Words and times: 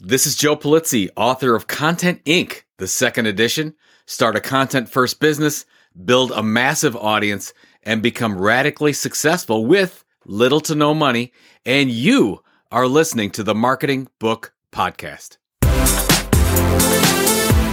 This 0.00 0.26
is 0.26 0.34
Joe 0.34 0.56
Pulizzi, 0.56 1.08
author 1.16 1.54
of 1.54 1.68
Content 1.68 2.24
Inc., 2.24 2.62
the 2.78 2.88
second 2.88 3.26
edition. 3.26 3.74
Start 4.06 4.34
a 4.34 4.40
content 4.40 4.88
first 4.88 5.20
business, 5.20 5.66
build 6.04 6.32
a 6.32 6.42
massive 6.42 6.96
audience, 6.96 7.54
and 7.84 8.02
become 8.02 8.36
radically 8.36 8.92
successful 8.92 9.64
with 9.64 10.04
little 10.26 10.58
to 10.62 10.74
no 10.74 10.94
money. 10.94 11.32
And 11.64 11.92
you 11.92 12.42
are 12.72 12.88
listening 12.88 13.30
to 13.30 13.44
the 13.44 13.54
Marketing 13.54 14.08
Book 14.18 14.52
Podcast. 14.72 15.36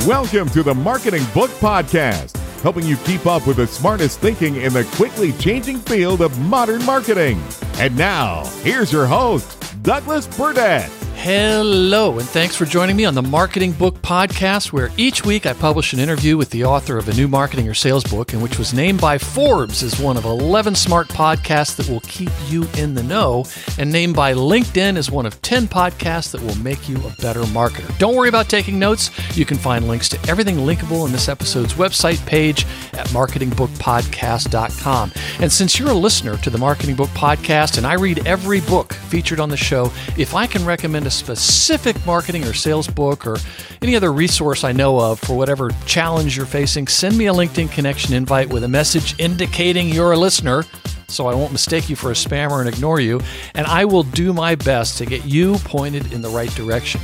Welcome 0.05 0.47
to 0.49 0.61
the 0.61 0.75
Marketing 0.75 1.23
Book 1.33 1.49
Podcast, 1.49 2.37
helping 2.61 2.85
you 2.85 2.97
keep 2.97 3.25
up 3.25 3.47
with 3.47 3.57
the 3.57 3.65
smartest 3.65 4.19
thinking 4.19 4.57
in 4.57 4.73
the 4.73 4.83
quickly 4.93 5.31
changing 5.33 5.79
field 5.79 6.21
of 6.21 6.37
modern 6.41 6.85
marketing. 6.85 7.41
And 7.77 7.97
now, 7.97 8.45
here's 8.61 8.93
your 8.93 9.07
host, 9.07 9.57
Douglas 9.81 10.27
Burdett. 10.27 10.91
Hello, 11.23 12.17
and 12.17 12.27
thanks 12.27 12.55
for 12.55 12.65
joining 12.65 12.95
me 12.95 13.05
on 13.05 13.13
the 13.13 13.21
Marketing 13.21 13.73
Book 13.73 14.01
Podcast, 14.01 14.73
where 14.73 14.89
each 14.97 15.23
week 15.23 15.45
I 15.45 15.53
publish 15.53 15.93
an 15.93 15.99
interview 15.99 16.35
with 16.35 16.49
the 16.49 16.63
author 16.63 16.97
of 16.97 17.07
a 17.07 17.13
new 17.13 17.27
marketing 17.27 17.69
or 17.69 17.75
sales 17.75 18.03
book, 18.03 18.33
and 18.33 18.41
which 18.41 18.57
was 18.57 18.73
named 18.73 18.99
by 18.99 19.19
Forbes 19.19 19.83
as 19.83 19.99
one 19.99 20.17
of 20.17 20.25
11 20.25 20.73
smart 20.73 21.09
podcasts 21.09 21.75
that 21.75 21.87
will 21.87 21.99
keep 21.99 22.31
you 22.47 22.67
in 22.75 22.95
the 22.95 23.03
know, 23.03 23.45
and 23.77 23.91
named 23.91 24.15
by 24.15 24.33
LinkedIn 24.33 24.97
as 24.97 25.11
one 25.11 25.27
of 25.27 25.39
10 25.43 25.67
podcasts 25.67 26.31
that 26.31 26.41
will 26.41 26.55
make 26.55 26.89
you 26.89 26.97
a 26.97 27.13
better 27.21 27.43
marketer. 27.43 27.95
Don't 27.99 28.15
worry 28.15 28.29
about 28.29 28.49
taking 28.49 28.79
notes. 28.79 29.11
You 29.37 29.45
can 29.45 29.57
find 29.57 29.87
links 29.87 30.09
to 30.09 30.17
everything 30.27 30.55
linkable 30.55 31.05
in 31.05 31.11
this 31.11 31.29
episode's 31.29 31.75
website 31.75 32.25
page 32.25 32.65
at 32.93 33.07
marketingbookpodcast.com. 33.09 35.11
And 35.39 35.51
since 35.51 35.77
you're 35.77 35.91
a 35.91 35.93
listener 35.93 36.37
to 36.37 36.49
the 36.49 36.57
Marketing 36.57 36.95
Book 36.95 37.09
Podcast, 37.09 37.77
and 37.77 37.85
I 37.85 37.93
read 37.93 38.25
every 38.25 38.61
book 38.61 38.93
featured 38.93 39.39
on 39.39 39.49
the 39.49 39.57
show, 39.57 39.91
if 40.17 40.33
I 40.33 40.47
can 40.47 40.65
recommend 40.65 41.05
a 41.05 41.10
specific 41.11 42.03
marketing 42.05 42.43
or 42.45 42.53
sales 42.53 42.87
book 42.87 43.27
or 43.27 43.37
any 43.81 43.95
other 43.95 44.11
resource 44.11 44.63
I 44.63 44.71
know 44.71 44.99
of 44.99 45.19
for 45.19 45.35
whatever 45.35 45.69
challenge 45.85 46.37
you're 46.37 46.45
facing, 46.45 46.87
send 46.87 47.17
me 47.17 47.27
a 47.27 47.33
LinkedIn 47.33 47.71
connection 47.71 48.13
invite 48.13 48.49
with 48.49 48.63
a 48.63 48.67
message 48.67 49.19
indicating 49.19 49.89
you're 49.89 50.13
a 50.13 50.17
listener 50.17 50.63
so 51.11 51.27
I 51.27 51.35
won't 51.35 51.51
mistake 51.51 51.89
you 51.89 51.95
for 51.95 52.11
a 52.11 52.13
spammer 52.13 52.59
and 52.59 52.69
ignore 52.69 52.99
you, 52.99 53.19
and 53.53 53.67
I 53.67 53.85
will 53.85 54.03
do 54.03 54.33
my 54.33 54.55
best 54.55 54.97
to 54.99 55.05
get 55.05 55.25
you 55.25 55.55
pointed 55.65 56.13
in 56.13 56.21
the 56.21 56.29
right 56.29 56.53
direction. 56.55 57.01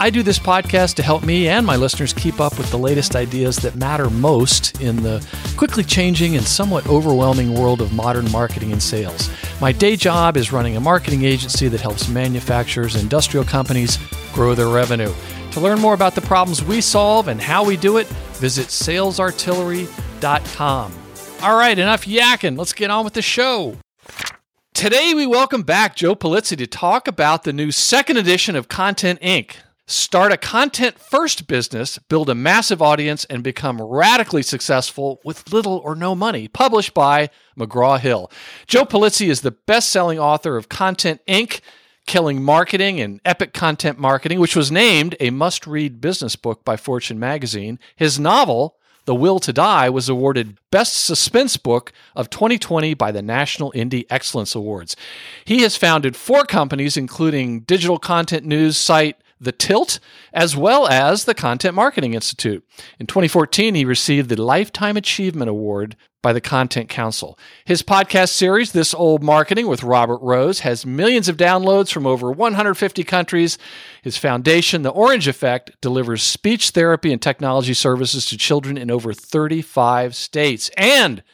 I 0.00 0.10
do 0.10 0.22
this 0.22 0.38
podcast 0.38 0.94
to 0.94 1.02
help 1.02 1.22
me 1.22 1.48
and 1.48 1.64
my 1.64 1.76
listeners 1.76 2.12
keep 2.12 2.40
up 2.40 2.58
with 2.58 2.68
the 2.70 2.78
latest 2.78 3.14
ideas 3.14 3.56
that 3.58 3.76
matter 3.76 4.10
most 4.10 4.80
in 4.80 5.02
the 5.02 5.24
quickly 5.56 5.84
changing 5.84 6.36
and 6.36 6.44
somewhat 6.44 6.88
overwhelming 6.88 7.54
world 7.54 7.80
of 7.80 7.92
modern 7.92 8.28
marketing 8.32 8.72
and 8.72 8.82
sales. 8.82 9.30
My 9.60 9.70
day 9.70 9.94
job 9.94 10.36
is 10.36 10.50
running 10.50 10.76
a 10.76 10.80
marketing 10.80 11.22
agency 11.24 11.68
that 11.68 11.80
helps 11.80 12.08
manufacturers 12.08 12.96
and 12.96 13.04
industrial 13.04 13.44
companies 13.44 13.98
grow 14.32 14.56
their 14.56 14.68
revenue. 14.68 15.12
To 15.52 15.60
learn 15.60 15.78
more 15.78 15.94
about 15.94 16.14
the 16.14 16.20
problems 16.22 16.64
we 16.64 16.80
solve 16.80 17.28
and 17.28 17.40
how 17.40 17.64
we 17.64 17.76
do 17.76 17.98
it, 17.98 18.08
visit 18.34 18.66
salesartillery.com. 18.68 20.92
All 21.42 21.56
right, 21.56 21.78
enough 21.78 22.06
yakking. 22.06 22.58
Let's 22.58 22.72
get 22.72 22.90
on 22.90 23.04
with 23.04 23.14
the 23.14 23.22
show. 23.22 23.76
Today, 24.74 25.12
we 25.14 25.26
welcome 25.26 25.62
back 25.62 25.94
Joe 25.94 26.16
Pulizzi 26.16 26.56
to 26.56 26.66
talk 26.66 27.06
about 27.06 27.44
the 27.44 27.52
new 27.52 27.70
second 27.70 28.16
edition 28.16 28.56
of 28.56 28.66
Content 28.68 29.20
Inc. 29.20 29.56
Start 29.92 30.32
a 30.32 30.38
content 30.38 30.98
first 30.98 31.46
business, 31.46 31.98
build 31.98 32.30
a 32.30 32.34
massive 32.34 32.80
audience, 32.80 33.26
and 33.26 33.42
become 33.42 33.80
radically 33.80 34.42
successful 34.42 35.20
with 35.22 35.52
little 35.52 35.82
or 35.84 35.94
no 35.94 36.14
money. 36.14 36.48
Published 36.48 36.94
by 36.94 37.28
McGraw 37.58 38.00
Hill. 38.00 38.30
Joe 38.66 38.86
Pulizzi 38.86 39.28
is 39.28 39.42
the 39.42 39.50
best 39.50 39.90
selling 39.90 40.18
author 40.18 40.56
of 40.56 40.70
Content 40.70 41.20
Inc., 41.28 41.60
Killing 42.06 42.42
Marketing 42.42 43.00
and 43.00 43.20
Epic 43.26 43.52
Content 43.52 43.98
Marketing, 43.98 44.40
which 44.40 44.56
was 44.56 44.72
named 44.72 45.14
a 45.20 45.28
must 45.28 45.66
read 45.66 46.00
business 46.00 46.36
book 46.36 46.64
by 46.64 46.78
Fortune 46.78 47.18
magazine. 47.18 47.78
His 47.94 48.18
novel, 48.18 48.78
the 49.04 49.14
Will 49.14 49.40
to 49.40 49.52
Die 49.52 49.90
was 49.90 50.08
awarded 50.08 50.56
Best 50.70 51.04
Suspense 51.04 51.58
Book 51.58 51.92
of 52.16 52.30
2020 52.30 52.94
by 52.94 53.12
the 53.12 53.20
National 53.20 53.70
Indie 53.72 54.06
Excellence 54.08 54.54
Awards. 54.54 54.96
He 55.44 55.60
has 55.60 55.76
founded 55.76 56.16
four 56.16 56.44
companies, 56.44 56.96
including 56.96 57.60
digital 57.60 57.98
content 57.98 58.46
news 58.46 58.78
site 58.78 59.21
The 59.42 59.52
Tilt, 59.52 59.98
as 60.32 60.56
well 60.56 60.86
as 60.86 61.24
the 61.24 61.34
Content 61.34 61.74
Marketing 61.74 62.14
Institute. 62.14 62.64
In 62.98 63.06
2014, 63.06 63.74
he 63.74 63.84
received 63.84 64.28
the 64.28 64.40
Lifetime 64.40 64.96
Achievement 64.96 65.50
Award 65.50 65.96
by 66.22 66.32
the 66.32 66.40
Content 66.40 66.88
Council. 66.88 67.36
His 67.64 67.82
podcast 67.82 68.28
series, 68.28 68.70
This 68.70 68.94
Old 68.94 69.24
Marketing 69.24 69.66
with 69.66 69.82
Robert 69.82 70.20
Rose, 70.22 70.60
has 70.60 70.86
millions 70.86 71.28
of 71.28 71.36
downloads 71.36 71.92
from 71.92 72.06
over 72.06 72.30
150 72.30 73.02
countries. 73.02 73.58
His 74.02 74.16
foundation, 74.16 74.82
The 74.82 74.90
Orange 74.90 75.26
Effect, 75.26 75.72
delivers 75.80 76.22
speech 76.22 76.70
therapy 76.70 77.12
and 77.12 77.20
technology 77.20 77.74
services 77.74 78.26
to 78.26 78.38
children 78.38 78.78
in 78.78 78.90
over 78.90 79.12
35 79.12 80.14
states. 80.14 80.70
And 80.76 81.24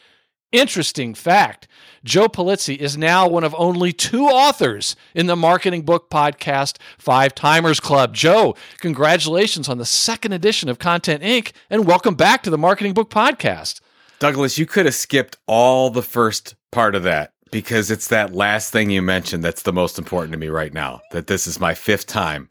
interesting 0.53 1.14
fact, 1.14 1.69
Joe 2.04 2.28
Pulizzi 2.28 2.76
is 2.76 2.97
now 2.97 3.28
one 3.28 3.44
of 3.44 3.54
only 3.59 3.92
two 3.92 4.25
authors 4.26 4.97
in 5.14 5.26
the 5.26 5.36
Marketing 5.36 5.82
Book 5.82 6.10
Podcast 6.10 6.78
Five 6.98 7.34
Timers 7.34 7.81
Club. 7.81 8.14
Joe, 8.14 8.54
congratulations 8.78 9.69
on 9.69 9.78
the 9.78 9.84
second 9.84 10.32
edition 10.32 10.69
of 10.69 10.78
Content 10.78 11.22
Inc., 11.22 11.53
and 11.70 11.87
welcome 11.87 12.14
back 12.14 12.42
to 12.44 12.50
the 12.50 12.58
Marketing 12.58 12.94
Book 12.94 13.10
Podcast. 13.10 13.81
Douglas, 14.19 14.58
you 14.58 14.66
could 14.66 14.87
have 14.87 14.94
skipped 14.94 15.37
all 15.47 15.91
the 15.91 16.03
first 16.03 16.54
part 16.72 16.94
of 16.94 17.03
that 17.04 17.32
because 17.50 17.91
it's 17.91 18.08
that 18.08 18.32
last 18.34 18.72
thing 18.72 18.91
you 18.91 19.00
mentioned 19.03 19.44
that's 19.44 19.62
the 19.62 19.72
most 19.72 19.98
important 19.98 20.32
to 20.32 20.38
me 20.38 20.48
right 20.48 20.72
now. 20.75 21.00
That 21.12 21.26
this 21.26 21.47
is 21.47 21.60
my 21.60 21.75
fifth 21.75 22.06
time 22.06 22.48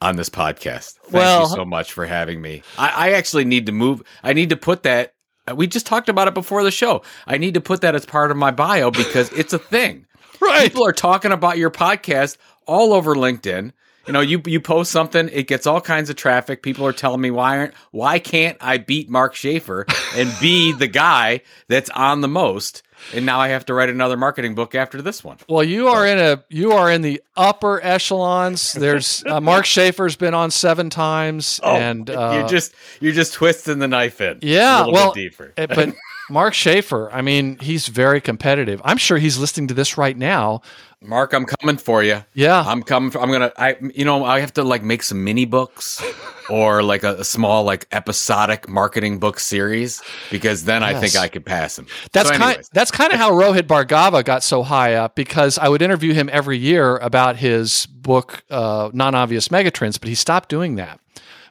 on 0.00 0.16
this 0.16 0.28
podcast. 0.28 0.94
Thank 1.04 1.14
Well- 1.14 1.42
you 1.42 1.54
so 1.54 1.64
much 1.64 1.92
for 1.92 2.04
having 2.04 2.40
me. 2.42 2.62
I, 2.78 3.08
I 3.08 3.12
actually 3.12 3.44
need 3.44 3.66
to 3.66 3.72
move. 3.72 4.02
I 4.22 4.32
need 4.32 4.50
to 4.50 4.56
put 4.56 4.82
that. 4.82 5.13
Uh, 5.48 5.54
we 5.54 5.66
just 5.66 5.86
talked 5.86 6.08
about 6.08 6.28
it 6.28 6.34
before 6.34 6.62
the 6.62 6.70
show. 6.70 7.02
I 7.26 7.38
need 7.38 7.54
to 7.54 7.60
put 7.60 7.80
that 7.82 7.94
as 7.94 8.06
part 8.06 8.30
of 8.30 8.36
my 8.36 8.50
bio 8.50 8.90
because 8.90 9.30
it's 9.32 9.52
a 9.52 9.58
thing. 9.58 10.06
Right. 10.40 10.64
People 10.64 10.84
are 10.84 10.92
talking 10.92 11.32
about 11.32 11.56
your 11.56 11.70
podcast 11.70 12.36
all 12.66 12.92
over 12.92 13.14
LinkedIn. 13.14 13.72
You 14.06 14.12
know, 14.12 14.20
you 14.20 14.42
you 14.46 14.60
post 14.60 14.92
something, 14.92 15.30
it 15.32 15.46
gets 15.46 15.66
all 15.66 15.80
kinds 15.80 16.10
of 16.10 16.16
traffic. 16.16 16.62
People 16.62 16.86
are 16.86 16.92
telling 16.92 17.20
me 17.20 17.30
why 17.30 17.58
aren't 17.58 17.74
why 17.90 18.18
can't 18.18 18.58
I 18.60 18.78
beat 18.78 19.08
Mark 19.08 19.34
Schaefer 19.34 19.86
and 20.14 20.32
be 20.40 20.72
the 20.78 20.86
guy 20.86 21.40
that's 21.68 21.90
on 21.90 22.20
the 22.20 22.28
most? 22.28 22.82
And 23.12 23.26
now 23.26 23.40
I 23.40 23.48
have 23.48 23.66
to 23.66 23.74
write 23.74 23.90
another 23.90 24.16
marketing 24.16 24.54
book 24.54 24.74
after 24.74 25.02
this 25.02 25.22
one. 25.24 25.36
Well, 25.48 25.64
you 25.64 25.88
are 25.88 26.06
in 26.06 26.18
a 26.18 26.44
you 26.48 26.72
are 26.72 26.90
in 26.90 27.02
the 27.02 27.22
upper 27.36 27.82
echelons. 27.82 28.72
There's 28.72 29.24
uh, 29.26 29.40
Mark 29.40 29.64
Schaefer's 29.64 30.16
been 30.16 30.34
on 30.34 30.50
seven 30.50 30.90
times, 30.90 31.60
and 31.62 32.08
uh, 32.08 32.36
you're 32.38 32.48
just 32.48 32.74
you're 33.00 33.12
just 33.12 33.32
twisting 33.34 33.78
the 33.78 33.88
knife 33.88 34.20
in. 34.20 34.38
yeah, 34.42 34.78
a 34.78 34.78
little 34.80 34.92
well, 34.92 35.14
bit 35.14 35.30
deeper. 35.30 35.52
eh, 35.56 35.66
but 35.66 35.94
Mark 36.30 36.54
Schaefer, 36.54 37.10
I 37.12 37.22
mean, 37.22 37.58
he's 37.58 37.88
very 37.88 38.20
competitive. 38.20 38.80
I'm 38.84 38.96
sure 38.96 39.18
he's 39.18 39.38
listening 39.38 39.68
to 39.68 39.74
this 39.74 39.98
right 39.98 40.16
now. 40.16 40.62
Mark, 41.02 41.34
I'm 41.34 41.44
coming 41.44 41.76
for 41.76 42.02
you. 42.02 42.24
Yeah. 42.32 42.64
I'm 42.66 42.82
coming. 42.82 43.10
For, 43.10 43.20
I'm 43.20 43.30
gonna. 43.30 43.52
I 43.58 43.76
you 43.94 44.06
know 44.06 44.24
I 44.24 44.40
have 44.40 44.54
to 44.54 44.64
like 44.64 44.82
make 44.82 45.02
some 45.02 45.22
mini 45.22 45.44
books 45.44 46.02
or 46.48 46.82
like 46.82 47.04
a, 47.04 47.16
a 47.16 47.24
small 47.24 47.64
like 47.64 47.86
episodic 47.92 48.68
marketing 48.68 49.18
book 49.18 49.38
series 49.38 50.02
because 50.30 50.64
then 50.64 50.82
I 50.82 50.98
think 50.98 51.14
I 51.14 51.28
could 51.28 51.44
pass 51.44 51.78
him. 51.78 51.86
That's 52.12 52.30
So 52.30 52.36
kind. 52.36 52.62
That's 52.72 52.90
kind 52.90 53.12
of 53.12 53.18
how 53.18 53.32
Rohit 53.32 53.62
Bhargava 53.64 54.24
got 54.24 54.42
so 54.42 54.62
high 54.62 54.94
up 54.94 55.14
because 55.14 55.58
I 55.58 55.68
would 55.68 55.82
interview 55.82 56.14
him 56.14 56.30
every 56.32 56.56
year 56.56 56.96
about 56.96 57.36
his 57.36 57.84
book, 57.86 58.42
uh, 58.50 58.90
Non-Obvious 58.94 59.48
Megatrends, 59.48 60.00
but 60.00 60.08
he 60.08 60.14
stopped 60.14 60.48
doing 60.48 60.76
that. 60.76 61.00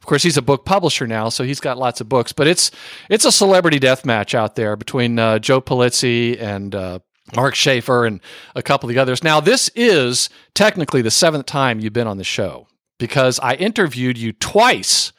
Of 0.03 0.07
course, 0.07 0.21
he's 0.21 0.35
a 0.35 0.41
book 0.41 0.65
publisher 0.65 1.07
now, 1.07 1.29
so 1.29 1.45
he's 1.45 1.61
got 1.61 1.77
lots 1.77 2.01
of 2.01 2.09
books. 2.09 2.33
But 2.33 2.45
it's 2.45 2.71
it's 3.09 3.23
a 3.23 3.31
celebrity 3.31 3.79
death 3.79 4.03
match 4.03 4.35
out 4.35 4.55
there 4.55 4.75
between 4.75 5.17
uh, 5.17 5.39
Joe 5.39 5.61
Pulizzi 5.61 6.37
and 6.41 6.75
uh, 6.75 6.99
Mark 7.37 7.55
Schaefer 7.55 8.05
and 8.05 8.19
a 8.53 8.61
couple 8.61 8.89
of 8.89 8.93
the 8.93 9.01
others. 9.01 9.23
Now, 9.23 9.39
this 9.39 9.69
is 9.75 10.29
technically 10.55 11.01
the 11.01 11.09
seventh 11.09 11.45
time 11.45 11.79
you've 11.79 11.93
been 11.93 12.05
on 12.07 12.17
the 12.17 12.25
show 12.25 12.67
because 12.97 13.39
I 13.39 13.53
interviewed 13.53 14.17
you 14.17 14.33
twice 14.33 15.13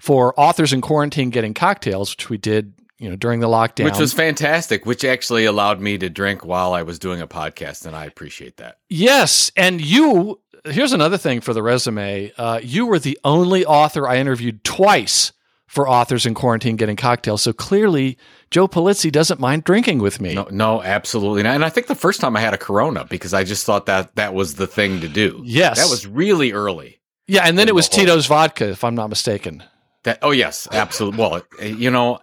for 0.00 0.34
Authors 0.36 0.72
in 0.72 0.80
Quarantine 0.80 1.30
Getting 1.30 1.54
Cocktails, 1.54 2.16
which 2.16 2.28
we 2.28 2.36
did, 2.36 2.74
you 2.98 3.08
know, 3.08 3.14
during 3.14 3.38
the 3.38 3.46
lockdown. 3.46 3.84
Which 3.84 3.98
was 3.98 4.12
fantastic, 4.12 4.86
which 4.86 5.04
actually 5.04 5.44
allowed 5.44 5.80
me 5.80 5.98
to 5.98 6.10
drink 6.10 6.44
while 6.44 6.74
I 6.74 6.82
was 6.82 6.98
doing 6.98 7.20
a 7.20 7.28
podcast, 7.28 7.86
and 7.86 7.94
I 7.94 8.06
appreciate 8.06 8.56
that. 8.56 8.78
Yes, 8.88 9.52
and 9.56 9.80
you 9.80 10.40
here's 10.66 10.92
another 10.92 11.18
thing 11.18 11.40
for 11.40 11.52
the 11.54 11.62
resume. 11.62 12.32
Uh, 12.36 12.60
you 12.62 12.86
were 12.86 12.98
the 12.98 13.18
only 13.24 13.64
author 13.64 14.06
I 14.08 14.18
interviewed 14.18 14.64
twice 14.64 15.32
for 15.66 15.88
authors 15.88 16.24
in 16.26 16.34
quarantine 16.34 16.76
getting 16.76 16.96
cocktails. 16.96 17.42
So 17.42 17.52
clearly, 17.52 18.16
Joe 18.50 18.68
Pulizzi 18.68 19.10
doesn't 19.10 19.40
mind 19.40 19.64
drinking 19.64 19.98
with 19.98 20.20
me. 20.20 20.34
No, 20.34 20.46
no, 20.50 20.82
absolutely 20.82 21.42
not. 21.42 21.54
And 21.54 21.64
I 21.64 21.68
think 21.68 21.86
the 21.88 21.94
first 21.94 22.20
time 22.20 22.36
I 22.36 22.40
had 22.40 22.54
a 22.54 22.58
Corona 22.58 23.04
because 23.04 23.34
I 23.34 23.44
just 23.44 23.66
thought 23.66 23.86
that 23.86 24.14
that 24.16 24.32
was 24.32 24.54
the 24.54 24.66
thing 24.66 25.00
to 25.00 25.08
do. 25.08 25.42
Yes. 25.44 25.78
that 25.78 25.90
was 25.90 26.06
really 26.06 26.52
early. 26.52 27.00
Yeah, 27.26 27.42
and 27.44 27.58
then 27.58 27.66
it 27.68 27.74
was 27.74 27.88
the 27.88 27.96
Tito's 27.96 28.26
vodka, 28.26 28.68
if 28.70 28.84
I'm 28.84 28.94
not 28.94 29.08
mistaken. 29.08 29.64
That 30.04 30.20
oh 30.22 30.30
yes, 30.30 30.68
absolutely. 30.70 31.18
well, 31.18 31.42
you 31.60 31.90
know, 31.90 32.20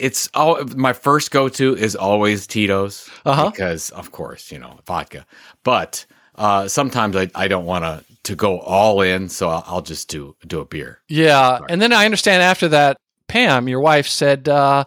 it's 0.00 0.28
oh 0.34 0.64
my 0.76 0.92
first 0.92 1.30
go 1.30 1.48
to 1.48 1.76
is 1.76 1.94
always 1.94 2.48
Tito's 2.48 3.08
Uh-huh. 3.24 3.50
because 3.50 3.90
of 3.90 4.10
course 4.10 4.50
you 4.50 4.58
know 4.58 4.80
vodka, 4.84 5.24
but 5.62 6.04
uh, 6.40 6.66
sometimes 6.68 7.14
I, 7.16 7.30
I 7.34 7.48
don't 7.48 7.66
want 7.66 7.84
to 7.84 8.02
to 8.22 8.34
go 8.34 8.60
all 8.60 9.00
in, 9.02 9.28
so 9.28 9.48
I'll, 9.48 9.64
I'll 9.66 9.82
just 9.82 10.08
do 10.08 10.34
do 10.46 10.60
a 10.60 10.64
beer. 10.64 11.00
Yeah, 11.06 11.60
and 11.68 11.80
then 11.80 11.92
I 11.92 12.06
understand 12.06 12.42
after 12.42 12.66
that, 12.68 12.96
Pam, 13.28 13.68
your 13.68 13.80
wife, 13.80 14.08
said, 14.08 14.48
uh, 14.48 14.84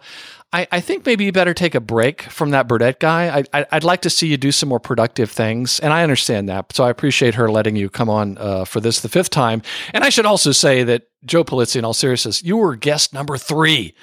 I, 0.52 0.66
"I 0.72 0.80
think 0.80 1.06
maybe 1.06 1.24
you 1.24 1.30
better 1.32 1.54
take 1.54 1.76
a 1.76 1.80
break 1.80 2.22
from 2.22 2.50
that 2.50 2.66
Burdett 2.66 2.98
guy. 2.98 3.38
I, 3.38 3.44
I, 3.60 3.66
I'd 3.70 3.84
like 3.84 4.02
to 4.02 4.10
see 4.10 4.26
you 4.26 4.36
do 4.36 4.50
some 4.50 4.68
more 4.68 4.80
productive 4.80 5.30
things." 5.30 5.78
And 5.78 5.92
I 5.92 6.02
understand 6.02 6.48
that, 6.48 6.74
so 6.74 6.82
I 6.82 6.90
appreciate 6.90 7.36
her 7.36 7.48
letting 7.48 7.76
you 7.76 7.88
come 7.88 8.10
on 8.10 8.36
uh, 8.38 8.64
for 8.64 8.80
this 8.80 9.00
the 9.00 9.08
fifth 9.08 9.30
time. 9.30 9.62
And 9.92 10.02
I 10.02 10.08
should 10.08 10.26
also 10.26 10.50
say 10.50 10.82
that 10.82 11.04
Joe 11.24 11.44
Pulizzi, 11.44 11.76
in 11.76 11.84
all 11.84 11.94
seriousness, 11.94 12.42
you 12.42 12.56
were 12.56 12.74
guest 12.74 13.14
number 13.14 13.38
three. 13.38 13.94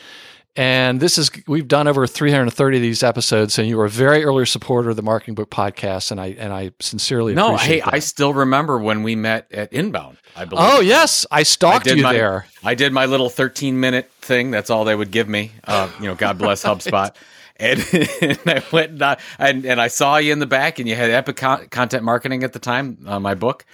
And 0.58 1.00
this 1.00 1.18
is 1.18 1.32
we've 1.48 1.68
done 1.68 1.88
over 1.88 2.06
330 2.06 2.78
of 2.78 2.82
these 2.82 3.04
episodes, 3.04 3.58
and 3.58 3.70
you 3.70 3.78
were 3.78 3.86
a 3.86 3.90
very 3.90 4.26
early 4.26 4.46
supporter 4.46 4.90
of 4.90 4.98
the 4.98 5.02
Marketing 5.02 5.34
Book 5.34 5.50
Podcast, 5.50 6.12
and 6.12 6.20
I 6.20 6.36
and 6.38 6.52
I 6.52 6.72
sincerely 6.82 7.34
No, 7.34 7.56
appreciate 7.56 7.76
hey, 7.76 7.80
that. 7.86 7.94
I 7.94 8.00
still 8.00 8.34
remember 8.34 8.78
when 8.78 9.02
we 9.04 9.16
met 9.16 9.50
at 9.54 9.72
Inbound. 9.72 10.18
I 10.36 10.44
believe. 10.44 10.66
oh 10.68 10.82
yes, 10.82 11.26
I 11.32 11.44
stalked 11.44 11.86
did 11.86 11.98
you 11.98 12.04
my- 12.04 12.14
there. 12.14 12.48
I 12.66 12.76
did 12.76 12.92
my 12.92 13.06
little 13.06 13.30
13 13.30 13.80
minute 13.80 14.12
thing. 14.20 14.52
That's 14.52 14.70
all 14.70 14.84
they 14.84 14.96
would 14.96 15.12
give 15.12 15.30
me. 15.30 15.52
Uh, 15.64 15.90
you 16.02 16.08
know, 16.08 16.16
God 16.16 16.38
bless 16.38 16.64
HubSpot. 16.64 17.14
And, 17.58 17.80
and 18.24 18.40
I 18.48 18.64
went 18.72 18.92
and 18.94 19.04
I, 19.04 19.18
and, 19.38 19.66
and 19.68 19.80
I 19.80 19.88
saw 19.88 20.18
you 20.18 20.34
in 20.34 20.40
the 20.40 20.48
back, 20.48 20.80
and 20.80 20.90
you 20.90 20.96
had 20.96 21.12
Epic 21.12 21.36
Content 21.36 22.04
Marketing 22.04 22.44
at 22.44 22.54
the 22.54 22.60
time, 22.60 22.98
uh, 23.06 23.20
my 23.20 23.36
book. 23.36 23.66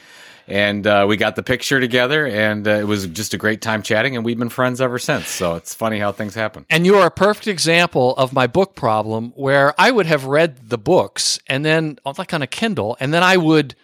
And 0.47 0.87
uh, 0.87 1.05
we 1.07 1.17
got 1.17 1.35
the 1.35 1.43
picture 1.43 1.79
together, 1.79 2.25
and 2.25 2.65
uh, 2.67 2.71
it 2.71 2.87
was 2.87 3.05
just 3.07 3.33
a 3.33 3.37
great 3.37 3.61
time 3.61 3.83
chatting, 3.83 4.15
and 4.15 4.23
we've 4.23 4.39
been 4.39 4.49
friends 4.49 4.79
ever 4.79 4.97
since. 4.97 5.27
So 5.27 5.55
it's 5.55 5.73
funny 5.73 5.99
how 5.99 6.13
things 6.13 6.35
happen. 6.35 6.65
And 6.69 6.85
you 6.85 6.95
are 6.95 7.07
a 7.07 7.11
perfect 7.11 7.47
example 7.47 8.15
of 8.15 8.31
my 8.31 8.47
book 8.47 8.75
problem 8.75 9.33
where 9.35 9.73
I 9.79 9.91
would 9.91 10.05
have 10.05 10.25
read 10.25 10.69
the 10.69 10.77
books 10.77 11.39
and 11.47 11.65
then, 11.65 11.99
like 12.17 12.33
on 12.33 12.41
a 12.41 12.47
Kindle, 12.47 12.95
and 12.99 13.13
then 13.13 13.23
I 13.23 13.35
would 13.35 13.75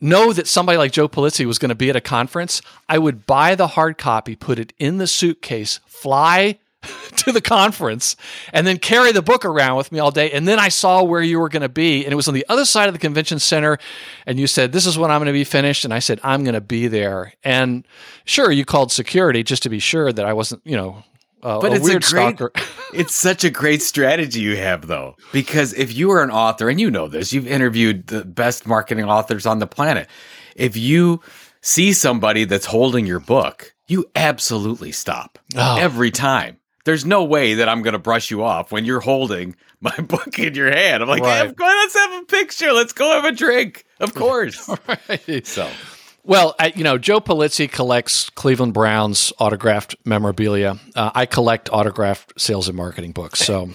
know 0.00 0.32
that 0.32 0.48
somebody 0.48 0.78
like 0.78 0.92
Joe 0.92 1.08
Pulizzi 1.08 1.46
was 1.46 1.58
going 1.58 1.68
to 1.68 1.74
be 1.74 1.90
at 1.90 1.96
a 1.96 2.00
conference. 2.00 2.60
I 2.88 2.98
would 2.98 3.26
buy 3.26 3.54
the 3.54 3.68
hard 3.68 3.98
copy, 3.98 4.34
put 4.34 4.58
it 4.58 4.72
in 4.78 4.98
the 4.98 5.06
suitcase, 5.06 5.78
fly 5.86 6.58
to 7.16 7.32
the 7.32 7.40
conference, 7.40 8.16
and 8.52 8.66
then 8.66 8.78
carry 8.78 9.12
the 9.12 9.22
book 9.22 9.44
around 9.44 9.76
with 9.76 9.92
me 9.92 9.98
all 9.98 10.10
day. 10.10 10.30
And 10.32 10.46
then 10.48 10.58
I 10.58 10.68
saw 10.68 11.02
where 11.02 11.22
you 11.22 11.38
were 11.40 11.48
going 11.48 11.62
to 11.62 11.68
be, 11.68 12.04
and 12.04 12.12
it 12.12 12.16
was 12.16 12.28
on 12.28 12.34
the 12.34 12.46
other 12.48 12.64
side 12.64 12.88
of 12.88 12.94
the 12.94 12.98
convention 12.98 13.38
center. 13.38 13.78
And 14.26 14.38
you 14.40 14.46
said, 14.46 14.72
This 14.72 14.86
is 14.86 14.98
when 14.98 15.10
I'm 15.10 15.18
going 15.20 15.26
to 15.26 15.32
be 15.32 15.44
finished. 15.44 15.84
And 15.84 15.94
I 15.94 15.98
said, 16.00 16.20
I'm 16.22 16.42
going 16.44 16.54
to 16.54 16.60
be 16.60 16.88
there. 16.88 17.32
And 17.44 17.86
sure, 18.24 18.50
you 18.50 18.64
called 18.64 18.90
security 18.92 19.42
just 19.42 19.62
to 19.64 19.68
be 19.68 19.78
sure 19.78 20.12
that 20.12 20.24
I 20.26 20.32
wasn't, 20.32 20.62
you 20.64 20.76
know, 20.76 21.02
uh, 21.42 21.60
But 21.60 21.72
a 21.72 21.74
it's 21.76 21.84
a 21.84 21.88
weird 21.88 22.02
great- 22.02 22.36
stalker. 22.38 22.52
It's 22.94 23.14
such 23.14 23.42
a 23.42 23.48
great 23.48 23.80
strategy 23.80 24.40
you 24.40 24.56
have, 24.58 24.86
though, 24.86 25.16
because 25.32 25.72
if 25.72 25.94
you 25.94 26.10
are 26.10 26.22
an 26.22 26.30
author, 26.30 26.68
and 26.68 26.78
you 26.78 26.90
know 26.90 27.08
this, 27.08 27.32
you've 27.32 27.46
interviewed 27.46 28.06
the 28.08 28.22
best 28.22 28.66
marketing 28.66 29.06
authors 29.06 29.46
on 29.46 29.60
the 29.60 29.66
planet. 29.66 30.08
If 30.56 30.76
you 30.76 31.22
see 31.62 31.94
somebody 31.94 32.44
that's 32.44 32.66
holding 32.66 33.06
your 33.06 33.18
book, 33.18 33.72
you 33.88 34.04
absolutely 34.14 34.92
stop 34.92 35.38
Oh. 35.56 35.78
every 35.78 36.10
time. 36.10 36.58
There's 36.84 37.04
no 37.04 37.24
way 37.24 37.54
that 37.54 37.68
I'm 37.68 37.82
going 37.82 37.92
to 37.92 37.98
brush 37.98 38.30
you 38.30 38.42
off 38.42 38.72
when 38.72 38.84
you're 38.84 39.00
holding 39.00 39.54
my 39.80 39.96
book 40.08 40.38
in 40.38 40.54
your 40.54 40.70
hand. 40.70 41.02
I'm 41.02 41.08
like, 41.08 41.22
Right. 41.22 41.46
hey, 41.48 41.54
let's 41.58 41.94
have 41.94 42.22
a 42.22 42.26
picture. 42.26 42.72
Let's 42.72 42.92
go 42.92 43.08
have 43.10 43.24
a 43.24 43.32
drink. 43.32 43.84
Of 44.00 44.14
course. 44.16 44.68
right. 45.08 45.46
so, 45.46 45.68
Well, 46.24 46.54
I, 46.58 46.72
you 46.74 46.82
know, 46.84 46.98
Joe 46.98 47.20
Pulizzi 47.20 47.70
collects 47.70 48.30
Cleveland 48.30 48.74
Browns 48.74 49.32
autographed 49.38 49.94
memorabilia. 50.04 50.76
Uh, 50.96 51.10
I 51.14 51.26
collect 51.26 51.68
autographed 51.72 52.32
sales 52.40 52.66
and 52.68 52.76
marketing 52.76 53.12
books. 53.12 53.40
So, 53.46 53.70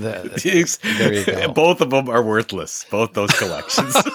the, 0.02 0.78
There 0.98 1.12
you 1.14 1.24
go. 1.24 1.52
both 1.52 1.80
of 1.80 1.90
them 1.90 2.08
are 2.08 2.22
worthless. 2.22 2.84
Both 2.90 3.12
those 3.14 3.30
collections. 3.32 3.94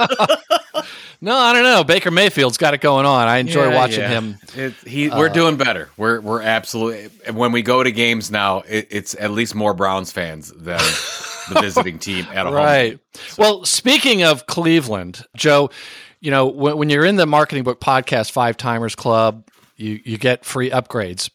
no, 1.21 1.35
I 1.35 1.53
don't 1.53 1.63
know. 1.63 1.83
Baker 1.83 2.11
Mayfield's 2.11 2.57
got 2.57 2.73
it 2.73 2.81
going 2.81 3.05
on. 3.05 3.27
I 3.27 3.37
enjoy 3.37 3.69
Yeah, 3.69 3.75
watching 3.75 3.99
yeah. 4.01 4.09
him. 4.09 4.37
It, 4.55 4.73
he, 4.85 5.09
uh, 5.09 5.17
we're 5.17 5.29
doing 5.29 5.57
better. 5.57 5.89
We're 5.97 6.19
we're 6.21 6.41
absolutely. 6.41 7.09
When 7.31 7.51
we 7.51 7.61
go 7.61 7.83
to 7.83 7.91
games 7.91 8.31
now, 8.31 8.59
it, 8.67 8.87
it's 8.89 9.15
at 9.19 9.31
least 9.31 9.55
more 9.55 9.73
Browns 9.73 10.11
fans 10.11 10.49
than 10.51 10.79
the 11.49 11.59
visiting 11.61 11.99
team 11.99 12.25
at 12.33 12.45
home. 12.45 12.55
Right. 12.55 12.89
game. 12.91 12.99
Well, 13.37 13.65
speaking 13.65 14.23
of 14.23 14.45
Cleveland, 14.47 15.23
Joe, 15.35 15.69
you 16.19 16.31
know, 16.31 16.47
when, 16.47 16.77
when 16.77 16.89
you're 16.89 17.05
in 17.05 17.17
the 17.17 17.25
Marketing 17.25 17.63
Book 17.63 17.79
Podcast 17.81 18.31
Five 18.31 18.57
Timers 18.57 18.95
Club, 18.95 19.47
you, 19.75 19.99
you 20.05 20.17
get 20.17 20.45
free 20.45 20.69
upgrades. 20.69 21.29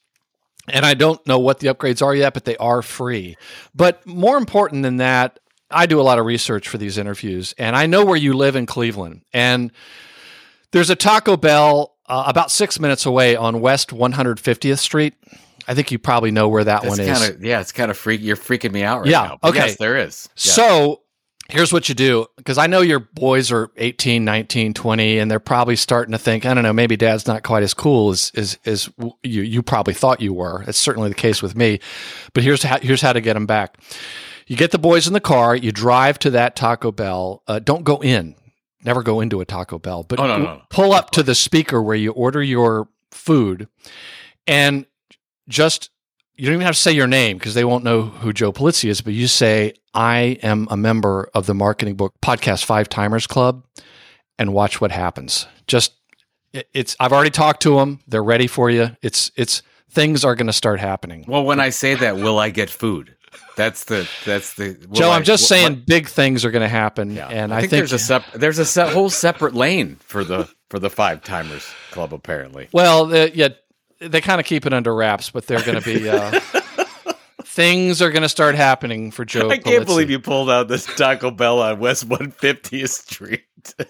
And 0.72 0.84
I 0.86 0.94
don't 0.94 1.24
know 1.26 1.38
what 1.38 1.60
the 1.60 1.68
upgrades 1.68 2.02
are 2.04 2.14
yet, 2.14 2.34
but 2.34 2.44
they 2.44 2.56
are 2.56 2.82
free. 2.82 3.36
But 3.74 4.04
more 4.06 4.36
important 4.36 4.82
than 4.82 4.96
that, 4.98 5.38
I 5.70 5.86
do 5.86 6.00
a 6.00 6.02
lot 6.02 6.18
of 6.18 6.26
research 6.26 6.68
for 6.68 6.78
these 6.78 6.96
interviews, 6.98 7.54
and 7.58 7.76
I 7.76 7.86
know 7.86 8.04
where 8.04 8.16
you 8.16 8.34
live 8.34 8.56
in 8.56 8.66
Cleveland. 8.66 9.22
And 9.32 9.70
there's 10.72 10.90
a 10.90 10.96
Taco 10.96 11.36
Bell 11.36 11.94
uh, 12.06 12.24
about 12.26 12.50
six 12.50 12.80
minutes 12.80 13.04
away 13.06 13.36
on 13.36 13.60
West 13.60 13.90
150th 13.90 14.78
Street. 14.78 15.14
I 15.66 15.74
think 15.74 15.90
you 15.92 15.98
probably 15.98 16.30
know 16.30 16.48
where 16.48 16.64
that 16.64 16.82
That's 16.82 16.98
one 16.98 17.00
is. 17.06 17.18
kind 17.18 17.34
of 17.34 17.44
yeah. 17.44 17.60
It's 17.60 17.72
kind 17.72 17.90
of 17.90 17.98
freak. 17.98 18.22
You're 18.22 18.36
freaking 18.36 18.72
me 18.72 18.82
out 18.82 19.00
right 19.00 19.10
Yeah, 19.10 19.22
now. 19.22 19.38
Okay. 19.50 19.58
Yes, 19.58 19.76
there 19.76 19.98
is. 19.98 20.28
Yeah. 20.36 20.52
So 20.52 21.00
here's 21.48 21.72
what 21.72 21.88
you 21.88 21.94
do 21.94 22.26
because 22.36 22.58
I 22.58 22.66
know 22.66 22.80
your 22.80 23.00
boys 23.00 23.50
are 23.50 23.70
18, 23.76 24.24
19, 24.24 24.74
20, 24.74 25.18
and 25.18 25.30
they're 25.30 25.40
probably 25.40 25.76
starting 25.76 26.12
to 26.12 26.18
think, 26.18 26.44
I 26.44 26.54
don't 26.54 26.62
know, 26.62 26.72
maybe 26.72 26.96
dad's 26.96 27.26
not 27.26 27.42
quite 27.42 27.62
as 27.62 27.74
cool 27.74 28.10
as, 28.10 28.30
as, 28.36 28.58
as 28.66 28.88
you, 29.22 29.42
you 29.42 29.62
probably 29.62 29.94
thought 29.94 30.20
you 30.20 30.32
were. 30.34 30.62
It's 30.66 30.78
certainly 30.78 31.08
the 31.08 31.14
case 31.14 31.42
with 31.42 31.56
me. 31.56 31.80
But 32.34 32.44
here's 32.44 32.62
how, 32.62 32.78
here's 32.80 33.00
how 33.00 33.12
to 33.12 33.20
get 33.20 33.34
them 33.34 33.46
back. 33.46 33.78
You 34.46 34.56
get 34.56 34.70
the 34.70 34.78
boys 34.78 35.06
in 35.06 35.12
the 35.12 35.20
car, 35.20 35.54
you 35.56 35.72
drive 35.72 36.18
to 36.20 36.30
that 36.30 36.56
Taco 36.56 36.90
Bell. 36.92 37.42
Uh, 37.46 37.58
don't 37.58 37.84
go 37.84 37.96
in. 38.02 38.34
Never 38.84 39.02
go 39.02 39.20
into 39.20 39.40
a 39.40 39.44
Taco 39.44 39.78
Bell, 39.78 40.04
but 40.04 40.20
Oh, 40.20 40.26
no, 40.26 40.38
no, 40.38 40.44
no. 40.44 40.62
pull 40.70 40.92
up 40.92 41.10
to 41.12 41.22
the 41.22 41.34
speaker 41.34 41.82
where 41.82 41.96
you 41.96 42.12
order 42.12 42.42
your 42.42 42.88
food 43.10 43.68
and 44.46 44.86
just 45.48 45.90
you 46.38 46.46
don't 46.46 46.54
even 46.54 46.66
have 46.66 46.74
to 46.76 46.80
say 46.80 46.92
your 46.92 47.06
name 47.06 47.36
because 47.36 47.54
they 47.54 47.64
won't 47.64 47.84
know 47.84 48.02
who 48.02 48.32
Joe 48.32 48.52
Pulizzi 48.52 48.88
is, 48.88 49.00
but 49.00 49.12
you 49.12 49.26
say, 49.26 49.74
I 49.92 50.38
am 50.42 50.68
a 50.70 50.76
member 50.76 51.28
of 51.34 51.46
the 51.46 51.54
Marketing 51.54 51.94
Book 51.96 52.14
Podcast 52.22 52.64
Five 52.64 52.88
Timers 52.88 53.26
Club 53.26 53.64
and 54.38 54.52
watch 54.54 54.80
what 54.80 54.90
happens. 54.92 55.46
Just 55.66 55.92
it- 56.52 56.68
it's 56.72 56.96
I've 57.00 57.12
already 57.12 57.30
talked 57.30 57.62
to 57.64 57.76
them. 57.76 58.00
They're 58.08 58.22
ready 58.24 58.46
for 58.46 58.70
you. 58.70 58.96
It's 59.02 59.30
it's 59.36 59.62
things 59.90 60.24
are 60.24 60.34
going 60.34 60.46
to 60.46 60.52
start 60.52 60.80
happening. 60.80 61.24
Well, 61.26 61.44
when 61.44 61.60
I 61.60 61.70
say 61.70 61.94
that, 61.94 62.16
will 62.16 62.38
I 62.38 62.50
get 62.50 62.70
food? 62.70 63.14
That's 63.56 63.84
the 63.86 64.08
that's 64.24 64.54
the 64.54 64.74
Joe, 64.92 65.10
I- 65.10 65.16
I'm 65.16 65.24
just 65.24 65.42
what- 65.42 65.48
saying 65.48 65.82
big 65.86 66.08
things 66.08 66.44
are 66.44 66.50
going 66.52 66.62
to 66.62 66.68
happen 66.68 67.14
Yeah. 67.16 67.26
and 67.28 67.52
I 67.52 67.60
think, 67.62 67.70
there's 67.72 67.92
a 67.92 67.98
sep- 67.98 68.32
there's 68.32 68.58
a 68.60 68.64
se- 68.64 68.92
whole 68.92 69.10
separate 69.10 69.54
lane 69.54 69.96
for 70.00 70.22
the 70.24 70.48
for 70.70 70.78
the 70.78 70.88
five 70.90 71.22
timers 71.24 71.66
club 71.90 72.14
apparently. 72.14 72.68
Well, 72.72 73.06
the, 73.06 73.32
yeah, 73.34 73.48
they 74.00 74.20
kind 74.20 74.40
of 74.40 74.46
keep 74.46 74.66
it 74.66 74.72
under 74.72 74.94
wraps, 74.94 75.30
but 75.30 75.46
they're 75.46 75.62
going 75.62 75.80
to 75.80 75.84
be 75.84 76.08
uh, 76.08 76.40
things 77.44 78.00
are 78.00 78.10
going 78.10 78.22
to 78.22 78.28
start 78.28 78.54
happening 78.54 79.10
for 79.10 79.24
Joe. 79.24 79.50
I 79.50 79.58
can't 79.58 79.86
believe 79.86 80.10
you 80.10 80.20
pulled 80.20 80.50
out 80.50 80.68
this 80.68 80.86
Taco 80.96 81.30
Bell 81.30 81.60
on 81.60 81.80
West 81.80 82.08
150th 82.08 82.88
Street. 82.88 83.44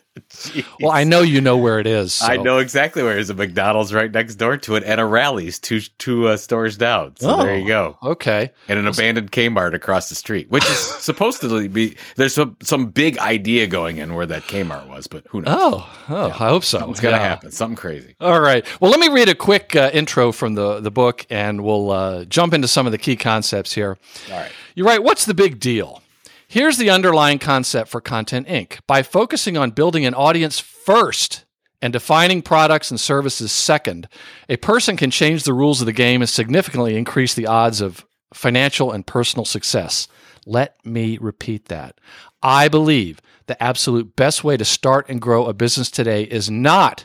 Well, 0.80 0.92
I 0.92 1.04
know 1.04 1.22
you 1.22 1.40
know 1.40 1.56
where 1.56 1.78
it 1.78 1.86
is. 1.86 2.12
so- 2.14 2.26
I 2.26 2.36
know 2.36 2.58
exactly 2.58 3.02
where 3.02 3.16
it 3.16 3.20
is. 3.20 3.30
a 3.30 3.34
McDonald's 3.34 3.94
right 3.94 4.10
next 4.10 4.34
door 4.34 4.56
to 4.58 4.76
it, 4.76 4.84
and 4.84 5.00
a 5.00 5.04
Rally's 5.06 5.58
two 5.58 5.80
two 5.98 6.28
uh, 6.28 6.36
stores 6.36 6.76
down. 6.76 7.14
So 7.16 7.36
there 7.44 7.56
you 7.58 7.66
go, 7.66 7.96
Okay. 8.02 8.50
and 8.68 8.78
an 8.78 8.86
abandoned 8.86 9.32
Kmart 9.32 9.74
across 9.74 10.08
the 10.10 10.14
street, 10.14 10.50
which 10.50 10.64
is 10.68 10.78
supposed 11.02 11.40
to 11.40 11.68
be. 11.68 11.96
There's 12.16 12.34
some 12.34 12.56
some 12.62 12.86
big 12.86 13.18
idea 13.18 13.66
going 13.66 13.96
in 13.98 14.14
where 14.14 14.26
that 14.26 14.42
Kmart 14.42 14.86
was, 14.88 15.06
but 15.06 15.24
who 15.28 15.40
knows? 15.40 15.54
Oh, 15.58 15.90
oh, 16.10 16.26
I 16.26 16.30
hope 16.30 16.64
so. 16.64 16.90
It's 16.90 17.00
gonna 17.00 17.16
Yeah. 17.16 17.22
happen. 17.22 17.50
Something 17.50 17.76
crazy. 17.76 18.14
All 18.20 18.40
right. 18.40 18.66
Well, 18.80 18.90
let 18.90 19.00
me 19.00 19.08
read 19.08 19.28
a 19.30 19.34
quick 19.34 19.74
uh, 19.76 19.90
intro 19.94 20.30
from 20.32 20.54
the 20.54 20.80
the 20.80 20.90
book, 20.90 21.26
and 21.30 21.62
we'll 21.64 21.90
uh, 21.90 22.24
jump 22.26 22.52
into 22.54 22.68
some 22.68 22.86
of 22.86 22.92
the 22.92 22.98
key 22.98 23.16
concepts 23.16 23.72
here. 23.72 23.96
All 24.30 24.38
right. 24.38 24.52
You're 24.74 24.86
right. 24.86 25.02
What's 25.02 25.24
the 25.24 25.34
big 25.34 25.58
deal? 25.58 26.02
Here's 26.50 26.78
the 26.78 26.88
underlying 26.88 27.38
concept 27.38 27.90
for 27.90 28.00
Content 28.00 28.48
Inc. 28.48 28.78
By 28.86 29.02
focusing 29.02 29.58
on 29.58 29.72
building 29.72 30.06
an 30.06 30.14
audience 30.14 30.58
first 30.58 31.44
and 31.82 31.92
defining 31.92 32.40
products 32.40 32.90
and 32.90 32.98
services 32.98 33.52
second, 33.52 34.08
a 34.48 34.56
person 34.56 34.96
can 34.96 35.10
change 35.10 35.42
the 35.42 35.52
rules 35.52 35.82
of 35.82 35.86
the 35.86 35.92
game 35.92 36.22
and 36.22 36.28
significantly 36.28 36.96
increase 36.96 37.34
the 37.34 37.46
odds 37.46 37.82
of 37.82 38.06
financial 38.32 38.92
and 38.92 39.06
personal 39.06 39.44
success. 39.44 40.08
Let 40.46 40.74
me 40.86 41.18
repeat 41.20 41.66
that. 41.66 42.00
I 42.42 42.68
believe 42.68 43.20
the 43.44 43.62
absolute 43.62 44.16
best 44.16 44.42
way 44.42 44.56
to 44.56 44.64
start 44.64 45.06
and 45.10 45.20
grow 45.20 45.44
a 45.44 45.52
business 45.52 45.90
today 45.90 46.22
is 46.22 46.50
not 46.50 47.04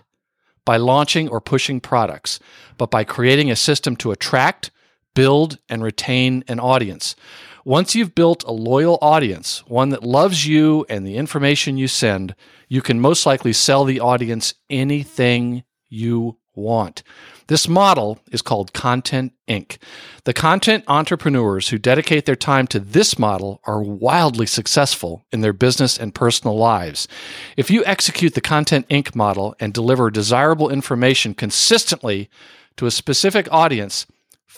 by 0.64 0.78
launching 0.78 1.28
or 1.28 1.42
pushing 1.42 1.82
products, 1.82 2.40
but 2.78 2.90
by 2.90 3.04
creating 3.04 3.52
a 3.52 3.58
system 3.58 3.98
to 3.98 4.14
attract, 4.14 4.72
build, 5.16 5.58
and 5.68 5.84
retain 5.84 6.46
an 6.48 6.62
audience. 6.62 7.18
Once 7.66 7.96
you've 7.96 8.14
built 8.14 8.44
a 8.44 8.52
loyal 8.52 8.98
audience, 9.02 9.64
one 9.68 9.90
that 9.90 10.04
loves 10.04 10.46
you 10.46 10.86
and 10.90 11.08
the 11.08 11.16
information 11.16 11.78
you 11.78 11.88
send, 11.88 12.36
you 12.68 12.82
can 12.82 13.00
most 13.00 13.26
likely 13.26 13.54
sell 13.54 13.86
the 13.86 14.02
audience 14.02 14.54
anything 14.70 15.64
you 15.88 16.38
want. 16.56 17.04
This 17.48 17.68
model 17.68 18.20
is 18.32 18.42
called 18.42 18.74
Content 18.74 19.32
Inc. 19.48 19.78
The 20.26 20.34
content 20.34 20.84
entrepreneurs 20.88 21.70
who 21.70 21.78
dedicate 21.78 22.26
their 22.26 22.36
time 22.36 22.68
to 22.68 22.80
this 22.80 23.18
model 23.18 23.62
are 23.66 23.82
wildly 23.82 24.46
successful 24.46 25.24
in 25.32 25.40
their 25.40 25.54
business 25.54 25.98
and 25.98 26.14
personal 26.14 26.58
lives. 26.58 27.08
If 27.56 27.72
you 27.72 27.84
execute 27.86 28.34
the 28.34 28.42
Content 28.42 28.88
Inc. 28.90 29.16
model 29.16 29.56
and 29.60 29.74
deliver 29.74 30.12
desirable 30.12 30.70
information 30.70 31.34
consistently 31.34 32.30
to 32.76 32.88
a 32.88 32.92
specific 32.92 33.48
audience, 33.52 34.06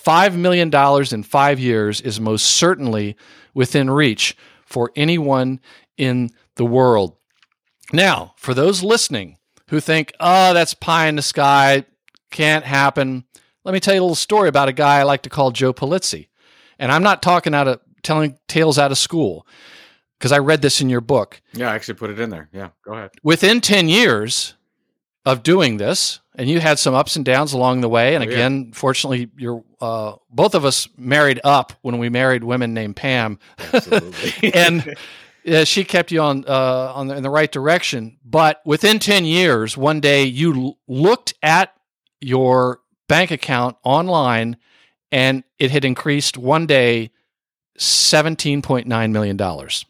$5 0.06 0.36
million 0.36 0.72
in 1.14 1.24
five 1.24 1.60
years 1.60 2.02
is 2.02 2.20
most 2.20 2.46
certainly 2.46 3.16
within 3.54 3.90
reach 3.90 4.38
for 4.66 4.92
anyone 4.96 5.60
in 5.98 6.30
the 6.56 6.66
world. 6.66 7.16
Now, 7.92 8.34
for 8.38 8.54
those 8.54 8.84
listening 8.84 9.38
who 9.70 9.80
think, 9.80 10.14
oh, 10.20 10.54
that's 10.54 10.74
pie 10.74 11.08
in 11.08 11.16
the 11.16 11.22
sky, 11.22 11.86
can't 12.32 12.66
happen, 12.66 13.26
let 13.64 13.74
me 13.74 13.80
tell 13.80 13.94
you 13.96 14.02
a 14.02 14.04
little 14.04 14.16
story 14.16 14.48
about 14.48 14.70
a 14.70 14.74
guy 14.74 15.00
I 15.00 15.04
like 15.04 15.24
to 15.24 15.30
call 15.30 15.52
Joe 15.52 15.74
Pulizzi. 15.74 16.28
And 16.78 16.92
I'm 16.92 17.04
not 17.04 17.22
talking 17.22 17.56
out 17.56 17.68
of 17.68 17.80
telling 18.04 18.38
tales 18.48 18.78
out 18.78 18.92
of 18.92 18.98
school 18.98 19.48
because 20.20 20.32
I 20.32 20.38
read 20.40 20.62
this 20.62 20.82
in 20.82 20.90
your 20.90 21.02
book. 21.02 21.42
Yeah, 21.54 21.72
I 21.72 21.76
actually 21.76 21.96
put 21.96 22.12
it 22.12 22.20
in 22.20 22.30
there. 22.30 22.50
Yeah, 22.54 22.70
go 22.84 22.94
ahead. 22.94 23.12
Within 23.24 23.62
10 23.62 23.90
years 23.90 24.56
of 25.26 25.42
doing 25.44 25.78
this, 25.78 26.20
and 26.36 26.48
you 26.50 26.60
had 26.60 26.78
some 26.80 26.94
ups 26.94 27.16
and 27.16 27.26
downs 27.26 27.54
along 27.54 27.82
the 27.82 27.90
way. 27.90 28.16
And 28.16 28.24
Oh, 28.24 28.28
yeah. 28.28 28.34
again, 28.34 28.72
fortunately, 28.74 29.30
you're 29.38 29.64
uh, 29.82 30.14
both 30.30 30.54
of 30.56 30.66
us 30.66 30.88
married 30.98 31.40
up 31.44 31.74
when 31.82 31.98
we 31.98 32.10
married 32.10 32.44
women 32.44 32.74
named 32.74 32.96
Pam, 32.96 33.40
Absolutely. 33.74 34.54
and 34.54 34.96
uh, 35.48 35.64
she 35.64 35.84
kept 35.84 36.12
you 36.12 36.22
on 36.22 36.46
uh, 36.48 36.92
on 36.96 37.08
the, 37.08 37.16
in 37.16 37.24
the 37.24 37.30
right 37.30 37.52
direction. 37.52 38.18
But 38.24 38.62
within 38.66 39.00
ten 39.00 39.26
years, 39.26 39.76
one 39.78 40.00
day 40.00 40.26
you 40.26 40.54
l- 40.56 40.78
looked 40.88 41.34
at 41.44 41.74
your 42.22 42.80
bank 43.08 43.32
account 43.32 43.78
online, 43.84 44.58
and 45.12 45.44
it 45.60 45.72
had 45.72 45.86
increased 45.86 46.38
one 46.38 46.66
day 46.66 47.12
seventeen 47.78 48.62
point 48.62 48.88
nine 48.88 49.12
million 49.12 49.38
dollars. 49.38 49.86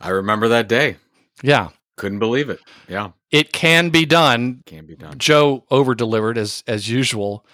I 0.00 0.10
remember 0.10 0.48
that 0.48 0.68
day. 0.68 0.96
Yeah, 1.42 1.68
Couldn't 1.96 2.18
believe 2.18 2.48
it. 2.50 2.60
Yeah, 2.88 3.10
it 3.36 3.52
can 3.52 3.90
be 3.90 4.06
done. 4.06 4.62
can 4.66 4.86
be 4.86 4.96
done. 4.96 5.18
Joe 5.18 5.64
over 5.70 5.94
delivered 5.94 6.38
as 6.38 6.64
as 6.66 6.88
usual. 6.88 7.44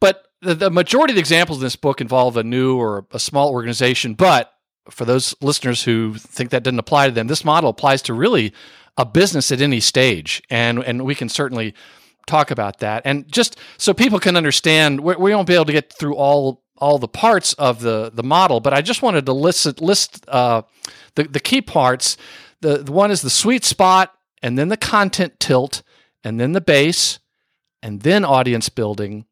But 0.00 0.26
the, 0.42 0.54
the 0.54 0.70
majority 0.70 1.12
of 1.12 1.16
the 1.16 1.20
examples 1.20 1.58
in 1.58 1.64
this 1.64 1.76
book 1.76 2.00
involve 2.00 2.36
a 2.36 2.42
new 2.42 2.76
or 2.76 3.06
a 3.12 3.20
small 3.20 3.50
organization. 3.50 4.14
But 4.14 4.52
for 4.90 5.04
those 5.04 5.34
listeners 5.40 5.84
who 5.84 6.14
think 6.14 6.50
that 6.50 6.64
doesn't 6.64 6.78
apply 6.78 7.06
to 7.06 7.12
them, 7.12 7.28
this 7.28 7.44
model 7.44 7.70
applies 7.70 8.02
to 8.02 8.14
really 8.14 8.52
a 8.96 9.04
business 9.04 9.52
at 9.52 9.60
any 9.60 9.80
stage, 9.80 10.42
and 10.50 10.82
and 10.82 11.04
we 11.04 11.14
can 11.14 11.28
certainly 11.28 11.74
talk 12.26 12.50
about 12.50 12.78
that. 12.80 13.02
And 13.04 13.30
just 13.30 13.56
so 13.78 13.94
people 13.94 14.18
can 14.18 14.36
understand, 14.36 15.00
we, 15.00 15.14
we 15.16 15.34
won't 15.34 15.46
be 15.46 15.54
able 15.54 15.64
to 15.66 15.72
get 15.72 15.92
through 15.92 16.16
all 16.16 16.64
all 16.78 16.98
the 16.98 17.08
parts 17.08 17.52
of 17.54 17.80
the 17.80 18.10
the 18.12 18.24
model, 18.24 18.58
but 18.58 18.72
I 18.72 18.80
just 18.80 19.02
wanted 19.02 19.26
to 19.26 19.32
list 19.32 19.80
list 19.80 20.24
uh, 20.28 20.62
the 21.14 21.24
the 21.24 21.40
key 21.40 21.62
parts. 21.62 22.16
The, 22.62 22.78
the 22.78 22.92
one 22.92 23.10
is 23.10 23.22
the 23.22 23.30
sweet 23.30 23.64
spot, 23.64 24.12
and 24.42 24.58
then 24.58 24.68
the 24.68 24.76
content 24.76 25.38
tilt, 25.40 25.82
and 26.24 26.40
then 26.40 26.52
the 26.52 26.60
base, 26.60 27.18
and 27.82 28.02
then 28.02 28.24
audience 28.24 28.68
building, 28.68 29.26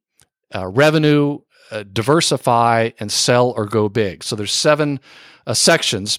uh, 0.55 0.67
revenue, 0.67 1.41
uh, 1.71 1.85
diversify, 1.93 2.91
and 2.99 3.13
sell 3.13 3.51
or 3.51 3.67
go 3.67 3.89
big. 3.89 4.25
So 4.25 4.37
there's 4.37 4.53
seven 4.53 5.01
uh, 5.47 5.55
sections. 5.55 6.19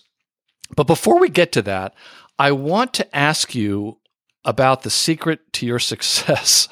But 0.75 0.87
before 0.87 1.19
we 1.19 1.29
get 1.29 1.51
to 1.53 1.61
that, 1.63 1.95
I 2.37 2.51
want 2.51 2.93
to 2.95 3.15
ask 3.15 3.55
you 3.55 3.97
about 4.45 4.83
the 4.83 4.89
secret 4.89 5.51
to 5.53 5.65
your 5.65 5.79
success. 5.93 6.67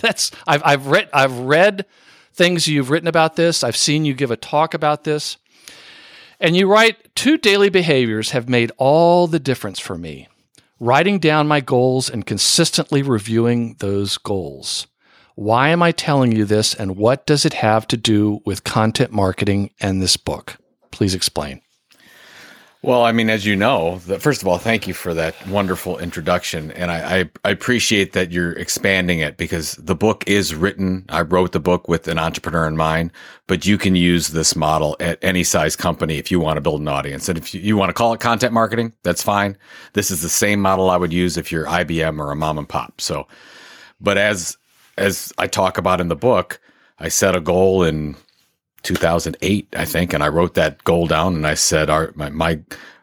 That's 0.00 0.30
I've 0.46 0.62
I've 0.64 0.86
read 0.86 1.08
I've 1.12 1.38
read 1.38 1.86
things 2.32 2.66
you've 2.66 2.90
written 2.90 3.08
about 3.08 3.36
this. 3.36 3.62
I've 3.62 3.76
seen 3.76 4.04
you 4.04 4.14
give 4.14 4.30
a 4.30 4.36
talk 4.36 4.74
about 4.74 5.04
this. 5.04 5.36
And 6.38 6.56
you 6.56 6.66
write, 6.66 7.14
two 7.14 7.36
daily 7.36 7.68
behaviors 7.68 8.30
have 8.30 8.48
made 8.48 8.72
all 8.78 9.26
the 9.26 9.38
difference 9.38 9.78
for 9.78 9.98
me. 9.98 10.26
Writing 10.82 11.18
down 11.18 11.46
my 11.46 11.60
goals 11.60 12.08
and 12.08 12.24
consistently 12.24 13.02
reviewing 13.02 13.76
those 13.80 14.16
goals. 14.16 14.86
Why 15.34 15.68
am 15.68 15.82
I 15.82 15.92
telling 15.92 16.32
you 16.32 16.46
this 16.46 16.72
and 16.72 16.96
what 16.96 17.26
does 17.26 17.44
it 17.44 17.52
have 17.52 17.86
to 17.88 17.98
do 17.98 18.40
with 18.46 18.64
content 18.64 19.12
marketing 19.12 19.72
and 19.78 20.00
this 20.00 20.16
book? 20.16 20.56
Please 20.90 21.14
explain. 21.14 21.60
Well, 22.82 23.04
I 23.04 23.12
mean, 23.12 23.28
as 23.28 23.44
you 23.44 23.56
know, 23.56 23.98
the, 24.06 24.18
first 24.18 24.40
of 24.40 24.48
all, 24.48 24.56
thank 24.56 24.88
you 24.88 24.94
for 24.94 25.12
that 25.12 25.34
wonderful 25.48 25.98
introduction, 25.98 26.70
and 26.70 26.90
I, 26.90 27.18
I, 27.18 27.30
I 27.44 27.50
appreciate 27.50 28.14
that 28.14 28.32
you're 28.32 28.52
expanding 28.52 29.18
it 29.18 29.36
because 29.36 29.72
the 29.72 29.94
book 29.94 30.24
is 30.26 30.54
written. 30.54 31.04
I 31.10 31.20
wrote 31.20 31.52
the 31.52 31.60
book 31.60 31.88
with 31.88 32.08
an 32.08 32.18
entrepreneur 32.18 32.66
in 32.66 32.78
mind, 32.78 33.12
but 33.48 33.66
you 33.66 33.76
can 33.76 33.96
use 33.96 34.28
this 34.28 34.56
model 34.56 34.96
at 34.98 35.18
any 35.22 35.44
size 35.44 35.76
company 35.76 36.16
if 36.16 36.30
you 36.30 36.40
want 36.40 36.56
to 36.56 36.62
build 36.62 36.80
an 36.80 36.88
audience, 36.88 37.28
and 37.28 37.36
if 37.36 37.54
you, 37.54 37.60
you 37.60 37.76
want 37.76 37.90
to 37.90 37.94
call 37.94 38.14
it 38.14 38.20
content 38.20 38.54
marketing, 38.54 38.94
that's 39.02 39.22
fine. 39.22 39.58
This 39.92 40.10
is 40.10 40.22
the 40.22 40.30
same 40.30 40.62
model 40.62 40.88
I 40.88 40.96
would 40.96 41.12
use 41.12 41.36
if 41.36 41.52
you're 41.52 41.66
IBM 41.66 42.18
or 42.18 42.30
a 42.30 42.36
mom 42.36 42.56
and 42.56 42.68
pop. 42.68 42.98
So, 43.02 43.28
but 44.00 44.16
as 44.16 44.56
as 44.96 45.34
I 45.36 45.48
talk 45.48 45.76
about 45.76 46.00
in 46.00 46.08
the 46.08 46.16
book, 46.16 46.58
I 46.98 47.08
set 47.08 47.36
a 47.36 47.40
goal 47.40 47.82
in 47.82 48.16
2008, 48.82 49.68
I 49.76 49.84
think, 49.84 50.12
and 50.12 50.22
I 50.22 50.28
wrote 50.28 50.54
that 50.54 50.82
goal 50.84 51.06
down 51.06 51.34
and 51.34 51.46
I 51.46 51.54
said, 51.54 51.90
"Our 51.90 52.12
my, 52.14 52.30
my 52.30 52.60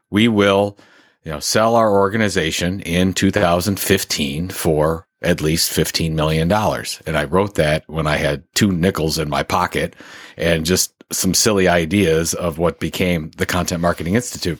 we 0.10 0.28
will, 0.28 0.78
you 1.24 1.32
know, 1.32 1.40
sell 1.40 1.76
our 1.76 1.92
organization 1.92 2.80
in 2.82 3.14
2015 3.14 4.50
for 4.50 5.06
at 5.22 5.42
least 5.42 5.72
15 5.72 6.16
million 6.16 6.48
dollars." 6.48 7.02
And 7.06 7.18
I 7.18 7.26
wrote 7.26 7.56
that 7.56 7.84
when 7.88 8.08
I 8.08 8.18
had 8.18 8.44
two 8.56 8.72
nickels 8.72 9.18
in 9.18 9.30
my 9.30 9.44
pocket 9.44 9.96
and 10.38 10.66
just 10.66 10.94
some 11.12 11.34
silly 11.34 11.68
ideas 11.68 12.34
of 12.34 12.58
what 12.58 12.80
became 12.80 13.32
the 13.38 13.46
Content 13.46 13.82
Marketing 13.82 14.16
Institute. 14.16 14.60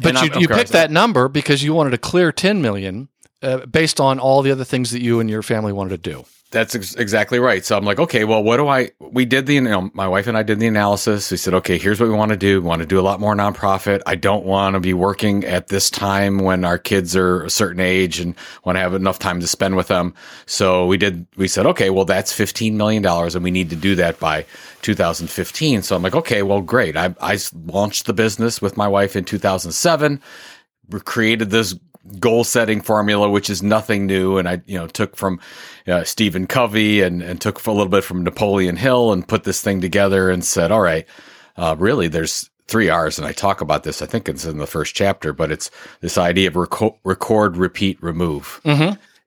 But 0.00 0.16
And 0.16 0.18
you, 0.26 0.32
I'm- 0.32 0.40
you 0.40 0.48
course, 0.48 0.58
picked 0.58 0.72
that 0.72 0.90
number 0.90 1.28
because 1.28 1.62
you 1.62 1.74
wanted 1.74 1.90
to 1.90 1.98
clear 1.98 2.32
10 2.32 2.62
million 2.62 3.08
uh, 3.42 3.66
based 3.66 4.00
on 4.00 4.18
all 4.18 4.42
the 4.42 4.50
other 4.50 4.64
things 4.64 4.90
that 4.90 5.02
you 5.02 5.20
and 5.20 5.28
your 5.28 5.42
family 5.42 5.72
wanted 5.72 6.02
to 6.02 6.10
do. 6.10 6.24
That's 6.52 6.74
ex- 6.74 6.94
exactly 6.94 7.38
right. 7.38 7.64
So 7.64 7.78
I'm 7.78 7.84
like, 7.84 7.98
okay, 7.98 8.24
well, 8.24 8.42
what 8.42 8.58
do 8.58 8.68
I? 8.68 8.90
We 9.00 9.24
did 9.24 9.46
the, 9.46 9.54
you 9.54 9.62
know, 9.62 9.90
my 9.94 10.06
wife 10.06 10.26
and 10.26 10.36
I 10.36 10.42
did 10.42 10.60
the 10.60 10.66
analysis. 10.66 11.30
We 11.30 11.38
said, 11.38 11.54
okay, 11.54 11.78
here's 11.78 11.98
what 11.98 12.10
we 12.10 12.14
want 12.14 12.30
to 12.30 12.36
do. 12.36 12.60
We 12.60 12.68
want 12.68 12.80
to 12.80 12.86
do 12.86 13.00
a 13.00 13.02
lot 13.02 13.20
more 13.20 13.34
nonprofit. 13.34 14.02
I 14.04 14.16
don't 14.16 14.44
want 14.44 14.74
to 14.74 14.80
be 14.80 14.92
working 14.92 15.44
at 15.44 15.68
this 15.68 15.88
time 15.88 16.38
when 16.40 16.62
our 16.64 16.76
kids 16.76 17.16
are 17.16 17.42
a 17.42 17.50
certain 17.50 17.80
age 17.80 18.20
and 18.20 18.34
want 18.64 18.76
to 18.76 18.80
have 18.80 18.92
enough 18.92 19.18
time 19.18 19.40
to 19.40 19.46
spend 19.46 19.76
with 19.76 19.88
them. 19.88 20.12
So 20.44 20.84
we 20.84 20.98
did. 20.98 21.26
We 21.36 21.48
said, 21.48 21.64
okay, 21.64 21.88
well, 21.88 22.04
that's 22.04 22.34
15 22.34 22.76
million 22.76 23.02
dollars, 23.02 23.34
and 23.34 23.42
we 23.42 23.50
need 23.50 23.70
to 23.70 23.76
do 23.76 23.94
that 23.94 24.20
by 24.20 24.44
2015. 24.82 25.80
So 25.80 25.96
I'm 25.96 26.02
like, 26.02 26.14
okay, 26.14 26.42
well, 26.42 26.60
great. 26.60 26.98
I, 26.98 27.14
I 27.22 27.38
launched 27.64 28.04
the 28.04 28.12
business 28.12 28.60
with 28.60 28.76
my 28.76 28.88
wife 28.88 29.16
in 29.16 29.24
2007. 29.24 30.20
We 30.90 31.00
created 31.00 31.48
this 31.48 31.74
goal 32.18 32.44
setting 32.44 32.80
formula, 32.80 33.28
which 33.30 33.48
is 33.48 33.62
nothing 33.62 34.06
new. 34.06 34.38
And 34.38 34.48
I, 34.48 34.62
you 34.66 34.78
know, 34.78 34.86
took 34.86 35.16
from 35.16 35.40
uh, 35.86 36.04
Stephen 36.04 36.46
Covey 36.46 37.00
and, 37.02 37.22
and 37.22 37.40
took 37.40 37.64
a 37.66 37.70
little 37.70 37.88
bit 37.88 38.04
from 38.04 38.24
Napoleon 38.24 38.76
Hill 38.76 39.12
and 39.12 39.26
put 39.26 39.44
this 39.44 39.60
thing 39.60 39.80
together 39.80 40.30
and 40.30 40.44
said, 40.44 40.70
all 40.72 40.80
right, 40.80 41.06
uh, 41.56 41.76
really, 41.78 42.08
there's 42.08 42.50
three 42.66 42.88
R's. 42.88 43.18
And 43.18 43.26
I 43.26 43.32
talk 43.32 43.60
about 43.60 43.84
this, 43.84 44.02
I 44.02 44.06
think 44.06 44.28
it's 44.28 44.44
in 44.44 44.58
the 44.58 44.66
first 44.66 44.94
chapter, 44.94 45.32
but 45.32 45.50
it's 45.50 45.70
this 46.00 46.18
idea 46.18 46.48
of 46.48 46.54
reco- 46.54 46.98
record, 47.04 47.56
repeat, 47.56 48.02
remove. 48.02 48.60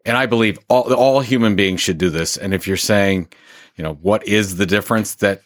And 0.06 0.18
I 0.18 0.26
believe 0.26 0.60
all, 0.68 0.94
all 0.94 1.20
human 1.22 1.56
beings 1.56 1.82
should 1.82 1.98
do 1.98 2.10
this. 2.10 2.38
And 2.38 2.54
if 2.54 2.68
you're 2.68 2.78
saying, 2.78 3.30
you 3.76 3.84
know, 3.84 3.94
what 4.02 4.28
is 4.28 4.58
the 4.58 4.66
difference 4.66 5.16
that 5.16 5.42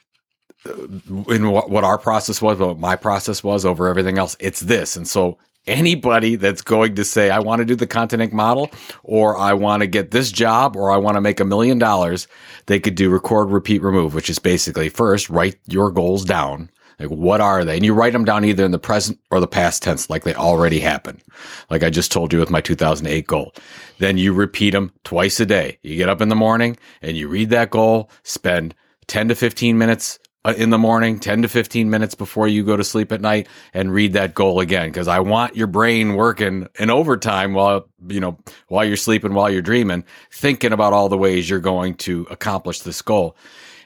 in 1.30 1.52
what, 1.52 1.70
what 1.70 1.84
our 1.84 1.98
process 1.98 2.42
was, 2.42 2.60
what 2.60 2.78
my 2.80 2.96
process 2.96 3.44
was 3.44 3.66
over 3.66 3.88
everything 3.88 4.18
else. 4.18 4.36
It's 4.40 4.60
this. 4.60 4.96
And 4.96 5.08
so 5.08 5.38
anybody 5.70 6.36
that's 6.36 6.62
going 6.62 6.96
to 6.96 7.06
say, 7.06 7.30
I 7.30 7.40
want 7.40 7.60
to 7.60 7.66
do 7.66 7.76
the 7.76 7.88
Content 7.88 8.22
Inc. 8.22 8.34
model, 8.34 8.70
or 9.04 9.38
I 9.38 9.54
want 9.54 9.82
to 9.82 9.88
get 9.88 10.12
this 10.12 10.32
job, 10.32 10.76
or 10.76 10.92
I 10.92 10.98
want 10.98 11.16
to 11.16 11.22
make 11.22 11.40
a 11.40 11.46
million 11.46 11.78
dollars, 11.78 12.28
they 12.66 12.80
could 12.80 12.96
do 12.96 13.10
record, 13.10 13.50
repeat, 13.50 13.82
remove, 13.82 14.14
which 14.14 14.30
is 14.30 14.40
basically 14.40 14.90
first 14.90 15.30
write 15.30 15.58
your 15.68 15.92
goals 15.92 16.26
down. 16.26 16.70
Like, 17.00 17.10
what 17.10 17.40
are 17.40 17.64
they? 17.64 17.78
And 17.78 17.86
you 17.86 17.94
write 17.94 18.12
them 18.12 18.26
down 18.26 18.44
either 18.44 18.66
in 18.66 18.72
the 18.72 18.80
present 18.80 19.20
or 19.32 19.40
the 19.40 19.48
past 19.48 19.82
tense, 19.82 20.10
like 20.10 20.24
they 20.24 20.34
already 20.34 20.80
happened. 20.80 21.24
Like 21.70 21.82
I 21.82 21.90
just 21.90 22.12
told 22.12 22.34
you 22.34 22.40
with 22.40 22.50
my 22.50 22.60
2008 22.60 23.26
goal. 23.26 23.54
Then 24.00 24.18
you 24.18 24.34
repeat 24.34 24.72
them 24.72 24.92
twice 25.06 25.40
a 25.40 25.46
day. 25.46 25.80
You 25.82 25.96
get 25.96 26.10
up 26.10 26.20
in 26.20 26.28
the 26.28 26.36
morning 26.36 26.78
and 27.02 27.16
you 27.16 27.30
read 27.30 27.52
that 27.52 27.70
goal, 27.70 28.12
spend 28.24 28.76
10 29.08 29.30
to 29.30 29.36
15 29.36 29.78
minutes 29.78 30.20
Uh, 30.46 30.54
in 30.56 30.70
the 30.70 30.78
morning, 30.78 31.20
10 31.20 31.42
to 31.42 31.50
15 31.50 31.90
minutes 31.90 32.16
before 32.16 32.48
you 32.48 32.64
go 32.64 32.78
to 32.78 32.84
sleep 32.84 33.12
at 33.12 33.20
night 33.20 33.46
and 33.74 33.94
read 33.94 34.14
that 34.14 34.34
goal 34.34 34.62
again. 34.62 34.90
Cause 34.94 35.10
I 35.10 35.20
want 35.20 35.58
your 35.58 35.68
brain 35.68 36.14
working 36.14 36.66
in 36.80 36.90
overtime 36.90 37.54
while, 37.54 37.90
you 38.08 38.22
know, 38.22 38.38
while 38.70 38.86
you're 38.86 38.96
sleeping, 38.96 39.34
while 39.34 39.50
you're 39.50 39.62
dreaming, 39.62 40.06
thinking 40.32 40.72
about 40.72 40.94
all 40.94 41.10
the 41.10 41.18
ways 41.18 41.50
you're 41.50 41.60
going 41.60 41.96
to 41.96 42.26
accomplish 42.30 42.80
this 42.80 43.02
goal. 43.02 43.36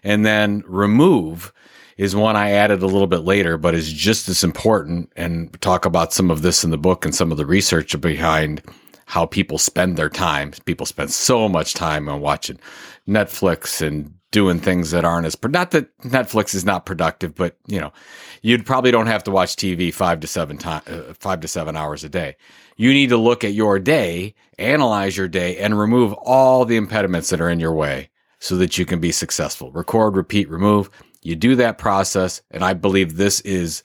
And 0.04 0.24
then 0.24 0.64
remove 0.68 1.52
is 1.98 2.16
one 2.16 2.36
I 2.36 2.52
added 2.52 2.84
a 2.84 2.88
little 2.88 3.08
bit 3.08 3.22
later, 3.22 3.58
but 3.58 3.74
is 3.74 3.92
just 3.92 4.30
as 4.30 4.44
important 4.44 5.12
and 5.16 5.60
talk 5.60 5.86
about 5.86 6.14
some 6.14 6.30
of 6.30 6.44
this 6.44 6.64
in 6.64 6.70
the 6.70 6.78
book 6.78 7.04
and 7.04 7.16
some 7.16 7.32
of 7.32 7.38
the 7.38 7.46
research 7.48 8.00
behind 8.00 8.62
how 9.06 9.26
people 9.26 9.58
spend 9.58 9.98
their 9.98 10.10
time. 10.10 10.52
People 10.66 10.86
spend 10.86 11.12
so 11.12 11.50
much 11.50 11.74
time 11.74 12.08
on 12.10 12.22
watching 12.22 12.60
Netflix 13.08 13.86
and 13.86 14.14
doing 14.34 14.60
things 14.60 14.92
that 14.92 15.06
aren't 15.06 15.28
as 15.28 15.38
not 15.44 15.72
that 15.72 15.96
Netflix 16.00 16.54
is 16.54 16.66
not 16.66 16.86
productive, 16.86 17.36
but 17.36 17.56
you 17.68 17.80
know, 17.80 17.94
you'd 18.42 18.66
probably 18.66 18.92
don't 18.92 19.08
have 19.08 19.24
to 19.24 19.32
watch 19.32 19.56
TV 19.56 19.94
five 19.94 20.20
to 20.20 20.28
seven 20.28 20.58
time, 20.58 20.82
uh, 20.88 21.13
five 21.13 21.40
to 21.40 21.48
seven 21.48 21.78
hours 21.78 22.04
a 22.04 22.10
day. 22.10 22.36
You 22.75 22.92
need 22.92 23.10
to 23.10 23.18
look 23.18 23.44
at 23.44 23.54
your 23.54 23.80
day, 23.80 24.34
analyze 24.58 25.16
your 25.16 25.28
day, 25.30 25.58
and 25.58 25.80
remove 25.80 26.12
all 26.13 26.66
the 26.66 26.75
impediments 26.75 27.30
that 27.30 27.40
are 27.40 27.50
in 27.50 27.60
your 27.60 27.74
way 27.74 28.10
so 28.40 28.58
that 28.58 28.78
you 28.78 28.86
can 28.86 29.00
be 29.00 29.12
successful. 29.12 29.72
Record, 29.72 30.18
repeat, 30.18 30.50
remove. 30.50 30.90
You 31.22 31.36
do 31.36 31.56
that 31.56 31.78
process, 31.78 32.42
and 32.52 32.66
I 32.66 32.74
believe 32.74 33.16
this 33.16 33.40
is 33.42 33.84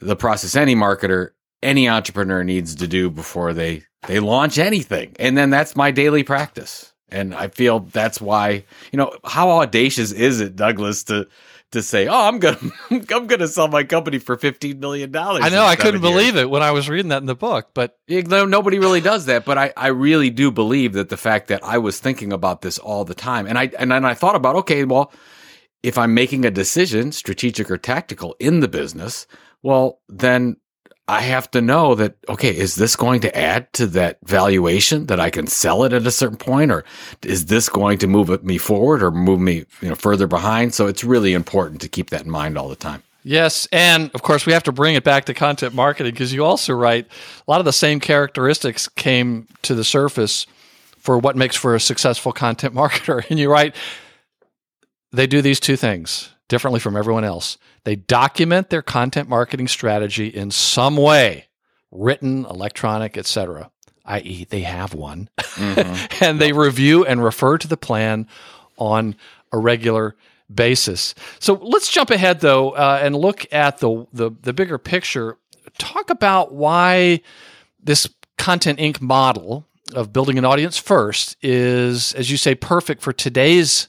the 0.00 0.16
process 0.16 0.56
any 0.56 0.74
marketer, 0.74 1.30
any 1.62 1.88
entrepreneur 1.88 2.42
needs 2.42 2.74
to 2.74 2.88
do 2.88 3.08
before 3.08 3.54
they 3.54 3.84
they 4.08 4.18
launch 4.18 4.58
anything. 4.58 5.14
And 5.20 5.38
then 5.38 5.50
that's 5.50 5.76
my 5.76 5.92
daily 5.92 6.24
practice. 6.24 6.89
And 7.12 7.34
I 7.34 7.48
feel 7.48 7.80
that's 7.80 8.20
why, 8.20 8.64
you 8.92 8.96
know, 8.96 9.12
how 9.24 9.50
audacious 9.50 10.12
is 10.12 10.40
it, 10.40 10.56
Douglas, 10.56 11.04
to 11.04 11.26
to 11.72 11.82
say, 11.82 12.08
"Oh, 12.08 12.26
I'm 12.26 12.38
gonna 12.38 12.58
I'm 12.90 13.26
gonna 13.26 13.48
sell 13.48 13.68
my 13.68 13.84
company 13.84 14.18
for 14.18 14.36
fifteen 14.36 14.80
million 14.80 15.10
dollars." 15.10 15.44
I 15.44 15.48
know 15.48 15.64
I 15.64 15.76
couldn't 15.76 16.02
years. 16.02 16.12
believe 16.12 16.36
it 16.36 16.50
when 16.50 16.62
I 16.62 16.70
was 16.72 16.88
reading 16.88 17.08
that 17.08 17.22
in 17.22 17.26
the 17.26 17.34
book, 17.34 17.70
but 17.74 17.98
you 18.06 18.22
know, 18.22 18.44
nobody 18.44 18.78
really 18.78 19.00
does 19.00 19.26
that. 19.26 19.44
But 19.44 19.58
I, 19.58 19.72
I 19.76 19.88
really 19.88 20.30
do 20.30 20.50
believe 20.50 20.94
that 20.94 21.08
the 21.08 21.16
fact 21.16 21.48
that 21.48 21.62
I 21.64 21.78
was 21.78 21.98
thinking 22.00 22.32
about 22.32 22.62
this 22.62 22.78
all 22.78 23.04
the 23.04 23.14
time, 23.14 23.46
and 23.46 23.58
I 23.58 23.70
and 23.78 23.90
then 23.90 24.04
I 24.04 24.14
thought 24.14 24.36
about, 24.36 24.56
okay, 24.56 24.84
well, 24.84 25.12
if 25.82 25.96
I'm 25.96 26.14
making 26.14 26.44
a 26.44 26.50
decision, 26.50 27.12
strategic 27.12 27.70
or 27.70 27.78
tactical, 27.78 28.36
in 28.40 28.60
the 28.60 28.68
business, 28.68 29.26
well, 29.62 30.00
then 30.08 30.56
I 31.10 31.22
have 31.22 31.50
to 31.50 31.60
know 31.60 31.96
that, 31.96 32.14
okay, 32.28 32.56
is 32.56 32.76
this 32.76 32.94
going 32.94 33.20
to 33.22 33.36
add 33.36 33.72
to 33.72 33.88
that 33.88 34.18
valuation 34.22 35.06
that 35.06 35.18
I 35.18 35.28
can 35.28 35.48
sell 35.48 35.82
it 35.82 35.92
at 35.92 36.06
a 36.06 36.10
certain 36.12 36.36
point? 36.36 36.70
Or 36.70 36.84
is 37.24 37.46
this 37.46 37.68
going 37.68 37.98
to 37.98 38.06
move 38.06 38.44
me 38.44 38.58
forward 38.58 39.02
or 39.02 39.10
move 39.10 39.40
me, 39.40 39.64
you 39.82 39.88
know, 39.88 39.96
further 39.96 40.28
behind? 40.28 40.72
So 40.72 40.86
it's 40.86 41.02
really 41.02 41.32
important 41.32 41.80
to 41.80 41.88
keep 41.88 42.10
that 42.10 42.26
in 42.26 42.30
mind 42.30 42.56
all 42.56 42.68
the 42.68 42.76
time. 42.76 43.02
Yes, 43.24 43.66
and 43.72 44.08
of 44.14 44.22
course 44.22 44.46
we 44.46 44.52
have 44.52 44.62
to 44.62 44.72
bring 44.72 44.94
it 44.94 45.02
back 45.02 45.24
to 45.24 45.34
content 45.34 45.74
marketing 45.74 46.12
because 46.12 46.32
you 46.32 46.44
also 46.44 46.74
write 46.74 47.06
a 47.06 47.50
lot 47.50 47.58
of 47.58 47.64
the 47.64 47.72
same 47.72 47.98
characteristics 47.98 48.86
came 48.86 49.48
to 49.62 49.74
the 49.74 49.84
surface 49.84 50.46
for 50.96 51.18
what 51.18 51.36
makes 51.36 51.56
for 51.56 51.74
a 51.74 51.80
successful 51.80 52.32
content 52.32 52.72
marketer. 52.82 53.28
And 53.28 53.40
you 53.40 53.50
write 53.50 53.74
they 55.10 55.26
do 55.26 55.42
these 55.42 55.58
two 55.58 55.76
things 55.76 56.30
differently 56.50 56.80
from 56.80 56.96
everyone 56.96 57.24
else. 57.24 57.56
They 57.84 57.96
document 57.96 58.68
their 58.68 58.82
content 58.82 59.28
marketing 59.28 59.68
strategy 59.68 60.26
in 60.26 60.50
some 60.50 60.96
way, 60.96 61.46
written, 61.90 62.44
electronic, 62.44 63.16
etc., 63.16 63.70
i.e., 64.04 64.44
they 64.50 64.60
have 64.60 64.92
one, 64.92 65.30
mm-hmm. 65.38 66.06
and 66.24 66.38
they 66.38 66.52
review 66.52 67.06
and 67.06 67.24
refer 67.24 67.56
to 67.56 67.68
the 67.68 67.76
plan 67.78 68.26
on 68.76 69.14
a 69.52 69.58
regular 69.58 70.16
basis. 70.52 71.14
So 71.38 71.54
let's 71.54 71.90
jump 71.90 72.10
ahead 72.10 72.40
though 72.40 72.70
uh, 72.72 72.98
and 73.00 73.14
look 73.14 73.46
at 73.52 73.78
the, 73.78 74.06
the 74.12 74.30
the 74.42 74.52
bigger 74.52 74.78
picture. 74.78 75.38
Talk 75.78 76.10
about 76.10 76.52
why 76.52 77.20
this 77.82 78.08
Content 78.36 78.78
Inc. 78.78 79.00
model 79.00 79.66
of 79.94 80.12
building 80.12 80.38
an 80.38 80.44
audience 80.44 80.78
first 80.78 81.36
is, 81.42 82.12
as 82.14 82.30
you 82.30 82.36
say, 82.36 82.54
perfect 82.54 83.02
for 83.02 83.12
today's 83.12 83.88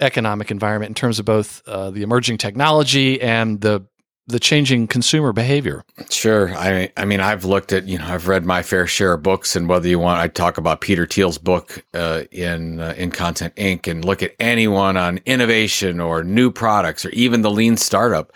economic 0.00 0.50
environment 0.50 0.90
in 0.90 0.94
terms 0.94 1.18
of 1.18 1.24
both 1.24 1.62
uh, 1.66 1.90
the 1.90 2.02
emerging 2.02 2.38
technology 2.38 3.20
and 3.20 3.60
the 3.60 3.86
the 4.26 4.40
changing 4.40 4.86
consumer 4.86 5.34
behavior. 5.34 5.84
Sure. 6.08 6.54
I 6.56 6.90
I 6.96 7.04
mean 7.04 7.20
I've 7.20 7.44
looked 7.44 7.72
at 7.72 7.86
you 7.86 7.98
know 7.98 8.06
I've 8.06 8.26
read 8.26 8.44
my 8.44 8.62
fair 8.62 8.86
share 8.86 9.12
of 9.12 9.22
books 9.22 9.54
and 9.54 9.68
whether 9.68 9.86
you 9.86 9.98
want 9.98 10.20
I 10.20 10.28
talk 10.28 10.56
about 10.56 10.80
Peter 10.80 11.06
Thiel's 11.06 11.38
book 11.38 11.84
uh, 11.92 12.22
in 12.30 12.80
uh, 12.80 12.94
in 12.96 13.10
Content 13.10 13.54
Inc. 13.56 13.86
and 13.86 14.04
look 14.04 14.22
at 14.22 14.32
anyone 14.40 14.96
on 14.96 15.20
innovation 15.26 16.00
or 16.00 16.24
new 16.24 16.50
products 16.50 17.04
or 17.04 17.10
even 17.10 17.42
the 17.42 17.50
Lean 17.50 17.76
Startup 17.76 18.32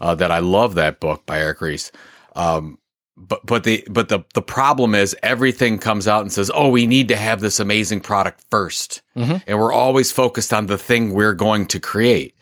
uh, 0.00 0.14
that 0.14 0.30
I 0.30 0.38
love 0.38 0.74
that 0.76 1.00
book 1.00 1.26
by 1.26 1.40
Eric 1.40 1.60
Ries. 1.60 1.90
Um, 2.36 2.78
but 3.16 3.44
but 3.44 3.64
the 3.64 3.84
but 3.90 4.08
the 4.08 4.20
the 4.34 4.42
problem 4.42 4.94
is 4.94 5.16
everything 5.22 5.78
comes 5.78 6.08
out 6.08 6.22
and 6.22 6.32
says, 6.32 6.50
"Oh, 6.54 6.68
we 6.68 6.86
need 6.86 7.08
to 7.08 7.16
have 7.16 7.40
this 7.40 7.60
amazing 7.60 8.00
product 8.00 8.48
1st 8.50 9.00
mm-hmm. 9.16 9.36
and 9.46 9.58
we're 9.58 9.72
always 9.72 10.10
focused 10.10 10.52
on 10.52 10.66
the 10.66 10.78
thing 10.78 11.12
we're 11.12 11.34
going 11.34 11.66
to 11.66 11.80
create. 11.80 12.34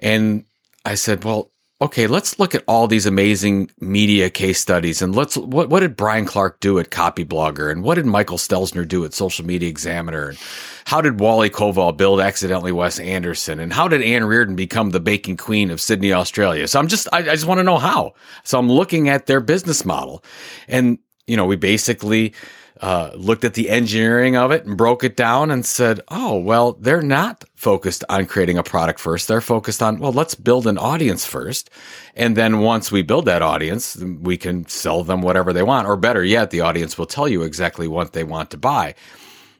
And 0.00 0.44
I 0.84 0.96
said, 0.96 1.24
"Well, 1.24 1.50
okay, 1.84 2.06
let's 2.06 2.38
look 2.38 2.54
at 2.54 2.64
all 2.66 2.86
these 2.86 3.04
amazing 3.04 3.70
media 3.78 4.30
case 4.30 4.58
studies 4.58 5.02
and 5.02 5.14
let's 5.14 5.36
what 5.36 5.68
what 5.68 5.80
did 5.80 5.96
Brian 5.96 6.24
Clark 6.24 6.60
do 6.60 6.78
at 6.78 6.90
Copyblogger 6.90 7.70
and 7.70 7.82
what 7.82 7.96
did 7.96 8.06
Michael 8.06 8.38
Stelzner 8.38 8.88
do 8.88 9.04
at 9.04 9.12
Social 9.12 9.44
Media 9.44 9.68
Examiner 9.68 10.30
and 10.30 10.38
how 10.86 11.02
did 11.02 11.20
Wally 11.20 11.50
Koval 11.50 11.94
build 11.94 12.20
accidentally 12.20 12.72
Wes 12.72 12.98
Anderson 12.98 13.60
and 13.60 13.70
how 13.70 13.86
did 13.86 14.00
Anne 14.00 14.24
Reardon 14.24 14.56
become 14.56 14.90
the 14.90 15.00
baking 15.00 15.36
queen 15.36 15.70
of 15.70 15.78
Sydney, 15.78 16.10
Australia? 16.14 16.66
So 16.68 16.78
I'm 16.78 16.88
just 16.88 17.06
I, 17.12 17.18
I 17.18 17.34
just 17.34 17.46
want 17.46 17.58
to 17.58 17.64
know 17.64 17.78
how. 17.78 18.14
So 18.44 18.58
I'm 18.58 18.70
looking 18.70 19.10
at 19.10 19.26
their 19.26 19.40
business 19.40 19.84
model 19.84 20.24
and 20.68 20.98
you 21.26 21.36
know, 21.36 21.44
we 21.44 21.56
basically 21.56 22.34
uh, 22.80 23.10
looked 23.14 23.44
at 23.44 23.54
the 23.54 23.70
engineering 23.70 24.36
of 24.36 24.50
it 24.50 24.64
and 24.64 24.76
broke 24.76 25.04
it 25.04 25.16
down 25.16 25.50
and 25.50 25.64
said, 25.64 26.00
oh, 26.08 26.38
well, 26.38 26.72
they're 26.72 27.02
not 27.02 27.44
focused 27.54 28.02
on 28.08 28.26
creating 28.26 28.58
a 28.58 28.62
product 28.62 28.98
first. 28.98 29.28
They're 29.28 29.40
focused 29.40 29.82
on, 29.82 30.00
well, 30.00 30.12
let's 30.12 30.34
build 30.34 30.66
an 30.66 30.76
audience 30.76 31.24
first. 31.24 31.70
And 32.14 32.36
then 32.36 32.60
once 32.60 32.90
we 32.90 33.02
build 33.02 33.26
that 33.26 33.42
audience, 33.42 33.96
we 33.96 34.36
can 34.36 34.66
sell 34.66 35.04
them 35.04 35.22
whatever 35.22 35.52
they 35.52 35.62
want. 35.62 35.86
Or 35.86 35.96
better 35.96 36.24
yet, 36.24 36.50
the 36.50 36.62
audience 36.62 36.98
will 36.98 37.06
tell 37.06 37.28
you 37.28 37.42
exactly 37.42 37.86
what 37.86 38.12
they 38.12 38.24
want 38.24 38.50
to 38.50 38.56
buy. 38.56 38.94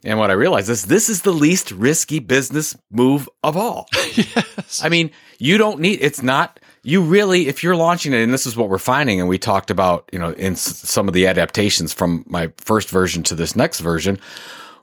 And 0.03 0.19
what 0.19 0.31
I 0.31 0.35
realized 0.35 0.69
is 0.69 0.85
this 0.85 1.09
is 1.09 1.23
the 1.23 1.33
least 1.33 1.71
risky 1.71 2.19
business 2.19 2.77
move 2.91 3.29
of 3.43 3.57
all. 3.57 3.89
yes. 4.15 4.83
I 4.85 4.89
mean, 4.89 5.11
you 5.39 5.57
don't 5.57 5.81
need, 5.81 6.01
it's 6.03 6.23
not, 6.23 6.61
you 6.85 7.03
really, 7.03 7.49
if 7.49 7.63
you're 7.63 7.75
launching 7.75 8.13
it, 8.13 8.23
and 8.23 8.33
this 8.33 8.47
is 8.47 8.57
what 8.57 8.69
we're 8.69 8.79
finding, 8.79 9.19
and 9.19 9.29
we 9.29 9.39
talked 9.39 9.71
about, 9.71 10.09
you 10.13 10.19
know, 10.19 10.31
in 10.33 10.53
s- 10.53 10.89
some 10.89 11.09
of 11.09 11.15
the 11.15 11.27
adaptations 11.27 11.93
from 11.93 12.25
my 12.29 12.53
first 12.59 12.91
version 12.91 13.23
to 13.25 13.35
this 13.35 13.57
next 13.57 13.81
version, 13.81 14.21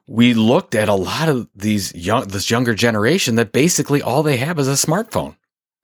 we 0.08 0.34
looked 0.34 0.74
at 0.76 0.90
a 0.90 0.96
lot 0.96 1.30
of 1.30 1.48
these 1.56 1.94
young, 1.94 2.28
this 2.28 2.50
younger 2.50 2.74
generation 2.74 3.36
that 3.36 3.52
basically 3.52 4.02
all 4.02 4.24
they 4.24 4.38
have 4.38 4.60
is 4.60 4.68
a 4.68 4.72
smartphone. 4.72 5.36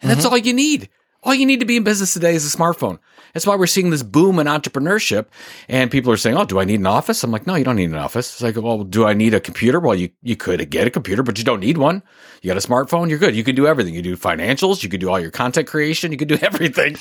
And 0.01 0.09
that's 0.09 0.25
mm-hmm. 0.25 0.31
all 0.31 0.37
you 0.37 0.53
need. 0.53 0.89
All 1.23 1.33
you 1.33 1.45
need 1.45 1.59
to 1.59 1.65
be 1.65 1.77
in 1.77 1.83
business 1.83 2.13
today 2.13 2.35
is 2.35 2.51
a 2.51 2.57
smartphone. 2.57 2.99
That's 3.33 3.45
why 3.45 3.55
we're 3.55 3.67
seeing 3.67 3.89
this 3.89 4.03
boom 4.03 4.39
in 4.39 4.47
entrepreneurship. 4.47 5.25
And 5.67 5.91
people 5.91 6.11
are 6.11 6.17
saying, 6.17 6.37
Oh, 6.37 6.45
do 6.45 6.59
I 6.59 6.65
need 6.65 6.79
an 6.79 6.87
office? 6.87 7.23
I'm 7.23 7.31
like, 7.31 7.47
No, 7.47 7.55
you 7.55 7.63
don't 7.63 7.75
need 7.75 7.89
an 7.89 7.95
office. 7.95 8.33
It's 8.33 8.41
like, 8.41 8.55
Well, 8.55 8.83
do 8.83 9.05
I 9.05 9.13
need 9.13 9.33
a 9.33 9.39
computer? 9.39 9.79
Well, 9.79 9.95
you, 9.95 10.09
you 10.21 10.35
could 10.35 10.69
get 10.69 10.87
a 10.87 10.89
computer, 10.89 11.23
but 11.23 11.37
you 11.37 11.43
don't 11.43 11.59
need 11.59 11.77
one. 11.77 12.03
You 12.41 12.49
got 12.53 12.63
a 12.63 12.67
smartphone, 12.67 13.09
you're 13.09 13.19
good. 13.19 13.35
You 13.35 13.43
can 13.43 13.55
do 13.55 13.67
everything. 13.67 13.93
You 13.93 14.01
do 14.01 14.15
financials, 14.15 14.83
you 14.83 14.89
can 14.89 14.99
do 14.99 15.09
all 15.09 15.19
your 15.19 15.31
content 15.31 15.67
creation, 15.67 16.11
you 16.11 16.17
can 16.17 16.27
do 16.27 16.37
everything. 16.41 16.97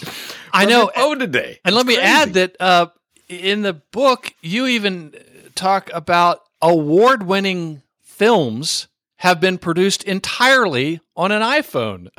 I 0.53 0.65
know. 0.67 0.91
Oh, 0.97 1.15
today. 1.15 1.61
And 1.65 1.75
it's 1.75 1.77
let 1.77 1.87
me 1.87 1.95
crazy. 1.97 2.09
add 2.09 2.35
that 2.35 2.57
uh, 2.61 2.87
in 3.29 3.63
the 3.63 3.75
book, 3.75 4.35
you 4.43 4.67
even 4.67 5.15
talk 5.55 5.91
about 5.93 6.41
award 6.63 7.23
winning 7.25 7.83
films 8.03 8.89
have 9.17 9.41
been 9.41 9.59
produced 9.59 10.03
entirely 10.05 11.01
on 11.17 11.33
an 11.33 11.43
iPhone. 11.43 12.09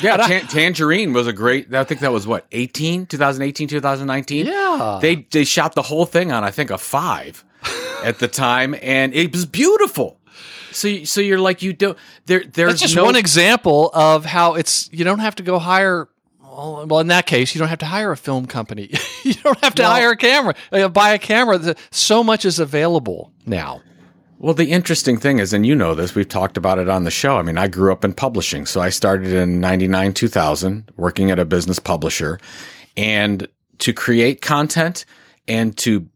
Yeah, 0.00 0.16
I, 0.20 0.40
Tangerine 0.40 1.12
was 1.12 1.26
a 1.26 1.32
great. 1.32 1.74
I 1.74 1.84
think 1.84 2.00
that 2.00 2.12
was 2.12 2.26
what 2.26 2.46
18, 2.52 3.06
2018, 3.06 3.68
2019. 3.68 4.46
Yeah, 4.46 4.98
they 5.00 5.26
they 5.30 5.44
shot 5.44 5.74
the 5.74 5.82
whole 5.82 6.06
thing 6.06 6.32
on 6.32 6.44
I 6.44 6.50
think 6.50 6.70
a 6.70 6.78
five 6.78 7.44
at 8.04 8.18
the 8.18 8.28
time, 8.28 8.74
and 8.80 9.14
it 9.14 9.32
was 9.32 9.46
beautiful. 9.46 10.18
So 10.72 11.04
so 11.04 11.20
you're 11.20 11.40
like 11.40 11.62
you 11.62 11.72
don't 11.72 11.98
there. 12.26 12.44
There's 12.44 12.72
That's 12.72 12.82
just 12.82 12.96
no, 12.96 13.04
one 13.04 13.16
example 13.16 13.90
of 13.94 14.24
how 14.24 14.54
it's 14.54 14.88
you 14.92 15.04
don't 15.04 15.18
have 15.18 15.34
to 15.36 15.42
go 15.42 15.58
hire. 15.58 16.08
Well, 16.40 16.98
in 16.98 17.06
that 17.06 17.26
case, 17.26 17.54
you 17.54 17.60
don't 17.60 17.68
have 17.68 17.78
to 17.78 17.86
hire 17.86 18.10
a 18.10 18.16
film 18.16 18.46
company. 18.46 18.90
you 19.22 19.34
don't 19.34 19.58
have 19.60 19.76
to 19.76 19.82
well, 19.82 19.92
hire 19.92 20.10
a 20.10 20.16
camera, 20.16 20.54
uh, 20.72 20.88
buy 20.88 21.10
a 21.10 21.18
camera. 21.18 21.76
So 21.92 22.24
much 22.24 22.44
is 22.44 22.58
available 22.58 23.32
now. 23.46 23.80
Well, 24.40 24.54
the 24.54 24.70
interesting 24.70 25.18
thing 25.18 25.40
is, 25.40 25.52
and 25.52 25.66
you 25.66 25.74
know 25.74 25.96
this, 25.96 26.14
we've 26.14 26.28
talked 26.28 26.56
about 26.56 26.78
it 26.78 26.88
on 26.88 27.02
the 27.02 27.10
show. 27.10 27.38
I 27.38 27.42
mean, 27.42 27.58
I 27.58 27.66
grew 27.66 27.90
up 27.90 28.04
in 28.04 28.12
publishing. 28.12 28.66
So 28.66 28.80
I 28.80 28.88
started 28.88 29.32
in 29.32 29.60
99, 29.60 30.14
2000, 30.14 30.92
working 30.96 31.32
at 31.32 31.40
a 31.40 31.44
business 31.44 31.80
publisher. 31.80 32.38
And 32.96 33.48
to 33.78 33.92
create 33.92 34.40
content 34.40 35.04
and 35.48 35.76
to 35.78 36.08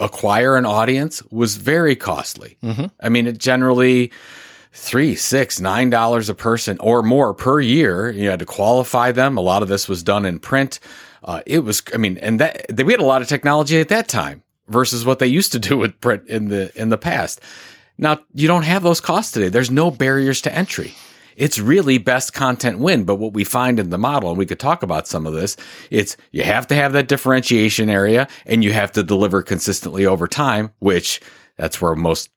acquire 0.00 0.56
an 0.56 0.64
audience 0.64 1.22
was 1.24 1.56
very 1.56 1.94
costly. 1.94 2.56
Mm-hmm. 2.62 2.86
I 3.00 3.08
mean, 3.10 3.26
it 3.26 3.36
generally, 3.36 4.12
three, 4.72 5.14
six, 5.14 5.60
nine 5.60 5.90
dollars 5.90 6.30
a 6.30 6.34
person 6.34 6.78
or 6.80 7.02
more 7.02 7.34
per 7.34 7.60
year. 7.60 8.10
You 8.10 8.30
had 8.30 8.38
to 8.38 8.46
qualify 8.46 9.12
them. 9.12 9.36
A 9.36 9.42
lot 9.42 9.62
of 9.62 9.68
this 9.68 9.88
was 9.88 10.02
done 10.02 10.24
in 10.24 10.38
print. 10.38 10.80
Uh, 11.22 11.42
it 11.44 11.60
was, 11.60 11.82
I 11.92 11.98
mean, 11.98 12.16
and 12.18 12.40
that 12.40 12.66
we 12.82 12.92
had 12.92 13.00
a 13.00 13.04
lot 13.04 13.20
of 13.20 13.28
technology 13.28 13.78
at 13.78 13.88
that 13.88 14.08
time 14.08 14.42
versus 14.68 15.04
what 15.04 15.18
they 15.18 15.26
used 15.26 15.52
to 15.52 15.58
do 15.58 15.76
with 15.76 16.00
print 16.00 16.26
in 16.26 16.48
the 16.48 16.70
in 16.80 16.88
the 16.88 16.98
past. 16.98 17.40
Now 17.98 18.20
you 18.32 18.46
don't 18.46 18.62
have 18.62 18.82
those 18.82 19.00
costs 19.00 19.32
today. 19.32 19.48
There's 19.48 19.70
no 19.70 19.90
barriers 19.90 20.40
to 20.42 20.54
entry. 20.54 20.94
It's 21.36 21.60
really 21.60 21.98
best 21.98 22.32
content 22.32 22.80
win. 22.80 23.04
But 23.04 23.16
what 23.16 23.32
we 23.32 23.44
find 23.44 23.78
in 23.78 23.90
the 23.90 23.98
model, 23.98 24.30
and 24.30 24.38
we 24.38 24.46
could 24.46 24.58
talk 24.58 24.82
about 24.82 25.06
some 25.06 25.24
of 25.24 25.34
this, 25.34 25.56
it's 25.90 26.16
you 26.32 26.42
have 26.42 26.66
to 26.66 26.74
have 26.74 26.92
that 26.94 27.06
differentiation 27.08 27.88
area 27.88 28.26
and 28.44 28.64
you 28.64 28.72
have 28.72 28.90
to 28.92 29.04
deliver 29.04 29.42
consistently 29.42 30.04
over 30.04 30.26
time, 30.26 30.72
which 30.80 31.20
that's 31.56 31.80
where 31.80 31.94
most 31.94 32.30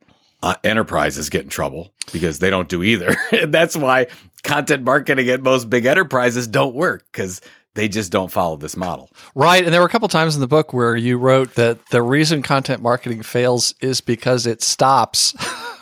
uh, 0.44 0.56
enterprises 0.64 1.30
get 1.30 1.44
in 1.44 1.50
trouble 1.50 1.92
because 2.14 2.40
they 2.40 2.50
don't 2.50 2.70
do 2.70 2.84
either. 2.84 3.16
and 3.32 3.54
that's 3.54 3.76
why 3.76 4.08
content 4.44 4.84
marketing 4.84 5.30
at 5.30 5.42
most 5.42 5.70
big 5.70 5.86
enterprises 5.86 6.48
don't 6.48 6.76
work 6.76 7.06
because 7.12 7.42
they 7.74 7.88
just 7.88 8.12
don't 8.12 8.32
follow 8.32 8.58
this 8.58 8.76
model. 8.76 9.10
Right. 9.34 9.64
And 9.64 9.74
there 9.74 9.80
were 9.80 9.88
a 9.88 9.90
couple 9.90 10.08
times 10.10 10.36
in 10.36 10.42
the 10.42 10.48
book 10.48 10.74
where 10.74 10.96
you 10.96 11.18
wrote 11.18 11.56
that 11.56 11.86
the 11.90 12.02
reason 12.02 12.42
content 12.42 12.82
marketing 12.82 13.24
fails 13.24 13.74
is 13.80 14.02
because 14.02 14.46
it 14.46 14.62
stops. 14.62 15.34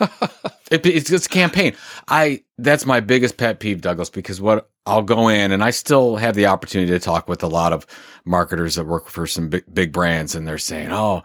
it, 0.70 0.86
it's, 0.86 1.10
it's 1.10 1.26
a 1.26 1.28
campaign. 1.28 1.74
I 2.08 2.42
that's 2.58 2.86
my 2.86 3.00
biggest 3.00 3.36
pet 3.38 3.58
peeve, 3.58 3.80
Douglas, 3.80 4.10
because 4.10 4.40
what 4.40 4.70
I'll 4.86 5.02
go 5.02 5.28
in 5.28 5.50
and 5.50 5.64
I 5.64 5.70
still 5.70 6.16
have 6.16 6.34
the 6.34 6.46
opportunity 6.46 6.92
to 6.92 7.00
talk 7.00 7.28
with 7.28 7.42
a 7.42 7.48
lot 7.48 7.72
of 7.72 7.86
marketers 8.24 8.76
that 8.76 8.86
work 8.86 9.08
for 9.08 9.26
some 9.26 9.48
big, 9.48 9.64
big 9.72 9.92
brands 9.92 10.34
and 10.34 10.46
they're 10.46 10.58
saying, 10.58 10.92
Oh, 10.92 11.22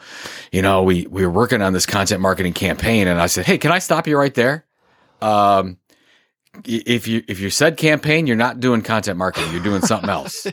you 0.51 0.61
know, 0.61 0.81
we, 0.81 1.05
we 1.07 1.25
were 1.25 1.31
working 1.31 1.61
on 1.61 1.73
this 1.73 1.85
content 1.85 2.21
marketing 2.21 2.53
campaign. 2.53 3.07
And 3.07 3.21
I 3.21 3.27
said, 3.27 3.45
Hey, 3.45 3.57
can 3.57 3.71
I 3.71 3.79
stop 3.79 4.07
you 4.07 4.17
right 4.17 4.33
there? 4.33 4.65
Um, 5.21 5.77
if 6.65 7.07
you 7.07 7.23
if 7.27 7.39
you 7.39 7.49
said 7.49 7.77
campaign, 7.77 8.27
you're 8.27 8.35
not 8.35 8.59
doing 8.59 8.81
content 8.81 9.17
marketing. 9.17 9.51
You're 9.51 9.63
doing 9.63 9.81
something 9.81 10.09
else. 10.19 10.47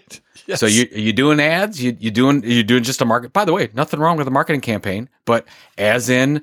yes. 0.47 0.61
So 0.61 0.67
you 0.67 0.88
you 0.93 1.12
doing 1.12 1.41
ads? 1.41 1.83
You 1.83 1.97
you 1.99 2.11
doing 2.11 2.43
you 2.45 2.62
doing 2.62 2.83
just 2.83 3.01
a 3.01 3.05
market? 3.05 3.33
By 3.33 3.45
the 3.45 3.53
way, 3.53 3.71
nothing 3.75 4.01
wrong 4.01 4.17
with 4.17 4.27
a 4.27 4.31
marketing 4.31 4.61
campaign, 4.61 5.09
but 5.25 5.47
as 5.79 6.09
in 6.09 6.43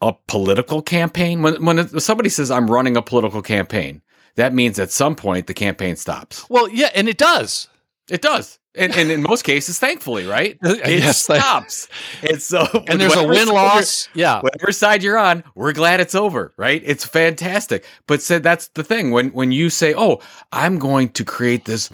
a 0.00 0.12
political 0.26 0.82
campaign. 0.82 1.42
When 1.42 1.64
when 1.64 2.00
somebody 2.00 2.28
says 2.28 2.50
I'm 2.50 2.70
running 2.70 2.96
a 2.96 3.02
political 3.02 3.42
campaign, 3.42 4.02
that 4.36 4.52
means 4.54 4.78
at 4.78 4.90
some 4.90 5.14
point 5.16 5.46
the 5.46 5.54
campaign 5.54 5.96
stops. 5.96 6.48
Well, 6.48 6.68
yeah, 6.68 6.90
and 6.94 7.08
it 7.08 7.18
does. 7.18 7.68
It 8.10 8.22
does. 8.22 8.58
And, 8.74 8.94
and 8.94 9.10
in 9.10 9.22
most 9.22 9.42
cases, 9.42 9.78
thankfully, 9.78 10.26
right? 10.26 10.56
It 10.62 11.00
yes, 11.00 11.22
stops. 11.22 11.88
and 12.22 12.40
so, 12.40 12.66
and 12.88 13.00
there's 13.00 13.16
a 13.16 13.26
win 13.26 13.48
loss. 13.48 14.08
Yeah. 14.14 14.40
Whatever 14.40 14.70
side 14.72 15.02
you're 15.02 15.18
on, 15.18 15.42
we're 15.54 15.72
glad 15.72 16.00
it's 16.00 16.14
over, 16.14 16.52
right? 16.56 16.80
It's 16.84 17.04
fantastic. 17.04 17.84
But 18.06 18.22
said 18.22 18.42
that's 18.42 18.68
the 18.68 18.84
thing. 18.84 19.10
When, 19.10 19.30
when 19.30 19.50
you 19.52 19.68
say, 19.68 19.94
Oh, 19.94 20.20
I'm 20.52 20.78
going 20.78 21.08
to 21.10 21.24
create 21.24 21.64
this 21.64 21.90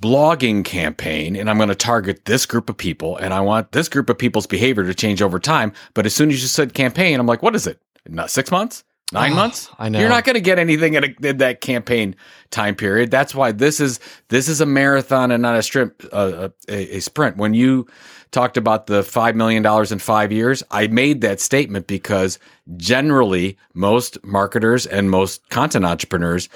blogging 0.00 0.64
campaign 0.64 1.36
and 1.36 1.48
I'm 1.48 1.56
going 1.56 1.68
to 1.68 1.74
target 1.74 2.24
this 2.24 2.46
group 2.46 2.68
of 2.68 2.76
people 2.76 3.16
and 3.18 3.32
I 3.32 3.40
want 3.40 3.72
this 3.72 3.88
group 3.88 4.10
of 4.10 4.18
people's 4.18 4.46
behavior 4.46 4.84
to 4.84 4.94
change 4.94 5.22
over 5.22 5.38
time. 5.38 5.72
But 5.94 6.06
as 6.06 6.14
soon 6.14 6.30
as 6.30 6.42
you 6.42 6.48
said 6.48 6.74
campaign, 6.74 7.20
I'm 7.20 7.26
like, 7.26 7.42
what 7.42 7.54
is 7.54 7.66
it? 7.66 7.80
Not 8.06 8.30
six 8.30 8.50
months? 8.50 8.82
Nine 9.14 9.32
oh, 9.32 9.36
months? 9.36 9.70
I 9.78 9.88
know. 9.88 10.00
You're 10.00 10.08
not 10.08 10.24
going 10.24 10.34
to 10.34 10.40
get 10.40 10.58
anything 10.58 10.94
in, 10.94 11.04
a, 11.04 11.26
in, 11.28 11.38
that 11.38 11.60
campaign 11.60 12.16
time 12.50 12.74
period. 12.74 13.10
That's 13.10 13.34
why 13.34 13.52
this 13.52 13.80
is 13.80 14.00
this 14.28 14.48
is 14.48 14.60
a 14.60 14.66
marathon 14.66 15.30
and 15.30 15.40
not 15.40 15.56
a 15.56 15.62
strip 15.62 16.02
uh, 16.12 16.48
a, 16.68 16.96
a 16.96 17.00
sprint. 17.00 17.36
When 17.36 17.54
you 17.54 17.86
talked 18.32 18.56
about 18.56 18.88
the 18.88 19.04
five 19.04 19.36
million 19.36 19.62
dollars 19.62 19.92
in 19.92 20.00
five 20.00 20.32
years, 20.32 20.62
I 20.70 20.88
made 20.88 21.20
that 21.20 21.40
statement 21.40 21.86
because 21.86 22.40
generally 22.76 23.56
most 23.72 24.22
marketers 24.24 24.84
and 24.84 25.10
most 25.10 25.48
content 25.48 25.84
entrepreneurs 25.84 26.48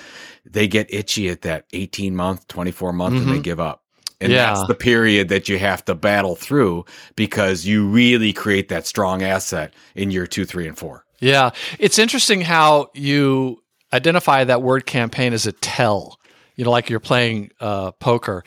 they 0.44 0.66
get 0.66 0.92
itchy 0.92 1.28
at 1.28 1.42
that 1.42 1.66
18 1.72 2.16
month, 2.16 2.48
24 2.48 2.92
month, 2.92 3.14
mm-hmm. 3.14 3.22
and 3.22 3.28
they 3.28 3.34
mm-hmm. 3.34 3.42
give 3.42 3.60
up. 3.60 3.84
And 4.20 4.32
yeah. 4.32 4.46
that's 4.46 4.66
the 4.66 4.74
period 4.74 5.28
that 5.28 5.48
you 5.48 5.58
have 5.58 5.84
to 5.84 5.94
battle 5.94 6.34
through 6.34 6.84
because 7.14 7.64
you 7.64 7.86
really 7.86 8.32
create 8.32 8.68
that 8.68 8.86
strong 8.86 9.22
asset 9.22 9.72
in 9.94 10.10
year 10.10 10.26
two, 10.26 10.44
three, 10.44 10.66
and 10.66 10.76
four. 10.76 11.04
Yeah. 11.20 11.50
It's 11.78 11.98
interesting 11.98 12.40
how 12.42 12.90
you 12.94 13.62
identify 13.92 14.44
that 14.44 14.62
word 14.62 14.86
campaign 14.86 15.32
as 15.32 15.46
a 15.46 15.52
tell, 15.52 16.18
you 16.56 16.64
know, 16.64 16.70
like 16.70 16.90
you're 16.90 17.00
playing 17.00 17.50
uh, 17.60 17.92
poker. 17.92 18.44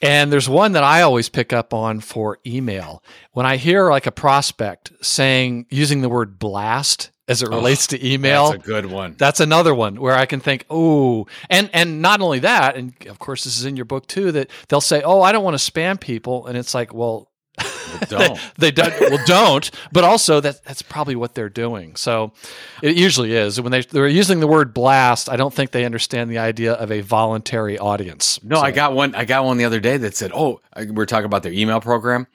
And 0.00 0.32
there's 0.32 0.48
one 0.48 0.72
that 0.72 0.84
I 0.84 1.02
always 1.02 1.28
pick 1.28 1.52
up 1.52 1.74
on 1.74 2.00
for 2.00 2.38
email. 2.46 3.02
When 3.32 3.46
I 3.46 3.56
hear 3.56 3.90
like 3.90 4.06
a 4.06 4.12
prospect 4.12 4.92
saying, 5.00 5.66
using 5.70 6.02
the 6.02 6.08
word 6.08 6.38
blast 6.38 7.10
as 7.28 7.42
it 7.42 7.48
relates 7.48 7.92
oh, 7.92 7.96
to 7.96 8.06
email. 8.06 8.50
That's 8.50 8.64
a 8.64 8.66
good 8.66 8.86
one. 8.86 9.14
That's 9.18 9.40
another 9.40 9.74
one 9.74 10.00
where 10.00 10.14
I 10.14 10.24
can 10.24 10.40
think, 10.40 10.64
oh, 10.70 11.26
and 11.50 11.68
and 11.74 12.00
not 12.00 12.20
only 12.22 12.38
that, 12.40 12.74
and 12.76 12.94
of 13.06 13.18
course 13.18 13.44
this 13.44 13.58
is 13.58 13.66
in 13.66 13.76
your 13.76 13.84
book 13.84 14.06
too, 14.06 14.32
that 14.32 14.50
they'll 14.68 14.80
say, 14.80 15.02
oh, 15.02 15.20
I 15.20 15.30
don't 15.30 15.44
want 15.44 15.58
to 15.58 15.72
spam 15.72 16.00
people, 16.00 16.46
and 16.46 16.56
it's 16.56 16.74
like, 16.74 16.94
well, 16.94 17.08
well, 17.08 17.27
don't. 18.08 18.38
they, 18.58 18.70
they 18.70 18.70
don't. 18.70 19.00
Well, 19.00 19.24
don't. 19.26 19.70
But 19.92 20.04
also 20.04 20.40
that 20.40 20.62
that's 20.64 20.82
probably 20.82 21.16
what 21.16 21.34
they're 21.34 21.48
doing. 21.48 21.96
So 21.96 22.32
it 22.82 22.96
usually 22.96 23.34
is 23.34 23.60
when 23.60 23.72
they 23.72 23.82
they're 23.82 24.08
using 24.08 24.40
the 24.40 24.46
word 24.46 24.74
blast. 24.74 25.28
I 25.28 25.36
don't 25.36 25.52
think 25.52 25.70
they 25.70 25.84
understand 25.84 26.30
the 26.30 26.38
idea 26.38 26.72
of 26.74 26.90
a 26.90 27.00
voluntary 27.00 27.78
audience. 27.78 28.42
No, 28.42 28.56
so. 28.56 28.62
I 28.62 28.70
got 28.70 28.92
one. 28.94 29.14
I 29.14 29.24
got 29.24 29.44
one 29.44 29.56
the 29.56 29.64
other 29.64 29.80
day 29.80 29.96
that 29.96 30.16
said, 30.16 30.30
"Oh, 30.34 30.60
we 30.76 30.90
we're 30.90 31.06
talking 31.06 31.26
about 31.26 31.42
their 31.42 31.52
email 31.52 31.80
program." 31.80 32.26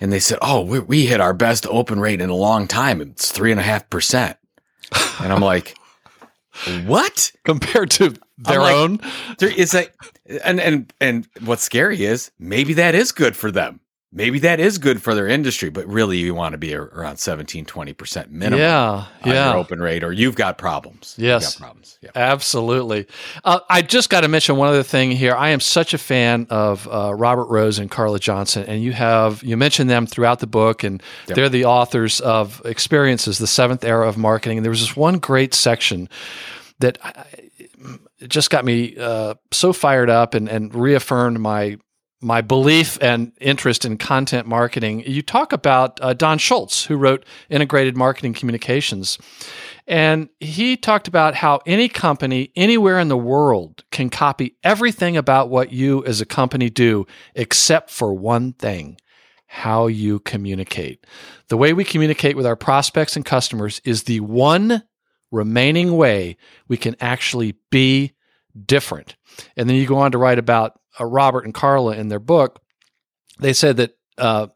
And 0.00 0.12
they 0.12 0.20
said, 0.20 0.38
"Oh, 0.42 0.62
we, 0.62 0.80
we 0.80 1.06
hit 1.06 1.20
our 1.20 1.34
best 1.34 1.66
open 1.66 2.00
rate 2.00 2.20
in 2.20 2.30
a 2.30 2.36
long 2.36 2.66
time. 2.66 3.00
It's 3.00 3.32
three 3.32 3.50
and 3.50 3.60
a 3.60 3.64
half 3.64 3.88
percent." 3.90 4.36
And 5.20 5.32
I'm 5.32 5.40
like, 5.40 5.76
"What?" 6.86 7.32
Compared 7.44 7.90
to 7.92 8.14
their 8.38 8.60
like, 8.60 8.74
own? 8.74 9.00
It's 9.40 9.74
like, 9.74 9.94
and 10.44 10.60
and 10.60 10.92
and 11.00 11.26
what's 11.44 11.62
scary 11.62 12.04
is 12.04 12.30
maybe 12.38 12.74
that 12.74 12.94
is 12.94 13.12
good 13.12 13.36
for 13.36 13.50
them 13.50 13.80
maybe 14.12 14.38
that 14.38 14.60
is 14.60 14.78
good 14.78 15.02
for 15.02 15.14
their 15.14 15.26
industry, 15.26 15.68
but 15.68 15.86
really 15.86 16.18
you 16.18 16.34
want 16.34 16.52
to 16.52 16.58
be 16.58 16.74
around 16.74 17.18
17, 17.18 17.66
20% 17.66 18.30
minimum 18.30 18.58
yeah, 18.58 19.06
yeah. 19.24 19.54
open 19.54 19.80
rate 19.80 20.02
or 20.02 20.12
you've 20.12 20.36
got 20.36 20.58
problems. 20.58 21.14
Yes. 21.18 21.54
Got 21.54 21.62
problems. 21.62 21.98
Yeah. 22.02 22.10
Absolutely. 22.14 23.06
Uh, 23.44 23.60
I 23.68 23.82
just 23.82 24.08
got 24.08 24.20
to 24.22 24.28
mention 24.28 24.56
one 24.56 24.68
other 24.68 24.82
thing 24.82 25.10
here. 25.10 25.34
I 25.34 25.50
am 25.50 25.60
such 25.60 25.92
a 25.92 25.98
fan 25.98 26.46
of 26.50 26.88
uh, 26.88 27.14
Robert 27.14 27.46
Rose 27.46 27.78
and 27.78 27.90
Carla 27.90 28.18
Johnson, 28.18 28.64
and 28.64 28.82
you 28.82 28.92
have, 28.92 29.42
you 29.42 29.56
mentioned 29.56 29.90
them 29.90 30.06
throughout 30.06 30.38
the 30.38 30.46
book, 30.46 30.84
and 30.84 31.02
yep. 31.26 31.36
they're 31.36 31.48
the 31.48 31.64
authors 31.64 32.20
of 32.20 32.62
Experiences, 32.64 33.38
the 33.38 33.46
Seventh 33.46 33.84
Era 33.84 34.08
of 34.08 34.16
Marketing. 34.16 34.58
And 34.58 34.64
there 34.64 34.70
was 34.70 34.80
this 34.80 34.96
one 34.96 35.18
great 35.18 35.52
section 35.52 36.08
that 36.78 36.98
I, 37.02 37.24
it 38.18 38.28
just 38.28 38.50
got 38.50 38.64
me 38.64 38.96
uh, 38.96 39.34
so 39.52 39.72
fired 39.72 40.10
up 40.10 40.34
and, 40.34 40.48
and 40.48 40.74
reaffirmed 40.74 41.38
my 41.38 41.78
my 42.20 42.40
belief 42.40 42.98
and 43.02 43.32
interest 43.40 43.84
in 43.84 43.98
content 43.98 44.46
marketing, 44.46 45.02
you 45.06 45.22
talk 45.22 45.52
about 45.52 45.98
uh, 46.02 46.14
Don 46.14 46.38
Schultz, 46.38 46.84
who 46.86 46.96
wrote 46.96 47.24
Integrated 47.50 47.96
Marketing 47.96 48.32
Communications. 48.32 49.18
And 49.86 50.28
he 50.40 50.76
talked 50.76 51.08
about 51.08 51.34
how 51.34 51.60
any 51.66 51.88
company 51.88 52.50
anywhere 52.56 52.98
in 52.98 53.08
the 53.08 53.16
world 53.16 53.84
can 53.90 54.10
copy 54.10 54.56
everything 54.64 55.16
about 55.16 55.50
what 55.50 55.72
you 55.72 56.04
as 56.06 56.20
a 56.20 56.26
company 56.26 56.70
do, 56.70 57.06
except 57.34 57.90
for 57.90 58.14
one 58.14 58.54
thing 58.54 58.98
how 59.46 59.86
you 59.86 60.18
communicate. 60.20 61.06
The 61.48 61.56
way 61.56 61.72
we 61.72 61.84
communicate 61.84 62.36
with 62.36 62.46
our 62.46 62.56
prospects 62.56 63.14
and 63.14 63.24
customers 63.24 63.80
is 63.84 64.04
the 64.04 64.20
one 64.20 64.82
remaining 65.30 65.96
way 65.96 66.36
we 66.66 66.76
can 66.76 66.96
actually 67.00 67.56
be 67.70 68.12
different. 68.64 69.16
And 69.56 69.68
then 69.68 69.76
you 69.76 69.86
go 69.86 69.98
on 69.98 70.12
to 70.12 70.18
write 70.18 70.38
about 70.38 70.80
uh, 71.00 71.04
Robert 71.04 71.44
and 71.44 71.54
Carla 71.54 71.96
in 71.96 72.08
their 72.08 72.20
book, 72.20 72.60
they 73.38 73.52
said 73.52 73.76
that 73.78 73.96
uh, 74.18 74.48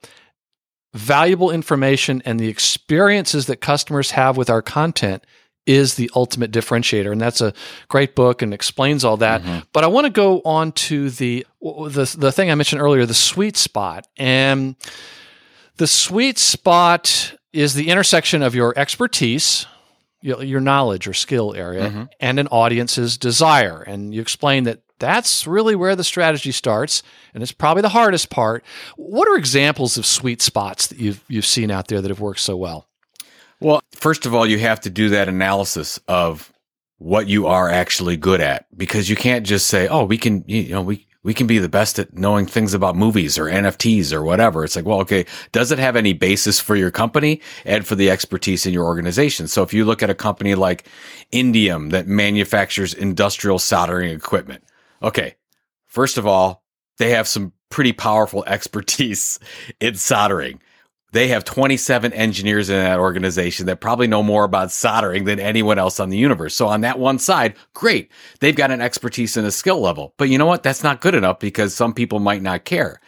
valuable 0.94 1.50
information 1.50 2.22
and 2.24 2.38
the 2.40 2.48
experiences 2.48 3.46
that 3.46 3.56
customers 3.56 4.12
have 4.12 4.36
with 4.36 4.50
our 4.50 4.62
content 4.62 5.24
is 5.66 5.94
the 5.94 6.10
ultimate 6.16 6.50
differentiator 6.50 7.12
and 7.12 7.20
that's 7.20 7.40
a 7.40 7.52
great 7.88 8.16
book 8.16 8.42
and 8.42 8.52
explains 8.52 9.04
all 9.04 9.18
that 9.18 9.42
mm-hmm. 9.42 9.58
but 9.72 9.84
i 9.84 9.86
want 9.86 10.04
to 10.04 10.10
go 10.10 10.40
on 10.44 10.72
to 10.72 11.10
the, 11.10 11.46
the 11.60 12.16
the 12.18 12.32
thing 12.32 12.50
i 12.50 12.54
mentioned 12.54 12.80
earlier 12.80 13.04
the 13.04 13.14
sweet 13.14 13.56
spot 13.56 14.08
and 14.16 14.74
the 15.76 15.86
sweet 15.86 16.38
spot 16.38 17.34
is 17.52 17.74
the 17.74 17.88
intersection 17.88 18.42
of 18.42 18.54
your 18.54 18.76
expertise 18.76 19.66
your 20.22 20.60
knowledge 20.60 21.06
or 21.06 21.14
skill 21.14 21.54
area 21.54 21.88
mm-hmm. 21.88 22.02
and 22.18 22.40
an 22.40 22.46
audience's 22.48 23.16
desire 23.16 23.82
and 23.82 24.14
you 24.14 24.20
explain 24.20 24.64
that 24.64 24.80
that's 25.00 25.46
really 25.46 25.74
where 25.74 25.96
the 25.96 26.04
strategy 26.04 26.52
starts, 26.52 27.02
and 27.34 27.42
it's 27.42 27.52
probably 27.52 27.82
the 27.82 27.88
hardest 27.88 28.30
part. 28.30 28.64
What 28.96 29.26
are 29.28 29.36
examples 29.36 29.96
of 29.98 30.06
sweet 30.06 30.40
spots 30.40 30.86
that 30.86 30.98
you've 30.98 31.24
you've 31.28 31.46
seen 31.46 31.70
out 31.70 31.88
there 31.88 32.00
that 32.00 32.08
have 32.08 32.20
worked 32.20 32.40
so 32.40 32.56
well? 32.56 32.86
Well, 33.58 33.82
first 33.92 34.24
of 34.24 34.34
all, 34.34 34.46
you 34.46 34.58
have 34.58 34.80
to 34.82 34.90
do 34.90 35.08
that 35.10 35.28
analysis 35.28 35.98
of 36.06 36.52
what 36.98 37.28
you 37.28 37.46
are 37.46 37.68
actually 37.68 38.16
good 38.16 38.40
at 38.40 38.66
because 38.76 39.08
you 39.08 39.16
can't 39.16 39.44
just 39.44 39.66
say, 39.66 39.88
"Oh, 39.88 40.04
we 40.04 40.18
can," 40.18 40.44
you 40.46 40.68
know, 40.70 40.82
we 40.82 41.06
we 41.22 41.34
can 41.34 41.46
be 41.46 41.58
the 41.58 41.68
best 41.68 41.98
at 41.98 42.16
knowing 42.16 42.46
things 42.46 42.72
about 42.72 42.96
movies 42.96 43.38
or 43.38 43.44
NFTs 43.44 44.12
or 44.12 44.22
whatever. 44.22 44.64
It's 44.64 44.74
like, 44.74 44.86
well, 44.86 45.00
okay, 45.00 45.26
does 45.52 45.70
it 45.70 45.78
have 45.78 45.96
any 45.96 46.14
basis 46.14 46.58
for 46.58 46.76
your 46.76 46.90
company 46.90 47.42
and 47.66 47.86
for 47.86 47.94
the 47.94 48.10
expertise 48.10 48.64
in 48.64 48.72
your 48.72 48.86
organization? 48.86 49.46
So 49.46 49.62
if 49.62 49.74
you 49.74 49.84
look 49.84 50.02
at 50.02 50.08
a 50.08 50.14
company 50.14 50.54
like 50.54 50.86
Indium 51.30 51.90
that 51.90 52.06
manufactures 52.06 52.94
industrial 52.94 53.58
soldering 53.58 54.10
equipment, 54.10 54.64
okay, 55.02 55.36
first 55.86 56.18
of 56.18 56.26
all, 56.26 56.62
they 56.98 57.10
have 57.10 57.28
some 57.28 57.52
pretty 57.70 57.92
powerful 57.92 58.44
expertise 58.46 59.38
in 59.80 59.94
soldering. 59.94 60.60
They 61.12 61.26
have 61.28 61.44
27 61.44 62.12
engineers 62.12 62.70
in 62.70 62.76
that 62.76 63.00
organization 63.00 63.66
that 63.66 63.80
probably 63.80 64.06
know 64.06 64.22
more 64.22 64.44
about 64.44 64.70
soldering 64.70 65.24
than 65.24 65.40
anyone 65.40 65.76
else 65.76 65.98
on 65.98 66.08
the 66.08 66.16
universe. 66.16 66.54
So 66.54 66.68
on 66.68 66.82
that 66.82 67.00
one 67.00 67.18
side, 67.18 67.56
great. 67.74 68.12
They've 68.38 68.54
got 68.54 68.70
an 68.70 68.80
expertise 68.80 69.36
and 69.36 69.44
a 69.44 69.50
skill 69.50 69.80
level. 69.80 70.14
But 70.18 70.28
you 70.28 70.38
know 70.38 70.46
what? 70.46 70.62
That's 70.62 70.84
not 70.84 71.00
good 71.00 71.16
enough 71.16 71.40
because 71.40 71.74
some 71.74 71.94
people 71.94 72.20
might 72.20 72.42
not 72.42 72.64
care. 72.64 73.00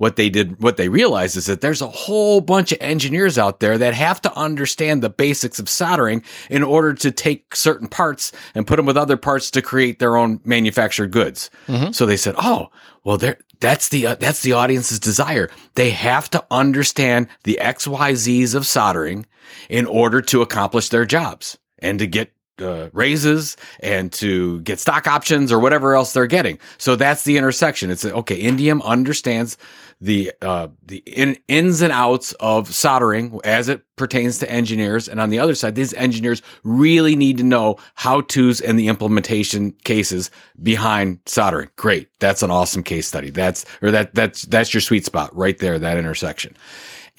What 0.00 0.16
they 0.16 0.30
did, 0.30 0.62
what 0.62 0.78
they 0.78 0.88
realized 0.88 1.36
is 1.36 1.44
that 1.44 1.60
there's 1.60 1.82
a 1.82 1.86
whole 1.86 2.40
bunch 2.40 2.72
of 2.72 2.78
engineers 2.80 3.36
out 3.36 3.60
there 3.60 3.76
that 3.76 3.92
have 3.92 4.22
to 4.22 4.34
understand 4.34 5.02
the 5.02 5.10
basics 5.10 5.58
of 5.58 5.68
soldering 5.68 6.24
in 6.48 6.62
order 6.62 6.94
to 6.94 7.10
take 7.10 7.54
certain 7.54 7.86
parts 7.86 8.32
and 8.54 8.66
put 8.66 8.76
them 8.76 8.86
with 8.86 8.96
other 8.96 9.18
parts 9.18 9.50
to 9.50 9.60
create 9.60 9.98
their 9.98 10.16
own 10.16 10.40
manufactured 10.42 11.10
goods. 11.10 11.50
So 11.92 12.06
they 12.06 12.16
said, 12.16 12.34
"Oh, 12.38 12.70
well, 13.04 13.18
there 13.18 13.36
that's 13.60 13.90
the 13.90 14.06
uh, 14.06 14.14
that's 14.14 14.40
the 14.40 14.54
audience's 14.54 15.00
desire. 15.00 15.50
They 15.74 15.90
have 15.90 16.30
to 16.30 16.42
understand 16.50 17.28
the 17.44 17.58
X 17.58 17.86
Y 17.86 18.14
Z's 18.14 18.54
of 18.54 18.66
soldering 18.66 19.26
in 19.68 19.84
order 19.84 20.22
to 20.22 20.40
accomplish 20.40 20.88
their 20.88 21.04
jobs 21.04 21.58
and 21.78 21.98
to 21.98 22.06
get 22.06 22.32
uh, 22.60 22.88
raises 22.92 23.56
and 23.80 24.12
to 24.12 24.60
get 24.60 24.78
stock 24.78 25.06
options 25.06 25.52
or 25.52 25.58
whatever 25.58 25.94
else 25.94 26.12
they're 26.12 26.26
getting. 26.26 26.58
So 26.78 26.96
that's 26.96 27.24
the 27.24 27.36
intersection. 27.38 27.90
It's 27.90 28.04
okay. 28.04 28.42
Indium 28.42 28.82
understands 28.82 29.56
the 30.00 30.32
uh, 30.40 30.68
the 30.86 30.98
in, 31.06 31.36
ins 31.48 31.82
and 31.82 31.92
outs 31.92 32.32
of 32.40 32.74
soldering 32.74 33.38
as 33.44 33.68
it 33.68 33.82
pertains 33.96 34.38
to 34.38 34.50
engineers, 34.50 35.08
and 35.08 35.20
on 35.20 35.30
the 35.30 35.38
other 35.38 35.54
side, 35.54 35.74
these 35.74 35.92
engineers 35.94 36.40
really 36.64 37.14
need 37.14 37.36
to 37.38 37.44
know 37.44 37.76
how 37.94 38.22
tos 38.22 38.60
and 38.60 38.78
the 38.78 38.88
implementation 38.88 39.72
cases 39.84 40.30
behind 40.62 41.18
soldering. 41.26 41.68
Great, 41.76 42.08
that's 42.18 42.42
an 42.42 42.50
awesome 42.50 42.82
case 42.82 43.06
study. 43.06 43.30
That's 43.30 43.66
or 43.82 43.90
that 43.90 44.14
that's 44.14 44.42
that's 44.42 44.72
your 44.72 44.80
sweet 44.80 45.04
spot 45.04 45.34
right 45.36 45.58
there. 45.58 45.78
That 45.78 45.98
intersection. 45.98 46.56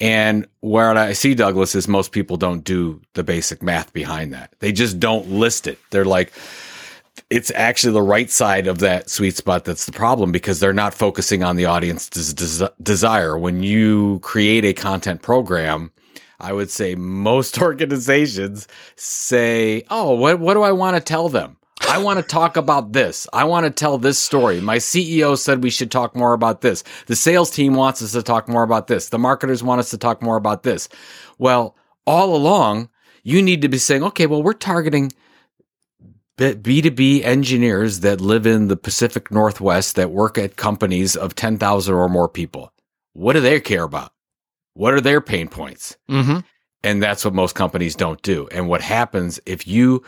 And 0.00 0.48
where 0.60 0.90
I 0.90 1.12
see 1.12 1.34
Douglas 1.34 1.76
is 1.76 1.86
most 1.86 2.10
people 2.10 2.36
don't 2.36 2.64
do 2.64 3.00
the 3.14 3.22
basic 3.22 3.62
math 3.62 3.92
behind 3.92 4.32
that. 4.32 4.52
They 4.58 4.72
just 4.72 4.98
don't 4.98 5.28
list 5.30 5.68
it. 5.68 5.78
They're 5.90 6.04
like, 6.04 6.32
it's 7.30 7.50
actually 7.54 7.92
the 7.92 8.02
right 8.02 8.30
side 8.30 8.66
of 8.66 8.78
that 8.78 9.10
sweet 9.10 9.36
spot 9.36 9.64
that's 9.64 9.86
the 9.86 9.92
problem 9.92 10.32
because 10.32 10.60
they're 10.60 10.72
not 10.72 10.94
focusing 10.94 11.42
on 11.42 11.56
the 11.56 11.66
audience's 11.66 12.34
des- 12.34 12.68
desire. 12.82 13.38
When 13.38 13.62
you 13.62 14.18
create 14.20 14.64
a 14.64 14.72
content 14.72 15.22
program, 15.22 15.92
I 16.40 16.52
would 16.52 16.70
say 16.70 16.94
most 16.94 17.58
organizations 17.62 18.68
say, 18.96 19.84
"Oh, 19.90 20.14
what 20.14 20.40
what 20.40 20.54
do 20.54 20.62
I 20.62 20.72
want 20.72 20.96
to 20.96 21.02
tell 21.02 21.28
them? 21.28 21.56
I 21.88 21.98
want 21.98 22.18
to 22.18 22.22
talk 22.22 22.56
about 22.56 22.92
this. 22.92 23.26
I 23.32 23.44
want 23.44 23.64
to 23.64 23.70
tell 23.70 23.98
this 23.98 24.18
story. 24.18 24.60
My 24.60 24.76
CEO 24.76 25.36
said 25.36 25.62
we 25.62 25.70
should 25.70 25.90
talk 25.90 26.14
more 26.14 26.32
about 26.32 26.60
this. 26.60 26.84
The 27.06 27.16
sales 27.16 27.50
team 27.50 27.74
wants 27.74 28.02
us 28.02 28.12
to 28.12 28.22
talk 28.22 28.48
more 28.48 28.62
about 28.62 28.86
this. 28.86 29.08
The 29.08 29.18
marketers 29.18 29.62
want 29.62 29.80
us 29.80 29.90
to 29.90 29.98
talk 29.98 30.22
more 30.22 30.36
about 30.36 30.62
this." 30.62 30.88
Well, 31.38 31.76
all 32.06 32.34
along, 32.34 32.88
you 33.22 33.42
need 33.42 33.62
to 33.62 33.68
be 33.68 33.78
saying, 33.78 34.02
"Okay, 34.02 34.26
well, 34.26 34.42
we're 34.42 34.52
targeting 34.54 35.12
B2B 36.38 37.24
engineers 37.24 38.00
that 38.00 38.20
live 38.20 38.46
in 38.46 38.68
the 38.68 38.76
Pacific 38.76 39.30
Northwest 39.30 39.96
that 39.96 40.10
work 40.10 40.38
at 40.38 40.56
companies 40.56 41.14
of 41.14 41.34
10,000 41.34 41.94
or 41.94 42.08
more 42.08 42.28
people. 42.28 42.72
What 43.12 43.34
do 43.34 43.40
they 43.40 43.60
care 43.60 43.82
about? 43.82 44.12
What 44.74 44.94
are 44.94 45.00
their 45.00 45.20
pain 45.20 45.48
points? 45.48 45.96
Mm-hmm. 46.10 46.40
And 46.84 47.02
that's 47.02 47.24
what 47.24 47.34
most 47.34 47.54
companies 47.54 47.94
don't 47.94 48.20
do. 48.22 48.48
And 48.50 48.68
what 48.68 48.80
happens 48.80 49.38
if 49.46 49.66
you 49.66 50.02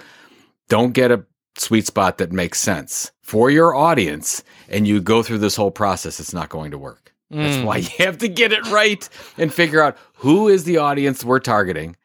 don't 0.69 0.93
get 0.93 1.13
a 1.13 1.25
sweet 1.57 1.87
spot 1.87 2.19
that 2.19 2.33
makes 2.33 2.61
sense 2.61 3.13
for 3.23 3.51
your 3.51 3.75
audience 3.75 4.43
and 4.69 4.89
you 4.89 5.01
go 5.01 5.23
through 5.23 5.39
this 5.39 5.55
whole 5.55 5.71
process, 5.71 6.19
it's 6.19 6.35
not 6.35 6.49
going 6.49 6.71
to 6.73 6.79
work. 6.79 7.13
That's 7.31 7.65
why 7.65 7.77
you 7.79 7.89
have 7.99 8.19
to 8.19 8.29
get 8.29 8.53
it 8.53 8.67
right 8.71 9.09
and 9.39 9.53
figure 9.53 9.83
out 9.83 9.97
who 10.15 10.49
is 10.49 10.65
the 10.65 10.79
audience 10.79 11.25
we're 11.25 11.39
targeting 11.39 11.97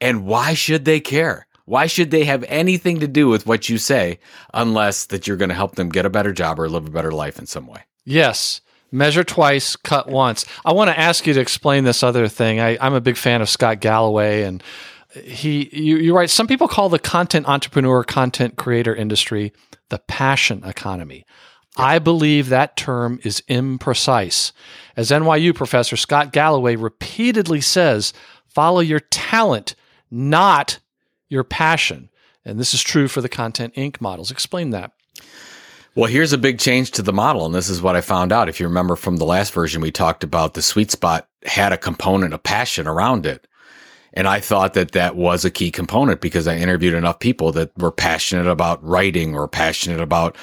and 0.00 0.24
why 0.26 0.54
should 0.54 0.84
they 0.84 1.00
care? 1.00 1.46
Why 1.66 1.86
should 1.86 2.12
they 2.12 2.24
have 2.24 2.44
anything 2.44 3.00
to 3.00 3.08
do 3.08 3.28
with 3.28 3.46
what 3.46 3.68
you 3.68 3.76
say 3.76 4.20
unless 4.54 5.06
that 5.06 5.26
you're 5.26 5.36
going 5.36 5.48
to 5.50 5.54
help 5.54 5.74
them 5.74 5.88
get 5.88 6.06
a 6.06 6.10
better 6.10 6.32
job 6.32 6.58
or 6.58 6.68
live 6.68 6.86
a 6.86 6.90
better 6.90 7.10
life 7.10 7.38
in 7.38 7.46
some 7.46 7.66
way? 7.66 7.82
Yes. 8.04 8.60
Measure 8.92 9.24
twice, 9.24 9.74
cut 9.74 10.08
once. 10.08 10.46
I 10.64 10.72
want 10.72 10.90
to 10.90 10.98
ask 10.98 11.26
you 11.26 11.34
to 11.34 11.40
explain 11.40 11.82
this 11.82 12.04
other 12.04 12.28
thing. 12.28 12.60
I, 12.60 12.78
I'm 12.80 12.94
a 12.94 13.00
big 13.00 13.16
fan 13.16 13.42
of 13.42 13.48
Scott 13.48 13.80
Galloway, 13.80 14.44
and 14.44 14.62
he, 15.12 15.68
you, 15.72 15.96
you're 15.96 16.14
right. 16.14 16.30
Some 16.30 16.46
people 16.46 16.68
call 16.68 16.88
the 16.88 17.00
content 17.00 17.48
entrepreneur, 17.48 18.04
content 18.04 18.56
creator 18.56 18.94
industry 18.94 19.52
the 19.88 19.98
passion 19.98 20.62
economy. 20.64 21.24
I 21.76 21.98
believe 21.98 22.48
that 22.48 22.76
term 22.76 23.20
is 23.22 23.42
imprecise. 23.48 24.52
As 24.96 25.10
NYU 25.10 25.54
professor 25.54 25.96
Scott 25.96 26.32
Galloway 26.32 26.76
repeatedly 26.76 27.60
says, 27.60 28.12
follow 28.46 28.80
your 28.80 29.00
talent, 29.00 29.74
not 30.10 30.78
your 31.28 31.44
passion. 31.44 32.10
And 32.44 32.58
this 32.58 32.74
is 32.74 32.82
true 32.82 33.08
for 33.08 33.20
the 33.20 33.28
Content 33.28 33.74
Inc. 33.74 34.00
models. 34.00 34.30
Explain 34.30 34.70
that. 34.70 34.92
Well, 35.96 36.10
here's 36.10 36.34
a 36.34 36.38
big 36.38 36.58
change 36.58 36.90
to 36.92 37.02
the 37.02 37.12
model. 37.12 37.46
And 37.46 37.54
this 37.54 37.70
is 37.70 37.80
what 37.80 37.96
I 37.96 38.02
found 38.02 38.32
out. 38.32 38.48
If 38.48 38.60
you 38.60 38.66
remember 38.66 38.96
from 38.96 39.16
the 39.16 39.24
last 39.24 39.52
version, 39.52 39.80
we 39.80 39.90
talked 39.90 40.22
about 40.22 40.54
the 40.54 40.62
sweet 40.62 40.90
spot 40.90 41.26
had 41.44 41.72
a 41.72 41.78
component 41.78 42.34
of 42.34 42.42
passion 42.42 42.86
around 42.86 43.24
it. 43.24 43.46
And 44.12 44.28
I 44.28 44.40
thought 44.40 44.74
that 44.74 44.92
that 44.92 45.16
was 45.16 45.44
a 45.44 45.50
key 45.50 45.70
component 45.70 46.20
because 46.20 46.46
I 46.46 46.56
interviewed 46.56 46.94
enough 46.94 47.18
people 47.18 47.52
that 47.52 47.76
were 47.78 47.92
passionate 47.92 48.46
about 48.46 48.82
writing 48.84 49.34
or 49.34 49.48
passionate 49.48 50.00
about 50.00 50.36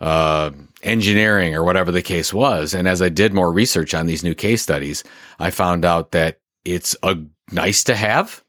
uh, 0.00 0.50
engineering 0.82 1.54
or 1.54 1.62
whatever 1.62 1.92
the 1.92 2.02
case 2.02 2.32
was. 2.32 2.74
And 2.74 2.88
as 2.88 3.00
I 3.00 3.08
did 3.08 3.32
more 3.32 3.52
research 3.52 3.94
on 3.94 4.06
these 4.06 4.24
new 4.24 4.34
case 4.34 4.62
studies, 4.62 5.04
I 5.38 5.50
found 5.50 5.84
out 5.84 6.10
that 6.12 6.40
it's 6.64 6.96
a 7.02 7.16
nice 7.52 7.84
to 7.84 7.94
have, 7.94 8.42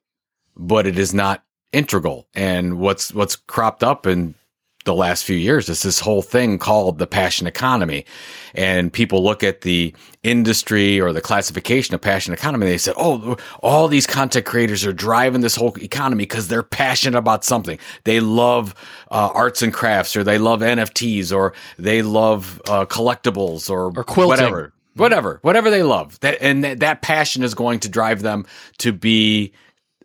but 0.56 0.88
it 0.88 0.98
is 0.98 1.14
not 1.14 1.43
integral. 1.74 2.28
And 2.36 2.78
what's 2.80 3.14
what's 3.14 3.36
cropped 3.36 3.84
up 3.84 4.08
in 4.08 4.36
the 4.86 4.94
last 4.94 5.24
few 5.24 5.38
years 5.38 5.70
is 5.70 5.82
this 5.82 6.02
whole 6.02 6.22
thing 6.22 6.60
called 6.60 6.98
the 7.00 7.08
passion 7.08 7.48
economy. 7.48 8.06
And 8.54 8.92
people 8.92 9.24
look 9.24 9.42
at 9.42 9.62
the 9.62 9.96
industry 10.24 11.00
or 11.00 11.14
the 11.14 11.22
classification 11.22 11.96
of 11.96 12.02
passion 12.02 12.34
economy. 12.34 12.66
And 12.66 12.74
they 12.74 12.78
said, 12.78 12.94
Oh, 12.98 13.38
all 13.62 13.88
these 13.88 14.06
content 14.06 14.46
creators 14.46 14.86
are 14.86 14.92
driving 14.92 15.40
this 15.42 15.56
whole 15.56 15.74
economy 15.82 16.24
because 16.24 16.50
they're 16.50 16.64
passionate 16.64 17.18
about 17.18 17.46
something. 17.46 17.80
They 18.04 18.20
love 18.20 18.76
uh, 19.10 19.30
arts 19.34 19.62
and 19.62 19.74
crafts 19.74 20.18
or 20.18 20.24
they 20.26 20.38
love 20.38 20.60
NFTs 20.60 21.34
or 21.36 21.54
they 21.80 22.02
love 22.02 22.62
uh, 22.68 22.86
collectibles 22.86 23.70
or, 23.70 23.86
Or 23.98 24.04
quilting. 24.04 24.28
whatever, 24.28 24.74
whatever, 24.96 25.40
whatever 25.44 25.70
they 25.70 25.84
love. 25.84 26.20
That, 26.20 26.40
and 26.42 26.62
that, 26.66 26.80
that 26.82 27.02
passion 27.02 27.42
is 27.44 27.54
going 27.54 27.80
to 27.82 27.90
drive 27.90 28.22
them 28.22 28.46
to 28.80 28.92
be 28.92 29.54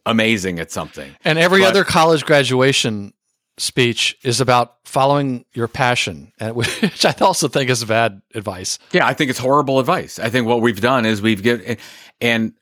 amazing 0.09 0.59
at 0.59 0.71
something. 0.71 1.15
And 1.25 1.39
every 1.39 1.61
But- 1.61 1.69
other 1.71 1.85
college 1.85 2.25
graduation 2.25 3.13
speech 3.59 4.17
is 4.23 4.41
about 4.41 4.77
following 4.85 5.45
your 5.53 5.69
passion, 5.69 6.33
and 6.41 6.55
which 6.55 7.05
I 7.05 7.15
also 7.21 7.49
think 7.49 7.71
is 7.71 7.85
bad 7.85 8.23
advice. 8.35 8.79
Yeah, 8.93 9.07
I 9.07 9.15
think 9.15 9.31
it's 9.31 9.39
horrible 9.39 9.79
advice. 9.81 10.19
I 10.19 10.31
think 10.31 10.47
what 10.47 10.61
we've 10.61 10.81
done 10.81 11.05
is 11.05 11.21
we've 11.21 11.43
given, 11.43 11.77
and 12.21 12.53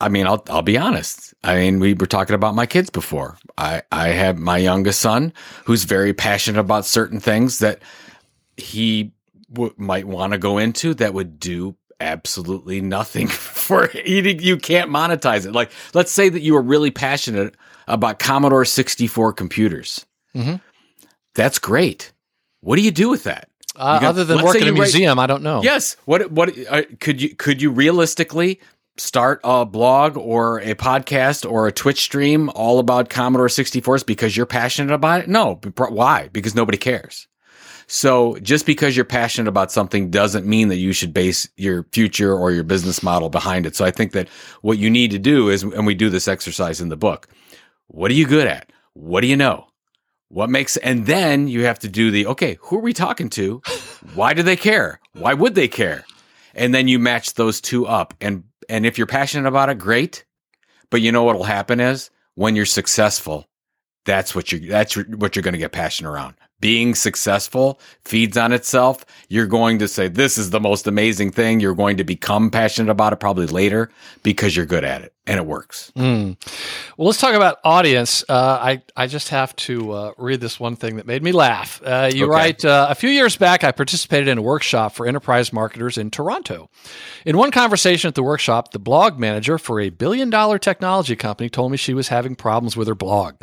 I 0.00 0.08
mean, 0.08 0.26
I'll 0.26 0.42
I'll 0.48 0.62
be 0.62 0.78
honest. 0.78 1.34
I 1.42 1.56
mean, 1.56 1.80
we 1.80 1.94
were 1.94 2.06
talking 2.06 2.34
about 2.34 2.54
my 2.54 2.66
kids 2.66 2.90
before. 2.90 3.36
I 3.58 3.82
I 3.90 4.08
have 4.08 4.38
my 4.38 4.58
youngest 4.58 5.00
son 5.00 5.32
who's 5.64 5.84
very 5.84 6.12
passionate 6.12 6.60
about 6.60 6.84
certain 6.86 7.18
things 7.20 7.58
that 7.60 7.80
he 8.58 9.12
w- 9.52 9.74
might 9.78 10.06
want 10.06 10.32
to 10.32 10.38
go 10.38 10.58
into 10.58 10.92
that 10.94 11.14
would 11.14 11.38
do 11.40 11.76
absolutely 12.00 12.80
nothing 12.80 13.26
for 13.28 13.90
eating. 14.04 14.40
You 14.40 14.56
can't 14.56 14.90
monetize 14.90 15.46
it. 15.46 15.52
Like, 15.52 15.70
let's 15.94 16.10
say 16.12 16.28
that 16.28 16.40
you 16.40 16.54
were 16.54 16.62
really 16.62 16.90
passionate 16.90 17.54
about 17.88 18.18
Commodore 18.18 18.64
64 18.64 19.32
computers. 19.32 20.06
Mhm. 20.36 20.60
That's 21.34 21.58
great. 21.58 22.12
What 22.60 22.76
do 22.76 22.82
you 22.82 22.90
do 22.90 23.08
with 23.08 23.24
that? 23.24 23.48
Uh, 23.76 23.98
got- 24.00 24.08
other 24.10 24.24
than 24.24 24.42
work 24.42 24.56
in 24.56 24.62
a 24.62 24.66
you 24.66 24.72
write- 24.72 24.78
museum, 24.78 25.18
I 25.18 25.26
don't 25.26 25.42
know. 25.42 25.62
Yes. 25.62 25.96
What 26.04 26.30
what 26.32 26.52
uh, 26.68 26.82
could 27.00 27.22
you 27.22 27.34
could 27.36 27.62
you 27.62 27.70
realistically 27.70 28.60
start 28.96 29.40
a 29.44 29.64
blog 29.64 30.16
or 30.18 30.58
a 30.60 30.74
podcast 30.74 31.48
or 31.50 31.66
a 31.66 31.72
Twitch 31.72 32.00
stream 32.00 32.50
all 32.54 32.78
about 32.80 33.08
Commodore 33.08 33.46
64s 33.48 34.04
because 34.04 34.36
you're 34.36 34.44
passionate 34.46 34.92
about 34.92 35.20
it? 35.22 35.28
No. 35.28 35.60
Why? 35.76 36.28
Because 36.32 36.54
nobody 36.54 36.76
cares. 36.78 37.26
So 37.92 38.36
just 38.36 38.66
because 38.66 38.94
you're 38.94 39.04
passionate 39.04 39.48
about 39.48 39.72
something 39.72 40.10
doesn't 40.12 40.46
mean 40.46 40.68
that 40.68 40.76
you 40.76 40.92
should 40.92 41.12
base 41.12 41.48
your 41.56 41.82
future 41.90 42.32
or 42.32 42.52
your 42.52 42.62
business 42.62 43.02
model 43.02 43.30
behind 43.30 43.66
it. 43.66 43.74
So 43.74 43.84
I 43.84 43.90
think 43.90 44.12
that 44.12 44.28
what 44.60 44.78
you 44.78 44.88
need 44.88 45.10
to 45.10 45.18
do 45.18 45.48
is, 45.48 45.64
and 45.64 45.84
we 45.84 45.96
do 45.96 46.08
this 46.08 46.28
exercise 46.28 46.80
in 46.80 46.88
the 46.88 46.96
book. 46.96 47.26
What 47.88 48.12
are 48.12 48.14
you 48.14 48.28
good 48.28 48.46
at? 48.46 48.70
What 48.92 49.22
do 49.22 49.26
you 49.26 49.36
know? 49.36 49.66
What 50.28 50.50
makes 50.50 50.76
and 50.76 51.04
then 51.06 51.48
you 51.48 51.64
have 51.64 51.80
to 51.80 51.88
do 51.88 52.12
the 52.12 52.28
okay, 52.28 52.58
who 52.60 52.76
are 52.76 52.80
we 52.80 52.92
talking 52.92 53.28
to? 53.30 53.60
Why 54.14 54.34
do 54.34 54.44
they 54.44 54.54
care? 54.54 55.00
Why 55.14 55.34
would 55.34 55.56
they 55.56 55.66
care? 55.66 56.04
And 56.54 56.72
then 56.72 56.86
you 56.86 57.00
match 57.00 57.34
those 57.34 57.60
two 57.60 57.88
up. 57.88 58.14
And 58.20 58.44
and 58.68 58.86
if 58.86 58.98
you're 58.98 59.08
passionate 59.08 59.48
about 59.48 59.68
it, 59.68 59.78
great. 59.78 60.24
But 60.90 61.00
you 61.00 61.10
know 61.10 61.24
what'll 61.24 61.42
happen 61.42 61.80
is 61.80 62.10
when 62.36 62.54
you're 62.54 62.66
successful, 62.66 63.48
that's 64.04 64.32
what 64.32 64.52
you're 64.52 64.60
that's 64.60 64.96
what 64.96 65.34
you're 65.34 65.42
going 65.42 65.54
to 65.54 65.58
get 65.58 65.72
passionate 65.72 66.10
around 66.10 66.36
being 66.60 66.94
successful 66.94 67.80
feeds 68.04 68.36
on 68.36 68.52
itself, 68.52 69.04
you're 69.28 69.46
going 69.46 69.78
to 69.78 69.88
say, 69.88 70.08
This 70.08 70.38
is 70.38 70.50
the 70.50 70.60
most 70.60 70.86
amazing 70.86 71.30
thing. 71.30 71.60
You're 71.60 71.74
going 71.74 71.96
to 71.96 72.04
become 72.04 72.50
passionate 72.50 72.90
about 72.90 73.12
it 73.12 73.20
probably 73.20 73.46
later 73.46 73.90
because 74.22 74.56
you're 74.56 74.66
good 74.66 74.84
at 74.84 75.02
it 75.02 75.14
and 75.26 75.38
it 75.38 75.46
works. 75.46 75.92
Mm. 75.96 76.36
Well, 76.96 77.06
let's 77.06 77.20
talk 77.20 77.34
about 77.34 77.58
audience. 77.62 78.24
Uh, 78.28 78.58
I, 78.60 78.82
I 78.96 79.06
just 79.06 79.28
have 79.28 79.54
to 79.56 79.92
uh, 79.92 80.12
read 80.16 80.40
this 80.40 80.58
one 80.58 80.76
thing 80.76 80.96
that 80.96 81.06
made 81.06 81.22
me 81.22 81.30
laugh. 81.30 81.80
Uh, 81.84 82.10
you 82.12 82.24
okay. 82.24 82.30
write 82.30 82.64
uh, 82.64 82.88
A 82.90 82.94
few 82.94 83.10
years 83.10 83.36
back, 83.36 83.62
I 83.62 83.70
participated 83.70 84.28
in 84.28 84.38
a 84.38 84.42
workshop 84.42 84.94
for 84.94 85.06
enterprise 85.06 85.52
marketers 85.52 85.96
in 85.98 86.10
Toronto. 86.10 86.68
In 87.24 87.36
one 87.36 87.50
conversation 87.50 88.08
at 88.08 88.14
the 88.14 88.22
workshop, 88.22 88.72
the 88.72 88.78
blog 88.78 89.18
manager 89.18 89.58
for 89.58 89.78
a 89.78 89.90
billion 89.90 90.30
dollar 90.30 90.58
technology 90.58 91.16
company 91.16 91.48
told 91.48 91.70
me 91.70 91.76
she 91.76 91.94
was 91.94 92.08
having 92.08 92.34
problems 92.34 92.76
with 92.76 92.88
her 92.88 92.94
blog. 92.94 93.36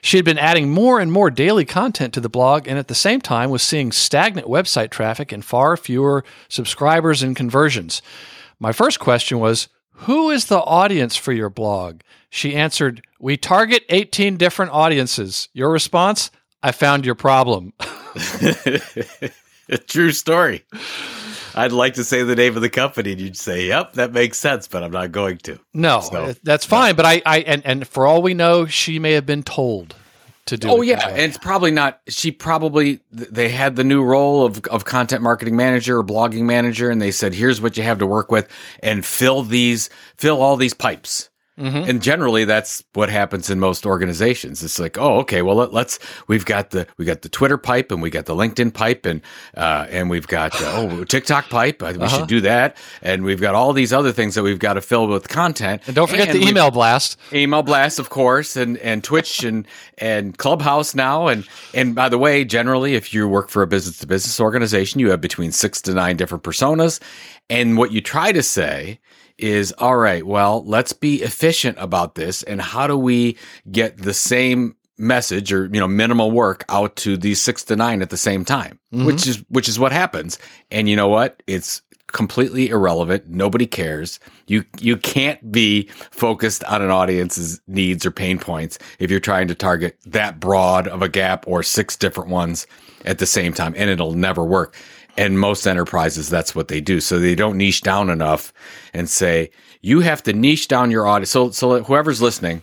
She 0.00 0.16
had 0.16 0.24
been 0.24 0.38
adding 0.38 0.70
more 0.70 1.00
and 1.00 1.12
more 1.12 1.30
daily 1.30 1.64
content 1.64 2.14
to 2.14 2.20
the 2.20 2.28
blog 2.28 2.44
blog 2.44 2.68
and 2.68 2.78
at 2.78 2.88
the 2.88 2.94
same 2.94 3.20
time 3.20 3.50
was 3.50 3.62
seeing 3.62 3.90
stagnant 3.90 4.46
website 4.46 4.90
traffic 4.90 5.32
and 5.32 5.44
far 5.44 5.76
fewer 5.76 6.24
subscribers 6.48 7.22
and 7.22 7.34
conversions. 7.34 8.02
My 8.60 8.72
first 8.72 9.00
question 9.00 9.38
was, 9.38 9.68
Who 9.98 10.30
is 10.30 10.46
the 10.46 10.58
audience 10.58 11.16
for 11.16 11.32
your 11.32 11.50
blog? 11.50 12.00
She 12.28 12.54
answered, 12.54 13.02
We 13.18 13.36
target 13.36 13.84
18 13.88 14.36
different 14.36 14.72
audiences. 14.72 15.48
Your 15.52 15.70
response? 15.70 16.30
I 16.62 16.72
found 16.72 17.06
your 17.06 17.14
problem. 17.14 17.72
A 17.78 19.78
true 19.86 20.12
story. 20.12 20.64
I'd 21.54 21.72
like 21.72 21.94
to 21.94 22.04
say 22.04 22.24
the 22.24 22.34
name 22.34 22.56
of 22.56 22.62
the 22.62 22.70
company, 22.70 23.12
and 23.12 23.20
you'd 23.20 23.36
say, 23.36 23.66
"Yep, 23.66 23.92
that 23.92 24.12
makes 24.12 24.38
sense," 24.38 24.66
but 24.66 24.82
I'm 24.82 24.90
not 24.90 25.12
going 25.12 25.38
to. 25.38 25.60
No, 25.72 26.00
so, 26.00 26.34
that's 26.42 26.66
fine. 26.66 26.92
No. 26.92 26.96
But 26.96 27.06
I, 27.06 27.22
I, 27.24 27.38
and 27.40 27.64
and 27.64 27.86
for 27.86 28.06
all 28.06 28.22
we 28.22 28.34
know, 28.34 28.66
she 28.66 28.98
may 28.98 29.12
have 29.12 29.24
been 29.24 29.44
told 29.44 29.94
to 30.46 30.56
do. 30.56 30.68
Oh 30.68 30.82
yeah, 30.82 31.08
and 31.08 31.20
it's 31.20 31.38
probably 31.38 31.70
not. 31.70 32.00
She 32.08 32.30
probably 32.30 33.00
they 33.10 33.48
had 33.48 33.76
the 33.76 33.84
new 33.84 34.02
role 34.02 34.44
of 34.44 34.64
of 34.66 34.84
content 34.84 35.22
marketing 35.22 35.56
manager 35.56 35.98
or 35.98 36.04
blogging 36.04 36.42
manager, 36.42 36.90
and 36.90 37.00
they 37.00 37.10
said, 37.10 37.34
"Here's 37.34 37.60
what 37.60 37.76
you 37.76 37.82
have 37.82 37.98
to 37.98 38.06
work 38.06 38.30
with, 38.30 38.48
and 38.82 39.04
fill 39.04 39.42
these, 39.42 39.90
fill 40.16 40.42
all 40.42 40.56
these 40.56 40.74
pipes." 40.74 41.30
Mm-hmm. 41.58 41.88
And 41.88 42.02
generally, 42.02 42.44
that's 42.44 42.82
what 42.94 43.08
happens 43.08 43.48
in 43.48 43.60
most 43.60 43.86
organizations. 43.86 44.64
It's 44.64 44.80
like, 44.80 44.98
oh, 44.98 45.18
okay, 45.18 45.40
well, 45.40 45.54
let, 45.54 45.72
us 45.72 46.00
we've 46.26 46.44
got 46.44 46.70
the 46.70 46.84
we 46.98 47.04
got 47.04 47.22
the 47.22 47.28
Twitter 47.28 47.56
pipe, 47.56 47.92
and 47.92 48.02
we 48.02 48.10
got 48.10 48.26
the 48.26 48.34
LinkedIn 48.34 48.74
pipe, 48.74 49.06
and 49.06 49.20
uh, 49.56 49.86
and 49.88 50.10
we've 50.10 50.26
got 50.26 50.60
uh, 50.60 50.72
oh 50.74 51.04
TikTok 51.08 51.48
pipe. 51.50 51.80
We 51.80 51.88
uh-huh. 51.90 52.08
should 52.08 52.26
do 52.26 52.40
that, 52.40 52.76
and 53.02 53.22
we've 53.22 53.40
got 53.40 53.54
all 53.54 53.72
these 53.72 53.92
other 53.92 54.10
things 54.10 54.34
that 54.34 54.42
we've 54.42 54.58
got 54.58 54.74
to 54.74 54.80
fill 54.80 55.06
with 55.06 55.28
content. 55.28 55.82
And 55.86 55.94
don't 55.94 56.10
forget 56.10 56.28
and 56.28 56.42
the 56.42 56.48
email 56.48 56.72
blast, 56.72 57.18
email 57.32 57.62
blast, 57.62 58.00
of 58.00 58.10
course, 58.10 58.56
and 58.56 58.76
and 58.78 59.04
Twitch 59.04 59.44
and 59.44 59.64
and 59.98 60.36
Clubhouse 60.36 60.96
now, 60.96 61.28
and 61.28 61.46
and 61.72 61.94
by 61.94 62.08
the 62.08 62.18
way, 62.18 62.44
generally, 62.44 62.96
if 62.96 63.14
you 63.14 63.28
work 63.28 63.48
for 63.48 63.62
a 63.62 63.68
business 63.68 63.98
to 63.98 64.08
business 64.08 64.40
organization, 64.40 64.98
you 64.98 65.10
have 65.10 65.20
between 65.20 65.52
six 65.52 65.80
to 65.82 65.94
nine 65.94 66.16
different 66.16 66.42
personas, 66.42 66.98
and 67.48 67.78
what 67.78 67.92
you 67.92 68.00
try 68.00 68.32
to 68.32 68.42
say 68.42 68.98
is 69.38 69.72
all 69.78 69.96
right, 69.96 70.26
well, 70.26 70.64
let's 70.64 70.92
be 70.92 71.22
efficient 71.22 71.76
about 71.80 72.14
this. 72.14 72.42
And 72.44 72.60
how 72.60 72.86
do 72.86 72.96
we 72.96 73.36
get 73.70 73.96
the 73.98 74.14
same 74.14 74.76
message 74.96 75.52
or, 75.52 75.64
you 75.66 75.80
know, 75.80 75.88
minimal 75.88 76.30
work 76.30 76.64
out 76.68 76.94
to 76.96 77.16
these 77.16 77.40
six 77.40 77.64
to 77.64 77.76
nine 77.76 78.00
at 78.00 78.10
the 78.10 78.16
same 78.16 78.44
time, 78.44 78.78
mm-hmm. 78.92 79.06
which 79.06 79.26
is, 79.26 79.44
which 79.48 79.68
is 79.68 79.78
what 79.78 79.92
happens. 79.92 80.38
And 80.70 80.88
you 80.88 80.94
know 80.94 81.08
what? 81.08 81.42
It's 81.48 81.82
completely 82.06 82.68
irrelevant. 82.68 83.28
Nobody 83.28 83.66
cares. 83.66 84.20
You, 84.46 84.64
you 84.78 84.96
can't 84.96 85.50
be 85.50 85.88
focused 86.12 86.62
on 86.64 86.80
an 86.80 86.90
audience's 86.90 87.60
needs 87.66 88.06
or 88.06 88.12
pain 88.12 88.38
points 88.38 88.78
if 89.00 89.10
you're 89.10 89.18
trying 89.18 89.48
to 89.48 89.54
target 89.56 89.98
that 90.06 90.38
broad 90.38 90.86
of 90.86 91.02
a 91.02 91.08
gap 91.08 91.44
or 91.48 91.64
six 91.64 91.96
different 91.96 92.30
ones 92.30 92.68
at 93.04 93.18
the 93.18 93.26
same 93.26 93.52
time. 93.52 93.74
And 93.76 93.90
it'll 93.90 94.14
never 94.14 94.44
work. 94.44 94.76
And 95.16 95.38
most 95.38 95.66
enterprises, 95.66 96.28
that's 96.28 96.54
what 96.54 96.68
they 96.68 96.80
do. 96.80 97.00
So 97.00 97.18
they 97.18 97.34
don't 97.34 97.56
niche 97.56 97.82
down 97.82 98.10
enough 98.10 98.52
and 98.92 99.08
say, 99.08 99.50
you 99.80 100.00
have 100.00 100.22
to 100.24 100.32
niche 100.32 100.66
down 100.66 100.90
your 100.90 101.06
audience. 101.06 101.30
So, 101.30 101.50
so 101.50 101.82
whoever's 101.82 102.20
listening, 102.20 102.62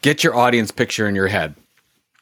get 0.00 0.24
your 0.24 0.34
audience 0.34 0.70
picture 0.70 1.06
in 1.06 1.14
your 1.14 1.28
head. 1.28 1.54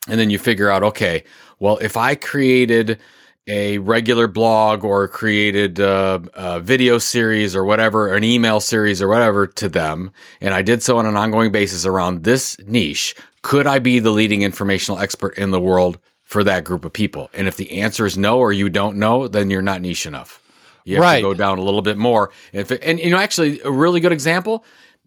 And 0.09 0.18
then 0.18 0.31
you 0.31 0.38
figure 0.38 0.70
out, 0.70 0.83
okay, 0.83 1.24
well, 1.59 1.79
if 1.79 1.96
I 1.96 2.14
created 2.14 2.98
a 3.46 3.79
regular 3.79 4.29
blog 4.29 4.85
or 4.85 5.09
created 5.09 5.79
a, 5.79 6.22
a, 6.35 6.61
video 6.61 6.98
series 6.98 7.57
or 7.57 7.64
whatever, 7.64 8.14
an 8.14 8.24
email 8.24 8.61
series 8.61 9.03
or 9.03 9.09
whatever 9.09 9.46
to 9.46 9.68
them, 9.68 10.11
and 10.40 10.55
I 10.55 10.62
did 10.62 10.83
so 10.83 10.98
on 10.98 11.07
an 11.07 11.16
ongoing 11.16 11.50
basis 11.50 11.85
around 11.87 12.24
this 12.24 12.59
niche, 12.66 13.14
could 13.42 13.66
I 13.66 13.79
be 13.79 13.98
the 13.98 14.11
leading 14.11 14.42
informational 14.42 15.00
expert 15.00 15.37
in 15.38 15.50
the 15.50 15.61
world 15.61 15.98
for 16.31 16.45
that 16.45 16.62
group 16.62 16.85
of 16.85 16.93
people. 16.93 17.29
And 17.35 17.49
if 17.49 17.57
the 17.57 17.81
answer 17.81 18.07
is 18.07 18.16
no 18.16 18.38
or 18.38 18.53
you 18.53 18.69
don't 18.69 18.97
know, 18.97 19.27
then 19.27 19.51
you're 19.51 19.62
not 19.62 19.81
niche 19.81 20.07
enough. 20.07 20.40
You 20.85 20.95
have 20.95 21.03
right. 21.03 21.16
to 21.16 21.23
go 21.23 21.35
down 21.35 21.59
a 21.59 21.62
little 21.62 21.83
bit 21.83 21.99
more. 21.99 22.31
If 22.53 22.71
it, 22.71 22.85
and 22.85 23.01
you 23.01 23.11
know, 23.11 23.19
actually, 23.19 23.61
a 23.62 23.71
really 23.71 23.99
good 23.99 24.12
example 24.12 24.64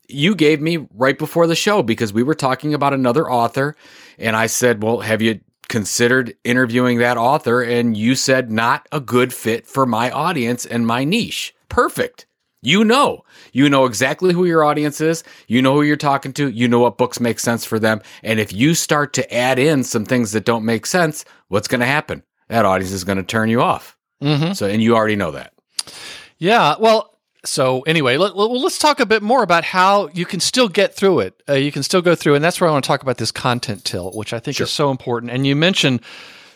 you 0.09 0.35
gave 0.35 0.59
me 0.59 0.85
right 0.93 1.17
before 1.17 1.47
the 1.47 1.55
show 1.55 1.81
because 1.81 2.11
we 2.11 2.23
were 2.23 2.35
talking 2.35 2.73
about 2.73 2.93
another 2.93 3.31
author, 3.31 3.73
and 4.19 4.35
I 4.35 4.47
said, 4.47 4.83
"Well, 4.83 4.99
have 4.99 5.21
you 5.21 5.39
considered 5.69 6.35
interviewing 6.43 6.97
that 6.99 7.15
author?" 7.15 7.61
And 7.61 7.95
you 7.95 8.13
said, 8.15 8.51
"Not 8.51 8.85
a 8.91 8.99
good 8.99 9.33
fit 9.33 9.65
for 9.65 9.85
my 9.85 10.11
audience 10.11 10.65
and 10.65 10.85
my 10.85 11.05
niche." 11.05 11.55
Perfect. 11.69 12.25
You 12.63 12.83
know, 12.85 13.23
you 13.51 13.69
know 13.69 13.85
exactly 13.85 14.33
who 14.33 14.45
your 14.45 14.63
audience 14.63 15.01
is. 15.01 15.23
You 15.47 15.61
know 15.61 15.73
who 15.73 15.81
you're 15.83 15.97
talking 15.97 16.33
to. 16.33 16.49
You 16.49 16.67
know 16.67 16.79
what 16.79 16.97
books 16.97 17.19
make 17.19 17.39
sense 17.39 17.65
for 17.65 17.77
them. 17.77 18.01
And 18.23 18.39
if 18.39 18.53
you 18.53 18.73
start 18.73 19.13
to 19.13 19.33
add 19.33 19.59
in 19.59 19.83
some 19.83 20.05
things 20.05 20.31
that 20.31 20.45
don't 20.45 20.63
make 20.63 20.85
sense, 20.85 21.25
what's 21.49 21.67
going 21.67 21.81
to 21.81 21.85
happen? 21.85 22.23
That 22.47 22.65
audience 22.65 22.91
is 22.91 23.03
going 23.03 23.17
to 23.17 23.23
turn 23.23 23.49
you 23.49 23.61
off. 23.61 23.97
Mm-hmm. 24.21 24.53
So, 24.53 24.67
and 24.67 24.81
you 24.81 24.95
already 24.95 25.17
know 25.17 25.31
that. 25.31 25.53
Yeah. 26.37 26.75
Well, 26.79 27.13
so 27.45 27.81
anyway, 27.81 28.15
let, 28.15 28.33
us 28.35 28.77
talk 28.77 29.01
a 29.01 29.05
bit 29.05 29.21
more 29.21 29.43
about 29.43 29.65
how 29.65 30.07
you 30.13 30.25
can 30.25 30.39
still 30.39 30.69
get 30.69 30.93
through 30.95 31.19
it. 31.19 31.43
Uh, 31.47 31.53
you 31.53 31.71
can 31.71 31.83
still 31.83 32.01
go 32.01 32.15
through, 32.15 32.35
and 32.35 32.43
that's 32.43 32.61
where 32.61 32.69
I 32.69 32.73
want 32.73 32.85
to 32.85 32.87
talk 32.87 33.01
about 33.01 33.17
this 33.17 33.31
content 33.31 33.83
tilt, 33.83 34.15
which 34.15 34.31
I 34.33 34.39
think 34.39 34.57
sure. 34.57 34.63
is 34.63 34.71
so 34.71 34.91
important. 34.91 35.31
And 35.31 35.45
you 35.45 35.55
mentioned 35.55 36.01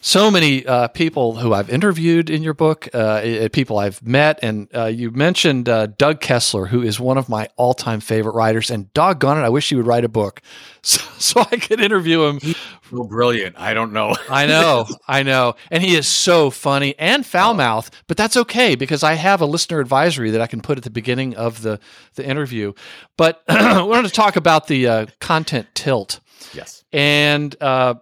so 0.07 0.31
many 0.31 0.65
uh, 0.65 0.87
people 0.87 1.35
who 1.35 1.53
I've 1.53 1.69
interviewed 1.69 2.29
in 2.29 2.41
your 2.41 2.53
book, 2.53 2.87
uh, 2.93 3.49
people 3.51 3.77
I've 3.77 4.01
met, 4.01 4.39
and 4.41 4.69
uh, 4.73 4.85
you 4.85 5.11
mentioned 5.11 5.67
uh, 5.67 5.87
Doug 5.87 6.21
Kessler, 6.21 6.67
who 6.67 6.81
is 6.81 6.97
one 6.97 7.17
of 7.17 7.27
my 7.27 7.49
all-time 7.57 7.99
favorite 7.99 8.31
writers. 8.31 8.71
And 8.71 8.91
doggone 8.93 9.37
it, 9.37 9.41
I 9.41 9.49
wish 9.49 9.67
he 9.67 9.75
would 9.75 9.85
write 9.85 10.05
a 10.05 10.09
book 10.09 10.41
so, 10.81 11.01
so 11.17 11.41
I 11.51 11.57
could 11.57 11.81
interview 11.81 12.23
him. 12.23 12.39
He's 12.39 12.55
so 12.89 13.03
brilliant. 13.03 13.59
I 13.59 13.73
don't 13.73 13.91
know. 13.91 14.15
I 14.29 14.45
know, 14.45 14.85
I 15.09 15.23
know, 15.23 15.55
and 15.69 15.83
he 15.83 15.97
is 15.97 16.07
so 16.07 16.51
funny 16.51 16.95
and 16.97 17.25
foul 17.25 17.53
mouth, 17.53 17.91
but 18.07 18.15
that's 18.15 18.37
okay 18.37 18.75
because 18.75 19.03
I 19.03 19.15
have 19.15 19.41
a 19.41 19.45
listener 19.45 19.81
advisory 19.81 20.31
that 20.31 20.39
I 20.39 20.47
can 20.47 20.61
put 20.61 20.77
at 20.77 20.85
the 20.85 20.89
beginning 20.89 21.35
of 21.35 21.63
the 21.63 21.81
the 22.15 22.25
interview. 22.25 22.71
But 23.17 23.43
I 23.49 23.81
wanted 23.81 24.07
to 24.07 24.13
talk 24.13 24.37
about 24.37 24.67
the 24.67 24.87
uh, 24.87 25.05
content 25.19 25.67
tilt. 25.73 26.21
Yes, 26.53 26.85
and 26.93 27.53
uh, 27.61 27.95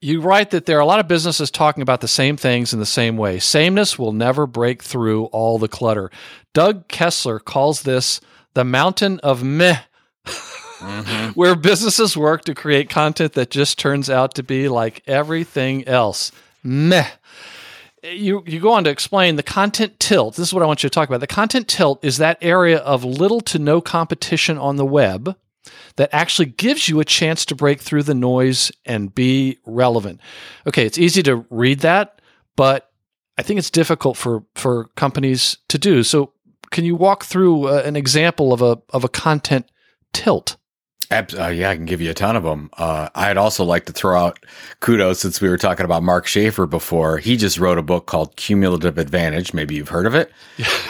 you 0.00 0.20
write 0.20 0.50
that 0.50 0.66
there 0.66 0.76
are 0.76 0.82
a 0.82 0.86
lot 0.86 1.00
of 1.00 1.08
businesses 1.08 1.50
talking 1.50 1.82
about 1.82 2.00
the 2.00 2.08
same 2.08 2.36
things 2.36 2.72
in 2.72 2.78
the 2.78 2.86
same 2.86 3.16
way. 3.16 3.38
Sameness 3.38 3.98
will 3.98 4.12
never 4.12 4.46
break 4.46 4.82
through 4.82 5.24
all 5.26 5.58
the 5.58 5.68
clutter. 5.68 6.10
Doug 6.52 6.88
Kessler 6.88 7.38
calls 7.38 7.82
this 7.82 8.20
the 8.54 8.64
mountain 8.64 9.20
of 9.20 9.42
meh, 9.42 9.80
mm-hmm. 10.24 11.28
where 11.34 11.54
businesses 11.54 12.16
work 12.16 12.44
to 12.44 12.54
create 12.54 12.88
content 12.90 13.32
that 13.34 13.50
just 13.50 13.78
turns 13.78 14.10
out 14.10 14.34
to 14.34 14.42
be 14.42 14.68
like 14.68 15.02
everything 15.06 15.86
else. 15.88 16.30
Meh. 16.62 17.08
You, 18.02 18.44
you 18.46 18.60
go 18.60 18.72
on 18.72 18.84
to 18.84 18.90
explain 18.90 19.34
the 19.34 19.42
content 19.42 19.98
tilt. 19.98 20.36
This 20.36 20.48
is 20.48 20.54
what 20.54 20.62
I 20.62 20.66
want 20.66 20.82
you 20.82 20.88
to 20.88 20.94
talk 20.94 21.08
about. 21.08 21.20
The 21.20 21.26
content 21.26 21.66
tilt 21.66 22.04
is 22.04 22.18
that 22.18 22.38
area 22.40 22.78
of 22.78 23.04
little 23.04 23.40
to 23.42 23.58
no 23.58 23.80
competition 23.80 24.58
on 24.58 24.76
the 24.76 24.86
web 24.86 25.36
that 25.96 26.10
actually 26.12 26.46
gives 26.46 26.88
you 26.88 27.00
a 27.00 27.04
chance 27.04 27.44
to 27.46 27.54
break 27.54 27.80
through 27.80 28.02
the 28.02 28.14
noise 28.14 28.72
and 28.84 29.14
be 29.14 29.58
relevant. 29.64 30.20
Okay, 30.66 30.86
it's 30.86 30.98
easy 30.98 31.22
to 31.24 31.46
read 31.50 31.80
that, 31.80 32.20
but 32.56 32.90
I 33.38 33.42
think 33.42 33.58
it's 33.58 33.70
difficult 33.70 34.16
for 34.16 34.44
for 34.54 34.86
companies 34.96 35.58
to 35.68 35.78
do. 35.78 36.02
So, 36.02 36.32
can 36.70 36.84
you 36.84 36.96
walk 36.96 37.24
through 37.24 37.68
uh, 37.68 37.82
an 37.84 37.96
example 37.96 38.52
of 38.52 38.62
a 38.62 38.78
of 38.90 39.04
a 39.04 39.08
content 39.08 39.70
tilt? 40.12 40.56
Uh, 41.10 41.48
yeah, 41.48 41.70
I 41.70 41.76
can 41.76 41.84
give 41.84 42.00
you 42.00 42.10
a 42.10 42.14
ton 42.14 42.36
of 42.36 42.42
them. 42.42 42.70
Uh, 42.76 43.08
I'd 43.14 43.36
also 43.36 43.64
like 43.64 43.86
to 43.86 43.92
throw 43.92 44.18
out 44.18 44.44
kudos 44.80 45.20
since 45.20 45.40
we 45.40 45.48
were 45.48 45.58
talking 45.58 45.84
about 45.84 46.02
Mark 46.02 46.26
Schaefer 46.26 46.66
before. 46.66 47.18
He 47.18 47.36
just 47.36 47.58
wrote 47.58 47.78
a 47.78 47.82
book 47.82 48.06
called 48.06 48.34
Cumulative 48.36 48.98
Advantage. 48.98 49.54
Maybe 49.54 49.76
you've 49.76 49.88
heard 49.88 50.06
of 50.06 50.14
it. 50.14 50.32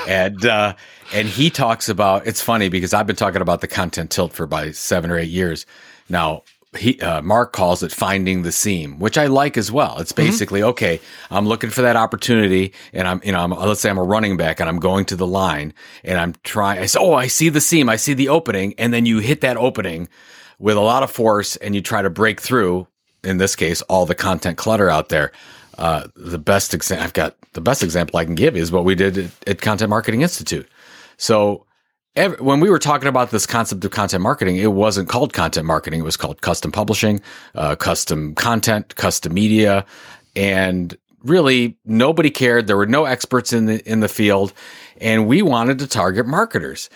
and 0.09 0.45
uh, 0.47 0.75
and 1.13 1.29
he 1.29 1.51
talks 1.51 1.89
about 1.89 2.27
it's 2.27 2.41
funny 2.41 2.69
because 2.69 2.95
I've 2.95 3.07
been 3.07 3.17
talking 3.17 3.43
about 3.43 3.61
the 3.61 3.69
content 3.69 4.11
tilt 4.11 4.33
for 4.33 4.45
about 4.45 4.75
seven 4.75 5.11
or 5.11 5.19
eight 5.19 5.31
years 5.31 5.67
now. 6.09 6.43
He 6.77 7.01
uh, 7.01 7.23
Mark 7.23 7.53
calls 7.53 7.83
it 7.83 7.93
finding 7.93 8.43
the 8.43 8.53
seam, 8.53 8.99
which 8.99 9.19
I 9.19 9.27
like 9.27 9.57
as 9.57 9.73
well. 9.73 9.99
It's 9.99 10.13
basically 10.13 10.61
mm-hmm. 10.61 10.71
okay. 10.71 11.01
I'm 11.31 11.47
looking 11.47 11.71
for 11.71 11.83
that 11.83 11.97
opportunity, 11.97 12.73
and 12.93 13.09
I'm 13.09 13.21
you 13.25 13.33
know 13.33 13.41
I'm, 13.41 13.51
let's 13.51 13.81
say 13.81 13.91
I'm 13.91 13.99
a 13.99 14.05
running 14.05 14.37
back 14.37 14.61
and 14.61 14.69
I'm 14.69 14.79
going 14.79 15.05
to 15.07 15.17
the 15.17 15.27
line 15.27 15.75
and 16.05 16.19
I'm 16.19 16.35
trying. 16.45 16.81
I 16.81 16.87
say, 16.87 16.99
oh, 17.01 17.15
I 17.15 17.27
see 17.27 17.49
the 17.49 17.61
seam, 17.61 17.89
I 17.89 17.97
see 17.97 18.15
the 18.15 18.29
opening, 18.29 18.75
and 18.79 18.93
then 18.95 19.07
you 19.07 19.19
hit 19.19 19.41
that 19.41 19.57
opening 19.57 20.09
with 20.59 20.77
a 20.77 20.81
lot 20.81 21.03
of 21.03 21.11
force 21.11 21.57
and 21.57 21.75
you 21.75 21.81
try 21.81 22.03
to 22.03 22.11
break 22.11 22.41
through. 22.41 22.87
In 23.25 23.39
this 23.39 23.57
case, 23.57 23.83
all 23.83 24.07
the 24.07 24.15
content 24.15 24.57
clutter 24.57 24.89
out 24.89 25.09
there. 25.09 25.33
Uh, 25.79 26.07
the 26.15 26.39
best 26.39 26.73
example 26.73 27.05
I've 27.05 27.13
got 27.13 27.37
the 27.55 27.61
best 27.61 27.83
example 27.83 28.19
I 28.19 28.25
can 28.25 28.37
give 28.37 28.57
is 28.57 28.71
what 28.71 28.85
we 28.85 28.95
did 28.95 29.19
at, 29.19 29.49
at 29.49 29.61
Content 29.61 29.91
Marketing 29.91 30.23
Institute. 30.23 30.69
So 31.17 31.67
every, 32.17 32.39
when 32.39 32.61
we 32.61 32.71
were 32.71 32.79
talking 32.79 33.09
about 33.09 33.31
this 33.31 33.47
concept 33.47 33.85
of 33.85 33.91
content 33.91 34.23
marketing, 34.23 34.57
it 34.57 34.73
wasn't 34.73 35.09
called 35.09 35.33
content 35.33 35.67
marketing. 35.67 36.01
It 36.01 36.05
was 36.05 36.17
called 36.17 36.41
custom 36.41 36.73
publishing, 36.73 37.21
uh, 37.55 37.77
custom 37.77 38.35
content, 38.35 38.97
custom 38.97 39.35
media, 39.35 39.85
and 40.35 40.97
really 41.23 41.77
nobody 41.85 42.31
cared. 42.31 42.67
There 42.67 42.77
were 42.77 42.87
no 42.87 43.05
experts 43.05 43.53
in 43.53 43.67
the 43.67 43.89
in 43.89 44.01
the 44.01 44.09
field, 44.09 44.53
and 45.01 45.27
we 45.27 45.43
wanted 45.43 45.79
to 45.81 45.87
target 45.87 46.27
marketers. 46.27 46.91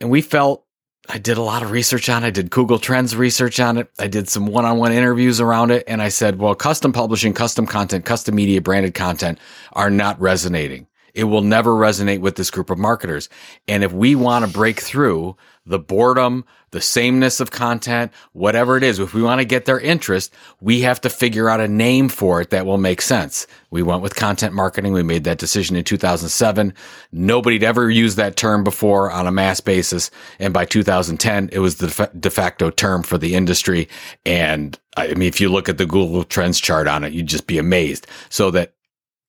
And 0.00 0.10
we 0.10 0.20
felt 0.22 0.64
I 1.08 1.18
did 1.18 1.36
a 1.36 1.42
lot 1.42 1.62
of 1.62 1.72
research 1.72 2.08
on 2.08 2.22
it. 2.22 2.28
I 2.28 2.30
did 2.30 2.50
Google 2.50 2.78
Trends 2.78 3.16
research 3.16 3.58
on 3.58 3.76
it. 3.76 3.90
I 3.98 4.06
did 4.06 4.28
some 4.28 4.46
one-on-one 4.46 4.92
interviews 4.92 5.40
around 5.40 5.72
it, 5.72 5.82
and 5.88 6.00
I 6.00 6.08
said, 6.08 6.38
well, 6.38 6.54
custom 6.54 6.92
publishing, 6.92 7.34
custom 7.34 7.66
content, 7.66 8.04
custom 8.04 8.36
media, 8.36 8.60
branded 8.60 8.94
content 8.94 9.38
are 9.72 9.90
not 9.90 10.20
resonating. 10.20 10.86
It 11.14 11.24
will 11.24 11.42
never 11.42 11.72
resonate 11.72 12.20
with 12.20 12.36
this 12.36 12.50
group 12.50 12.70
of 12.70 12.78
marketers. 12.78 13.28
And 13.68 13.84
if 13.84 13.92
we 13.92 14.14
want 14.14 14.44
to 14.44 14.50
break 14.50 14.80
through 14.80 15.36
the 15.64 15.78
boredom, 15.78 16.44
the 16.72 16.80
sameness 16.80 17.38
of 17.38 17.50
content, 17.50 18.10
whatever 18.32 18.76
it 18.76 18.82
is, 18.82 18.98
if 18.98 19.14
we 19.14 19.22
want 19.22 19.40
to 19.40 19.44
get 19.44 19.64
their 19.64 19.78
interest, 19.78 20.34
we 20.60 20.80
have 20.80 21.00
to 21.02 21.10
figure 21.10 21.48
out 21.48 21.60
a 21.60 21.68
name 21.68 22.08
for 22.08 22.40
it 22.40 22.50
that 22.50 22.66
will 22.66 22.78
make 22.78 23.00
sense. 23.00 23.46
We 23.70 23.82
went 23.82 24.02
with 24.02 24.16
content 24.16 24.54
marketing. 24.54 24.92
We 24.92 25.02
made 25.02 25.24
that 25.24 25.38
decision 25.38 25.76
in 25.76 25.84
2007. 25.84 26.74
Nobody'd 27.12 27.62
ever 27.62 27.90
used 27.90 28.16
that 28.16 28.36
term 28.36 28.64
before 28.64 29.10
on 29.12 29.26
a 29.26 29.32
mass 29.32 29.60
basis. 29.60 30.10
And 30.38 30.52
by 30.52 30.64
2010, 30.64 31.50
it 31.52 31.60
was 31.60 31.76
the 31.76 32.10
de 32.18 32.30
facto 32.30 32.70
term 32.70 33.02
for 33.02 33.18
the 33.18 33.34
industry. 33.34 33.88
And 34.26 34.78
I 34.96 35.08
mean, 35.08 35.28
if 35.28 35.40
you 35.40 35.48
look 35.48 35.68
at 35.68 35.78
the 35.78 35.86
Google 35.86 36.24
Trends 36.24 36.60
chart 36.60 36.88
on 36.88 37.04
it, 37.04 37.12
you'd 37.12 37.26
just 37.26 37.46
be 37.46 37.58
amazed. 37.58 38.06
So 38.30 38.50
that 38.50 38.72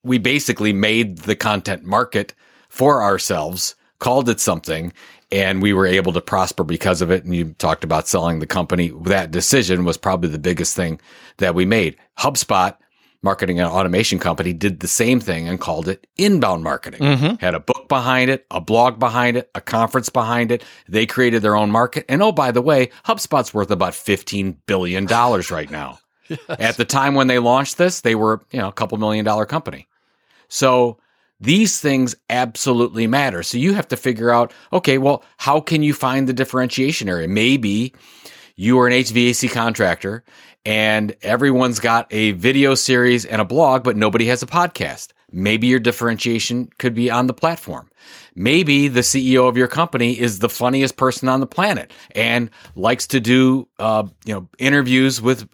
we 0.03 0.17
basically 0.17 0.73
made 0.73 1.19
the 1.19 1.35
content 1.35 1.83
market 1.83 2.33
for 2.69 3.01
ourselves, 3.01 3.75
called 3.99 4.29
it 4.29 4.39
something, 4.39 4.91
and 5.31 5.61
we 5.61 5.73
were 5.73 5.87
able 5.87 6.13
to 6.13 6.21
prosper 6.21 6.63
because 6.63 7.01
of 7.01 7.09
it. 7.09 7.23
And 7.23 7.35
you 7.35 7.53
talked 7.57 7.83
about 7.83 8.07
selling 8.07 8.39
the 8.39 8.45
company. 8.45 8.91
That 9.05 9.31
decision 9.31 9.85
was 9.85 9.97
probably 9.97 10.29
the 10.29 10.39
biggest 10.39 10.75
thing 10.75 10.99
that 11.37 11.55
we 11.55 11.65
made. 11.65 11.97
HubSpot, 12.19 12.75
marketing 13.23 13.59
and 13.59 13.69
automation 13.69 14.19
company, 14.19 14.53
did 14.53 14.81
the 14.81 14.87
same 14.87 15.19
thing 15.19 15.47
and 15.47 15.59
called 15.59 15.87
it 15.87 16.05
inbound 16.17 16.63
marketing. 16.63 17.01
Mm-hmm. 17.01 17.35
Had 17.35 17.55
a 17.55 17.59
book 17.59 17.87
behind 17.87 18.29
it, 18.29 18.45
a 18.51 18.61
blog 18.61 18.99
behind 18.99 19.37
it, 19.37 19.49
a 19.55 19.61
conference 19.61 20.09
behind 20.09 20.51
it. 20.51 20.63
They 20.87 21.05
created 21.05 21.41
their 21.41 21.55
own 21.55 21.71
market. 21.71 22.05
And 22.09 22.21
oh, 22.21 22.31
by 22.31 22.51
the 22.51 22.61
way, 22.61 22.89
HubSpot's 23.05 23.53
worth 23.53 23.71
about 23.71 23.93
$15 23.93 24.57
billion 24.67 25.07
right 25.07 25.71
now. 25.71 25.99
yes. 26.29 26.39
At 26.47 26.77
the 26.77 26.85
time 26.85 27.15
when 27.15 27.27
they 27.27 27.39
launched 27.39 27.77
this, 27.77 28.01
they 28.01 28.15
were, 28.15 28.41
you 28.51 28.59
know, 28.59 28.67
a 28.67 28.73
couple 28.73 28.97
million 28.97 29.25
dollar 29.25 29.45
company. 29.45 29.87
So 30.53 30.99
these 31.39 31.79
things 31.79 32.15
absolutely 32.29 33.07
matter. 33.07 33.41
So 33.41 33.57
you 33.57 33.73
have 33.73 33.87
to 33.87 33.97
figure 33.97 34.29
out, 34.29 34.53
okay, 34.71 34.99
well, 34.99 35.23
how 35.37 35.59
can 35.59 35.81
you 35.81 35.95
find 35.95 36.29
the 36.29 36.33
differentiation 36.33 37.09
area? 37.09 37.27
Maybe 37.27 37.93
you 38.55 38.79
are 38.79 38.87
an 38.87 38.93
HVAC 38.93 39.51
contractor 39.51 40.23
and 40.63 41.15
everyone's 41.23 41.79
got 41.79 42.07
a 42.13 42.31
video 42.33 42.75
series 42.75 43.25
and 43.25 43.41
a 43.41 43.45
blog, 43.45 43.83
but 43.83 43.97
nobody 43.97 44.25
has 44.27 44.43
a 44.43 44.45
podcast. 44.45 45.11
Maybe 45.31 45.65
your 45.65 45.79
differentiation 45.79 46.69
could 46.77 46.93
be 46.93 47.09
on 47.09 47.25
the 47.25 47.33
platform. 47.33 47.89
Maybe 48.35 48.87
the 48.87 49.01
CEO 49.01 49.49
of 49.49 49.57
your 49.57 49.67
company 49.67 50.17
is 50.17 50.37
the 50.37 50.49
funniest 50.49 50.97
person 50.97 51.27
on 51.27 51.39
the 51.39 51.47
planet 51.47 51.91
and 52.11 52.51
likes 52.75 53.07
to 53.07 53.19
do, 53.19 53.67
uh, 53.79 54.03
you 54.23 54.35
know, 54.35 54.47
interviews 54.59 55.19
with 55.19 55.49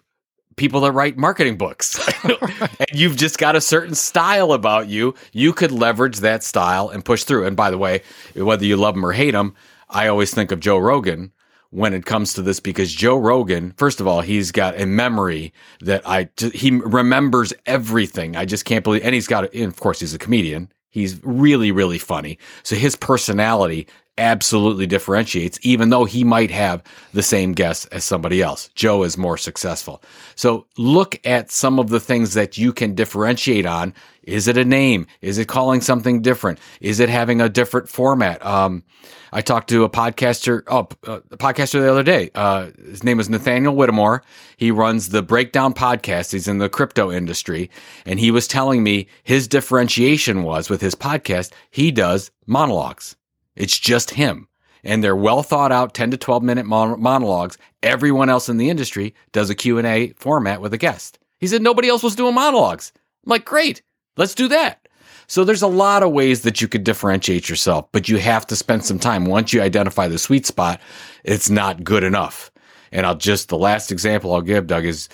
people 0.60 0.82
that 0.82 0.92
write 0.92 1.16
marketing 1.16 1.56
books. 1.56 1.98
and 2.24 2.90
you've 2.92 3.16
just 3.16 3.38
got 3.38 3.56
a 3.56 3.62
certain 3.62 3.94
style 3.94 4.52
about 4.52 4.88
you. 4.88 5.14
You 5.32 5.54
could 5.54 5.72
leverage 5.72 6.18
that 6.18 6.44
style 6.44 6.90
and 6.90 7.02
push 7.02 7.24
through. 7.24 7.46
And 7.46 7.56
by 7.56 7.70
the 7.70 7.78
way, 7.78 8.02
whether 8.36 8.66
you 8.66 8.76
love 8.76 8.94
them 8.94 9.06
or 9.06 9.12
hate 9.12 9.30
them, 9.30 9.54
I 9.88 10.08
always 10.08 10.34
think 10.34 10.52
of 10.52 10.60
Joe 10.60 10.76
Rogan 10.76 11.32
when 11.70 11.94
it 11.94 12.04
comes 12.04 12.34
to 12.34 12.42
this 12.42 12.60
because 12.60 12.92
Joe 12.92 13.16
Rogan, 13.16 13.72
first 13.78 14.00
of 14.00 14.06
all, 14.06 14.20
he's 14.20 14.52
got 14.52 14.78
a 14.78 14.84
memory 14.84 15.54
that 15.80 16.06
I 16.06 16.28
he 16.52 16.72
remembers 16.72 17.54
everything. 17.64 18.36
I 18.36 18.44
just 18.44 18.66
can't 18.66 18.84
believe, 18.84 19.02
and 19.02 19.14
he's 19.14 19.28
got, 19.28 19.54
and 19.54 19.64
of 19.64 19.80
course, 19.80 20.00
he's 20.00 20.12
a 20.12 20.18
comedian. 20.18 20.70
He's 20.90 21.24
really, 21.24 21.72
really 21.72 21.98
funny. 21.98 22.38
So 22.64 22.76
his 22.76 22.96
personality 22.96 23.86
absolutely 24.18 24.86
differentiates, 24.86 25.58
even 25.62 25.90
though 25.90 26.04
he 26.04 26.24
might 26.24 26.50
have 26.50 26.82
the 27.12 27.22
same 27.22 27.52
guess 27.52 27.86
as 27.86 28.04
somebody 28.04 28.42
else. 28.42 28.68
Joe 28.74 29.02
is 29.02 29.16
more 29.16 29.38
successful. 29.38 30.02
So 30.34 30.66
look 30.76 31.18
at 31.24 31.50
some 31.50 31.78
of 31.78 31.88
the 31.88 32.00
things 32.00 32.34
that 32.34 32.58
you 32.58 32.72
can 32.72 32.94
differentiate 32.94 33.66
on. 33.66 33.94
Is 34.22 34.46
it 34.46 34.58
a 34.58 34.64
name? 34.64 35.06
Is 35.22 35.38
it 35.38 35.48
calling 35.48 35.80
something 35.80 36.20
different? 36.20 36.58
Is 36.80 37.00
it 37.00 37.08
having 37.08 37.40
a 37.40 37.48
different 37.48 37.88
format? 37.88 38.44
Um, 38.44 38.84
I 39.32 39.40
talked 39.40 39.70
to 39.70 39.84
a 39.84 39.88
podcaster, 39.88 40.62
oh, 40.66 40.88
uh, 41.06 41.20
a 41.30 41.36
podcaster 41.36 41.80
the 41.80 41.90
other 41.90 42.02
day. 42.02 42.30
Uh, 42.34 42.70
his 42.84 43.02
name 43.02 43.20
is 43.20 43.30
Nathaniel 43.30 43.74
Whittemore. 43.74 44.22
He 44.56 44.70
runs 44.70 45.08
the 45.08 45.22
Breakdown 45.22 45.72
podcast. 45.72 46.32
He's 46.32 46.48
in 46.48 46.58
the 46.58 46.68
crypto 46.68 47.10
industry. 47.10 47.70
And 48.04 48.20
he 48.20 48.30
was 48.30 48.46
telling 48.46 48.82
me 48.82 49.06
his 49.22 49.48
differentiation 49.48 50.42
was 50.42 50.68
with 50.68 50.80
his 50.80 50.94
podcast, 50.94 51.52
he 51.70 51.90
does 51.90 52.30
monologues. 52.46 53.16
It's 53.60 53.78
just 53.78 54.12
him. 54.12 54.48
And 54.82 55.04
they're 55.04 55.14
well 55.14 55.42
thought 55.42 55.70
out 55.70 55.92
10 55.92 56.12
to 56.12 56.16
12 56.16 56.42
minute 56.42 56.64
mon- 56.64 57.00
monologues. 57.00 57.58
Everyone 57.82 58.30
else 58.30 58.48
in 58.48 58.56
the 58.56 58.70
industry 58.70 59.14
does 59.32 59.50
a 59.50 59.54
Q&A 59.54 60.14
format 60.16 60.62
with 60.62 60.72
a 60.72 60.78
guest. 60.78 61.18
He 61.38 61.46
said 61.46 61.60
nobody 61.60 61.88
else 61.88 62.02
was 62.02 62.16
doing 62.16 62.34
monologues. 62.34 62.90
I'm 63.26 63.30
like, 63.30 63.44
great, 63.44 63.82
let's 64.16 64.34
do 64.34 64.48
that. 64.48 64.88
So 65.26 65.44
there's 65.44 65.60
a 65.60 65.66
lot 65.66 66.02
of 66.02 66.10
ways 66.10 66.40
that 66.42 66.62
you 66.62 66.68
could 66.68 66.84
differentiate 66.84 67.50
yourself, 67.50 67.86
but 67.92 68.08
you 68.08 68.16
have 68.16 68.46
to 68.46 68.56
spend 68.56 68.86
some 68.86 68.98
time. 68.98 69.26
Once 69.26 69.52
you 69.52 69.60
identify 69.60 70.08
the 70.08 70.18
sweet 70.18 70.46
spot, 70.46 70.80
it's 71.22 71.50
not 71.50 71.84
good 71.84 72.02
enough. 72.02 72.50
And 72.92 73.04
I'll 73.04 73.14
just, 73.14 73.50
the 73.50 73.58
last 73.58 73.92
example 73.92 74.34
I'll 74.34 74.40
give, 74.40 74.66
Doug, 74.68 74.86
is 74.86 75.10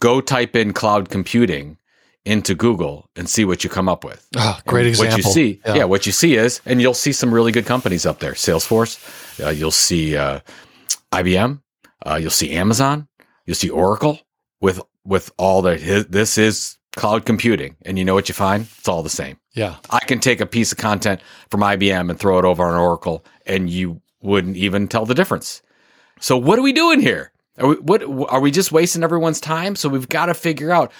go 0.00 0.20
type 0.20 0.56
in 0.56 0.72
cloud 0.72 1.08
computing 1.08 1.78
into 2.26 2.56
Google 2.56 3.08
and 3.14 3.30
see 3.30 3.44
what 3.44 3.62
you 3.62 3.70
come 3.70 3.88
up 3.88 4.04
with. 4.04 4.26
Oh, 4.36 4.58
great 4.66 4.80
and 4.80 4.88
example. 4.88 5.16
What 5.16 5.24
you 5.24 5.32
see, 5.32 5.60
yeah. 5.64 5.74
yeah. 5.74 5.84
what 5.84 6.04
you 6.06 6.12
see 6.12 6.34
is, 6.34 6.60
and 6.66 6.82
you'll 6.82 6.92
see 6.92 7.12
some 7.12 7.32
really 7.32 7.52
good 7.52 7.66
companies 7.66 8.04
up 8.04 8.18
there. 8.18 8.32
Salesforce, 8.32 8.98
uh, 9.42 9.50
you'll 9.50 9.70
see 9.70 10.16
uh, 10.16 10.40
IBM, 11.12 11.62
uh, 12.04 12.18
you'll 12.20 12.30
see 12.30 12.50
Amazon, 12.50 13.06
you'll 13.46 13.54
see 13.54 13.70
Oracle 13.70 14.20
with 14.60 14.80
with 15.04 15.30
all 15.38 15.62
that. 15.62 16.06
This 16.10 16.36
is 16.36 16.76
cloud 16.96 17.24
computing, 17.24 17.76
and 17.82 17.96
you 17.96 18.04
know 18.04 18.14
what 18.14 18.28
you 18.28 18.34
find? 18.34 18.66
It's 18.78 18.88
all 18.88 19.04
the 19.04 19.08
same. 19.08 19.38
Yeah, 19.54 19.76
I 19.90 20.00
can 20.00 20.18
take 20.18 20.40
a 20.40 20.46
piece 20.46 20.72
of 20.72 20.78
content 20.78 21.20
from 21.50 21.60
IBM 21.60 22.10
and 22.10 22.18
throw 22.18 22.38
it 22.40 22.44
over 22.44 22.64
on 22.64 22.74
Oracle, 22.74 23.24
and 23.46 23.70
you 23.70 24.02
wouldn't 24.20 24.56
even 24.56 24.88
tell 24.88 25.06
the 25.06 25.14
difference. 25.14 25.62
So 26.18 26.36
what 26.36 26.58
are 26.58 26.62
we 26.62 26.72
doing 26.72 27.00
here? 27.00 27.30
Are 27.58 27.68
we, 27.68 27.76
what 27.76 28.02
are 28.02 28.40
we 28.40 28.50
just 28.50 28.72
wasting 28.72 29.04
everyone's 29.04 29.40
time? 29.40 29.76
So 29.76 29.88
we've 29.88 30.08
got 30.08 30.26
to 30.26 30.34
figure 30.34 30.72
out 30.72 30.92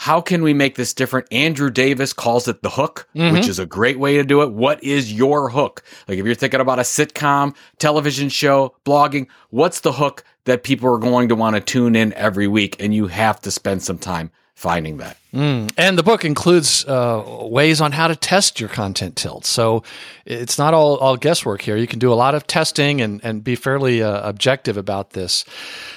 how 0.00 0.20
can 0.20 0.44
we 0.44 0.54
make 0.54 0.76
this 0.76 0.94
different? 0.94 1.26
Andrew 1.32 1.70
Davis 1.70 2.12
calls 2.12 2.46
it 2.46 2.62
the 2.62 2.70
hook, 2.70 3.08
mm-hmm. 3.16 3.34
which 3.34 3.48
is 3.48 3.58
a 3.58 3.66
great 3.66 3.98
way 3.98 4.16
to 4.16 4.22
do 4.22 4.42
it. 4.42 4.52
What 4.52 4.82
is 4.84 5.12
your 5.12 5.50
hook? 5.50 5.82
Like 6.06 6.20
if 6.20 6.24
you're 6.24 6.36
thinking 6.36 6.60
about 6.60 6.78
a 6.78 6.82
sitcom, 6.82 7.56
television 7.78 8.28
show, 8.28 8.76
blogging, 8.84 9.26
what's 9.50 9.80
the 9.80 9.90
hook 9.90 10.22
that 10.44 10.62
people 10.62 10.88
are 10.88 10.98
going 10.98 11.30
to 11.30 11.34
want 11.34 11.56
to 11.56 11.60
tune 11.60 11.96
in 11.96 12.12
every 12.12 12.46
week? 12.46 12.76
And 12.78 12.94
you 12.94 13.08
have 13.08 13.40
to 13.40 13.50
spend 13.50 13.82
some 13.82 13.98
time 13.98 14.30
finding 14.54 14.98
that. 14.98 15.16
Mm. 15.34 15.72
And 15.76 15.98
the 15.98 16.04
book 16.04 16.24
includes 16.24 16.84
uh, 16.84 17.48
ways 17.50 17.80
on 17.80 17.90
how 17.90 18.06
to 18.06 18.14
test 18.14 18.60
your 18.60 18.68
content 18.68 19.16
tilt. 19.16 19.46
So 19.46 19.82
it's 20.24 20.58
not 20.58 20.74
all, 20.74 20.96
all 20.98 21.16
guesswork 21.16 21.60
here. 21.60 21.76
You 21.76 21.88
can 21.88 21.98
do 21.98 22.12
a 22.12 22.14
lot 22.14 22.36
of 22.36 22.46
testing 22.46 23.00
and, 23.00 23.20
and 23.24 23.42
be 23.42 23.56
fairly 23.56 24.00
uh, 24.00 24.28
objective 24.28 24.76
about 24.76 25.10
this. 25.10 25.44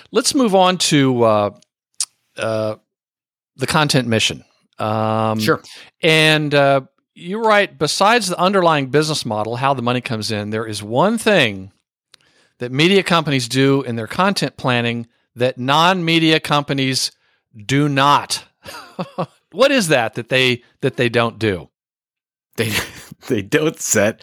Let's 0.09 0.33
move 0.33 0.55
on 0.55 0.79
to 0.79 1.23
uh, 1.23 1.49
uh 2.37 2.75
the 3.55 3.67
content 3.67 4.07
mission. 4.07 4.43
Um, 4.79 5.39
sure. 5.39 5.61
And 6.01 6.53
uh, 6.53 6.81
you're 7.13 7.43
right. 7.43 7.77
Besides 7.77 8.27
the 8.27 8.39
underlying 8.39 8.87
business 8.87 9.25
model, 9.25 9.55
how 9.57 9.73
the 9.73 9.81
money 9.81 10.01
comes 10.01 10.31
in, 10.31 10.49
there 10.49 10.65
is 10.65 10.81
one 10.81 11.17
thing 11.17 11.71
that 12.59 12.71
media 12.71 13.03
companies 13.03 13.47
do 13.47 13.81
in 13.83 13.95
their 13.95 14.07
content 14.07 14.57
planning 14.57 15.07
that 15.35 15.57
non-media 15.57 16.39
companies 16.39 17.11
do 17.65 17.89
not. 17.89 18.43
what 19.51 19.71
is 19.71 19.87
that 19.89 20.15
that 20.15 20.29
they 20.29 20.63
that 20.81 20.97
they 20.97 21.09
don't 21.09 21.39
do? 21.39 21.69
They 22.57 22.71
they 23.27 23.41
don't 23.41 23.79
set 23.79 24.21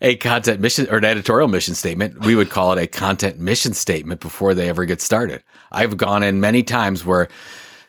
a 0.00 0.16
content 0.16 0.60
mission 0.60 0.88
or 0.90 0.98
an 0.98 1.04
editorial 1.04 1.48
mission 1.48 1.74
statement. 1.74 2.24
We 2.24 2.34
would 2.34 2.50
call 2.50 2.72
it 2.72 2.82
a 2.82 2.86
content 2.86 3.38
mission 3.38 3.74
statement 3.74 4.20
before 4.20 4.54
they 4.54 4.68
ever 4.68 4.84
get 4.84 5.00
started. 5.00 5.42
I've 5.72 5.96
gone 5.96 6.22
in 6.22 6.40
many 6.40 6.62
times 6.62 7.04
where 7.04 7.28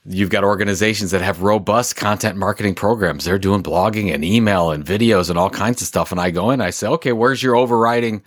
you've 0.06 0.30
got 0.30 0.44
organizations 0.44 1.12
that 1.12 1.22
have 1.22 1.42
robust 1.42 1.96
content 1.96 2.38
marketing 2.38 2.76
programs. 2.76 3.26
They're 3.26 3.38
doing 3.38 3.62
blogging 3.62 4.14
and 4.14 4.26
email 4.26 4.72
and 4.72 4.84
videos 4.84 5.30
and 5.30 5.38
all 5.38 5.50
kinds 5.50 5.82
of 5.82 5.88
stuff. 5.88 6.12
And 6.12 6.20
I 6.20 6.32
go 6.32 6.50
in, 6.52 6.62
I 6.62 6.72
say, 6.72 6.88
okay, 6.88 7.12
where's 7.12 7.44
your 7.44 7.56
overriding 7.56 8.24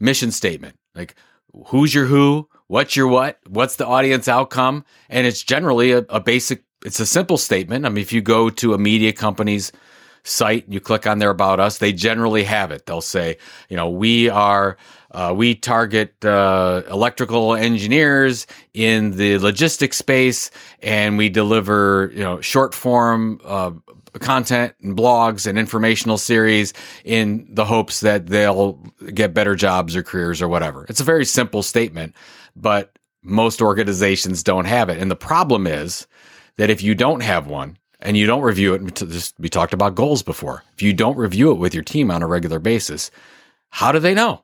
mission 0.00 0.32
statement? 0.32 0.76
Like, 0.94 1.14
who's 1.66 1.94
your 1.94 2.06
who? 2.06 2.48
What's 2.66 2.96
your 2.96 3.06
what? 3.06 3.38
What's 3.48 3.76
the 3.76 3.86
audience 3.86 4.28
outcome? 4.28 4.84
And 5.08 5.26
it's 5.26 5.42
generally 5.42 5.92
a, 5.92 5.98
a 6.08 6.20
basic, 6.20 6.64
it's 6.84 7.00
a 7.00 7.06
simple 7.06 7.38
statement. 7.38 7.86
I 7.86 7.90
mean, 7.90 8.02
if 8.02 8.12
you 8.12 8.20
go 8.20 8.50
to 8.50 8.74
a 8.74 8.78
media 8.78 9.12
company's 9.12 9.70
site 10.24 10.64
and 10.64 10.74
you 10.74 10.80
click 10.80 11.06
on 11.06 11.18
their 11.18 11.30
about 11.30 11.60
us, 11.60 11.78
they 11.78 11.92
generally 11.92 12.44
have 12.44 12.70
it. 12.70 12.86
They'll 12.86 13.00
say, 13.00 13.36
you 13.68 13.76
know, 13.76 13.90
we 13.90 14.28
are, 14.28 14.76
uh, 15.12 15.32
we 15.36 15.54
target 15.54 16.24
uh, 16.24 16.82
electrical 16.90 17.54
engineers 17.54 18.46
in 18.74 19.12
the 19.12 19.38
logistics 19.38 19.98
space, 19.98 20.50
and 20.82 21.18
we 21.18 21.28
deliver, 21.28 22.10
you 22.14 22.22
know, 22.22 22.40
short 22.40 22.74
form 22.74 23.40
uh, 23.44 23.70
content 24.20 24.74
and 24.82 24.96
blogs 24.96 25.46
and 25.46 25.58
informational 25.58 26.18
series 26.18 26.72
in 27.04 27.46
the 27.50 27.64
hopes 27.64 28.00
that 28.00 28.26
they'll 28.26 28.72
get 29.14 29.34
better 29.34 29.54
jobs 29.54 29.94
or 29.96 30.02
careers 30.02 30.42
or 30.42 30.48
whatever. 30.48 30.86
It's 30.88 31.00
a 31.00 31.04
very 31.04 31.24
simple 31.24 31.62
statement, 31.62 32.14
but 32.56 32.98
most 33.22 33.62
organizations 33.62 34.42
don't 34.42 34.64
have 34.64 34.88
it. 34.88 34.98
And 34.98 35.10
the 35.10 35.16
problem 35.16 35.66
is 35.66 36.06
that 36.56 36.70
if 36.70 36.82
you 36.82 36.94
don't 36.94 37.20
have 37.20 37.46
one, 37.46 37.78
and 38.04 38.16
you 38.16 38.26
don't 38.26 38.42
review 38.42 38.74
it, 38.74 39.32
we 39.38 39.48
talked 39.48 39.72
about 39.72 39.94
goals 39.94 40.22
before. 40.22 40.64
If 40.74 40.82
you 40.82 40.92
don't 40.92 41.16
review 41.16 41.52
it 41.52 41.58
with 41.58 41.72
your 41.72 41.84
team 41.84 42.10
on 42.10 42.20
a 42.20 42.26
regular 42.26 42.58
basis, 42.58 43.12
how 43.70 43.92
do 43.92 44.00
they 44.00 44.12
know? 44.12 44.42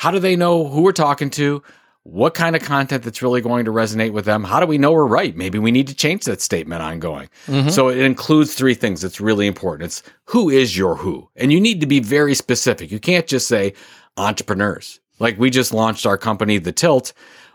How 0.00 0.10
do 0.10 0.18
they 0.18 0.34
know 0.34 0.66
who 0.66 0.80
we're 0.80 0.92
talking 0.92 1.28
to? 1.32 1.62
What 2.04 2.32
kind 2.32 2.56
of 2.56 2.62
content 2.62 3.02
that's 3.02 3.20
really 3.20 3.42
going 3.42 3.66
to 3.66 3.70
resonate 3.70 4.14
with 4.14 4.24
them? 4.24 4.44
How 4.44 4.58
do 4.58 4.64
we 4.64 4.78
know 4.78 4.92
we're 4.92 5.04
right? 5.04 5.36
Maybe 5.36 5.58
we 5.58 5.70
need 5.70 5.88
to 5.88 5.94
change 5.94 6.24
that 6.24 6.40
statement 6.40 6.80
ongoing. 6.80 7.28
Mm-hmm. 7.46 7.68
So 7.68 7.90
it 7.90 7.98
includes 7.98 8.54
three 8.54 8.72
things 8.72 9.02
that's 9.02 9.20
really 9.20 9.46
important. 9.46 9.88
It's 9.88 10.02
who 10.24 10.48
is 10.48 10.74
your 10.74 10.96
who? 10.96 11.28
And 11.36 11.52
you 11.52 11.60
need 11.60 11.82
to 11.82 11.86
be 11.86 12.00
very 12.00 12.34
specific. 12.34 12.90
You 12.90 12.98
can't 12.98 13.26
just 13.26 13.46
say 13.46 13.74
entrepreneurs. 14.16 15.00
Like 15.18 15.38
we 15.38 15.50
just 15.50 15.74
launched 15.74 16.06
our 16.06 16.16
company, 16.16 16.56
The 16.56 16.72
Tilt. 16.72 17.12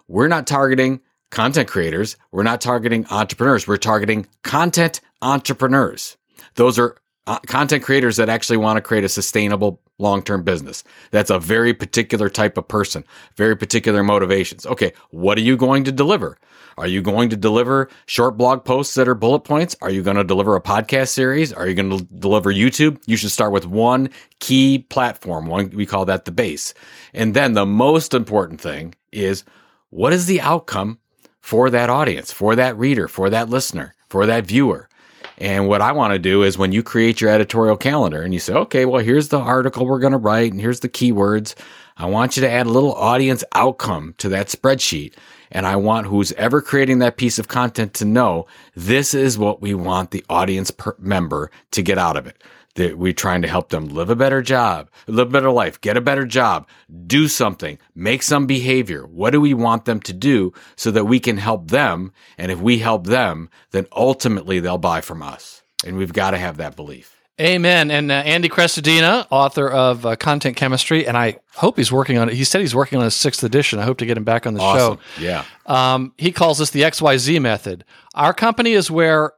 We're 0.08 0.28
not 0.28 0.46
targeting 0.46 1.02
content 1.32 1.68
creators. 1.68 2.16
We're 2.32 2.44
not 2.44 2.62
targeting 2.62 3.08
entrepreneurs. 3.10 3.68
We're 3.68 3.78
targeting 3.78 4.28
content 4.44 5.02
entrepreneurs. 5.24 6.16
Those 6.54 6.78
are 6.78 6.96
uh, 7.26 7.40
content 7.48 7.84
creators 7.84 8.18
that 8.18 8.30
actually 8.30 8.58
want 8.58 8.78
to 8.78 8.82
create 8.82 9.04
a 9.04 9.10
sustainable 9.10 9.82
long-term 9.98 10.44
business. 10.44 10.84
That's 11.12 11.30
a 11.30 11.40
very 11.40 11.74
particular 11.74 12.30
type 12.30 12.58
of 12.58 12.68
person, 12.68 13.04
very 13.36 13.56
particular 13.56 14.04
motivations. 14.04 14.66
Okay, 14.66 14.94
what 15.12 15.38
are 15.38 15.42
you 15.42 15.58
going 15.58 15.84
to 15.86 15.92
deliver? 15.92 16.38
Are 16.78 16.88
you 16.88 17.02
going 17.02 17.30
to 17.30 17.38
deliver 17.38 17.90
short 18.06 18.38
blog 18.38 18.66
posts 18.66 18.96
that 18.96 19.08
are 19.08 19.16
bullet 19.16 19.42
points? 19.42 19.78
Are 19.82 19.90
you 19.90 20.04
going 20.04 20.18
to 20.18 20.26
deliver 20.26 20.56
a 20.56 20.62
podcast 20.62 21.10
series? 21.10 21.54
Are 21.54 21.68
you 21.68 21.74
going 21.74 21.98
to 21.98 22.04
deliver 22.20 22.52
YouTube? 22.52 23.02
You 23.06 23.16
should 23.16 23.32
start 23.32 23.54
with 23.54 23.66
one 23.66 24.10
key 24.40 24.80
platform. 24.90 25.46
One 25.46 25.70
we 25.70 25.86
call 25.86 26.04
that 26.06 26.26
the 26.26 26.32
base. 26.32 26.74
And 27.14 27.34
then 27.34 27.54
the 27.54 27.66
most 27.66 28.14
important 28.14 28.60
thing 28.60 28.94
is 29.14 29.46
what 29.90 30.12
is 30.12 30.26
the 30.26 30.42
outcome 30.42 31.00
for 31.40 31.70
that 31.70 31.90
audience, 31.90 32.34
for 32.34 32.56
that 32.58 32.78
reader, 32.78 33.08
for 33.08 33.30
that 33.30 33.50
listener, 33.50 33.96
for 34.10 34.26
that 34.26 34.46
viewer? 34.46 34.90
And 35.38 35.68
what 35.68 35.82
I 35.82 35.92
want 35.92 36.14
to 36.14 36.20
do 36.20 36.44
is 36.44 36.58
when 36.58 36.72
you 36.72 36.82
create 36.82 37.20
your 37.20 37.30
editorial 37.30 37.78
calendar 37.78 38.22
and 38.22 38.34
you 38.34 38.40
say, 38.40 38.54
okay, 38.54 38.86
well, 38.86 39.04
here's 39.04 39.30
the 39.30 39.40
article 39.40 39.86
we're 39.86 40.00
going 40.00 40.14
to 40.14 40.18
write 40.18 40.52
and 40.52 40.62
here's 40.62 40.80
the 40.80 40.90
keywords. 40.90 41.56
I 41.98 42.06
want 42.06 42.36
you 42.36 42.42
to 42.42 42.50
add 42.50 42.68
a 42.68 42.72
little 42.72 42.94
audience 42.94 43.44
outcome 43.54 44.16
to 44.18 44.30
that 44.30 44.48
spreadsheet. 44.48 45.14
And 45.52 45.66
I 45.66 45.76
want 45.76 46.08
who's 46.08 46.32
ever 46.34 46.62
creating 46.62 47.00
that 47.00 47.18
piece 47.18 47.40
of 47.40 47.48
content 47.48 47.94
to 47.96 48.06
know 48.06 48.48
this 48.76 49.14
is 49.14 49.38
what 49.38 49.62
we 49.62 49.74
want 49.74 50.12
the 50.12 50.26
audience 50.30 50.72
member 51.00 51.52
to 51.72 51.82
get 51.82 51.98
out 51.98 52.18
of 52.18 52.28
it 52.28 52.42
that 52.76 52.98
we're 52.98 53.14
trying 53.14 53.42
to 53.42 53.48
help 53.48 53.70
them 53.70 53.88
live 53.88 54.10
a 54.10 54.16
better 54.16 54.42
job, 54.42 54.90
live 55.08 55.28
a 55.28 55.32
better 55.32 55.52
life, 55.52 55.82
get 55.82 55.98
a 55.98 56.02
better 56.02 56.26
job, 56.26 56.68
do 57.08 57.28
something, 57.28 57.78
make 57.96 58.22
some 58.22 58.46
behavior. 58.46 59.06
What 59.06 59.32
do 59.32 59.42
we 59.42 59.54
want 59.54 59.86
them 59.86 60.00
to 60.02 60.14
do 60.14 60.54
so 60.76 60.92
that 60.92 61.06
we 61.06 61.20
can 61.20 61.38
help 61.38 61.72
them? 61.72 62.12
And 62.38 62.52
if 62.52 62.60
we 62.60 62.80
help 62.80 63.08
them, 63.08 63.50
then 63.72 63.88
ultimately 63.92 64.60
they'll 64.60 64.78
buy 64.78 65.02
from 65.02 65.22
us. 65.22 65.64
And 65.86 65.98
we've 65.98 66.14
got 66.14 66.32
to 66.32 66.38
have 66.38 66.58
that 66.58 66.76
belief. 66.76 67.16
Amen. 67.40 67.92
And 67.92 68.12
uh, 68.12 68.16
Andy 68.16 68.48
Crestodina, 68.48 69.28
author 69.30 69.70
of 69.70 70.06
uh, 70.06 70.16
Content 70.16 70.56
Chemistry, 70.56 71.06
and 71.06 71.18
I 71.18 71.40
hope 71.54 71.76
he's 71.76 71.92
working 71.92 72.18
on 72.18 72.30
it. 72.30 72.36
He 72.36 72.46
said 72.46 72.62
he's 72.62 72.76
working 72.76 72.98
on 72.98 73.04
his 73.04 73.16
sixth 73.16 73.44
edition. 73.44 73.78
I 73.78 73.84
hope 73.84 73.98
to 73.98 74.06
get 74.06 74.16
him 74.16 74.24
back 74.24 74.48
on 74.48 74.54
the 74.54 74.62
awesome. 74.62 75.00
show. 75.18 75.22
Yeah. 75.22 75.44
Um, 75.66 76.14
he 76.18 76.32
calls 76.32 76.60
this 76.60 76.70
the 76.70 76.84
XYZ 76.84 77.42
method. 77.42 77.84
Our 78.14 78.34
company 78.34 78.72
is 78.72 78.90
where 78.90 79.34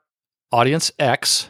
audience 0.51 0.91
X 0.99 1.49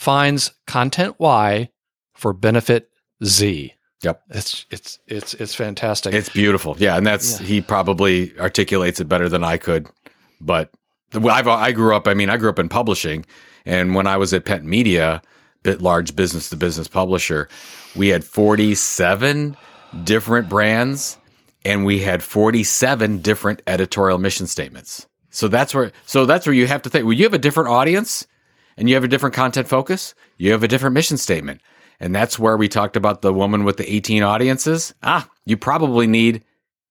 finds 0.00 0.50
content 0.66 1.14
Y 1.18 1.68
for 2.14 2.32
benefit 2.32 2.88
Z. 3.22 3.74
Yep. 4.02 4.22
It's 4.30 4.64
it's 4.70 4.98
it's 5.06 5.34
it's 5.34 5.54
fantastic. 5.54 6.14
It's 6.14 6.30
beautiful. 6.30 6.74
Yeah, 6.78 6.96
and 6.96 7.06
that's 7.06 7.38
yeah. 7.38 7.46
he 7.46 7.60
probably 7.60 8.32
articulates 8.38 8.98
it 8.98 9.10
better 9.10 9.28
than 9.28 9.44
I 9.44 9.58
could. 9.58 9.88
But 10.40 10.70
I've, 11.12 11.46
I 11.46 11.72
grew 11.72 11.94
up. 11.94 12.08
I 12.08 12.14
mean, 12.14 12.30
I 12.30 12.38
grew 12.38 12.48
up 12.48 12.58
in 12.58 12.70
publishing, 12.70 13.26
and 13.66 13.94
when 13.94 14.06
I 14.06 14.16
was 14.16 14.32
at 14.32 14.46
Penton 14.46 14.70
Media, 14.70 15.20
bit 15.64 15.82
large 15.82 16.16
business 16.16 16.48
to 16.48 16.56
business 16.56 16.88
publisher, 16.88 17.50
we 17.94 18.08
had 18.08 18.24
forty 18.24 18.74
seven 18.74 19.54
different 20.02 20.48
brands, 20.48 21.18
and 21.62 21.84
we 21.84 21.98
had 21.98 22.22
forty 22.22 22.64
seven 22.64 23.18
different 23.18 23.60
editorial 23.66 24.16
mission 24.16 24.46
statements. 24.46 25.06
So 25.28 25.46
that's 25.46 25.74
where. 25.74 25.92
So 26.06 26.24
that's 26.24 26.46
where 26.46 26.54
you 26.54 26.66
have 26.68 26.80
to 26.82 26.88
think. 26.88 27.04
Well, 27.04 27.12
you 27.12 27.24
have 27.24 27.34
a 27.34 27.38
different 27.38 27.68
audience 27.68 28.26
and 28.80 28.88
you 28.88 28.96
have 28.96 29.04
a 29.04 29.08
different 29.08 29.34
content 29.34 29.68
focus, 29.68 30.14
you 30.38 30.50
have 30.52 30.64
a 30.64 30.68
different 30.68 30.94
mission 30.94 31.18
statement. 31.18 31.60
And 32.00 32.16
that's 32.16 32.38
where 32.38 32.56
we 32.56 32.66
talked 32.66 32.96
about 32.96 33.20
the 33.20 33.32
woman 33.32 33.64
with 33.64 33.76
the 33.76 33.92
18 33.92 34.22
audiences. 34.22 34.94
Ah, 35.02 35.28
you 35.44 35.58
probably 35.58 36.06
need 36.06 36.42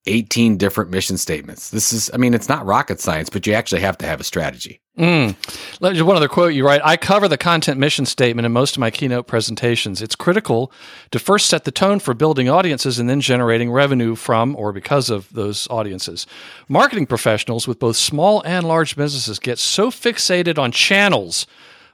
18 0.06 0.58
different 0.58 0.92
mission 0.92 1.18
statements. 1.18 1.72
This 1.72 1.92
is, 1.92 2.10
I 2.14 2.18
mean, 2.18 2.36
it's 2.36 2.48
not 2.48 2.66
rocket 2.66 3.00
science, 3.00 3.30
but 3.30 3.46
you 3.46 3.54
actually 3.54 3.82
have 3.82 3.98
to 3.98 4.06
have 4.06 4.20
a 4.20 4.24
strategy. 4.24 4.82
Mm. 5.00 5.36
Just 5.82 6.04
one 6.04 6.16
other 6.16 6.28
quote 6.28 6.54
you 6.54 6.66
write 6.66 6.82
I 6.84 6.98
cover 6.98 7.28
the 7.28 7.38
content 7.38 7.80
mission 7.80 8.06
statement 8.06 8.46
in 8.46 8.52
most 8.52 8.76
of 8.76 8.82
my 8.82 8.92
keynote 8.92 9.28
presentations. 9.28 10.02
It's 10.02 10.16
critical 10.16 10.72
to 11.12 11.20
first 11.20 11.48
set 11.48 11.64
the 11.64 11.72
tone 11.72 12.00
for 12.00 12.14
building 12.14 12.50
audiences 12.50 13.00
and 13.00 13.10
then 13.10 13.22
generating 13.22 13.72
revenue 13.72 14.16
from 14.16 14.56
or 14.56 14.74
because 14.74 15.10
of 15.10 15.32
those 15.34 15.68
audiences. 15.70 16.28
Marketing 16.68 17.06
professionals 17.06 17.68
with 17.68 17.80
both 17.80 17.96
small 17.96 18.44
and 18.46 18.68
large 18.68 18.96
businesses 18.96 19.40
get 19.40 19.58
so 19.58 19.90
fixated 19.90 20.60
on 20.60 20.72
channels 20.72 21.48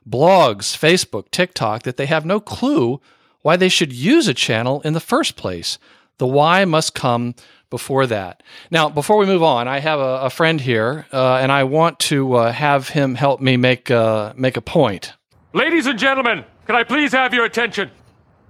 blogs, 0.10 0.78
Facebook, 0.78 1.32
TikTok 1.32 1.84
that 1.84 1.98
they 1.98 2.06
have 2.06 2.26
no 2.26 2.40
clue 2.40 3.02
why 3.42 3.56
they 3.56 3.70
should 3.70 3.94
use 3.94 4.28
a 4.28 4.34
channel 4.34 4.82
in 4.82 4.94
the 4.94 5.00
first 5.00 5.36
place. 5.36 5.78
The 6.18 6.28
why 6.28 6.66
must 6.66 6.96
come 6.96 7.36
before 7.70 8.08
that. 8.08 8.42
Now, 8.72 8.90
before 8.90 9.18
we 9.18 9.26
move 9.26 9.44
on, 9.44 9.68
I 9.68 9.80
have 9.80 10.00
a, 10.00 10.22
a 10.22 10.30
friend 10.30 10.62
here, 10.62 11.06
uh, 11.12 11.36
and 11.36 11.52
I 11.52 11.64
want 11.64 12.00
to 12.12 12.36
uh, 12.36 12.52
have 12.52 12.90
him 12.90 13.16
help 13.16 13.42
me 13.42 13.58
make 13.58 13.92
uh, 13.92 14.34
make 14.36 14.56
a 14.56 14.62
point. 14.62 15.14
Ladies 15.54 15.86
and 15.86 16.00
gentlemen, 16.00 16.46
can 16.68 16.76
I 16.76 16.84
please 16.84 17.12
have 17.12 17.34
your 17.34 17.46
attention? 17.46 17.92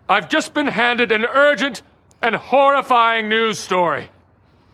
I've 0.07 0.29
just 0.29 0.53
been 0.53 0.67
handed 0.67 1.11
an 1.11 1.25
urgent 1.25 1.81
and 2.21 2.35
horrifying 2.35 3.27
news 3.27 3.57
story, 3.57 4.09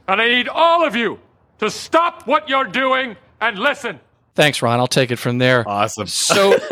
and 0.08 0.22
I 0.22 0.28
need 0.28 0.50
all 0.50 0.86
of 0.86 0.96
you 0.96 1.20
to 1.60 1.70
stop 1.70 2.28
what 2.28 2.50
you're 2.50 2.66
doing 2.66 3.16
and 3.40 3.58
listen. 3.58 4.00
Thanks, 4.36 4.62
Ron. 4.62 4.80
I'll 4.80 4.88
take 4.88 5.12
it 5.12 5.18
from 5.18 5.38
there. 5.38 5.68
Awesome. 5.68 6.08
So, 6.08 6.58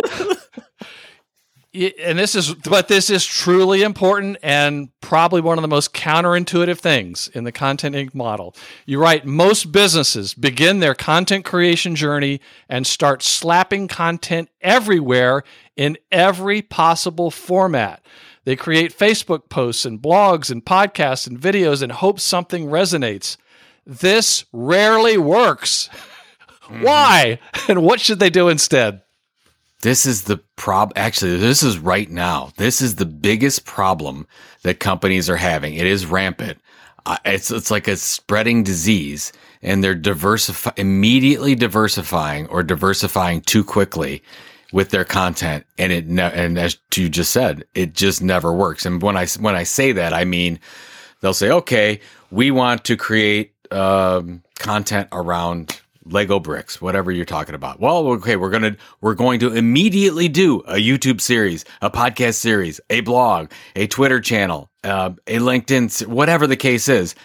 and 1.73 2.17
this 2.17 2.35
is, 2.35 2.53
but 2.53 2.87
this 2.87 3.09
is 3.09 3.25
truly 3.25 3.83
important 3.83 4.37
and 4.41 4.89
probably 5.01 5.41
one 5.41 5.57
of 5.57 5.61
the 5.61 5.67
most 5.67 5.93
counterintuitive 5.93 6.79
things 6.79 7.27
in 7.27 7.43
the 7.43 7.51
Content 7.51 7.95
Inc. 7.95 8.15
model. 8.15 8.55
You're 8.85 9.01
right. 9.01 9.25
Most 9.25 9.71
businesses 9.71 10.33
begin 10.33 10.79
their 10.79 10.95
content 10.95 11.45
creation 11.45 11.95
journey 11.95 12.41
and 12.67 12.87
start 12.87 13.21
slapping 13.21 13.87
content 13.87 14.49
everywhere 14.61 15.43
in 15.75 15.97
every 16.11 16.61
possible 16.61 17.29
format. 17.29 18.03
They 18.45 18.55
create 18.55 18.97
Facebook 18.97 19.49
posts 19.49 19.85
and 19.85 20.01
blogs 20.01 20.49
and 20.49 20.65
podcasts 20.65 21.27
and 21.27 21.39
videos 21.39 21.83
and 21.83 21.91
hope 21.91 22.19
something 22.19 22.65
resonates. 22.65 23.37
This 23.85 24.45
rarely 24.51 25.17
works. 25.17 25.89
Mm-hmm. 26.69 26.83
Why? 26.83 27.39
And 27.67 27.83
what 27.83 27.99
should 27.99 28.19
they 28.19 28.31
do 28.31 28.49
instead? 28.49 29.01
This 29.81 30.07
is 30.07 30.23
the 30.23 30.37
prob. 30.55 30.91
Actually, 30.95 31.37
this 31.37 31.61
is 31.61 31.77
right 31.77 32.09
now. 32.09 32.51
This 32.57 32.81
is 32.81 32.95
the 32.95 33.05
biggest 33.05 33.63
problem 33.63 34.27
that 34.63 34.79
companies 34.79 35.29
are 35.29 35.37
having. 35.37 35.75
It 35.75 35.85
is 35.85 36.07
rampant. 36.07 36.59
Uh, 37.05 37.17
it's 37.25 37.51
it's 37.51 37.69
like 37.69 37.87
a 37.87 37.95
spreading 37.95 38.63
disease, 38.63 39.31
and 39.61 39.83
they're 39.83 39.95
diversify 39.95 40.71
immediately 40.77 41.53
diversifying 41.55 42.47
or 42.47 42.63
diversifying 42.63 43.41
too 43.41 43.63
quickly 43.63 44.23
with 44.71 44.89
their 44.89 45.05
content 45.05 45.65
and 45.77 45.91
it 45.91 46.07
ne- 46.07 46.31
and 46.33 46.57
as 46.59 46.77
you 46.95 47.09
just 47.09 47.31
said 47.31 47.63
it 47.73 47.93
just 47.93 48.21
never 48.21 48.53
works 48.53 48.85
and 48.85 49.01
when 49.01 49.17
i 49.17 49.25
when 49.39 49.55
i 49.55 49.63
say 49.63 49.91
that 49.91 50.13
i 50.13 50.23
mean 50.23 50.59
they'll 51.21 51.33
say 51.33 51.49
okay 51.49 51.99
we 52.29 52.51
want 52.51 52.83
to 52.83 52.95
create 52.95 53.53
um, 53.71 54.43
content 54.59 55.07
around 55.11 55.81
lego 56.11 56.39
bricks 56.39 56.81
whatever 56.81 57.11
you're 57.11 57.25
talking 57.25 57.55
about 57.55 57.79
well 57.79 58.07
okay 58.07 58.35
we're 58.35 58.49
gonna 58.49 58.75
we're 59.01 59.15
going 59.15 59.39
to 59.39 59.53
immediately 59.53 60.27
do 60.27 60.59
a 60.61 60.75
youtube 60.75 61.21
series 61.21 61.65
a 61.81 61.89
podcast 61.89 62.35
series 62.35 62.79
a 62.89 63.01
blog 63.01 63.51
a 63.75 63.87
twitter 63.87 64.19
channel 64.19 64.69
uh, 64.83 65.11
a 65.27 65.37
linkedin 65.37 66.05
whatever 66.07 66.47
the 66.47 66.57
case 66.57 66.87
is 66.87 67.15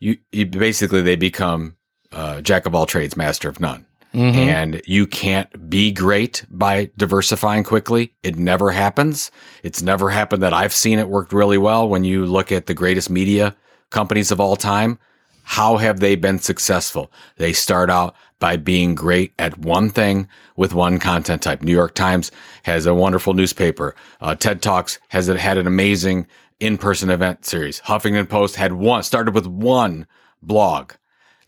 you, 0.00 0.16
you 0.32 0.46
basically 0.46 1.02
they 1.02 1.16
become 1.16 1.76
uh, 2.12 2.40
jack 2.40 2.66
of 2.66 2.74
all 2.74 2.86
trades 2.86 3.16
master 3.16 3.48
of 3.48 3.60
none 3.60 3.86
Mm-hmm. 4.14 4.38
And 4.38 4.82
you 4.86 5.06
can't 5.06 5.70
be 5.70 5.90
great 5.90 6.44
by 6.50 6.90
diversifying 6.98 7.64
quickly. 7.64 8.12
It 8.22 8.36
never 8.36 8.70
happens. 8.70 9.30
It's 9.62 9.80
never 9.80 10.10
happened 10.10 10.42
that 10.42 10.52
I've 10.52 10.74
seen 10.74 10.98
it 10.98 11.08
worked 11.08 11.32
really 11.32 11.56
well 11.56 11.88
when 11.88 12.04
you 12.04 12.26
look 12.26 12.52
at 12.52 12.66
the 12.66 12.74
greatest 12.74 13.08
media 13.08 13.56
companies 13.90 14.30
of 14.30 14.38
all 14.38 14.56
time. 14.56 14.98
How 15.42 15.76
have 15.76 16.00
they 16.00 16.14
been 16.14 16.38
successful? 16.38 17.12
They 17.36 17.52
start 17.52 17.90
out 17.90 18.14
by 18.38 18.56
being 18.56 18.94
great 18.94 19.32
at 19.38 19.58
one 19.58 19.90
thing 19.90 20.28
with 20.56 20.74
one 20.74 20.98
content 20.98 21.42
type. 21.42 21.62
New 21.62 21.72
York 21.72 21.94
Times 21.94 22.30
has 22.64 22.86
a 22.86 22.94
wonderful 22.94 23.34
newspaper. 23.34 23.94
Uh, 24.20 24.34
TED 24.34 24.62
Talks 24.62 24.98
has 25.08 25.26
had 25.26 25.58
an 25.58 25.66
amazing 25.66 26.26
in-person 26.58 27.10
event 27.10 27.44
series. 27.44 27.80
Huffington 27.82 28.28
Post 28.28 28.56
had 28.56 28.72
one, 28.72 29.02
started 29.02 29.34
with 29.34 29.46
one 29.46 30.06
blog 30.42 30.92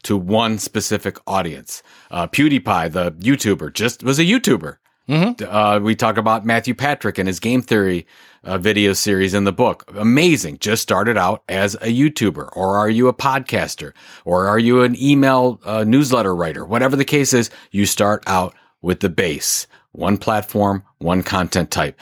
to 0.03 0.17
one 0.17 0.59
specific 0.59 1.19
audience. 1.27 1.83
Uh, 2.11 2.27
PewDiePie, 2.29 2.93
the 2.93 3.13
YouTuber, 3.13 3.73
just 3.73 4.03
was 4.03 4.19
a 4.19 4.25
YouTuber. 4.25 4.77
Mm-hmm. 5.09 5.45
Uh, 5.47 5.81
we 5.81 5.95
talk 5.95 6.17
about 6.17 6.47
Matthew 6.47 6.75
Patrick 6.75 7.19
and 7.19 7.29
his 7.29 7.39
game 7.41 7.61
theory 7.61 8.07
uh, 8.43 8.59
video 8.59 8.93
series 8.95 9.35
in 9.35 9.45
the 9.45 9.53
book. 9.53 9.85
Amazing. 9.95 10.59
Just 10.59 10.83
started 10.83 11.17
out 11.19 11.43
as 11.49 11.75
a 11.77 11.93
YouTuber, 11.93 12.51
or 12.57 12.77
are 12.77 12.89
you 12.89 13.09
a 13.09 13.15
podcaster, 13.15 13.93
or 14.25 14.47
are 14.47 14.59
you 14.59 14.83
an 14.83 14.97
email 15.01 15.61
uh, 15.65 15.85
newsletter 15.85 16.35
writer? 16.35 16.65
Whatever 16.65 16.97
the 16.97 17.05
case 17.05 17.33
is, 17.35 17.51
you 17.71 17.85
start 17.87 18.23
out 18.27 18.55
with 18.81 19.01
the 19.01 19.11
base, 19.11 19.67
one 19.93 20.17
platform, 20.17 20.83
one 20.99 21.23
content 21.23 21.71
type. 21.71 21.99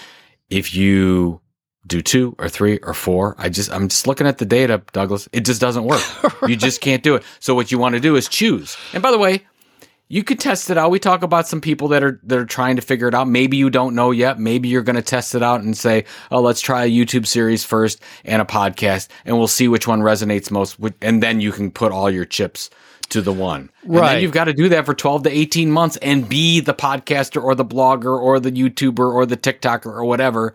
If 0.49 0.75
you 0.75 1.41
do 1.87 2.01
two 2.01 2.35
or 2.39 2.49
three 2.49 2.79
or 2.79 2.95
four. 2.95 3.35
I 3.39 3.49
just, 3.49 3.71
I'm 3.73 3.89
just 3.89 4.07
looking 4.07 4.27
at 4.27 4.39
the 4.39 4.45
data, 4.45 4.83
Douglas. 4.93 5.29
It 5.33 5.45
just 5.45 5.61
doesn't 5.61 5.85
work. 5.85 6.01
right. 6.23 6.33
You 6.51 6.57
just 6.57 6.81
can't 6.81 7.03
do 7.03 7.15
it. 7.15 7.23
So 7.41 7.55
what 7.55 7.73
you 7.73 7.79
want 7.79 7.95
to 7.95 8.01
do 8.01 8.17
is 8.17 8.29
choose. 8.29 8.77
And 8.93 9.03
by 9.03 9.11
the 9.11 9.19
way, 9.19 9.43
you 10.13 10.23
could 10.23 10.39
test 10.39 10.69
it 10.69 10.77
out. 10.77 10.91
We 10.91 10.99
talk 10.99 11.23
about 11.23 11.49
some 11.49 11.63
people 11.63 11.89
that 11.89 12.05
are 12.05 12.21
that 12.25 12.39
are 12.39 12.45
trying 12.45 12.77
to 12.77 12.83
figure 12.83 13.09
it 13.09 13.15
out. 13.15 13.29
Maybe 13.29 13.57
you 13.57 13.71
don't 13.71 13.95
know 13.95 14.11
yet. 14.11 14.39
Maybe 14.39 14.69
you're 14.69 14.83
going 14.83 14.97
to 14.97 15.03
test 15.03 15.35
it 15.35 15.43
out 15.43 15.63
and 15.63 15.75
say, 15.75 16.05
"Oh, 16.31 16.43
let's 16.43 16.61
try 16.61 16.85
a 16.85 16.91
YouTube 16.91 17.27
series 17.27 17.65
first 17.65 18.03
and 18.27 18.43
a 18.43 18.45
podcast, 18.45 19.09
and 19.25 19.39
we'll 19.39 19.49
see 19.49 19.69
which 19.69 19.89
one 19.89 20.03
resonates 20.03 20.51
most." 20.51 20.77
And 21.01 21.23
then 21.23 21.41
you 21.41 21.51
can 21.51 21.71
put 21.71 21.93
all 21.93 22.11
your 22.11 22.27
chips 22.27 22.69
to 23.09 23.23
the 23.23 23.33
one. 23.33 23.71
And 23.85 23.95
right. 23.95 24.13
then 24.13 24.23
you've 24.23 24.33
got 24.33 24.45
to 24.45 24.53
do 24.53 24.69
that 24.69 24.85
for 24.85 24.93
12 24.93 25.23
to 25.23 25.31
18 25.31 25.71
months 25.71 25.97
and 26.03 26.29
be 26.29 26.61
the 26.61 26.75
podcaster 26.75 27.43
or 27.43 27.55
the 27.55 27.65
blogger 27.65 28.21
or 28.21 28.39
the 28.39 28.53
YouTuber 28.53 29.15
or 29.15 29.25
the 29.25 29.39
TikToker 29.39 29.87
or 29.87 30.05
whatever 30.05 30.53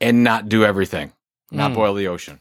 and 0.00 0.24
not 0.24 0.48
do 0.48 0.64
everything, 0.64 1.12
not 1.50 1.72
mm. 1.72 1.74
boil 1.74 1.92
the 1.92 2.08
ocean. 2.08 2.40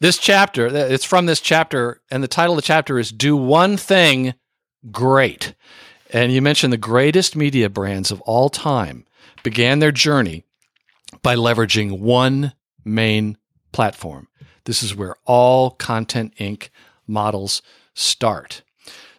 This 0.00 0.16
chapter, 0.16 0.68
it's 0.68 1.04
from 1.04 1.26
this 1.26 1.40
chapter, 1.42 2.00
and 2.10 2.22
the 2.22 2.28
title 2.28 2.54
of 2.54 2.56
the 2.56 2.62
chapter 2.62 2.98
is 2.98 3.12
Do 3.12 3.36
One 3.36 3.76
Thing 3.76 4.32
Great. 4.90 5.54
And 6.10 6.32
you 6.32 6.40
mentioned 6.40 6.72
the 6.72 6.78
greatest 6.78 7.36
media 7.36 7.68
brands 7.68 8.10
of 8.10 8.20
all 8.22 8.48
time 8.48 9.04
began 9.42 9.78
their 9.78 9.92
journey 9.92 10.44
by 11.22 11.36
leveraging 11.36 12.00
one 12.00 12.52
main 12.84 13.36
platform. 13.72 14.28
This 14.64 14.82
is 14.82 14.94
where 14.94 15.16
all 15.24 15.70
Content 15.70 16.34
Inc. 16.36 16.68
models 17.06 17.62
start. 17.94 18.62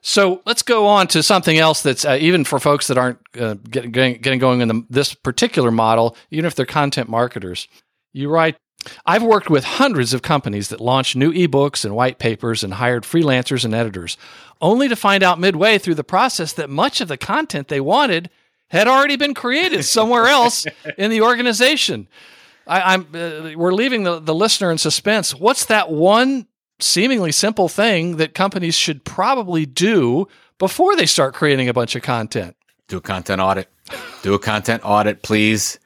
So 0.02 0.42
let's 0.46 0.64
go 0.64 0.88
on 0.88 1.08
to 1.10 1.22
something 1.22 1.58
else 1.58 1.82
that's 1.82 2.06
uh, 2.06 2.18
even 2.20 2.46
for 2.46 2.60
folks 2.60 2.88
that 2.88 2.98
aren't 2.98 3.20
uh, 3.40 3.56
getting, 3.70 3.92
getting 4.22 4.40
going 4.40 4.62
in 4.62 4.68
the, 4.68 4.86
this 4.90 5.14
particular 5.14 5.72
model, 5.72 6.16
even 6.32 6.46
if 6.46 6.56
they're 6.56 6.66
content 6.66 7.10
marketers. 7.10 7.68
You 8.14 8.30
write, 8.30 8.58
I've 9.06 9.24
worked 9.24 9.50
with 9.50 9.64
hundreds 9.64 10.14
of 10.14 10.22
companies 10.22 10.70
that 10.70 10.80
launched 10.80 11.16
new 11.16 11.34
ebooks 11.34 11.84
and 11.84 11.96
white 11.96 12.18
papers 12.18 12.64
and 12.64 12.76
hired 12.76 13.04
freelancers 13.04 13.66
and 13.66 13.74
editors, 13.74 14.18
only 14.62 14.88
to 14.88 14.96
find 14.96 15.22
out 15.24 15.40
midway 15.40 15.78
through 15.78 15.96
the 15.96 16.04
process 16.04 16.54
that 16.54 16.70
much 16.70 17.02
of 17.02 17.08
the 17.08 17.18
content 17.18 17.68
they 17.68 17.82
wanted 17.82 18.30
had 18.70 18.88
already 18.88 19.16
been 19.16 19.34
created 19.34 19.84
somewhere 19.84 20.28
else 20.28 20.66
in 20.98 21.12
the 21.12 21.22
organization. 21.22 22.08
I, 22.68 22.94
am 22.94 23.08
uh, 23.14 23.58
we're 23.58 23.74
leaving 23.74 24.04
the, 24.04 24.20
the 24.20 24.36
listener 24.36 24.72
in 24.72 24.78
suspense. 24.78 25.34
What's 25.34 25.66
that 25.66 25.90
one 25.90 26.48
seemingly 26.80 27.32
simple 27.32 27.68
thing 27.68 28.18
that 28.18 28.34
companies 28.34 28.76
should 28.76 29.04
probably 29.04 29.66
do 29.66 30.28
before 30.58 30.96
they 30.96 31.06
start 31.06 31.34
creating 31.34 31.70
a 31.70 31.74
bunch 31.74 31.96
of 31.96 32.02
content. 32.02 32.56
Do 32.88 32.98
a 32.98 33.02
content 33.02 33.42
audit. 33.42 33.68
Do 34.24 34.34
a 34.34 34.40
content 34.40 34.82
audit, 34.86 35.22
please. 35.22 35.80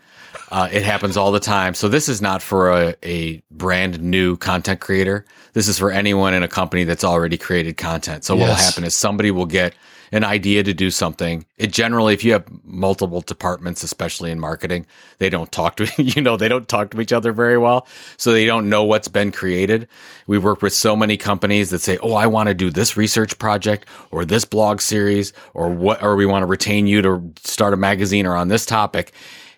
Uh, 0.53 0.69
it 0.71 0.83
happens 0.83 1.17
all 1.17 1.31
the 1.31 1.39
time. 1.39 1.73
So 1.73 1.89
this 1.89 2.07
is 2.07 2.21
not 2.21 2.43
for 2.43 2.69
a, 2.69 2.95
a, 3.01 3.41
brand 3.49 3.99
new 3.99 4.37
content 4.37 4.81
creator. 4.81 5.25
This 5.53 5.67
is 5.67 5.79
for 5.79 5.89
anyone 5.89 6.35
in 6.35 6.43
a 6.43 6.47
company 6.47 6.83
that's 6.83 7.03
already 7.03 7.39
created 7.39 7.75
content. 7.75 8.23
So 8.23 8.35
yes. 8.35 8.41
what 8.41 8.47
will 8.49 8.63
happen 8.63 8.83
is 8.83 8.95
somebody 8.95 9.31
will 9.31 9.47
get 9.47 9.73
an 10.11 10.23
idea 10.23 10.61
to 10.61 10.71
do 10.71 10.91
something. 10.91 11.43
It 11.57 11.71
generally, 11.71 12.13
if 12.13 12.23
you 12.23 12.33
have 12.33 12.45
multiple 12.63 13.21
departments, 13.21 13.81
especially 13.81 14.29
in 14.29 14.39
marketing, 14.39 14.85
they 15.17 15.27
don't 15.27 15.51
talk 15.51 15.77
to, 15.77 15.89
you 15.97 16.21
know, 16.21 16.37
they 16.37 16.49
don't 16.49 16.67
talk 16.67 16.91
to 16.91 17.01
each 17.01 17.11
other 17.11 17.31
very 17.31 17.57
well. 17.57 17.87
So 18.17 18.31
they 18.31 18.45
don't 18.45 18.69
know 18.69 18.83
what's 18.83 19.07
been 19.07 19.31
created. 19.31 19.87
We 20.27 20.37
work 20.37 20.61
with 20.61 20.73
so 20.73 20.95
many 20.95 21.17
companies 21.17 21.71
that 21.71 21.79
say, 21.79 21.97
Oh, 22.03 22.13
I 22.13 22.27
want 22.27 22.49
to 22.49 22.53
do 22.53 22.69
this 22.69 22.95
research 22.95 23.39
project 23.39 23.87
or 24.11 24.23
this 24.23 24.45
blog 24.45 24.81
series 24.81 25.33
or 25.55 25.71
what, 25.71 26.03
or 26.03 26.15
we 26.15 26.27
want 26.27 26.43
to 26.43 26.47
retain 26.47 26.85
you 26.85 27.01
to 27.01 27.33
start 27.43 27.73
a 27.73 27.77
magazine 27.77 28.27
or 28.27 28.35
on 28.35 28.49
this 28.49 28.67
topic. 28.67 29.13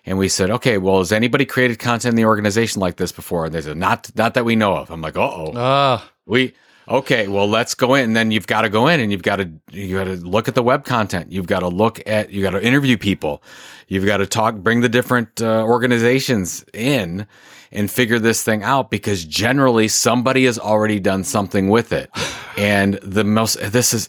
And 0.06 0.18
we 0.18 0.28
said, 0.28 0.50
okay, 0.50 0.78
well, 0.78 0.98
has 0.98 1.10
anybody 1.10 1.44
created 1.44 1.80
content 1.80 2.12
in 2.12 2.16
the 2.16 2.26
organization 2.26 2.80
like 2.80 2.96
this 2.96 3.10
before? 3.10 3.46
And 3.46 3.54
they 3.54 3.60
said, 3.60 3.76
not, 3.76 4.08
not 4.14 4.34
that 4.34 4.44
we 4.44 4.54
know 4.54 4.76
of. 4.76 4.90
I'm 4.90 5.02
like, 5.02 5.16
oh, 5.16 5.52
uh. 5.52 6.00
we, 6.26 6.54
okay, 6.88 7.26
well, 7.26 7.48
let's 7.48 7.74
go 7.74 7.94
in. 7.94 8.04
And 8.04 8.16
then 8.16 8.30
you've 8.30 8.46
got 8.46 8.62
to 8.62 8.68
go 8.68 8.86
in 8.86 9.00
and 9.00 9.10
you've 9.10 9.24
got 9.24 9.36
to, 9.36 9.50
you 9.72 9.96
got 9.96 10.04
to 10.04 10.14
look 10.14 10.46
at 10.46 10.54
the 10.54 10.62
web 10.62 10.84
content. 10.84 11.32
You've 11.32 11.48
got 11.48 11.60
to 11.60 11.68
look 11.68 12.00
at, 12.06 12.30
you 12.30 12.40
got 12.40 12.50
to 12.50 12.64
interview 12.64 12.96
people. 12.96 13.42
You've 13.88 14.06
got 14.06 14.18
to 14.18 14.26
talk, 14.26 14.54
bring 14.54 14.80
the 14.80 14.88
different 14.88 15.42
uh, 15.42 15.64
organizations 15.64 16.64
in 16.72 17.26
and 17.72 17.90
figure 17.90 18.20
this 18.20 18.44
thing 18.44 18.62
out 18.62 18.90
because 18.90 19.24
generally 19.24 19.88
somebody 19.88 20.44
has 20.44 20.56
already 20.56 21.00
done 21.00 21.24
something 21.24 21.68
with 21.68 21.92
it. 21.92 22.10
And 22.56 22.94
the 23.02 23.24
most, 23.24 23.58
this 23.60 23.92
is, 23.92 24.08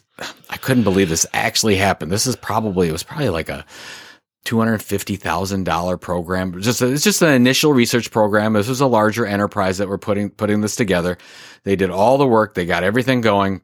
I 0.51 0.57
couldn't 0.57 0.83
believe 0.83 1.09
this 1.09 1.25
actually 1.33 1.75
happened. 1.75 2.11
This 2.11 2.27
is 2.27 2.35
probably, 2.35 2.87
it 2.87 2.91
was 2.91 3.03
probably 3.03 3.29
like 3.29 3.49
a, 3.49 3.65
$250,000 4.47 5.99
program. 5.99 6.61
Just 6.61 6.81
it's 6.81 7.03
just 7.03 7.21
an 7.21 7.33
initial 7.33 7.73
research 7.73 8.11
program. 8.11 8.53
This 8.53 8.67
was 8.67 8.81
a 8.81 8.87
larger 8.87 9.25
enterprise 9.25 9.77
that 9.77 9.87
were 9.87 9.97
putting 9.97 10.29
putting 10.29 10.61
this 10.61 10.75
together. 10.75 11.17
They 11.63 11.75
did 11.75 11.89
all 11.89 12.17
the 12.17 12.27
work, 12.27 12.53
they 12.53 12.65
got 12.65 12.83
everything 12.83 13.21
going. 13.21 13.61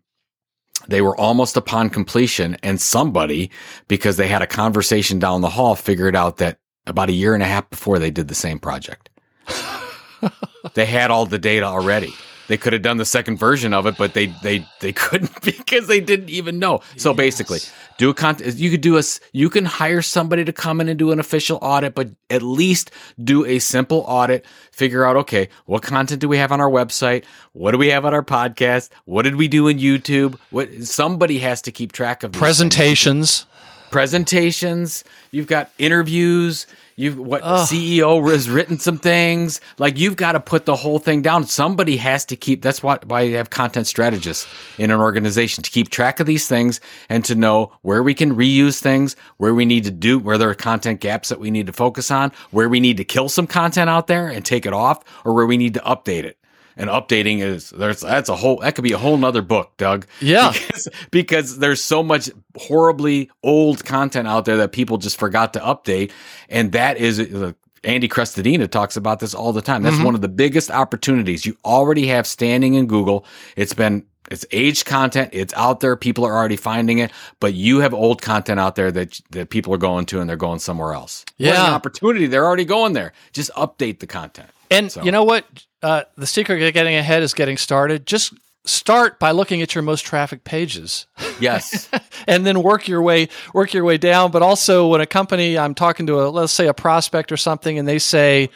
They 0.87 1.01
were 1.01 1.17
almost 1.17 1.55
upon 1.55 1.89
completion 1.89 2.57
and 2.61 2.81
somebody 2.81 3.51
because 3.87 4.17
they 4.17 4.27
had 4.27 4.41
a 4.41 4.47
conversation 4.47 5.17
down 5.17 5.39
the 5.39 5.49
hall 5.49 5.75
figured 5.75 6.15
out 6.15 6.37
that 6.37 6.57
about 6.85 7.09
a 7.09 7.13
year 7.13 7.33
and 7.33 7.43
a 7.43 7.45
half 7.47 7.69
before 7.69 7.99
they 7.99 8.11
did 8.11 8.27
the 8.27 8.35
same 8.35 8.59
project. 8.59 9.09
they 10.73 10.85
had 10.85 11.09
all 11.09 11.25
the 11.25 11.39
data 11.39 11.65
already. 11.65 12.13
They 12.47 12.57
could 12.57 12.73
have 12.73 12.81
done 12.81 12.97
the 12.97 13.05
second 13.05 13.37
version 13.37 13.73
of 13.73 13.85
it, 13.85 13.97
but 13.97 14.13
they 14.13 14.27
they 14.43 14.65
they 14.79 14.91
couldn't 14.93 15.41
because 15.41 15.87
they 15.87 15.99
didn't 15.99 16.29
even 16.29 16.59
know. 16.59 16.81
So 16.97 17.11
yes. 17.11 17.17
basically, 17.17 17.59
do 17.97 18.09
a 18.09 18.13
content. 18.13 18.55
You 18.55 18.69
could 18.71 18.81
do 18.81 18.97
a. 18.97 19.03
You 19.31 19.49
can 19.49 19.65
hire 19.65 20.01
somebody 20.01 20.43
to 20.45 20.53
come 20.53 20.81
in 20.81 20.89
and 20.89 20.99
do 20.99 21.11
an 21.11 21.19
official 21.19 21.59
audit, 21.61 21.95
but 21.95 22.09
at 22.29 22.41
least 22.41 22.91
do 23.23 23.45
a 23.45 23.59
simple 23.59 24.03
audit. 24.07 24.45
Figure 24.71 25.05
out 25.05 25.15
okay, 25.17 25.49
what 25.65 25.83
content 25.83 26.21
do 26.21 26.27
we 26.27 26.37
have 26.37 26.51
on 26.51 26.59
our 26.59 26.69
website? 26.69 27.23
What 27.53 27.71
do 27.71 27.77
we 27.77 27.89
have 27.89 28.05
on 28.05 28.13
our 28.13 28.23
podcast? 28.23 28.89
What 29.05 29.23
did 29.23 29.35
we 29.35 29.47
do 29.47 29.67
in 29.67 29.77
YouTube? 29.77 30.37
What 30.49 30.83
somebody 30.83 31.39
has 31.39 31.61
to 31.63 31.71
keep 31.71 31.91
track 31.91 32.23
of 32.23 32.31
presentations. 32.33 33.43
Things. 33.43 33.52
Presentations. 33.93 35.03
You've 35.31 35.47
got 35.47 35.71
interviews 35.77 36.67
You've 36.95 37.17
what 37.17 37.41
Ugh. 37.43 37.67
CEO 37.67 38.31
has 38.31 38.49
written 38.49 38.77
some 38.77 38.97
things. 38.97 39.59
Like 39.79 39.97
you've 39.97 40.15
got 40.15 40.33
to 40.33 40.39
put 40.39 40.65
the 40.65 40.75
whole 40.75 40.99
thing 40.99 41.21
down. 41.21 41.45
Somebody 41.45 41.97
has 41.97 42.25
to 42.25 42.35
keep. 42.35 42.61
That's 42.61 42.83
why 42.83 42.99
why 43.05 43.21
you 43.21 43.35
have 43.37 43.49
content 43.49 43.87
strategists 43.87 44.47
in 44.77 44.91
an 44.91 44.99
organization 44.99 45.63
to 45.63 45.71
keep 45.71 45.89
track 45.89 46.19
of 46.19 46.27
these 46.27 46.47
things 46.47 46.79
and 47.09 47.25
to 47.25 47.35
know 47.35 47.71
where 47.81 48.03
we 48.03 48.13
can 48.13 48.35
reuse 48.35 48.79
things, 48.79 49.15
where 49.37 49.55
we 49.55 49.65
need 49.65 49.83
to 49.85 49.91
do, 49.91 50.19
where 50.19 50.37
there 50.37 50.49
are 50.49 50.55
content 50.55 50.99
gaps 50.99 51.29
that 51.29 51.39
we 51.39 51.49
need 51.49 51.67
to 51.67 51.73
focus 51.73 52.11
on, 52.11 52.31
where 52.51 52.69
we 52.69 52.79
need 52.79 52.97
to 52.97 53.03
kill 53.03 53.29
some 53.29 53.47
content 53.47 53.89
out 53.89 54.07
there 54.07 54.27
and 54.27 54.45
take 54.45 54.65
it 54.65 54.73
off, 54.73 55.03
or 55.25 55.33
where 55.33 55.47
we 55.47 55.57
need 55.57 55.73
to 55.73 55.79
update 55.81 56.23
it. 56.25 56.37
And 56.77 56.89
updating 56.89 57.39
is 57.39 57.69
there's 57.71 58.01
that's 58.01 58.29
a 58.29 58.35
whole 58.35 58.57
that 58.59 58.75
could 58.75 58.83
be 58.83 58.93
a 58.93 58.97
whole 58.97 59.17
nother 59.17 59.41
book, 59.41 59.73
Doug. 59.77 60.05
Yeah. 60.21 60.53
Because, 60.63 60.87
because 61.11 61.59
there's 61.59 61.81
so 61.83 62.01
much 62.03 62.29
horribly 62.57 63.29
old 63.43 63.83
content 63.85 64.27
out 64.27 64.45
there 64.45 64.57
that 64.57 64.71
people 64.71 64.97
just 64.97 65.17
forgot 65.17 65.53
to 65.53 65.59
update. 65.59 66.11
And 66.49 66.71
that 66.71 66.97
is 66.97 67.19
uh, 67.19 67.53
Andy 67.83 68.07
Crestodina 68.07 68.69
talks 68.69 68.95
about 68.95 69.19
this 69.19 69.33
all 69.33 69.51
the 69.51 69.61
time. 69.61 69.83
That's 69.83 69.99
one 69.99 70.15
of 70.15 70.21
the 70.21 70.29
biggest 70.29 70.71
opportunities 70.71 71.45
you 71.45 71.57
already 71.65 72.07
have 72.07 72.25
standing 72.25 72.75
in 72.75 72.87
Google. 72.87 73.25
It's 73.55 73.73
been 73.73 74.05
it's 74.31 74.45
aged 74.51 74.85
content. 74.85 75.31
It's 75.33 75.53
out 75.55 75.81
there. 75.81 75.95
People 75.97 76.25
are 76.25 76.35
already 76.35 76.55
finding 76.55 76.99
it, 76.99 77.11
but 77.39 77.53
you 77.53 77.79
have 77.79 77.93
old 77.93 78.21
content 78.21 78.59
out 78.59 78.75
there 78.75 78.91
that 78.91 79.19
that 79.31 79.49
people 79.49 79.73
are 79.73 79.77
going 79.77 80.05
to 80.07 80.21
and 80.21 80.29
they're 80.29 80.37
going 80.37 80.59
somewhere 80.59 80.93
else. 80.93 81.25
Yeah. 81.37 81.73
opportunity. 81.73 82.27
They're 82.27 82.45
already 82.45 82.65
going 82.65 82.93
there. 82.93 83.11
Just 83.33 83.51
update 83.51 83.99
the 83.99 84.07
content. 84.07 84.49
And 84.73 84.91
So- 84.91 85.03
you 85.03 85.11
know 85.11 85.23
what? 85.23 85.45
Uh, 85.81 86.03
the 86.17 86.27
secret 86.27 86.59
to 86.59 86.71
getting 86.71 86.95
ahead 86.95 87.23
is 87.23 87.33
getting 87.33 87.57
started. 87.57 88.05
Just 88.05 88.33
start 88.65 89.19
by 89.19 89.31
looking 89.31 89.61
at 89.61 89.75
your 89.75 89.81
most 89.81 90.05
traffic 90.05 90.43
pages. 90.45 91.07
Yes. 91.39 91.89
and 92.27 92.45
then 92.45 92.63
work 92.63 92.87
your 92.87 93.01
way 93.01 93.27
work 93.53 93.73
your 93.73 93.83
way 93.83 93.97
down. 93.97 94.31
But 94.31 94.41
also, 94.41 94.87
when 94.87 95.01
a 95.01 95.05
company, 95.05 95.57
I'm 95.57 95.75
talking 95.75 96.07
to 96.07 96.21
a 96.21 96.29
let's 96.29 96.53
say 96.53 96.67
a 96.67 96.73
prospect 96.73 97.31
or 97.31 97.37
something, 97.37 97.77
and 97.77 97.87
they 97.87 97.99
say 97.99 98.49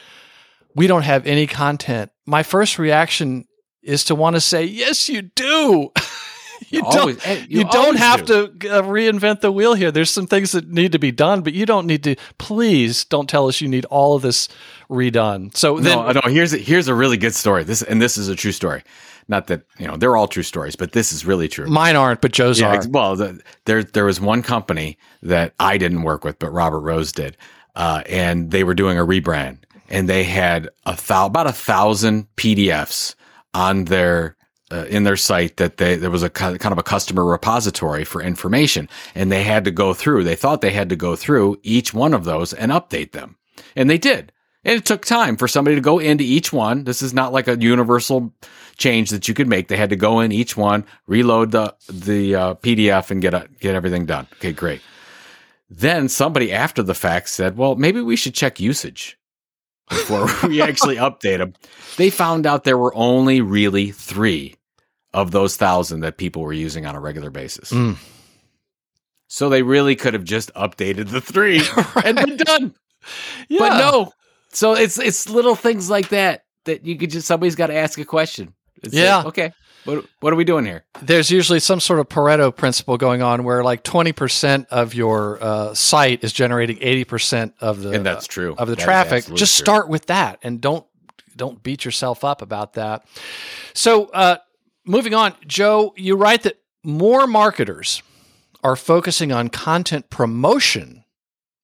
we 0.75 0.87
don't 0.87 1.01
have 1.01 1.25
any 1.27 1.47
content, 1.47 2.11
my 2.25 2.43
first 2.43 2.79
reaction 2.79 3.45
is 3.83 4.05
to 4.05 4.15
want 4.15 4.35
to 4.35 4.41
say, 4.41 4.63
yes, 4.65 5.09
you 5.09 5.21
do. 5.23 5.91
you 6.69 6.81
always- 6.83 7.17
don't. 7.17 7.49
you 7.49 7.59
you 7.59 7.63
don't 7.65 7.97
have 7.97 8.25
do. 8.25 8.47
to 8.47 8.69
uh, 8.79 8.81
reinvent 8.83 9.41
the 9.41 9.51
wheel 9.51 9.73
here. 9.73 9.91
There's 9.91 10.11
some 10.11 10.27
things 10.27 10.51
that 10.51 10.67
need 10.69 10.91
to 10.93 10.99
be 10.99 11.11
done, 11.11 11.41
but 11.41 11.53
you 11.53 11.65
don't 11.65 11.85
need 11.87 12.03
to. 12.03 12.15
Please 12.37 13.05
don't 13.05 13.29
tell 13.29 13.47
us 13.47 13.61
you 13.61 13.67
need 13.67 13.85
all 13.85 14.15
of 14.15 14.21
this 14.21 14.49
redone. 14.89 15.55
So 15.55 15.79
then, 15.79 15.97
no, 15.97 16.11
no. 16.13 16.21
Here's 16.25 16.53
a, 16.53 16.57
here's 16.57 16.87
a 16.87 16.93
really 16.93 17.17
good 17.17 17.33
story. 17.35 17.63
This 17.63 17.81
and 17.81 18.01
this 18.01 18.17
is 18.17 18.27
a 18.29 18.35
true 18.35 18.51
story. 18.51 18.83
Not 19.29 19.47
that 19.47 19.63
you 19.77 19.87
know 19.87 19.97
they're 19.97 20.15
all 20.15 20.27
true 20.27 20.43
stories, 20.43 20.75
but 20.77 20.93
this 20.93 21.11
is 21.11 21.25
really 21.25 21.47
true. 21.49 21.67
mine 21.67 21.95
aren't, 21.97 22.21
but 22.21 22.31
Joe's 22.31 22.59
Yeah, 22.61 22.75
are. 22.77 22.87
well, 22.89 23.15
the, 23.17 23.41
there 23.65 23.83
there 23.83 24.05
was 24.05 24.21
one 24.21 24.41
company 24.41 24.97
that 25.21 25.53
I 25.59 25.77
didn't 25.77 26.03
work 26.03 26.23
with, 26.23 26.39
but 26.39 26.49
Robert 26.51 26.79
Rose 26.79 27.11
did, 27.11 27.35
uh, 27.75 28.03
and 28.07 28.51
they 28.51 28.63
were 28.63 28.73
doing 28.73 28.97
a 28.97 29.05
rebrand, 29.05 29.57
and 29.89 30.07
they 30.07 30.23
had 30.23 30.69
a 30.85 30.97
thou- 31.07 31.25
about 31.25 31.45
a 31.47 31.51
thousand 31.51 32.27
PDFs 32.37 33.15
on 33.53 33.83
their 33.85 34.36
uh, 34.71 34.85
in 34.89 35.03
their 35.03 35.15
site 35.15 35.57
that 35.57 35.77
they 35.77 35.95
there 35.95 36.11
was 36.11 36.23
a 36.23 36.29
kind 36.29 36.65
of 36.65 36.77
a 36.77 36.83
customer 36.83 37.25
repository 37.25 38.03
for 38.03 38.21
information, 38.21 38.89
and 39.15 39.31
they 39.31 39.43
had 39.43 39.65
to 39.65 39.71
go 39.71 39.93
through. 39.93 40.23
They 40.23 40.35
thought 40.35 40.61
they 40.61 40.71
had 40.71 40.89
to 40.89 40.95
go 40.95 41.15
through 41.15 41.59
each 41.63 41.93
one 41.93 42.13
of 42.13 42.25
those 42.25 42.53
and 42.53 42.71
update 42.71 43.11
them, 43.11 43.37
and 43.75 43.89
they 43.89 43.97
did. 43.97 44.31
And 44.67 44.75
it 44.75 44.85
took 44.85 45.05
time 45.05 45.37
for 45.37 45.47
somebody 45.47 45.75
to 45.75 45.81
go 45.81 45.99
into 45.99 46.25
each 46.25 46.51
one. 46.51 46.83
This 46.83 47.01
is 47.01 47.13
not 47.13 47.31
like 47.31 47.47
a 47.47 47.57
universal 47.57 48.33
change 48.75 49.11
that 49.11 49.29
you 49.29 49.33
could 49.33 49.47
make. 49.47 49.69
They 49.69 49.77
had 49.77 49.91
to 49.91 49.95
go 49.95 50.19
in 50.19 50.33
each 50.33 50.57
one, 50.57 50.83
reload 51.07 51.51
the 51.51 51.73
the 51.89 52.35
uh, 52.35 52.53
PDF, 52.55 53.09
and 53.09 53.21
get 53.21 53.33
a, 53.33 53.47
get 53.61 53.75
everything 53.75 54.05
done. 54.05 54.27
Okay, 54.33 54.51
great. 54.51 54.81
Then 55.69 56.09
somebody 56.09 56.51
after 56.51 56.83
the 56.83 56.93
fact 56.93 57.29
said, 57.29 57.55
"Well, 57.55 57.75
maybe 57.75 58.01
we 58.01 58.17
should 58.17 58.33
check 58.33 58.59
usage 58.59 59.17
before 59.87 60.27
we 60.43 60.61
actually 60.61 60.97
update 60.97 61.37
them." 61.37 61.53
They 61.95 62.09
found 62.09 62.45
out 62.45 62.65
there 62.65 62.77
were 62.77 62.93
only 62.93 63.39
really 63.39 63.91
three 63.91 64.56
of 65.17 65.31
those 65.31 65.57
thousand 65.57 66.01
that 66.01 66.17
people 66.17 66.41
were 66.43 66.53
using 66.53 66.85
on 66.85 66.95
a 66.95 66.99
regular 66.99 67.29
basis. 67.29 67.71
Mm. 67.71 67.97
So 69.27 69.49
they 69.49 69.61
really 69.61 69.95
could 69.95 70.13
have 70.13 70.23
just 70.23 70.53
updated 70.53 71.09
the 71.09 71.19
three 71.21 71.61
and 72.05 72.15
been 72.17 72.37
done. 72.37 72.75
Yeah. 73.49 73.59
But 73.59 73.77
no. 73.79 74.11
So 74.53 74.73
it's 74.75 74.97
it's 74.97 75.27
little 75.29 75.55
things 75.55 75.89
like 75.89 76.09
that 76.09 76.43
that 76.65 76.85
you 76.85 76.97
could 76.97 77.09
just 77.11 77.27
somebody's 77.27 77.55
got 77.55 77.67
to 77.67 77.75
ask 77.75 77.99
a 77.99 78.05
question. 78.05 78.53
It's 78.83 78.93
like, 78.93 79.03
Yeah. 79.03 79.23
okay. 79.25 79.51
What 79.85 80.05
what 80.19 80.33
are 80.33 80.35
we 80.35 80.43
doing 80.43 80.65
here? 80.65 80.85
there's 81.01 81.29
usually 81.31 81.59
some 81.59 81.79
sort 81.79 81.99
of 81.99 82.09
Pareto 82.09 82.55
principle 82.55 82.97
going 82.97 83.21
on 83.21 83.43
where 83.43 83.63
like 83.63 83.83
20% 83.83 84.65
of 84.67 84.93
your 84.93 85.37
uh, 85.41 85.73
site 85.73 86.23
is 86.23 86.33
generating 86.33 86.77
80% 86.77 87.53
of 87.61 87.81
the 87.81 87.91
And 87.91 88.05
that's 88.05 88.27
true. 88.27 88.53
of 88.57 88.67
the 88.67 88.75
That 88.75 88.83
traffic. 88.83 89.25
Just 89.33 89.57
true. 89.57 89.63
start 89.65 89.87
with 89.89 90.07
that 90.07 90.39
and 90.43 90.59
don't 90.61 90.85
don't 91.35 91.61
beat 91.63 91.85
yourself 91.85 92.23
up 92.23 92.41
about 92.41 92.73
that. 92.73 93.05
So, 93.75 94.05
uh, 94.05 94.37
moving 94.87 95.13
on, 95.13 95.35
Joe, 95.45 95.93
you 95.95 96.15
write 96.15 96.43
that 96.43 96.59
more 96.83 97.27
marketers 97.27 98.01
are 98.63 98.75
focusing 98.75 99.31
on 99.31 99.49
content 99.49 100.09
promotion 100.09 101.03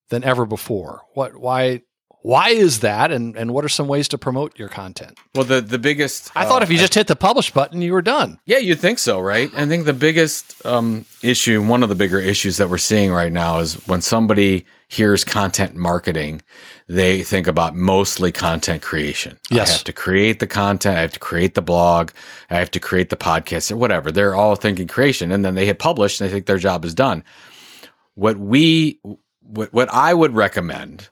than 0.10 0.24
ever 0.24 0.46
before. 0.46 1.02
What 1.14 1.36
why 1.38 1.82
why 2.22 2.50
is 2.50 2.80
that 2.80 3.12
and 3.12 3.36
and 3.36 3.54
what 3.54 3.66
are 3.66 3.70
some 3.70 3.88
ways 3.88 4.08
to 4.10 4.18
promote 4.18 4.58
your 4.58 4.70
content? 4.70 5.18
Well, 5.36 5.44
the 5.44 5.62
the 5.62 5.80
biggest. 5.80 6.32
I 6.36 6.46
thought 6.46 6.62
uh, 6.62 6.66
if 6.66 6.72
you 6.72 6.78
just 6.78 6.94
hit 6.94 7.08
the 7.08 7.16
publish 7.16 7.52
button 7.52 7.82
you 7.82 7.94
were 7.94 8.02
done. 8.02 8.40
Yeah, 8.46 8.60
you'd 8.60 8.80
think 8.80 9.00
so, 9.00 9.20
right? 9.20 9.50
I 9.56 9.66
think 9.66 9.86
the 9.86 9.94
biggest 9.94 10.66
um, 10.66 11.06
issue, 11.22 11.62
one 11.62 11.84
of 11.84 11.90
the 11.90 11.96
bigger 11.96 12.20
issues 12.20 12.58
that 12.58 12.70
we're 12.70 12.78
seeing 12.78 13.12
right 13.12 13.32
now 13.32 13.60
is 13.60 13.76
when 13.88 14.02
somebody 14.02 14.66
hears 14.88 15.24
content 15.24 15.76
marketing, 15.76 16.42
they 16.88 17.24
think 17.24 17.48
about 17.48 17.76
mostly 17.76 18.32
content 18.32 18.82
creation. 18.82 19.40
Yes. 19.50 19.70
I 19.70 19.74
have 19.74 19.84
to 19.86 19.94
create 19.94 20.40
the 20.40 20.48
content, 20.48 20.98
I 20.98 21.02
have 21.02 21.14
to 21.14 21.20
create 21.20 21.56
the 21.56 21.62
blog, 21.62 22.12
I 22.50 22.56
have 22.56 22.72
to 22.72 22.80
create 22.80 23.10
the 23.10 23.16
podcast, 23.16 23.72
or 23.72 23.78
whatever. 23.78 24.12
They're 24.12 24.36
all 24.36 24.56
thinking 24.56 24.88
creation, 24.88 25.32
and 25.32 25.44
then 25.46 25.56
they 25.56 25.66
hit 25.66 25.80
publish 25.80 26.20
and 26.20 26.30
they 26.30 26.34
think 26.34 26.46
their 26.46 26.58
job 26.58 26.86
is 26.86 26.94
done. 26.94 27.24
What 28.16 28.38
we, 28.38 29.00
what, 29.42 29.74
what 29.74 29.90
I 29.92 30.14
would 30.14 30.36
recommend 30.36 31.10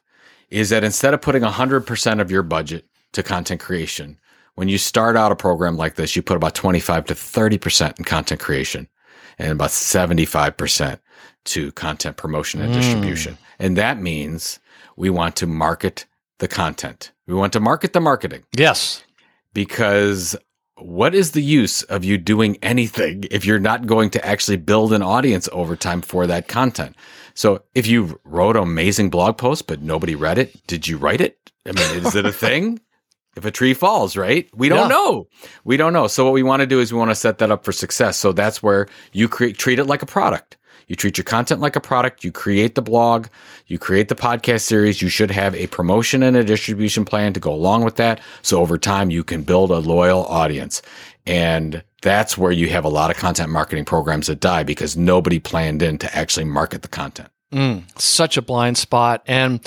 is 0.50 0.70
that 0.70 0.84
instead 0.84 1.14
of 1.14 1.22
putting 1.22 1.44
100% 1.44 2.22
of 2.22 2.30
your 2.30 2.44
budget 2.44 2.86
to 3.14 3.24
content 3.24 3.62
creation, 3.62 4.18
when 4.56 4.68
you 4.68 4.78
start 4.78 5.16
out 5.16 5.32
a 5.32 5.36
program 5.36 5.78
like 5.78 5.96
this, 5.96 6.16
you 6.16 6.22
put 6.22 6.38
about 6.38 6.54
25 6.56 7.06
to 7.06 7.14
30% 7.14 7.98
in 7.98 8.06
content 8.06 8.42
creation 8.42 8.88
and 9.40 9.54
about 9.54 9.70
75% 9.70 11.00
to 11.44 11.72
content 11.72 12.18
promotion 12.18 12.62
and 12.62 12.74
hmm. 12.74 12.80
distribution. 12.80 13.38
And 13.58 13.78
that 13.78 14.00
means 14.00 14.60
we 15.02 15.10
want 15.10 15.36
to 15.38 15.48
market 15.48 16.06
the 16.38 16.48
content. 16.48 17.12
We 17.28 17.34
want 17.34 17.54
to 17.54 17.60
market 17.60 17.94
the 17.94 18.00
marketing 18.00 18.44
Yes. 18.56 19.04
because 19.54 20.36
what 20.78 21.14
is 21.16 21.32
the 21.32 21.42
use 21.42 21.84
of 21.84 22.04
you 22.04 22.18
doing 22.18 22.58
anything 22.62 23.26
if 23.32 23.44
you're 23.46 23.60
not 23.72 23.88
going 23.88 24.10
to 24.12 24.26
actually 24.26 24.58
build 24.58 24.94
an 24.94 25.02
audience 25.02 25.50
over 25.52 25.76
time 25.76 26.02
for 26.02 26.28
that 26.28 26.48
content? 26.48 26.96
So 27.34 27.64
if 27.74 27.88
you 27.88 28.20
wrote 28.24 28.56
an 28.58 28.64
amazing 28.64 29.10
blog 29.10 29.38
post, 29.38 29.66
but 29.68 29.82
nobody 29.82 30.16
read 30.16 30.38
it, 30.38 30.50
did 30.68 30.88
you 30.88 30.98
write 30.98 31.22
it? 31.22 31.38
I 31.66 31.72
mean, 31.72 32.06
is 32.06 32.16
it 32.16 32.26
a 32.26 32.32
thing? 32.46 32.80
If 33.38 33.46
a 33.46 33.52
tree 33.52 33.74
falls, 33.74 34.18
right? 34.18 34.50
We 34.54 34.68
don't 34.70 34.90
Yeah. 34.90 34.96
know. 34.98 35.28
We 35.64 35.78
don't 35.78 35.94
know. 35.94 36.08
So 36.08 36.26
what 36.26 36.34
we 36.34 36.44
want 36.44 36.60
to 36.62 36.68
do 36.68 36.80
is 36.82 36.92
we 36.94 37.00
want 37.00 37.12
to 37.12 37.16
set 37.16 37.38
that 37.40 37.50
up 37.50 37.64
for 37.64 37.72
success. 37.72 38.18
So 38.18 38.34
that's 38.34 38.62
where 38.62 38.88
you 39.14 39.30
create, 39.30 39.58
treat 39.58 39.80
it 39.80 39.86
like 39.86 40.02
a 40.04 40.06
product. 40.18 40.58
You 40.88 40.96
treat 40.96 41.18
your 41.18 41.26
content 41.26 41.62
like 41.62 41.76
a 41.76 41.82
product. 41.82 42.24
You 42.24 42.32
create 42.32 42.76
the 42.76 42.82
blog. 42.82 43.28
You 43.68 43.80
create 43.80 44.10
the 44.10 44.16
podcast 44.16 44.62
series. 44.62 45.02
You 45.02 45.10
should 45.10 45.32
have 45.32 45.56
a 45.56 45.68
promotion 45.68 46.24
and 46.24 46.36
a 46.36 46.44
distribution 46.44 47.06
plan 47.06 47.34
to 47.34 47.40
go 47.40 47.54
along 47.54 47.84
with 47.84 47.96
that. 47.96 48.20
So 48.42 48.60
over 48.60 48.78
time, 48.78 49.10
you 49.10 49.24
can 49.24 49.44
build 49.44 49.72
a 49.72 49.80
loyal 49.80 50.26
audience. 50.26 50.82
And 51.26 51.84
that's 52.02 52.38
where 52.38 52.52
you 52.52 52.70
have 52.70 52.86
a 52.86 52.90
lot 52.90 53.12
of 53.12 53.18
content 53.18 53.50
marketing 53.50 53.86
programs 53.86 54.28
that 54.28 54.40
die 54.40 54.64
because 54.64 54.98
nobody 54.98 55.40
planned 55.40 55.82
in 55.82 55.98
to 56.00 56.16
actually 56.16 56.46
market 56.46 56.82
the 56.82 56.88
content. 56.88 57.30
Mm, 57.52 57.84
such 58.00 58.38
a 58.38 58.42
blind 58.42 58.78
spot. 58.78 59.24
And 59.28 59.60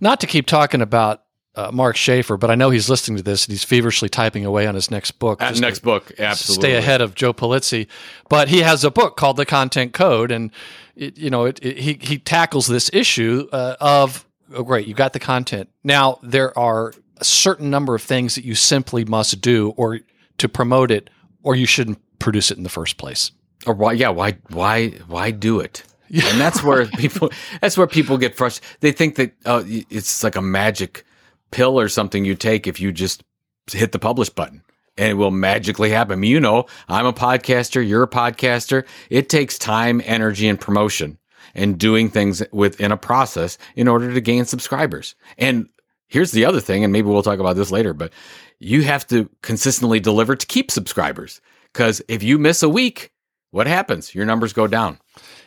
not 0.00 0.20
to 0.20 0.26
keep 0.26 0.46
talking 0.46 0.82
about 0.82 1.22
uh, 1.58 1.72
Mark 1.72 1.96
Schaefer, 1.96 2.36
but 2.36 2.52
I 2.52 2.54
know 2.54 2.70
he's 2.70 2.88
listening 2.88 3.16
to 3.16 3.22
this 3.24 3.44
and 3.44 3.52
he's 3.52 3.64
feverishly 3.64 4.08
typing 4.08 4.44
away 4.44 4.68
on 4.68 4.76
his 4.76 4.92
next 4.92 5.12
book. 5.18 5.40
Just 5.40 5.60
next 5.60 5.80
book, 5.80 6.12
absolutely. 6.16 6.62
Stay 6.62 6.76
ahead 6.76 7.00
of 7.00 7.16
Joe 7.16 7.34
Pulizzi. 7.34 7.88
But 8.28 8.48
he 8.48 8.60
has 8.60 8.84
a 8.84 8.92
book 8.92 9.16
called 9.16 9.36
The 9.36 9.44
Content 9.44 9.92
Code. 9.92 10.30
And, 10.30 10.52
it, 10.94 11.18
you 11.18 11.30
know, 11.30 11.46
it, 11.46 11.58
it, 11.60 11.78
he, 11.78 11.98
he 12.00 12.18
tackles 12.18 12.68
this 12.68 12.88
issue 12.92 13.48
uh, 13.50 13.74
of, 13.80 14.24
oh, 14.54 14.62
great, 14.62 14.86
you 14.86 14.94
got 14.94 15.14
the 15.14 15.18
content. 15.18 15.68
Now, 15.82 16.20
there 16.22 16.56
are 16.56 16.92
a 17.16 17.24
certain 17.24 17.70
number 17.70 17.96
of 17.96 18.02
things 18.02 18.36
that 18.36 18.44
you 18.44 18.54
simply 18.54 19.04
must 19.04 19.40
do 19.40 19.74
or 19.76 19.98
to 20.38 20.48
promote 20.48 20.92
it, 20.92 21.10
or 21.42 21.56
you 21.56 21.66
shouldn't 21.66 21.98
produce 22.20 22.52
it 22.52 22.56
in 22.56 22.62
the 22.62 22.70
first 22.70 22.98
place. 22.98 23.32
or 23.66 23.74
why 23.74 23.92
yeah 23.92 24.08
why 24.08 24.32
why 24.50 24.90
why 25.08 25.32
do 25.32 25.58
it 25.58 25.82
and 26.10 26.40
that's 26.40 26.62
where 26.62 26.86
people 26.86 27.30
that's 27.60 27.76
where 27.76 27.88
people 27.88 28.16
get 28.16 28.36
frustrated 28.36 28.76
they 28.80 28.92
think 28.92 29.16
that 29.16 29.32
uh, 29.44 29.62
it's 29.66 30.22
like 30.22 30.36
a 30.36 30.42
magic 30.42 31.04
pill 31.50 31.78
or 31.78 31.88
something 31.88 32.24
you 32.24 32.34
take 32.34 32.66
if 32.66 32.80
you 32.80 32.92
just 32.92 33.22
hit 33.70 33.92
the 33.92 33.98
publish 33.98 34.28
button 34.28 34.62
and 34.96 35.10
it 35.10 35.14
will 35.14 35.30
magically 35.30 35.90
happen 35.90 36.22
you 36.22 36.40
know 36.40 36.66
i'm 36.88 37.06
a 37.06 37.12
podcaster 37.12 37.86
you're 37.86 38.02
a 38.02 38.08
podcaster 38.08 38.86
it 39.10 39.28
takes 39.28 39.58
time 39.58 40.00
energy 40.04 40.48
and 40.48 40.60
promotion 40.60 41.18
and 41.54 41.78
doing 41.78 42.08
things 42.08 42.42
within 42.52 42.92
a 42.92 42.96
process 42.96 43.58
in 43.76 43.88
order 43.88 44.12
to 44.12 44.20
gain 44.20 44.44
subscribers 44.44 45.14
and 45.36 45.68
here's 46.08 46.32
the 46.32 46.44
other 46.44 46.60
thing 46.60 46.84
and 46.84 46.92
maybe 46.92 47.08
we'll 47.08 47.22
talk 47.22 47.40
about 47.40 47.56
this 47.56 47.70
later 47.70 47.92
but 47.92 48.12
you 48.58 48.82
have 48.82 49.06
to 49.06 49.28
consistently 49.42 50.00
deliver 50.00 50.34
to 50.34 50.46
keep 50.46 50.70
subscribers 50.70 51.40
because 51.72 52.02
if 52.08 52.22
you 52.22 52.38
miss 52.38 52.62
a 52.62 52.68
week 52.68 53.12
what 53.50 53.66
happens? 53.66 54.14
Your 54.14 54.26
numbers 54.26 54.52
go 54.52 54.66
down. 54.66 54.98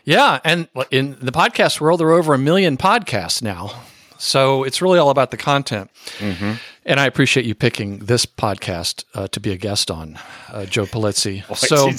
Yeah, 0.04 0.40
and 0.44 0.68
in 0.90 1.18
the 1.22 1.32
podcast 1.32 1.80
world, 1.80 2.00
there 2.00 2.08
are 2.08 2.14
over 2.14 2.34
a 2.34 2.40
million 2.40 2.78
podcasts 2.78 3.42
now. 3.42 3.72
So 4.22 4.64
it's 4.64 4.82
really 4.82 5.00
all 5.00 5.10
about 5.10 5.32
the 5.32 5.38
content. 5.38 5.90
And 6.84 7.00
I 7.00 7.06
appreciate 7.06 7.46
you 7.46 7.54
picking 7.54 8.00
this 8.00 8.26
podcast 8.26 9.04
uh, 9.14 9.28
to 9.30 9.40
be 9.40 9.52
a 9.52 9.58
guest 9.58 9.92
on, 9.92 10.18
uh, 10.52 10.66
Joe 10.66 10.86
Pulizzi. 10.86 11.44
so 11.56 11.90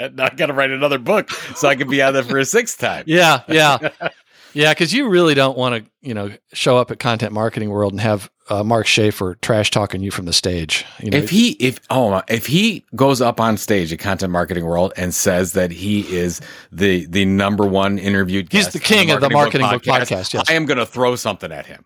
I 0.22 0.28
got 0.34 0.46
to 0.46 0.52
write 0.52 0.70
another 0.70 0.98
book 0.98 1.30
so 1.30 1.68
I 1.68 1.76
can 1.76 1.88
be 1.88 2.02
on 2.02 2.12
there 2.14 2.24
for 2.24 2.38
a 2.38 2.44
sixth 2.44 2.78
time. 2.78 3.04
Yeah, 3.12 3.42
yeah, 3.48 3.78
yeah. 4.52 4.72
Because 4.72 4.92
you 4.92 5.08
really 5.08 5.34
don't 5.34 5.56
want 5.56 5.84
to, 5.84 5.90
you 6.00 6.14
know, 6.14 6.30
show 6.52 6.76
up 6.76 6.90
at 6.90 6.98
Content 6.98 7.32
Marketing 7.32 7.70
World 7.70 7.92
and 7.92 8.00
have 8.00 8.30
uh, 8.52 8.62
Mark 8.62 8.86
Schaefer 8.86 9.36
trash 9.40 9.70
talking 9.70 10.02
you 10.02 10.10
from 10.10 10.26
the 10.26 10.32
stage. 10.32 10.84
You 11.00 11.10
know, 11.10 11.18
if 11.18 11.30
he 11.30 11.52
if 11.52 11.80
oh 11.88 12.22
if 12.28 12.46
he 12.46 12.84
goes 12.94 13.20
up 13.20 13.40
on 13.40 13.56
stage 13.56 13.92
at 13.92 13.98
Content 13.98 14.30
Marketing 14.30 14.66
World 14.66 14.92
and 14.96 15.14
says 15.14 15.52
that 15.52 15.70
he 15.70 16.00
is 16.14 16.40
the 16.70 17.06
the 17.06 17.24
number 17.24 17.66
one 17.66 17.98
interviewed, 17.98 18.52
he's 18.52 18.68
the 18.68 18.78
king 18.78 19.08
the 19.08 19.14
of 19.14 19.20
the 19.22 19.30
Marketing 19.30 19.68
Book 19.68 19.82
Podcast. 19.82 20.08
Podcast 20.08 20.34
yes. 20.34 20.50
I 20.50 20.52
am 20.52 20.66
going 20.66 20.78
to 20.78 20.86
throw 20.86 21.16
something 21.16 21.50
at 21.50 21.66
him. 21.66 21.84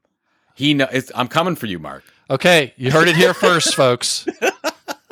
He 0.55 0.75
know 0.75 0.89
I'm 1.15 1.29
coming 1.29 1.55
for 1.55 1.67
you, 1.67 1.79
Mark. 1.79 2.03
Okay, 2.29 2.75
you 2.77 2.91
heard 2.91 3.07
it 3.07 3.15
here 3.15 3.35
first, 3.35 3.75
folks. 3.75 4.27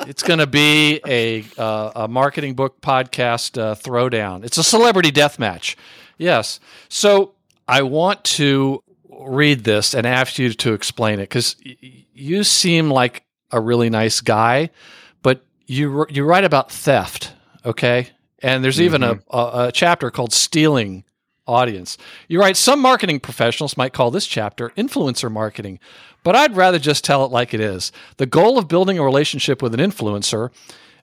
It's 0.07 0.21
going 0.21 0.39
to 0.39 0.47
be 0.47 0.99
a 1.07 1.45
uh, 1.57 1.91
a 1.95 2.07
marketing 2.07 2.55
book 2.55 2.81
podcast 2.81 3.59
uh, 3.61 3.75
throwdown. 3.75 4.43
It's 4.43 4.57
a 4.57 4.63
celebrity 4.63 5.11
death 5.11 5.39
match. 5.39 5.77
Yes. 6.17 6.59
So 6.89 7.33
I 7.67 7.81
want 7.83 8.23
to 8.23 8.83
read 9.25 9.63
this 9.63 9.93
and 9.93 10.05
ask 10.05 10.37
you 10.39 10.53
to 10.53 10.73
explain 10.73 11.19
it 11.19 11.23
because 11.23 11.55
y- 11.65 12.05
you 12.13 12.43
seem 12.43 12.89
like 12.89 13.23
a 13.51 13.59
really 13.59 13.89
nice 13.89 14.21
guy, 14.21 14.69
but 15.21 15.43
you 15.67 16.05
you 16.09 16.23
write 16.23 16.43
about 16.43 16.71
theft. 16.71 17.33
Okay, 17.65 18.09
and 18.39 18.63
there's 18.63 18.81
even 18.81 19.01
mm-hmm. 19.01 19.19
a, 19.29 19.37
a, 19.37 19.67
a 19.67 19.71
chapter 19.71 20.11
called 20.11 20.33
stealing 20.33 21.03
audience. 21.47 21.97
You 22.27 22.39
write 22.39 22.57
some 22.57 22.79
marketing 22.79 23.19
professionals 23.19 23.77
might 23.77 23.93
call 23.93 24.11
this 24.11 24.25
chapter 24.25 24.69
influencer 24.71 25.31
marketing, 25.31 25.79
but 26.23 26.35
I'd 26.35 26.55
rather 26.55 26.79
just 26.79 27.03
tell 27.03 27.25
it 27.25 27.31
like 27.31 27.53
it 27.53 27.59
is. 27.59 27.91
The 28.17 28.25
goal 28.25 28.57
of 28.57 28.67
building 28.67 28.97
a 28.97 29.03
relationship 29.03 29.61
with 29.61 29.73
an 29.73 29.79
influencer, 29.79 30.51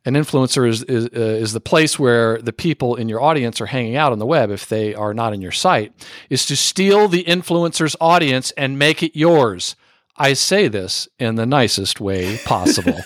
an 0.04 0.14
influencer 0.14 0.68
is 0.68 0.82
is, 0.84 1.06
uh, 1.06 1.20
is 1.20 1.52
the 1.52 1.60
place 1.60 1.98
where 1.98 2.38
the 2.38 2.52
people 2.52 2.96
in 2.96 3.08
your 3.08 3.20
audience 3.20 3.60
are 3.60 3.66
hanging 3.66 3.96
out 3.96 4.12
on 4.12 4.18
the 4.18 4.26
web 4.26 4.50
if 4.50 4.68
they 4.68 4.94
are 4.94 5.14
not 5.14 5.32
in 5.32 5.40
your 5.40 5.52
site, 5.52 5.92
is 6.30 6.46
to 6.46 6.56
steal 6.56 7.08
the 7.08 7.24
influencer's 7.24 7.96
audience 8.00 8.50
and 8.52 8.78
make 8.78 9.02
it 9.02 9.16
yours. 9.16 9.76
I 10.16 10.34
say 10.34 10.68
this 10.68 11.08
in 11.18 11.36
the 11.36 11.46
nicest 11.46 12.00
way 12.00 12.38
possible. 12.44 13.00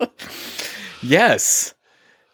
yes. 1.02 1.74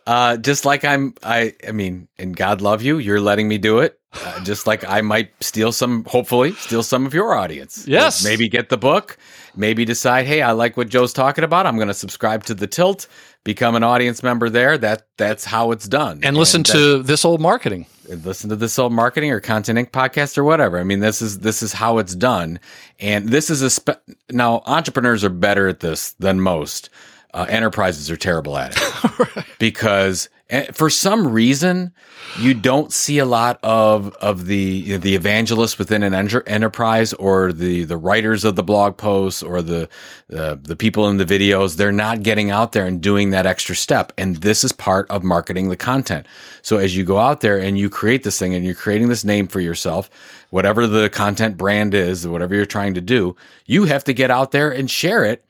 Uh, 0.06 0.36
just 0.36 0.64
like 0.64 0.84
I'm, 0.84 1.14
I, 1.22 1.54
I 1.66 1.72
mean, 1.72 2.08
and 2.18 2.36
God 2.36 2.60
love 2.60 2.82
you, 2.82 2.98
you're 2.98 3.20
letting 3.20 3.48
me 3.48 3.58
do 3.58 3.78
it. 3.78 3.98
Uh, 4.12 4.44
just 4.44 4.66
like 4.66 4.84
I 4.88 5.00
might 5.00 5.30
steal 5.40 5.72
some, 5.72 6.04
hopefully, 6.04 6.52
steal 6.52 6.82
some 6.82 7.06
of 7.06 7.14
your 7.14 7.34
audience. 7.34 7.86
Yes. 7.86 8.22
Maybe 8.22 8.48
get 8.48 8.68
the 8.68 8.76
book. 8.76 9.16
Maybe 9.56 9.84
decide, 9.84 10.26
hey, 10.26 10.42
I 10.42 10.52
like 10.52 10.76
what 10.76 10.88
Joe's 10.88 11.12
talking 11.12 11.44
about. 11.44 11.66
I'm 11.66 11.76
going 11.76 11.88
to 11.88 11.94
subscribe 11.94 12.44
to 12.44 12.54
the 12.54 12.66
Tilt, 12.66 13.06
become 13.44 13.74
an 13.74 13.82
audience 13.82 14.22
member 14.22 14.50
there. 14.50 14.76
That 14.76 15.06
that's 15.16 15.44
how 15.44 15.70
it's 15.70 15.86
done. 15.86 16.20
And 16.22 16.36
listen 16.36 16.60
and 16.60 16.66
to 16.66 17.02
this 17.02 17.24
old 17.24 17.40
marketing. 17.40 17.86
Listen 18.08 18.50
to 18.50 18.56
this 18.56 18.78
old 18.78 18.92
marketing 18.92 19.30
or 19.30 19.40
Content 19.40 19.78
Inc. 19.78 19.90
podcast 19.90 20.36
or 20.36 20.44
whatever. 20.44 20.78
I 20.78 20.84
mean, 20.84 21.00
this 21.00 21.22
is 21.22 21.38
this 21.38 21.62
is 21.62 21.72
how 21.72 21.98
it's 21.98 22.14
done. 22.14 22.60
And 23.00 23.28
this 23.28 23.48
is 23.50 23.62
a 23.62 23.70
spe- 23.70 24.02
now 24.30 24.62
entrepreneurs 24.66 25.24
are 25.24 25.30
better 25.30 25.68
at 25.68 25.80
this 25.80 26.12
than 26.12 26.40
most 26.40 26.90
uh, 27.32 27.46
enterprises 27.48 28.10
are 28.10 28.16
terrible 28.16 28.56
at 28.56 28.74
it 28.76 29.44
because 29.58 30.28
for 30.72 30.90
some 30.90 31.26
reason 31.26 31.90
you 32.38 32.52
don't 32.52 32.92
see 32.92 33.18
a 33.18 33.24
lot 33.24 33.58
of 33.62 34.14
of 34.16 34.44
the 34.44 34.56
you 34.56 34.92
know, 34.92 34.98
the 34.98 35.14
evangelists 35.14 35.78
within 35.78 36.02
an 36.02 36.12
enter- 36.12 36.46
enterprise 36.46 37.14
or 37.14 37.52
the 37.52 37.84
the 37.84 37.96
writers 37.96 38.44
of 38.44 38.54
the 38.54 38.62
blog 38.62 38.96
posts 38.96 39.42
or 39.42 39.62
the 39.62 39.88
uh, 40.36 40.56
the 40.60 40.76
people 40.76 41.08
in 41.08 41.16
the 41.16 41.24
videos. 41.24 41.76
They're 41.76 41.92
not 41.92 42.22
getting 42.22 42.50
out 42.50 42.72
there 42.72 42.86
and 42.86 43.00
doing 43.00 43.30
that 43.30 43.46
extra 43.46 43.74
step. 43.74 44.12
And 44.18 44.36
this 44.36 44.64
is 44.64 44.72
part 44.72 45.10
of 45.10 45.24
marketing 45.24 45.70
the 45.70 45.76
content. 45.76 46.26
So 46.60 46.76
as 46.76 46.94
you 46.94 47.04
go 47.04 47.18
out 47.18 47.40
there 47.40 47.58
and 47.58 47.78
you 47.78 47.88
create 47.88 48.22
this 48.22 48.38
thing 48.38 48.54
and 48.54 48.64
you're 48.64 48.74
creating 48.74 49.08
this 49.08 49.24
name 49.24 49.48
for 49.48 49.60
yourself 49.60 50.10
whatever 50.50 50.86
the 50.86 51.08
content 51.10 51.56
brand 51.56 51.94
is 51.94 52.28
whatever 52.28 52.54
you're 52.54 52.64
trying 52.64 52.94
to 52.94 53.00
do 53.00 53.34
you 53.66 53.84
have 53.84 54.04
to 54.04 54.12
get 54.12 54.30
out 54.30 54.52
there 54.52 54.70
and 54.70 54.90
share 54.90 55.24
it 55.24 55.44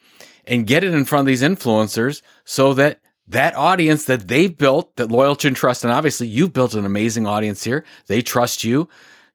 and 0.46 0.66
get 0.66 0.84
it 0.84 0.94
in 0.94 1.04
front 1.04 1.20
of 1.20 1.26
these 1.26 1.42
influencers 1.42 2.22
so 2.44 2.72
that 2.74 3.00
that 3.28 3.54
audience 3.56 4.04
that 4.04 4.28
they've 4.28 4.56
built, 4.56 4.96
that 4.96 5.10
loyalty 5.10 5.48
and 5.48 5.56
trust, 5.56 5.84
and 5.84 5.92
obviously 5.92 6.26
you've 6.26 6.52
built 6.52 6.74
an 6.74 6.84
amazing 6.84 7.26
audience 7.26 7.64
here. 7.64 7.84
They 8.06 8.22
trust 8.22 8.64
you. 8.64 8.88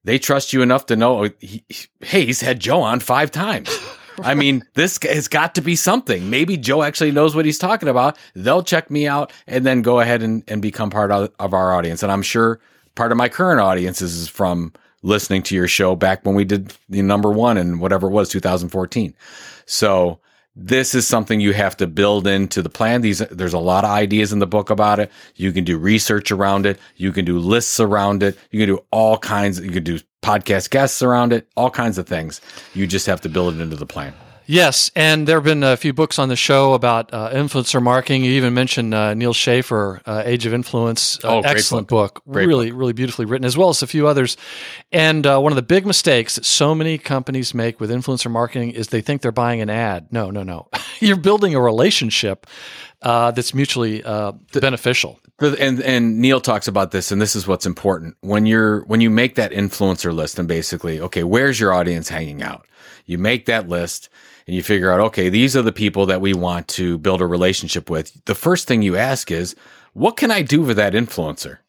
They 0.03 0.17
trust 0.17 0.53
you 0.53 0.61
enough 0.61 0.85
to 0.87 0.95
know, 0.95 1.25
oh, 1.25 1.29
he, 1.39 1.63
hey, 2.01 2.25
he's 2.25 2.41
had 2.41 2.59
Joe 2.59 2.81
on 2.81 2.99
five 2.99 3.31
times. 3.31 3.69
I 4.23 4.33
mean, 4.33 4.63
this 4.73 4.99
has 5.03 5.27
got 5.27 5.55
to 5.55 5.61
be 5.61 5.75
something. 5.75 6.29
Maybe 6.29 6.57
Joe 6.57 6.83
actually 6.83 7.11
knows 7.11 7.35
what 7.35 7.45
he's 7.45 7.57
talking 7.57 7.89
about. 7.89 8.17
They'll 8.35 8.63
check 8.63 8.91
me 8.91 9.07
out 9.07 9.31
and 9.47 9.65
then 9.65 9.81
go 9.81 9.99
ahead 9.99 10.21
and, 10.21 10.43
and 10.47 10.61
become 10.61 10.89
part 10.89 11.11
of, 11.11 11.31
of 11.39 11.53
our 11.53 11.73
audience. 11.73 12.03
And 12.03 12.11
I'm 12.11 12.21
sure 12.21 12.59
part 12.95 13.11
of 13.11 13.17
my 13.17 13.29
current 13.29 13.61
audience 13.61 14.01
is 14.01 14.27
from 14.27 14.73
listening 15.03 15.43
to 15.43 15.55
your 15.55 15.67
show 15.67 15.95
back 15.95 16.25
when 16.25 16.35
we 16.35 16.43
did 16.43 16.73
the 16.89 17.01
number 17.01 17.31
one 17.31 17.57
and 17.57 17.79
whatever 17.79 18.07
it 18.07 18.11
was, 18.11 18.29
2014. 18.29 19.13
So 19.65 20.19
this 20.61 20.93
is 20.93 21.07
something 21.07 21.39
you 21.39 21.53
have 21.53 21.77
to 21.77 21.87
build 21.87 22.27
into 22.27 22.61
the 22.61 22.69
plan. 22.69 23.01
These 23.01 23.19
there's 23.31 23.53
a 23.53 23.59
lot 23.59 23.83
of 23.83 23.89
ideas 23.89 24.33
in 24.33 24.39
the 24.39 24.47
book 24.47 24.69
about 24.69 24.99
it. 24.99 25.11
You 25.35 25.51
can 25.51 25.63
do 25.63 25.77
research 25.77 26.31
around 26.31 26.65
it. 26.65 26.79
You 26.97 27.11
can 27.11 27.25
do 27.25 27.39
lists 27.39 27.79
around 27.79 28.23
it. 28.23 28.37
You 28.51 28.59
can 28.59 28.75
do 28.75 28.83
all 28.91 29.17
kinds. 29.17 29.59
You 29.59 29.71
can 29.71 29.83
do 29.83 29.99
podcast 30.21 30.69
guests 30.69 31.01
around 31.01 31.33
it. 31.33 31.47
All 31.55 31.71
kinds 31.71 31.97
of 31.97 32.07
things. 32.07 32.41
You 32.73 32.87
just 32.87 33.05
have 33.07 33.21
to 33.21 33.29
build 33.29 33.55
it 33.55 33.61
into 33.61 33.77
the 33.77 33.85
plan. 33.85 34.13
Yes, 34.51 34.89
and 34.95 35.27
there 35.27 35.37
have 35.37 35.43
been 35.43 35.61
a 35.61 35.77
few 35.77 35.93
books 35.93 36.17
on 36.17 36.27
the 36.27 36.35
show 36.35 36.73
about 36.73 37.13
uh, 37.13 37.29
influencer 37.29 37.79
marketing. 37.79 38.23
You 38.23 38.31
even 38.31 38.55
mentioned 38.55 38.95
uh, 38.95 39.13
Neal 39.13 39.31
Schaffer, 39.31 40.01
uh, 40.07 40.23
Age 40.25 40.47
of 40.47 40.55
Influence. 40.55 41.23
Uh, 41.23 41.35
oh, 41.35 41.41
excellent 41.41 41.87
book. 41.87 42.15
book. 42.15 42.23
really, 42.25 42.71
book. 42.71 42.79
really 42.79 42.93
beautifully 42.93 43.27
written, 43.27 43.45
as 43.45 43.55
well 43.55 43.69
as 43.69 43.83
a 43.83 43.87
few 43.87 44.07
others. 44.07 44.37
And 44.91 45.27
uh, 45.27 45.37
one 45.37 45.51
of 45.51 45.55
the 45.55 45.61
big 45.61 45.85
mistakes 45.85 46.33
that 46.33 46.45
so 46.45 46.73
many 46.73 46.97
companies 46.97 47.53
make 47.53 47.79
with 47.79 47.91
influencer 47.91 48.31
marketing 48.31 48.71
is 48.71 48.87
they 48.87 49.01
think 49.01 49.21
they're 49.21 49.31
buying 49.31 49.61
an 49.61 49.69
ad. 49.69 50.11
No, 50.11 50.31
no, 50.31 50.41
no. 50.41 50.67
You're 50.99 51.15
building 51.15 51.53
a 51.53 51.61
relationship 51.61 52.47
uh, 53.03 53.29
that's 53.29 53.53
mutually 53.53 54.01
beneficial. 54.51 55.19
And 55.39 55.79
and 55.79 56.19
Neal 56.19 56.41
talks 56.41 56.67
about 56.67 56.89
this, 56.89 57.11
and 57.11 57.21
this 57.21 57.35
is 57.35 57.45
what's 57.45 57.67
important 57.67 58.17
when 58.21 58.47
you're 58.47 58.81
when 58.85 58.99
you 58.99 59.11
make 59.11 59.35
that 59.35 59.51
influencer 59.51 60.11
list, 60.11 60.39
and 60.39 60.47
basically, 60.47 60.99
okay, 60.99 61.23
where's 61.23 61.59
your 61.59 61.71
audience 61.71 62.09
hanging 62.09 62.41
out? 62.41 62.65
You 63.05 63.19
make 63.19 63.45
that 63.45 63.69
list 63.69 64.09
and 64.49 64.55
you 64.55 64.63
figure 64.63 64.89
out, 64.89 64.99
okay, 64.99 65.29
these 65.29 65.55
are 65.55 65.61
the 65.61 65.71
people 65.71 66.07
that 66.07 66.21
we 66.21 66.33
want 66.33 66.67
to 66.69 66.97
build 66.97 67.21
a 67.21 67.27
relationship 67.27 67.87
with. 67.87 68.19
The 68.25 68.33
first 68.33 68.67
thing 68.67 68.81
you 68.81 68.95
ask 68.97 69.29
is, 69.29 69.55
what 69.93 70.17
can 70.17 70.31
I 70.31 70.41
do 70.41 70.65
for 70.65 70.73
that 70.73 70.93
influencer? 70.93 71.59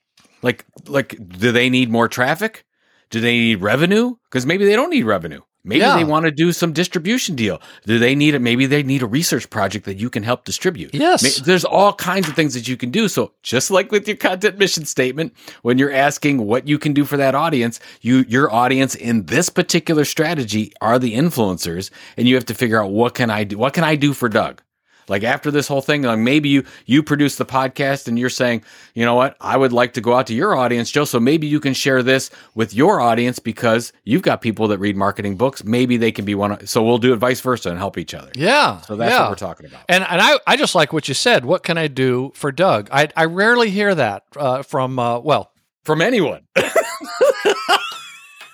Like, 0.40 0.64
like, 0.86 1.14
do 1.28 1.52
they 1.52 1.68
need 1.68 1.90
more 1.90 2.08
traffic? 2.08 2.64
Do 3.10 3.20
they 3.20 3.36
need 3.36 3.60
revenue? 3.60 4.14
Because 4.24 4.46
maybe 4.46 4.64
they 4.64 4.76
don't 4.76 4.88
need 4.88 5.04
revenue. 5.04 5.42
Maybe 5.62 5.80
yeah. 5.80 5.96
they 5.96 6.04
want 6.04 6.24
to 6.24 6.30
do 6.30 6.52
some 6.52 6.72
distribution 6.72 7.36
deal. 7.36 7.60
Do 7.84 7.98
they 7.98 8.14
need 8.14 8.34
it? 8.34 8.38
Maybe 8.38 8.64
they 8.66 8.82
need 8.82 9.02
a 9.02 9.06
research 9.06 9.50
project 9.50 9.84
that 9.84 9.98
you 9.98 10.08
can 10.08 10.22
help 10.22 10.44
distribute. 10.44 10.94
Yes. 10.94 11.40
There's 11.40 11.64
all 11.66 11.92
kinds 11.92 12.28
of 12.28 12.34
things 12.34 12.54
that 12.54 12.66
you 12.66 12.76
can 12.76 12.90
do. 12.90 13.08
So 13.08 13.32
just 13.42 13.70
like 13.70 13.92
with 13.92 14.08
your 14.08 14.16
content 14.16 14.58
mission 14.58 14.86
statement, 14.86 15.34
when 15.62 15.76
you're 15.76 15.92
asking 15.92 16.46
what 16.46 16.66
you 16.66 16.78
can 16.78 16.94
do 16.94 17.04
for 17.04 17.18
that 17.18 17.34
audience, 17.34 17.78
you, 18.00 18.24
your 18.28 18.50
audience 18.50 18.94
in 18.94 19.26
this 19.26 19.50
particular 19.50 20.06
strategy 20.06 20.72
are 20.80 20.98
the 20.98 21.14
influencers 21.14 21.90
and 22.16 22.26
you 22.26 22.34
have 22.36 22.46
to 22.46 22.54
figure 22.54 22.82
out 22.82 22.90
what 22.90 23.14
can 23.14 23.28
I 23.28 23.44
do? 23.44 23.58
What 23.58 23.74
can 23.74 23.84
I 23.84 23.96
do 23.96 24.14
for 24.14 24.28
Doug? 24.30 24.62
Like 25.10 25.24
after 25.24 25.50
this 25.50 25.66
whole 25.68 25.82
thing, 25.82 26.02
like 26.02 26.18
maybe 26.18 26.48
you 26.48 26.64
you 26.86 27.02
produce 27.02 27.36
the 27.36 27.44
podcast 27.44 28.06
and 28.08 28.18
you're 28.18 28.30
saying, 28.30 28.62
you 28.94 29.04
know 29.04 29.14
what, 29.14 29.36
I 29.40 29.56
would 29.56 29.72
like 29.72 29.94
to 29.94 30.00
go 30.00 30.14
out 30.14 30.28
to 30.28 30.34
your 30.34 30.56
audience, 30.56 30.90
Joe. 30.90 31.04
So 31.04 31.18
maybe 31.18 31.48
you 31.48 31.58
can 31.58 31.74
share 31.74 32.02
this 32.02 32.30
with 32.54 32.72
your 32.72 33.00
audience 33.00 33.40
because 33.40 33.92
you've 34.04 34.22
got 34.22 34.40
people 34.40 34.68
that 34.68 34.78
read 34.78 34.96
marketing 34.96 35.36
books. 35.36 35.64
Maybe 35.64 35.96
they 35.96 36.12
can 36.12 36.24
be 36.24 36.36
one. 36.36 36.52
Of, 36.52 36.68
So 36.68 36.82
we'll 36.82 36.98
do 36.98 37.12
it 37.12 37.16
vice 37.16 37.40
versa 37.40 37.70
and 37.70 37.78
help 37.78 37.98
each 37.98 38.14
other. 38.14 38.30
Yeah. 38.36 38.80
So 38.82 38.94
that's 38.96 39.12
yeah. 39.12 39.22
what 39.22 39.30
we're 39.30 39.34
talking 39.34 39.66
about. 39.66 39.82
And 39.88 40.04
and 40.04 40.22
I 40.22 40.38
I 40.46 40.56
just 40.56 40.76
like 40.76 40.92
what 40.92 41.08
you 41.08 41.14
said. 41.14 41.44
What 41.44 41.64
can 41.64 41.76
I 41.76 41.88
do 41.88 42.30
for 42.34 42.52
Doug? 42.52 42.88
I 42.92 43.08
I 43.16 43.24
rarely 43.24 43.70
hear 43.70 43.94
that 43.94 44.22
uh, 44.36 44.62
from 44.62 44.98
uh, 44.98 45.18
well 45.18 45.52
from 45.84 46.00
anyone. 46.00 46.46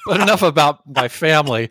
but 0.06 0.20
enough 0.20 0.42
about 0.42 0.80
my 0.86 1.08
family 1.08 1.70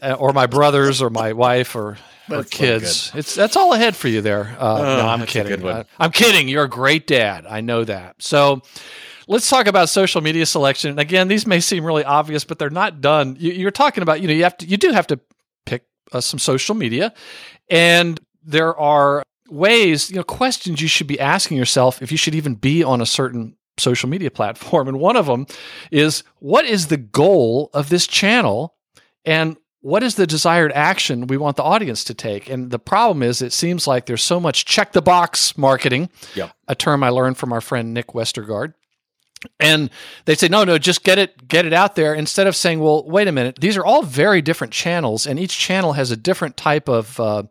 uh, 0.00 0.16
or 0.18 0.32
my 0.32 0.46
brothers 0.46 1.02
or 1.02 1.10
my 1.10 1.32
wife 1.32 1.74
or 1.76 1.98
or 2.30 2.44
kids. 2.44 3.12
It's 3.14 3.34
that's 3.34 3.56
all 3.56 3.72
ahead 3.72 3.96
for 3.96 4.08
you 4.08 4.20
there. 4.20 4.56
Uh, 4.58 4.78
oh, 4.78 4.82
no, 4.82 5.08
I'm 5.08 5.26
kidding. 5.26 5.66
I, 5.66 5.84
I'm 5.98 6.10
kidding. 6.10 6.48
You're 6.48 6.64
a 6.64 6.68
great 6.68 7.06
dad. 7.06 7.46
I 7.46 7.60
know 7.60 7.84
that. 7.84 8.22
So. 8.22 8.62
Let's 9.30 9.50
talk 9.50 9.66
about 9.66 9.90
social 9.90 10.22
media 10.22 10.46
selection. 10.46 10.98
Again, 10.98 11.28
these 11.28 11.46
may 11.46 11.60
seem 11.60 11.84
really 11.84 12.02
obvious, 12.02 12.44
but 12.44 12.58
they're 12.58 12.70
not 12.70 13.02
done. 13.02 13.36
You, 13.38 13.68
are 13.68 13.70
talking 13.70 14.02
about, 14.02 14.22
you 14.22 14.26
know, 14.26 14.32
you 14.32 14.42
have 14.42 14.56
to, 14.56 14.66
you 14.66 14.78
do 14.78 14.90
have 14.92 15.06
to 15.08 15.20
pick 15.66 15.84
uh, 16.12 16.22
some 16.22 16.38
social 16.38 16.74
media, 16.74 17.12
and 17.68 18.18
there 18.42 18.74
are 18.78 19.22
ways, 19.50 20.08
you 20.08 20.16
know, 20.16 20.22
questions 20.22 20.80
you 20.80 20.88
should 20.88 21.06
be 21.06 21.20
asking 21.20 21.58
yourself 21.58 22.00
if 22.00 22.10
you 22.10 22.16
should 22.16 22.34
even 22.34 22.54
be 22.54 22.82
on 22.82 23.02
a 23.02 23.06
certain 23.06 23.54
social 23.78 24.08
media 24.08 24.30
platform. 24.30 24.88
And 24.88 24.98
one 24.98 25.16
of 25.16 25.26
them 25.26 25.46
is, 25.90 26.24
what 26.38 26.64
is 26.64 26.86
the 26.86 26.96
goal 26.96 27.68
of 27.74 27.90
this 27.90 28.06
channel, 28.06 28.76
and 29.26 29.58
what 29.88 30.02
is 30.02 30.16
the 30.16 30.26
desired 30.26 30.70
action 30.72 31.26
we 31.26 31.38
want 31.38 31.56
the 31.56 31.62
audience 31.62 32.04
to 32.04 32.14
take? 32.14 32.50
And 32.50 32.70
the 32.70 32.78
problem 32.78 33.22
is, 33.22 33.40
it 33.40 33.54
seems 33.54 33.86
like 33.86 34.04
there's 34.04 34.22
so 34.22 34.38
much 34.38 34.66
check 34.66 34.92
the 34.92 35.00
box 35.00 35.56
marketing, 35.56 36.10
Yep. 36.34 36.52
a 36.68 36.74
term 36.74 37.02
I 37.02 37.08
learned 37.08 37.38
from 37.38 37.54
our 37.54 37.62
friend 37.62 37.94
Nick 37.94 38.08
Westergaard. 38.08 38.74
And 39.58 39.88
they 40.26 40.34
say, 40.34 40.48
no, 40.48 40.64
no, 40.64 40.76
just 40.76 41.04
get 41.04 41.18
it, 41.18 41.48
get 41.48 41.64
it 41.64 41.72
out 41.72 41.94
there. 41.94 42.12
Instead 42.12 42.46
of 42.46 42.54
saying, 42.54 42.80
well, 42.80 43.02
wait 43.04 43.28
a 43.28 43.32
minute, 43.32 43.60
these 43.60 43.78
are 43.78 43.84
all 43.84 44.02
very 44.02 44.42
different 44.42 44.74
channels, 44.74 45.26
and 45.26 45.38
each 45.38 45.56
channel 45.56 45.94
has 45.94 46.10
a 46.10 46.16
different 46.16 46.58
type 46.58 46.88
of 46.88 47.18
uh, 47.18 47.44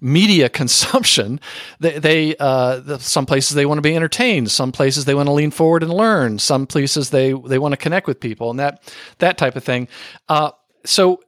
media 0.00 0.48
consumption. 0.60 1.40
They, 1.80 1.98
they 1.98 2.36
uh, 2.38 2.78
the, 2.78 2.98
some 3.00 3.26
places 3.26 3.56
they 3.56 3.66
want 3.66 3.78
to 3.78 3.82
be 3.82 3.96
entertained, 3.96 4.52
some 4.52 4.70
places 4.70 5.04
they 5.04 5.14
want 5.16 5.26
to 5.26 5.32
lean 5.32 5.50
forward 5.50 5.82
and 5.82 5.92
learn, 5.92 6.38
some 6.38 6.66
places 6.66 7.10
they 7.10 7.32
they 7.32 7.58
want 7.58 7.72
to 7.72 7.76
connect 7.78 8.06
with 8.06 8.20
people, 8.20 8.50
and 8.50 8.60
that 8.60 8.82
that 9.18 9.36
type 9.36 9.56
of 9.56 9.64
thing. 9.64 9.88
Uh, 10.28 10.52
so 10.84 11.20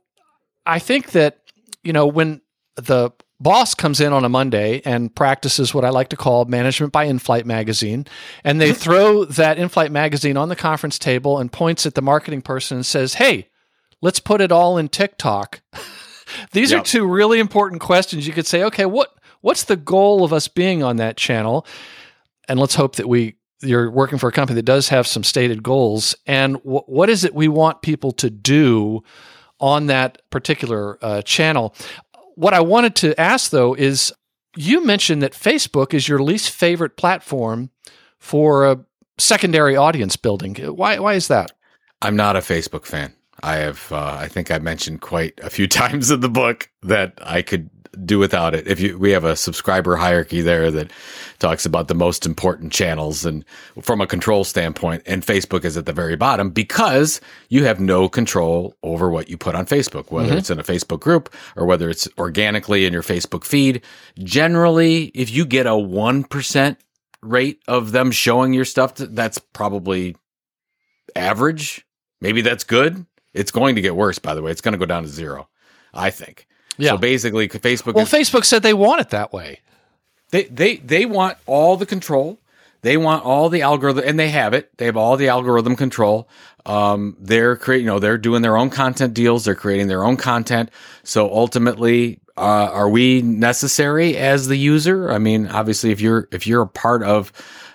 I 0.66 0.78
think 0.78 1.12
that 1.12 1.38
you 1.82 1.92
know 1.92 2.06
when 2.06 2.40
the 2.76 3.10
boss 3.40 3.74
comes 3.74 4.00
in 4.00 4.12
on 4.12 4.24
a 4.24 4.28
Monday 4.28 4.80
and 4.84 5.14
practices 5.14 5.74
what 5.74 5.84
I 5.84 5.90
like 5.90 6.08
to 6.10 6.16
call 6.16 6.44
management 6.46 6.92
by 6.92 7.04
in-flight 7.04 7.44
magazine, 7.46 8.06
and 8.42 8.60
they 8.60 8.72
throw 8.84 9.24
that 9.26 9.58
in-flight 9.58 9.92
magazine 9.92 10.36
on 10.36 10.48
the 10.48 10.56
conference 10.56 10.98
table 10.98 11.38
and 11.38 11.50
points 11.52 11.84
at 11.86 11.94
the 11.94 12.02
marketing 12.02 12.42
person 12.42 12.78
and 12.78 12.86
says, 12.86 13.14
"Hey, 13.14 13.48
let's 14.00 14.20
put 14.20 14.40
it 14.40 14.52
all 14.52 14.78
in 14.78 14.88
TikTok." 14.88 15.60
These 16.52 16.72
Yep. 16.72 16.80
are 16.80 16.84
two 16.84 17.06
really 17.06 17.38
important 17.38 17.80
questions. 17.82 18.26
You 18.26 18.32
could 18.32 18.46
say, 18.46 18.62
"Okay, 18.64 18.86
what 18.86 19.12
what's 19.42 19.64
the 19.64 19.76
goal 19.76 20.24
of 20.24 20.32
us 20.32 20.48
being 20.48 20.82
on 20.82 20.96
that 20.96 21.16
channel?" 21.16 21.66
And 22.48 22.58
let's 22.58 22.74
hope 22.74 22.96
that 22.96 23.08
we 23.08 23.36
you're 23.62 23.90
working 23.90 24.18
for 24.18 24.28
a 24.28 24.32
company 24.32 24.56
that 24.56 24.64
does 24.64 24.88
have 24.88 25.06
some 25.06 25.24
stated 25.24 25.62
goals. 25.62 26.14
And 26.26 26.56
wh- 26.56 26.86
what 26.88 27.08
is 27.08 27.24
it 27.24 27.34
we 27.34 27.48
want 27.48 27.82
people 27.82 28.12
to 28.12 28.28
do 28.30 29.02
on 29.64 29.86
that 29.86 30.20
particular 30.28 30.98
uh, 31.02 31.22
channel? 31.22 31.74
What 32.34 32.52
I 32.52 32.60
wanted 32.60 32.94
to 32.96 33.18
ask 33.18 33.50
though 33.50 33.72
is 33.72 34.12
you 34.56 34.84
mentioned 34.84 35.22
that 35.22 35.32
Facebook 35.32 35.94
is 35.94 36.06
your 36.06 36.18
least 36.22 36.50
favorite 36.50 36.98
platform 36.98 37.70
for 38.18 38.66
a 38.66 38.84
secondary 39.16 39.74
audience 39.74 40.16
building. 40.16 40.54
Why, 40.56 40.98
why 40.98 41.14
is 41.14 41.28
that? 41.28 41.52
I'm 42.02 42.14
not 42.14 42.36
a 42.36 42.40
Facebook 42.40 42.84
fan. 42.84 43.14
I 43.42 43.56
have, 43.56 43.90
uh, 43.90 44.18
I 44.20 44.28
think 44.28 44.50
I 44.50 44.58
mentioned 44.58 45.00
quite 45.00 45.40
a 45.42 45.48
few 45.48 45.66
times 45.82 46.10
in 46.10 46.20
the 46.20 46.28
book 46.28 46.70
that 46.82 47.18
I 47.22 47.40
could 47.40 47.70
do 47.94 48.18
without 48.18 48.54
it. 48.54 48.66
If 48.66 48.80
you, 48.80 48.98
we 48.98 49.10
have 49.10 49.24
a 49.24 49.36
subscriber 49.36 49.96
hierarchy 49.96 50.40
there 50.40 50.70
that 50.70 50.90
talks 51.38 51.66
about 51.66 51.88
the 51.88 51.94
most 51.94 52.26
important 52.26 52.72
channels 52.72 53.24
and 53.24 53.44
from 53.82 54.00
a 54.00 54.06
control 54.06 54.44
standpoint, 54.44 55.02
and 55.06 55.24
Facebook 55.24 55.64
is 55.64 55.76
at 55.76 55.86
the 55.86 55.92
very 55.92 56.16
bottom 56.16 56.50
because 56.50 57.20
you 57.48 57.64
have 57.64 57.80
no 57.80 58.08
control 58.08 58.74
over 58.82 59.10
what 59.10 59.28
you 59.28 59.36
put 59.36 59.54
on 59.54 59.66
Facebook, 59.66 60.10
whether 60.10 60.28
mm-hmm. 60.28 60.38
it's 60.38 60.50
in 60.50 60.58
a 60.58 60.64
Facebook 60.64 61.00
group 61.00 61.34
or 61.56 61.66
whether 61.66 61.90
it's 61.90 62.08
organically 62.18 62.86
in 62.86 62.92
your 62.92 63.02
Facebook 63.02 63.44
feed. 63.44 63.82
Generally, 64.18 65.06
if 65.14 65.30
you 65.30 65.44
get 65.44 65.66
a 65.66 65.70
1% 65.70 66.76
rate 67.22 67.62
of 67.68 67.92
them 67.92 68.10
showing 68.10 68.52
your 68.52 68.64
stuff, 68.64 68.94
that's 68.94 69.38
probably 69.38 70.16
average. 71.16 71.86
Maybe 72.20 72.42
that's 72.42 72.64
good. 72.64 73.06
It's 73.32 73.50
going 73.50 73.74
to 73.74 73.80
get 73.80 73.96
worse, 73.96 74.18
by 74.18 74.34
the 74.34 74.42
way. 74.42 74.50
It's 74.50 74.60
going 74.60 74.72
to 74.72 74.78
go 74.78 74.86
down 74.86 75.02
to 75.02 75.08
zero, 75.08 75.48
I 75.92 76.10
think. 76.10 76.46
Yeah. 76.76 76.90
So 76.92 76.96
basically, 76.98 77.48
Facebook 77.48 77.94
Well, 77.94 78.04
is, 78.04 78.10
Facebook 78.10 78.44
said 78.44 78.62
they 78.62 78.74
want 78.74 79.00
it 79.00 79.10
that 79.10 79.32
way. 79.32 79.60
they 80.30 80.44
they 80.44 80.76
they 80.76 81.06
want 81.06 81.38
all 81.46 81.76
the 81.76 81.86
control. 81.86 82.40
They 82.82 82.96
want 82.98 83.24
all 83.24 83.48
the 83.48 83.62
algorithm, 83.62 84.04
and 84.06 84.18
they 84.18 84.28
have 84.28 84.52
it. 84.52 84.76
They 84.76 84.84
have 84.84 84.96
all 84.96 85.16
the 85.16 85.28
algorithm 85.28 85.74
control. 85.74 86.28
Um, 86.66 87.16
they're 87.18 87.56
creating, 87.56 87.86
you 87.86 87.92
know, 87.92 87.98
they're 87.98 88.18
doing 88.18 88.42
their 88.42 88.56
own 88.58 88.68
content 88.68 89.14
deals. 89.14 89.44
They're 89.46 89.54
creating 89.54 89.88
their 89.88 90.04
own 90.04 90.16
content. 90.18 90.70
So 91.02 91.30
ultimately, 91.32 92.20
uh, 92.36 92.40
are 92.40 92.88
we 92.90 93.22
necessary 93.22 94.16
as 94.18 94.48
the 94.48 94.56
user? 94.56 95.10
I 95.10 95.18
mean, 95.18 95.46
obviously, 95.46 95.92
if 95.92 96.00
you're 96.02 96.28
if 96.30 96.46
you're 96.46 96.62
a 96.62 96.66
part 96.68 97.02
of 97.02 97.32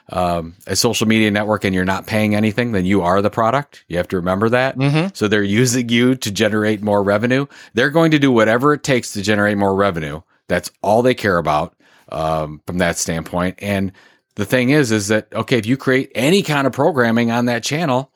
um, 0.10 0.56
a 0.68 0.76
social 0.76 1.08
media 1.08 1.30
network 1.32 1.64
and 1.64 1.74
you're 1.76 1.86
not 1.86 2.08
paying 2.08 2.36
anything, 2.36 2.72
then 2.72 2.86
you 2.86 3.02
are 3.02 3.22
the 3.22 3.30
product. 3.30 3.84
You 3.88 3.98
have 3.98 4.08
to 4.10 4.16
remember 4.16 4.50
that. 4.50 4.76
So 5.14 5.28
they're 5.28 5.44
using 5.44 5.90
you 5.90 6.16
to 6.16 6.32
generate 6.32 6.82
more 6.82 7.04
revenue. 7.04 7.46
They're 7.74 7.92
going 7.92 8.12
to 8.12 8.20
do 8.20 8.32
whatever 8.32 8.74
it 8.74 8.84
takes 8.84 9.14
to 9.14 9.22
generate 9.22 9.58
more 9.58 9.76
revenue. 9.76 10.22
That's 10.48 10.72
all 10.82 11.02
they 11.04 11.14
care 11.14 11.38
about 11.38 11.76
um, 12.12 12.62
from 12.66 12.80
that 12.80 12.98
standpoint. 12.98 13.60
And 13.62 13.92
the 14.36 14.46
thing 14.46 14.70
is, 14.72 14.92
is 14.92 15.10
that 15.10 15.28
okay? 15.34 15.58
If 15.58 15.66
you 15.66 15.78
create 15.78 16.12
any 16.16 16.42
kind 16.42 16.66
of 16.66 16.74
programming 16.74 17.30
on 17.30 17.46
that 17.46 17.64
channel, 17.64 18.12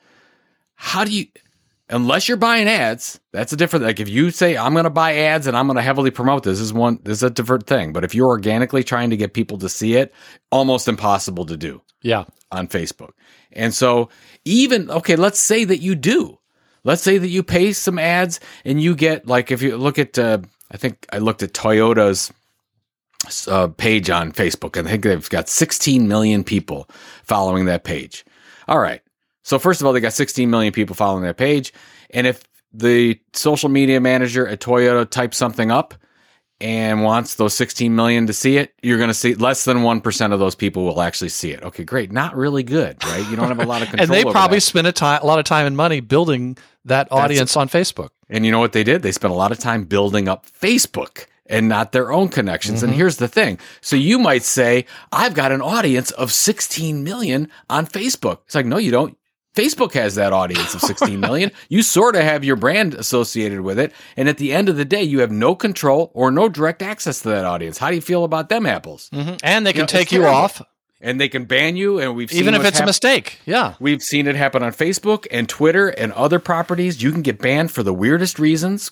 how 0.74 1.04
do 1.04 1.12
you? 1.12 1.26
Unless 1.94 2.26
you're 2.26 2.36
buying 2.36 2.66
ads, 2.66 3.20
that's 3.32 3.52
a 3.52 3.56
different. 3.56 3.84
Like 3.84 4.00
if 4.00 4.08
you 4.08 4.32
say 4.32 4.56
I'm 4.56 4.72
going 4.72 4.82
to 4.82 4.90
buy 4.90 5.14
ads 5.14 5.46
and 5.46 5.56
I'm 5.56 5.68
going 5.68 5.76
to 5.76 5.82
heavily 5.82 6.10
promote 6.10 6.42
this, 6.42 6.58
is 6.58 6.72
one. 6.72 6.98
This 7.04 7.18
is 7.18 7.22
a 7.22 7.30
different 7.30 7.68
thing. 7.68 7.92
But 7.92 8.02
if 8.02 8.16
you're 8.16 8.26
organically 8.26 8.82
trying 8.82 9.10
to 9.10 9.16
get 9.16 9.32
people 9.32 9.58
to 9.58 9.68
see 9.68 9.94
it, 9.94 10.12
almost 10.50 10.88
impossible 10.88 11.46
to 11.46 11.56
do 11.56 11.80
Yeah. 12.02 12.24
on 12.50 12.66
Facebook. 12.66 13.10
And 13.52 13.72
so, 13.72 14.08
even, 14.44 14.90
okay, 14.90 15.14
let's 15.14 15.38
say 15.38 15.64
that 15.64 15.78
you 15.78 15.94
do. 15.94 16.40
Let's 16.82 17.02
say 17.02 17.16
that 17.16 17.28
you 17.28 17.44
pay 17.44 17.72
some 17.72 18.00
ads 18.00 18.40
and 18.64 18.82
you 18.82 18.96
get, 18.96 19.28
like, 19.28 19.52
if 19.52 19.62
you 19.62 19.76
look 19.76 19.96
at, 19.98 20.18
uh, 20.18 20.38
I 20.72 20.76
think 20.76 21.06
I 21.12 21.18
looked 21.18 21.44
at 21.44 21.52
Toyota's 21.52 22.32
uh, 23.46 23.68
page 23.68 24.10
on 24.10 24.32
Facebook, 24.32 24.76
and 24.76 24.88
I 24.88 24.90
think 24.90 25.04
they've 25.04 25.30
got 25.30 25.48
16 25.48 26.08
million 26.08 26.42
people 26.42 26.90
following 27.22 27.66
that 27.66 27.84
page. 27.84 28.24
All 28.66 28.80
right. 28.80 29.00
So, 29.44 29.58
first 29.58 29.80
of 29.80 29.86
all, 29.86 29.92
they 29.92 30.00
got 30.00 30.12
16 30.12 30.50
million 30.50 30.72
people 30.72 30.96
following 30.96 31.22
that 31.22 31.36
page. 31.36 31.72
And 32.10 32.26
if 32.26 32.42
the 32.72 33.20
social 33.32 33.68
media 33.68 34.00
manager 34.00 34.48
at 34.48 34.60
Toyota 34.60 35.08
types 35.08 35.36
something 35.36 35.70
up, 35.70 35.94
and 36.60 37.02
wants 37.02 37.34
those 37.34 37.52
16 37.54 37.94
million 37.94 38.26
to 38.26 38.32
see 38.32 38.56
it, 38.56 38.74
you're 38.82 38.96
going 38.96 39.08
to 39.08 39.14
see 39.14 39.34
less 39.34 39.64
than 39.64 39.78
1% 39.78 40.32
of 40.32 40.38
those 40.38 40.54
people 40.54 40.84
will 40.84 41.02
actually 41.02 41.28
see 41.28 41.50
it. 41.50 41.62
Okay, 41.62 41.84
great. 41.84 42.12
Not 42.12 42.36
really 42.36 42.62
good, 42.62 43.02
right? 43.04 43.28
You 43.28 43.36
don't 43.36 43.48
have 43.48 43.58
a 43.58 43.66
lot 43.66 43.82
of 43.82 43.88
control. 43.90 44.04
And 44.04 44.26
they 44.26 44.30
probably 44.30 44.58
that. 44.58 44.62
spend 44.62 44.86
a, 44.86 44.92
time, 44.92 45.20
a 45.22 45.26
lot 45.26 45.38
of 45.38 45.44
time 45.44 45.66
and 45.66 45.76
money 45.76 46.00
building 46.00 46.56
that 46.84 47.08
audience 47.10 47.56
on 47.56 47.68
Facebook. 47.68 48.10
And 48.30 48.46
you 48.46 48.52
know 48.52 48.60
what 48.60 48.72
they 48.72 48.84
did? 48.84 49.02
They 49.02 49.12
spent 49.12 49.32
a 49.32 49.36
lot 49.36 49.52
of 49.52 49.58
time 49.58 49.84
building 49.84 50.28
up 50.28 50.46
Facebook 50.46 51.26
and 51.46 51.68
not 51.68 51.92
their 51.92 52.12
own 52.12 52.28
connections. 52.28 52.78
Mm-hmm. 52.78 52.88
And 52.88 52.94
here's 52.94 53.16
the 53.16 53.28
thing. 53.28 53.58
So 53.80 53.96
you 53.96 54.18
might 54.18 54.42
say, 54.42 54.86
I've 55.12 55.34
got 55.34 55.52
an 55.52 55.60
audience 55.60 56.12
of 56.12 56.32
16 56.32 57.04
million 57.04 57.48
on 57.68 57.86
Facebook. 57.86 58.38
It's 58.46 58.54
like, 58.54 58.66
no, 58.66 58.78
you 58.78 58.90
don't. 58.90 59.18
Facebook 59.54 59.92
has 59.92 60.16
that 60.16 60.32
audience 60.32 60.74
of 60.74 60.80
16 60.80 61.20
million. 61.20 61.52
you 61.68 61.82
sort 61.82 62.16
of 62.16 62.22
have 62.22 62.44
your 62.44 62.56
brand 62.56 62.94
associated 62.94 63.60
with 63.60 63.78
it. 63.78 63.92
And 64.16 64.28
at 64.28 64.38
the 64.38 64.52
end 64.52 64.68
of 64.68 64.76
the 64.76 64.84
day, 64.84 65.02
you 65.02 65.20
have 65.20 65.30
no 65.30 65.54
control 65.54 66.10
or 66.14 66.30
no 66.30 66.48
direct 66.48 66.82
access 66.82 67.20
to 67.22 67.28
that 67.28 67.44
audience. 67.44 67.78
How 67.78 67.90
do 67.90 67.94
you 67.94 68.02
feel 68.02 68.24
about 68.24 68.48
them 68.48 68.66
apples? 68.66 69.08
Mm-hmm. 69.12 69.36
And 69.44 69.66
they 69.66 69.72
can 69.72 69.82
know, 69.82 69.86
take 69.86 70.10
you 70.10 70.26
off, 70.26 70.60
And 71.00 71.20
they 71.20 71.28
can 71.28 71.44
ban 71.44 71.76
you. 71.76 72.00
And 72.00 72.16
we've 72.16 72.30
seen 72.30 72.40
even 72.40 72.54
if 72.54 72.64
it's 72.64 72.80
a 72.80 72.86
mistake. 72.86 73.38
Yeah. 73.46 73.74
We've 73.78 74.02
seen 74.02 74.26
it 74.26 74.34
happen 74.34 74.62
on 74.62 74.72
Facebook 74.72 75.26
and 75.30 75.48
Twitter 75.48 75.88
and 75.88 76.12
other 76.12 76.40
properties. 76.40 77.02
You 77.02 77.12
can 77.12 77.22
get 77.22 77.38
banned 77.38 77.70
for 77.70 77.82
the 77.82 77.94
weirdest 77.94 78.38
reasons. 78.38 78.90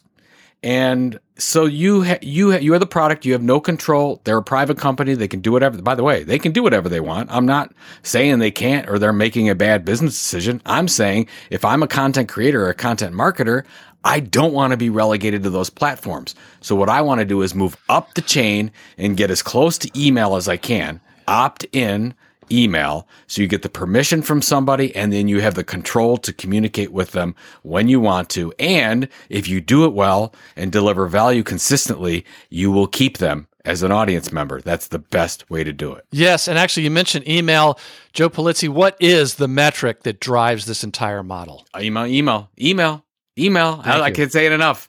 And 0.62 1.18
so 1.38 1.64
you 1.64 2.04
ha- 2.04 2.18
you 2.22 2.52
ha- 2.52 2.58
you 2.58 2.72
are 2.74 2.78
the 2.78 2.86
product. 2.86 3.26
You 3.26 3.32
have 3.32 3.42
no 3.42 3.60
control. 3.60 4.20
They're 4.24 4.38
a 4.38 4.42
private 4.42 4.78
company. 4.78 5.14
They 5.14 5.28
can 5.28 5.40
do 5.40 5.50
whatever. 5.50 5.80
By 5.82 5.94
the 5.94 6.04
way, 6.04 6.22
they 6.22 6.38
can 6.38 6.52
do 6.52 6.62
whatever 6.62 6.88
they 6.88 7.00
want. 7.00 7.30
I'm 7.32 7.46
not 7.46 7.72
saying 8.02 8.38
they 8.38 8.52
can't 8.52 8.88
or 8.88 8.98
they're 8.98 9.12
making 9.12 9.48
a 9.48 9.54
bad 9.54 9.84
business 9.84 10.14
decision. 10.14 10.62
I'm 10.64 10.86
saying 10.86 11.26
if 11.50 11.64
I'm 11.64 11.82
a 11.82 11.88
content 11.88 12.28
creator 12.28 12.64
or 12.64 12.68
a 12.68 12.74
content 12.74 13.14
marketer, 13.14 13.64
I 14.04 14.20
don't 14.20 14.52
want 14.52 14.72
to 14.72 14.76
be 14.76 14.90
relegated 14.90 15.42
to 15.44 15.50
those 15.50 15.70
platforms. 15.70 16.34
So 16.60 16.76
what 16.76 16.88
I 16.88 17.02
want 17.02 17.20
to 17.20 17.24
do 17.24 17.42
is 17.42 17.54
move 17.54 17.76
up 17.88 18.14
the 18.14 18.22
chain 18.22 18.70
and 18.98 19.16
get 19.16 19.30
as 19.30 19.42
close 19.42 19.78
to 19.78 19.90
email 20.00 20.36
as 20.36 20.48
I 20.48 20.56
can. 20.56 21.00
Opt 21.28 21.66
in 21.72 22.14
email 22.50 23.06
so 23.26 23.40
you 23.42 23.48
get 23.48 23.62
the 23.62 23.68
permission 23.68 24.22
from 24.22 24.42
somebody 24.42 24.94
and 24.96 25.12
then 25.12 25.28
you 25.28 25.40
have 25.40 25.54
the 25.54 25.64
control 25.64 26.16
to 26.16 26.32
communicate 26.32 26.92
with 26.92 27.12
them 27.12 27.34
when 27.62 27.88
you 27.88 28.00
want 28.00 28.28
to 28.28 28.52
and 28.58 29.08
if 29.28 29.48
you 29.48 29.60
do 29.60 29.84
it 29.84 29.92
well 29.92 30.34
and 30.56 30.72
deliver 30.72 31.06
value 31.06 31.42
consistently 31.42 32.24
you 32.50 32.70
will 32.70 32.86
keep 32.86 33.18
them 33.18 33.46
as 33.64 33.82
an 33.82 33.92
audience 33.92 34.32
member 34.32 34.60
that's 34.60 34.88
the 34.88 34.98
best 34.98 35.48
way 35.48 35.62
to 35.62 35.72
do 35.72 35.92
it 35.92 36.04
Yes. 36.10 36.48
And 36.48 36.58
actually, 36.58 36.82
you 36.82 36.90
mentioned 36.90 37.26
email. 37.28 37.78
Joe 38.12 38.28
Pulizzi, 38.28 38.68
what 38.68 38.96
is 39.00 39.36
the 39.36 39.48
metric 39.48 40.02
that 40.02 40.20
drives 40.20 40.66
this 40.66 40.82
entire 40.84 41.22
model? 41.22 41.66
email 41.78 42.06
email 42.06 42.50
email 42.60 43.04
email 43.38 43.80
I, 43.84 44.00
I 44.00 44.10
can't 44.10 44.32
say 44.32 44.46
it 44.46 44.52
enough 44.52 44.88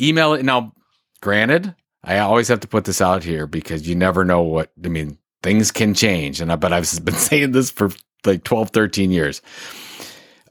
email 0.00 0.34
it 0.34 0.44
now 0.44 0.72
granted 1.20 1.74
i 2.04 2.18
always 2.18 2.46
have 2.48 2.60
to 2.60 2.68
put 2.68 2.84
this 2.84 3.00
out 3.00 3.24
here 3.24 3.46
because 3.46 3.88
you 3.88 3.94
never 3.96 4.24
know 4.24 4.42
what 4.42 4.70
i 4.84 4.88
mean 4.88 5.18
things 5.42 5.70
can 5.70 5.94
change. 5.94 6.40
And 6.40 6.52
I, 6.52 6.56
but 6.56 6.72
i've 6.72 7.04
been 7.04 7.14
saying 7.30 7.52
this 7.52 7.70
for 7.70 7.90
like 8.24 8.44
12 8.44 8.70
13 8.70 9.10
years. 9.10 9.42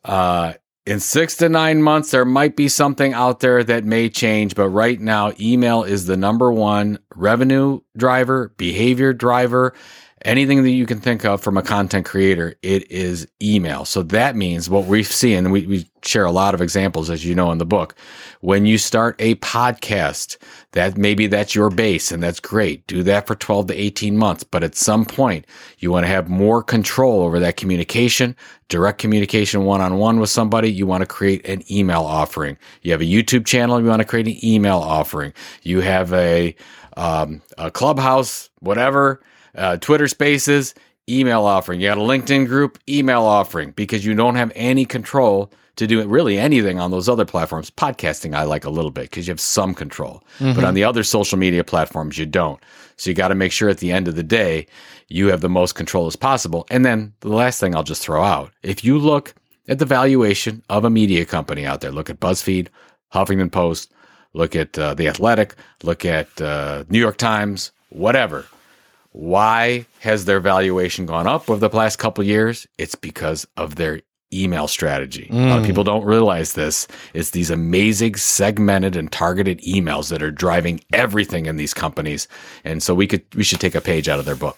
Uh 0.03 0.53
in 0.85 0.99
six 0.99 1.35
to 1.37 1.47
nine 1.49 1.83
months 1.83 2.11
there 2.11 2.25
might 2.25 2.55
be 2.55 2.67
something 2.67 3.13
out 3.13 3.41
there 3.41 3.63
that 3.63 3.83
may 3.83 4.09
change 4.09 4.55
but 4.55 4.69
right 4.69 4.99
now 4.99 5.31
email 5.39 5.83
is 5.83 6.07
the 6.07 6.17
number 6.17 6.51
one 6.51 6.97
revenue 7.15 7.79
driver 7.95 8.53
behavior 8.57 9.13
driver 9.13 9.75
anything 10.23 10.63
that 10.63 10.71
you 10.71 10.85
can 10.85 10.99
think 10.99 11.25
of 11.25 11.41
from 11.41 11.57
a 11.57 11.61
content 11.61 12.05
creator, 12.05 12.55
it 12.61 12.89
is 12.91 13.27
email. 13.41 13.85
So 13.85 14.03
that 14.03 14.35
means 14.35 14.69
what 14.69 14.85
we 14.85 15.03
see, 15.03 15.33
and 15.33 15.51
we, 15.51 15.65
we 15.65 15.89
share 16.03 16.25
a 16.25 16.31
lot 16.31 16.53
of 16.53 16.61
examples, 16.61 17.09
as 17.09 17.25
you 17.25 17.35
know, 17.35 17.51
in 17.51 17.57
the 17.57 17.65
book. 17.65 17.95
When 18.41 18.65
you 18.65 18.77
start 18.77 19.15
a 19.19 19.35
podcast, 19.35 20.37
that 20.73 20.97
maybe 20.97 21.27
that's 21.27 21.55
your 21.55 21.69
base 21.69 22.11
and 22.11 22.21
that's 22.21 22.39
great. 22.39 22.85
Do 22.85 23.01
that 23.03 23.27
for 23.27 23.35
12 23.35 23.67
to 23.67 23.73
18 23.73 24.17
months. 24.17 24.43
But 24.43 24.63
at 24.63 24.75
some 24.75 25.05
point, 25.05 25.45
you 25.79 25.91
want 25.91 26.05
to 26.05 26.11
have 26.11 26.29
more 26.29 26.61
control 26.61 27.21
over 27.21 27.39
that 27.39 27.57
communication, 27.57 28.35
direct 28.67 28.99
communication 28.99 29.65
one 29.65 29.81
on 29.81 29.97
one 29.97 30.19
with 30.19 30.29
somebody. 30.29 30.71
You 30.71 30.85
want 30.85 31.01
to 31.01 31.07
create 31.07 31.47
an 31.47 31.63
email 31.71 32.01
offering. 32.01 32.57
You 32.83 32.91
have 32.91 33.01
a 33.01 33.05
YouTube 33.05 33.45
channel. 33.45 33.81
You 33.81 33.87
want 33.87 34.01
to 34.01 34.07
create 34.07 34.27
an 34.27 34.45
email 34.45 34.77
offering. 34.77 35.33
You 35.63 35.81
have 35.81 36.13
a, 36.13 36.55
um, 36.95 37.41
a 37.57 37.71
clubhouse, 37.71 38.49
whatever 38.59 39.21
uh, 39.55 39.77
Twitter 39.77 40.07
Spaces, 40.07 40.73
email 41.09 41.43
offering. 41.43 41.81
You 41.81 41.89
got 41.89 41.97
a 41.97 42.01
LinkedIn 42.01 42.47
group, 42.47 42.79
email 42.87 43.23
offering, 43.23 43.71
because 43.71 44.05
you 44.05 44.13
don't 44.13 44.35
have 44.35 44.51
any 44.55 44.85
control 44.85 45.51
to 45.75 45.87
do 45.87 46.05
really 46.07 46.37
anything 46.37 46.79
on 46.79 46.91
those 46.91 47.07
other 47.07 47.25
platforms. 47.25 47.71
Podcasting, 47.71 48.35
I 48.35 48.43
like 48.43 48.65
a 48.65 48.69
little 48.69 48.91
bit 48.91 49.03
because 49.03 49.27
you 49.27 49.31
have 49.31 49.39
some 49.39 49.73
control, 49.73 50.23
mm-hmm. 50.37 50.53
but 50.53 50.63
on 50.63 50.73
the 50.73 50.83
other 50.83 51.03
social 51.03 51.37
media 51.37 51.63
platforms, 51.63 52.17
you 52.17 52.25
don't. 52.25 52.61
So 52.97 53.09
you 53.09 53.15
got 53.15 53.29
to 53.29 53.35
make 53.35 53.53
sure 53.53 53.69
at 53.69 53.77
the 53.77 53.91
end 53.91 54.09
of 54.09 54.15
the 54.15 54.23
day, 54.23 54.67
you 55.07 55.27
have 55.27 55.41
the 55.41 55.49
most 55.49 55.75
control 55.75 56.05
as 56.05 56.17
possible. 56.17 56.67
And 56.69 56.85
then 56.85 57.13
the 57.21 57.29
last 57.29 57.59
thing 57.59 57.75
I'll 57.75 57.83
just 57.83 58.01
throw 58.01 58.23
out 58.23 58.51
if 58.61 58.83
you 58.83 58.97
look 58.97 59.33
at 59.69 59.79
the 59.79 59.85
valuation 59.85 60.61
of 60.69 60.83
a 60.83 60.89
media 60.89 61.25
company 61.25 61.65
out 61.65 61.79
there, 61.79 61.91
look 61.91 62.09
at 62.09 62.19
BuzzFeed, 62.19 62.67
Huffington 63.13 63.51
Post, 63.51 63.93
look 64.33 64.55
at 64.55 64.77
uh, 64.77 64.95
The 64.95 65.07
Athletic, 65.07 65.55
look 65.83 66.03
at 66.03 66.41
uh, 66.41 66.83
New 66.89 66.99
York 66.99 67.17
Times, 67.17 67.71
whatever 67.89 68.45
why 69.11 69.85
has 69.99 70.25
their 70.25 70.39
valuation 70.39 71.05
gone 71.05 71.27
up 71.27 71.49
over 71.49 71.59
the 71.59 71.69
past 71.69 71.99
couple 71.99 72.23
years? 72.23 72.67
It's 72.77 72.95
because 72.95 73.47
of 73.57 73.75
their 73.75 74.01
email 74.31 74.67
strategy. 74.67 75.27
Mm. 75.31 75.45
A 75.45 75.49
lot 75.49 75.59
of 75.59 75.65
people 75.65 75.83
don't 75.83 76.05
realize 76.05 76.53
this. 76.53 76.87
It's 77.13 77.31
these 77.31 77.49
amazing 77.49 78.15
segmented 78.15 78.95
and 78.95 79.11
targeted 79.11 79.59
emails 79.61 80.09
that 80.09 80.21
are 80.21 80.31
driving 80.31 80.81
everything 80.93 81.47
in 81.47 81.57
these 81.57 81.73
companies. 81.73 82.27
And 82.63 82.83
so 82.83 82.93
we 82.93 83.07
could 83.07 83.23
we 83.35 83.43
should 83.43 83.59
take 83.59 83.75
a 83.75 83.81
page 83.81 84.07
out 84.07 84.19
of 84.19 84.25
their 84.25 84.35
book. 84.35 84.57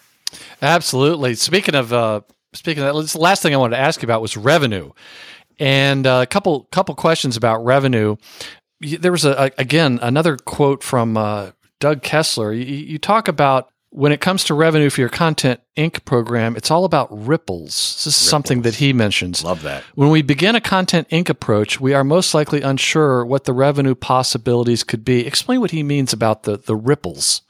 Absolutely. 0.62 1.36
Speaking 1.36 1.76
of 1.76 1.94
uh, 1.94 2.22
speaking 2.54 2.84
of 2.84 2.94
that, 2.94 3.14
the 3.14 3.20
last 3.20 3.42
thing 3.42 3.54
I 3.54 3.58
wanted 3.58 3.78
to 3.78 3.82
ask 3.82 4.02
you 4.02 4.06
about 4.06 4.22
was 4.22 4.36
revenue. 4.36 4.92
And 5.60 6.06
uh, 6.08 6.20
a 6.24 6.28
couple 6.28 6.68
couple 6.72 6.96
questions 6.96 7.38
about 7.38 7.64
revenue. 7.64 8.18
There 8.82 9.12
was 9.12 9.26
a, 9.26 9.46
a 9.46 9.52
again 9.58 10.00
another 10.02 10.36
quote 10.36 10.84
from 10.84 11.16
uh, 11.16 11.52
Doug 11.80 12.02
Kessler. 12.02 12.52
You, 12.52 12.66
you 12.66 12.98
talk 12.98 13.28
about 13.28 13.71
when 13.92 14.14
it 14.14 14.22
comes 14.22 14.46
to 14.46 14.54
revenue 14.54 14.90
for 14.90 15.02
your 15.02 15.10
Content 15.10 15.60
Inc. 15.76 16.04
program, 16.06 16.56
it's 16.56 16.72
all 16.72 16.86
about 16.86 17.10
ripples. 17.12 17.68
This 17.68 18.08
is 18.08 18.14
ripples. 18.14 18.30
something 18.30 18.62
that 18.62 18.76
he 18.76 18.94
mentions. 18.94 19.44
Love 19.44 19.62
that. 19.64 19.84
When 19.96 20.10
we 20.10 20.22
begin 20.22 20.56
a 20.56 20.62
Content 20.62 21.10
Inc. 21.10 21.28
approach, 21.28 21.82
we 21.82 21.94
are 21.94 22.04
most 22.04 22.34
likely 22.34 22.62
unsure 22.62 23.26
what 23.26 23.44
the 23.44 23.54
revenue 23.54 23.94
possibilities 23.94 24.86
could 24.86 25.04
be. 25.04 25.28
Explain 25.28 25.60
what 25.60 25.72
he 25.72 25.84
means 25.84 26.14
about 26.14 26.44
the, 26.44 26.58
the 26.58 26.76
ripples. 26.76 27.42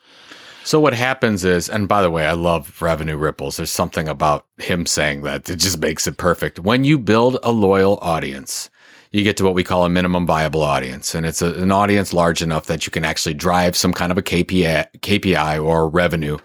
So 0.63 0.79
what 0.79 0.93
happens 0.93 1.45
is, 1.45 1.69
and 1.69 1.87
by 1.87 2.01
the 2.01 2.11
way, 2.11 2.25
I 2.25 2.33
love 2.33 2.81
revenue 2.81 3.17
ripples. 3.17 3.57
There's 3.57 3.71
something 3.71 4.07
about 4.07 4.45
him 4.57 4.87
saying 4.87 5.21
that 5.21 5.47
it 5.47 5.57
just 5.57 5.79
makes 5.79 6.07
it 6.07 6.17
perfect. 6.17 6.59
When 6.59 6.83
you 6.83 6.97
build 6.97 7.37
a 7.43 7.51
loyal 7.51 7.99
audience, 8.01 8.70
you 9.11 9.23
get 9.23 9.37
to 9.37 9.43
what 9.43 9.53
we 9.53 9.63
call 9.63 9.85
a 9.85 9.89
minimum 9.89 10.25
viable 10.25 10.61
audience. 10.61 11.13
And 11.13 11.25
it's 11.25 11.41
a, 11.41 11.53
an 11.55 11.71
audience 11.71 12.13
large 12.13 12.41
enough 12.41 12.67
that 12.67 12.85
you 12.85 12.91
can 12.91 13.05
actually 13.05 13.33
drive 13.33 13.75
some 13.75 13.93
kind 13.93 14.11
of 14.11 14.17
a 14.17 14.21
KPI, 14.21 14.87
KPI 14.99 15.63
or 15.63 15.89
revenue 15.89 16.37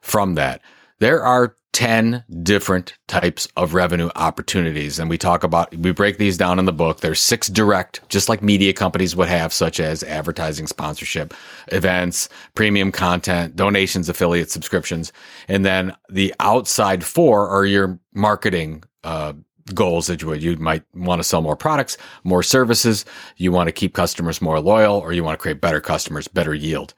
from 0.00 0.34
that. 0.34 0.62
There 1.00 1.22
are 1.22 1.54
10 1.72 2.24
different 2.42 2.96
types 3.06 3.46
of 3.56 3.74
revenue 3.74 4.10
opportunities. 4.16 4.98
And 4.98 5.08
we 5.08 5.18
talk 5.18 5.44
about, 5.44 5.72
we 5.76 5.92
break 5.92 6.18
these 6.18 6.36
down 6.36 6.58
in 6.58 6.64
the 6.64 6.72
book. 6.72 7.00
There's 7.00 7.20
six 7.20 7.46
direct, 7.46 8.00
just 8.08 8.28
like 8.28 8.42
media 8.42 8.72
companies 8.72 9.14
would 9.14 9.28
have, 9.28 9.52
such 9.52 9.78
as 9.78 10.02
advertising, 10.02 10.66
sponsorship, 10.66 11.34
events, 11.68 12.28
premium 12.54 12.90
content, 12.90 13.54
donations, 13.54 14.08
affiliate 14.08 14.50
subscriptions. 14.50 15.12
And 15.46 15.64
then 15.64 15.94
the 16.08 16.34
outside 16.40 17.04
four 17.04 17.48
are 17.48 17.66
your 17.66 18.00
marketing, 18.14 18.82
uh, 19.04 19.34
goals 19.74 20.06
that 20.06 20.22
you, 20.22 20.32
you 20.34 20.56
might 20.56 20.82
want 20.94 21.20
to 21.20 21.24
sell 21.24 21.42
more 21.42 21.56
products, 21.56 21.96
more 22.24 22.42
services. 22.42 23.04
You 23.36 23.52
want 23.52 23.68
to 23.68 23.72
keep 23.72 23.94
customers 23.94 24.42
more 24.42 24.60
loyal 24.60 24.98
or 24.98 25.12
you 25.12 25.24
want 25.24 25.38
to 25.38 25.42
create 25.42 25.60
better 25.60 25.80
customers, 25.80 26.28
better 26.28 26.54
yield. 26.54 26.94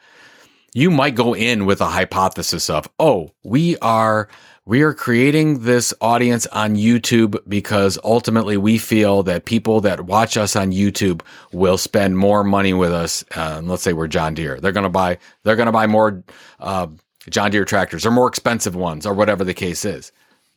You 0.73 0.91
might 0.91 1.17
go 1.17 1.35
in 1.35 1.67
with 1.67 1.81
a 1.81 1.87
hypothesis 1.87 2.71
of, 2.71 2.89
oh, 3.01 3.33
we 3.43 3.77
are, 3.79 4.29
we 4.67 4.83
are 4.83 4.95
creating 4.95 5.65
this 5.65 5.93
audience 6.01 6.47
on 6.49 6.77
YouTube 6.77 7.37
because 7.49 7.99
ultimately 8.05 8.57
we 8.57 8.79
feel 8.79 9.25
that 9.25 9.47
people 9.47 9.81
that 9.81 10.03
watch 10.03 10.37
us 10.37 10.55
on 10.55 10.71
YouTube 10.71 11.23
will 11.53 11.77
spend 11.77 12.17
more 12.17 12.45
money 12.45 12.73
with 12.73 12.93
us. 12.93 13.25
Uh, 13.35 13.61
let's 13.65 13.83
say 13.83 13.93
we're 13.93 14.07
John 14.07 14.35
Deere. 14.35 14.61
They're 14.61 14.71
going 14.71 14.85
to 14.85 14.89
buy, 14.91 15.19
they're 15.43 15.57
going 15.57 15.67
to 15.67 15.73
buy 15.73 15.89
more, 15.89 16.23
uh, 16.61 16.87
John 17.29 17.51
Deere 17.51 17.65
tractors 17.65 18.07
or 18.07 18.11
more 18.11 18.29
expensive 18.29 18.75
ones 18.77 19.05
or 19.07 19.13
whatever 19.13 19.45
the 19.45 19.55
case 19.55 19.85
is. 19.85 20.13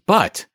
But 0.06 0.46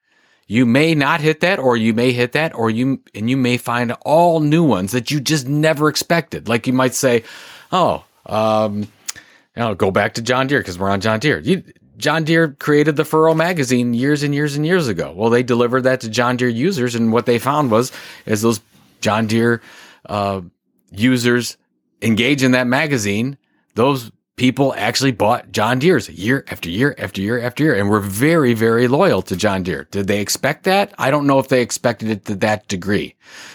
you 0.48 0.66
may 0.66 0.96
not 0.96 1.20
hit 1.20 1.40
that, 1.40 1.60
or 1.60 1.76
you 1.76 1.94
may 1.94 2.10
hit 2.10 2.32
that, 2.32 2.54
or 2.54 2.70
you, 2.70 3.00
and 3.14 3.30
you 3.30 3.36
may 3.36 3.58
find 3.58 3.92
all 4.00 4.40
new 4.40 4.64
ones 4.64 4.92
that 4.92 5.10
you 5.10 5.20
just 5.20 5.46
never 5.46 5.88
expected. 5.88 6.48
Like 6.48 6.66
you 6.66 6.72
might 6.72 6.94
say, 6.94 7.22
oh, 7.70 8.04
um, 8.26 8.88
know, 9.58 9.74
go 9.74 9.90
back 9.90 10.14
to 10.14 10.22
John 10.22 10.46
Deere 10.46 10.60
because 10.60 10.78
we're 10.78 10.90
on 10.90 11.00
John 11.00 11.20
Deere. 11.20 11.38
You, 11.38 11.62
John 11.96 12.24
Deere 12.24 12.48
created 12.48 12.96
the 12.96 13.04
Furrow 13.04 13.34
magazine 13.34 13.92
years 13.92 14.22
and 14.22 14.34
years 14.34 14.56
and 14.56 14.64
years 14.64 14.88
ago. 14.88 15.12
Well, 15.14 15.30
they 15.30 15.42
delivered 15.42 15.82
that 15.82 16.00
to 16.00 16.08
John 16.08 16.36
Deere 16.36 16.48
users, 16.48 16.94
and 16.94 17.12
what 17.12 17.26
they 17.26 17.38
found 17.38 17.70
was 17.70 17.92
as 18.24 18.40
those 18.40 18.60
John 19.00 19.26
Deere 19.26 19.60
uh, 20.06 20.40
users 20.90 21.56
engage 22.00 22.42
in 22.42 22.52
that 22.52 22.66
magazine. 22.66 23.36
Those 23.74 24.10
people 24.38 24.72
actually 24.76 25.12
bought 25.12 25.52
John 25.52 25.78
Deere's 25.78 26.08
year 26.08 26.44
after 26.48 26.70
year 26.70 26.94
after 26.96 27.20
year 27.20 27.40
after 27.40 27.64
year 27.64 27.74
and 27.74 27.90
were 27.90 28.00
very, 28.00 28.54
very 28.54 28.88
loyal 28.88 29.20
to 29.22 29.36
John 29.36 29.64
Deere. 29.64 29.86
Did 29.90 30.06
they 30.06 30.20
expect 30.20 30.64
that? 30.64 30.94
I 30.96 31.10
don't 31.10 31.26
know 31.26 31.38
if 31.38 31.48
they 31.48 31.60
expected 31.60 32.08
it 32.08 32.24
to 32.26 32.36
that 32.36 32.66
degree. 32.68 33.14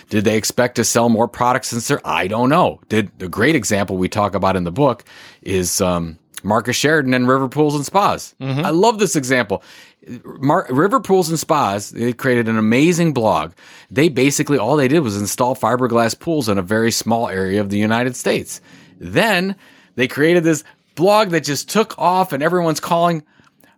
Did 0.10 0.26
they 0.26 0.38
expect 0.38 0.76
to 0.76 0.84
sell 0.84 1.10
more 1.10 1.28
products 1.28 1.72
and 1.72 1.82
services? 1.82 2.06
I 2.06 2.28
don't 2.28 2.50
know. 2.50 2.82
Did 2.90 3.18
the 3.18 3.30
great 3.30 3.56
example 3.56 3.98
we 3.98 4.10
talk 4.10 4.36
about 4.36 4.56
in 4.56 4.66
the 4.66 4.72
book 4.72 5.06
is 5.42 5.82
um, 5.82 6.20
Marcus 6.44 6.76
Sheridan 6.76 7.14
and 7.14 7.28
River 7.28 7.48
Pools 7.48 7.76
and 7.76 7.86
Spas. 7.86 8.36
Mm-hmm. 8.40 8.66
I 8.66 8.70
love 8.70 9.00
this 9.00 9.16
example. 9.16 9.64
Mar- 10.26 10.68
River 10.70 11.00
Pools 11.00 11.30
and 11.30 11.40
Spas, 11.40 11.92
they 11.92 12.12
created 12.12 12.50
an 12.50 12.58
amazing 12.58 13.14
blog. 13.14 13.54
They 13.90 14.10
basically, 14.10 14.58
all 14.58 14.76
they 14.76 14.90
did 14.90 15.00
was 15.00 15.20
install 15.20 15.56
fiberglass 15.56 16.20
pools 16.20 16.50
in 16.50 16.58
a 16.58 16.62
very 16.62 16.92
small 16.92 17.30
area 17.30 17.62
of 17.62 17.70
the 17.70 17.78
United 17.78 18.18
States. 18.18 18.60
Then 19.00 19.56
they 19.96 20.08
created 20.08 20.44
this 20.44 20.64
blog 20.96 21.30
that 21.30 21.44
just 21.44 21.70
took 21.70 21.98
off 21.98 22.34
and 22.34 22.44
everyone's 22.44 22.80
calling 22.80 23.24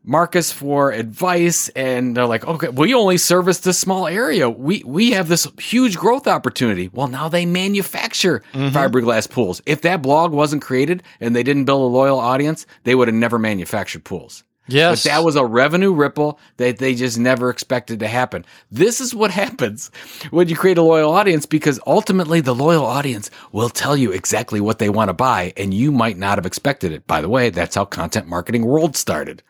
Marcus 0.04 0.52
for 0.52 0.92
advice 0.92 1.70
and 1.70 2.16
they're 2.16 2.28
like, 2.28 2.46
okay, 2.46 2.70
we 2.70 2.94
only 2.94 3.18
service 3.18 3.60
this 3.60 3.80
small 3.80 4.08
area. 4.08 4.50
We 4.50 4.84
we 4.86 5.12
have 5.12 5.28
this 5.28 5.48
huge 5.60 5.98
growth 5.98 6.28
opportunity. 6.28 6.90
Well, 6.94 7.08
now 7.08 7.28
they 7.28 7.46
manufacture 7.46 8.44
mm-hmm. 8.54 8.76
fiberglass 8.76 9.30
pools. 9.30 9.62
If 9.66 9.82
that 9.82 10.02
blog 10.02 10.32
wasn't 10.32 10.62
created 10.62 11.02
and 11.20 11.36
they 11.36 11.44
didn't 11.44 11.66
build 11.66 11.82
a 11.82 11.94
loyal 11.94 12.20
audience, 12.20 12.68
they 12.84 12.94
would 12.94 13.08
have 13.08 13.16
never 13.16 13.40
manufactured 13.40 14.04
pools. 14.04 14.44
Yes. 14.68 15.04
But 15.04 15.10
that 15.10 15.24
was 15.24 15.36
a 15.36 15.46
revenue 15.46 15.94
ripple 15.94 16.40
that 16.58 16.78
they 16.78 16.96
just 16.96 17.20
never 17.20 17.50
expected 17.50 18.00
to 18.00 18.08
happen. 18.08 18.46
This 18.72 19.00
is 19.00 19.14
what 19.14 19.32
happens 19.46 19.92
when 20.32 20.48
you 20.50 20.56
create 20.56 20.78
a 20.78 20.84
loyal 20.84 21.12
audience 21.12 21.46
because 21.46 21.80
ultimately 21.86 22.42
the 22.42 22.56
loyal 22.56 22.86
audience 22.86 23.30
will 23.52 23.70
tell 23.70 23.96
you 23.96 24.12
exactly 24.12 24.60
what 24.60 24.80
they 24.80 24.90
want 24.90 25.10
to 25.10 25.14
buy 25.14 25.54
and 25.58 25.74
you 25.74 25.92
might 25.92 26.18
not 26.18 26.38
have 26.38 26.46
expected 26.46 26.92
it. 26.92 27.06
By 27.08 27.22
the 27.22 27.30
way, 27.30 27.50
that's 27.50 27.76
how 27.76 27.86
Content 27.86 28.28
Marketing 28.28 28.66
World 28.66 28.96
started. 28.96 29.44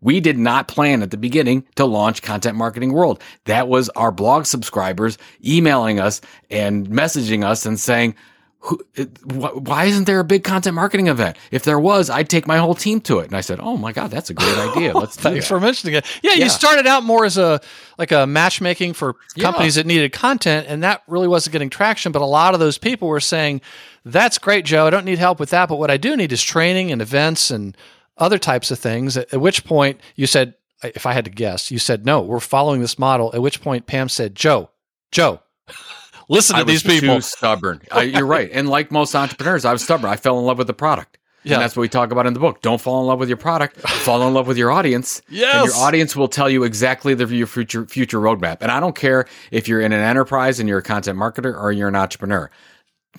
We 0.00 0.20
did 0.20 0.38
not 0.38 0.68
plan 0.68 1.02
at 1.02 1.10
the 1.10 1.16
beginning 1.16 1.66
to 1.74 1.84
launch 1.84 2.22
Content 2.22 2.56
Marketing 2.56 2.92
World. 2.92 3.20
That 3.46 3.68
was 3.68 3.88
our 3.90 4.12
blog 4.12 4.46
subscribers 4.46 5.18
emailing 5.44 5.98
us 5.98 6.20
and 6.50 6.86
messaging 6.88 7.44
us 7.44 7.66
and 7.66 7.80
saying, 7.80 8.14
who, 8.60 8.82
why 9.24 9.84
isn't 9.84 10.04
there 10.04 10.18
a 10.18 10.24
big 10.24 10.42
content 10.42 10.74
marketing 10.74 11.06
event? 11.06 11.36
If 11.52 11.62
there 11.62 11.78
was, 11.78 12.10
I'd 12.10 12.28
take 12.28 12.46
my 12.46 12.58
whole 12.58 12.74
team 12.74 13.00
to 13.02 13.20
it. 13.20 13.26
And 13.26 13.36
I 13.36 13.40
said, 13.40 13.60
"Oh 13.60 13.76
my 13.76 13.92
god, 13.92 14.10
that's 14.10 14.30
a 14.30 14.34
great 14.34 14.58
idea. 14.76 14.92
Let's 14.94 15.16
Thanks 15.16 15.46
for 15.46 15.60
mentioning 15.60 15.94
it. 15.94 16.04
Yeah, 16.22 16.32
yeah, 16.32 16.44
you 16.44 16.50
started 16.50 16.86
out 16.86 17.04
more 17.04 17.24
as 17.24 17.38
a 17.38 17.60
like 17.98 18.10
a 18.10 18.26
matchmaking 18.26 18.94
for 18.94 19.14
companies 19.38 19.76
yeah. 19.76 19.82
that 19.82 19.86
needed 19.86 20.12
content, 20.12 20.66
and 20.68 20.82
that 20.82 21.02
really 21.06 21.28
wasn't 21.28 21.52
getting 21.52 21.70
traction. 21.70 22.10
But 22.10 22.22
a 22.22 22.26
lot 22.26 22.54
of 22.54 22.60
those 22.60 22.78
people 22.78 23.06
were 23.06 23.20
saying, 23.20 23.60
"That's 24.04 24.38
great, 24.38 24.64
Joe. 24.64 24.86
I 24.86 24.90
don't 24.90 25.04
need 25.04 25.18
help 25.18 25.38
with 25.38 25.50
that, 25.50 25.68
but 25.68 25.78
what 25.78 25.90
I 25.90 25.96
do 25.96 26.16
need 26.16 26.32
is 26.32 26.42
training 26.42 26.90
and 26.90 27.00
events 27.00 27.52
and 27.52 27.76
other 28.16 28.38
types 28.38 28.72
of 28.72 28.80
things." 28.80 29.16
At, 29.16 29.32
at 29.32 29.40
which 29.40 29.64
point 29.64 30.00
you 30.16 30.26
said, 30.26 30.54
if 30.82 31.06
I 31.06 31.12
had 31.12 31.26
to 31.26 31.30
guess, 31.30 31.70
you 31.70 31.78
said, 31.78 32.04
"No, 32.04 32.22
we're 32.22 32.40
following 32.40 32.80
this 32.80 32.98
model." 32.98 33.30
At 33.32 33.40
which 33.40 33.62
point 33.62 33.86
Pam 33.86 34.08
said, 34.08 34.34
"Joe, 34.34 34.70
Joe." 35.12 35.42
Listen 36.28 36.56
to 36.58 36.64
these 36.64 36.82
people. 36.82 37.20
stubborn. 37.20 37.80
I, 37.90 38.02
you're 38.02 38.26
right. 38.26 38.50
And 38.52 38.68
like 38.68 38.90
most 38.92 39.14
entrepreneurs, 39.14 39.64
I 39.64 39.72
was 39.72 39.82
stubborn. 39.82 40.10
I 40.10 40.16
fell 40.16 40.38
in 40.38 40.44
love 40.44 40.58
with 40.58 40.66
the 40.66 40.74
product. 40.74 41.18
Yeah. 41.44 41.54
And 41.54 41.62
that's 41.62 41.76
what 41.76 41.82
we 41.82 41.88
talk 41.88 42.10
about 42.10 42.26
in 42.26 42.34
the 42.34 42.40
book. 42.40 42.60
Don't 42.62 42.80
fall 42.80 43.00
in 43.00 43.06
love 43.06 43.18
with 43.18 43.28
your 43.28 43.38
product. 43.38 43.76
fall 43.80 44.26
in 44.26 44.34
love 44.34 44.46
with 44.46 44.58
your 44.58 44.70
audience. 44.70 45.22
And 45.28 45.36
Yes. 45.38 45.66
your 45.66 45.76
audience 45.76 46.14
will 46.16 46.28
tell 46.28 46.50
you 46.50 46.64
exactly 46.64 47.14
the 47.14 47.26
your 47.34 47.46
future 47.46 47.86
future 47.86 48.18
roadmap. 48.18 48.58
And 48.60 48.70
I 48.70 48.80
don't 48.80 48.94
care 48.96 49.26
if 49.50 49.68
you're 49.68 49.80
in 49.80 49.92
an 49.92 50.00
enterprise 50.00 50.60
and 50.60 50.68
you're 50.68 50.78
a 50.78 50.82
content 50.82 51.18
marketer 51.18 51.56
or 51.58 51.72
you're 51.72 51.88
an 51.88 51.96
entrepreneur. 51.96 52.50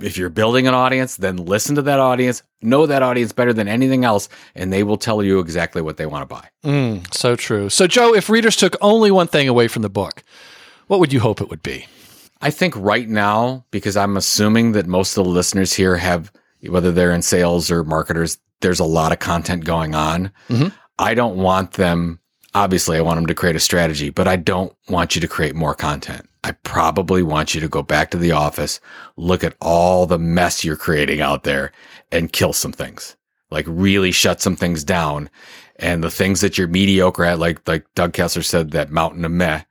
If 0.02 0.18
you're 0.18 0.30
building 0.30 0.68
an 0.68 0.74
audience, 0.74 1.18
then 1.18 1.38
listen 1.38 1.76
to 1.76 1.82
that 1.82 2.00
audience, 2.00 2.44
know 2.62 2.86
that 2.86 3.02
audience 3.02 3.34
better 3.34 3.52
than 3.54 3.68
anything 3.68 4.06
else, 4.06 4.30
and 4.56 4.72
they 4.72 4.84
will 4.84 4.98
tell 4.98 5.24
you 5.24 5.40
exactly 5.40 5.82
what 5.82 5.98
they 5.98 6.06
want 6.06 6.22
to 6.30 6.34
buy. 6.36 6.48
Mm, 6.64 7.14
so 7.14 7.36
true. 7.36 7.70
So, 7.70 7.88
Joe, 7.88 8.14
if 8.14 8.30
readers 8.30 8.56
took 8.56 8.78
only 8.80 9.12
one 9.12 9.28
thing 9.28 9.50
away 9.50 9.68
from 9.68 9.82
the 9.82 9.90
book, 9.90 10.24
what 10.88 11.00
would 11.00 11.12
you 11.12 11.20
hope 11.20 11.42
it 11.42 11.50
would 11.50 11.64
be? 11.64 11.88
I 12.42 12.52
think 12.52 12.76
right 12.76 13.08
now, 13.08 13.66
because 13.72 13.98
I'm 13.98 14.16
assuming 14.16 14.72
that 14.74 14.88
most 14.88 15.18
of 15.18 15.24
the 15.26 15.30
listeners 15.30 15.74
here 15.74 15.98
have, 15.98 16.32
whether 16.68 16.92
they're 16.92 17.12
in 17.12 17.22
sales 17.22 17.70
or 17.70 17.84
marketers, 17.84 18.38
there's 18.62 18.80
a 18.80 18.86
lot 18.86 19.12
of 19.12 19.20
content 19.20 19.66
going 19.66 19.94
on. 19.96 20.32
Mhm. 20.50 20.74
I 20.98 21.14
don't 21.14 21.38
want 21.38 21.74
them, 21.74 22.20
obviously, 22.54 22.98
I 22.98 23.02
want 23.02 23.18
them 23.18 23.28
to 23.28 23.36
create 23.36 23.56
a 23.56 23.60
strategy, 23.60 24.10
but 24.10 24.28
I 24.28 24.36
don't 24.36 24.74
want 24.90 25.16
you 25.16 25.22
to 25.22 25.28
create 25.28 25.56
more 25.56 25.76
content. 25.76 26.28
I 26.44 26.52
probably 26.52 27.24
want 27.24 27.54
you 27.54 27.60
to 27.62 27.68
go 27.68 27.84
back 27.84 28.12
to 28.12 28.18
the 28.18 28.32
office, 28.32 28.80
look 29.18 29.44
at 29.44 29.56
all 29.60 30.06
the 30.06 30.20
mess 30.20 30.64
you're 30.64 30.78
creating 30.78 31.20
out 31.20 31.44
there 31.44 31.74
and 32.12 32.32
kill 32.32 32.54
some 32.54 32.72
things, 32.72 33.18
like 33.52 33.66
really 33.68 34.12
shut 34.12 34.42
some 34.42 34.56
things 34.56 34.86
down. 34.86 35.30
And 35.78 36.04
the 36.04 36.12
things 36.12 36.42
that 36.42 36.58
you're 36.58 36.68
mediocre 36.68 37.24
at, 37.24 37.40
like, 37.40 37.66
like 37.68 37.86
Doug 37.96 38.14
Kessler 38.14 38.42
said, 38.42 38.72
that 38.72 38.92
mountain 38.92 39.24
of 39.24 39.32
meh, 39.32 39.62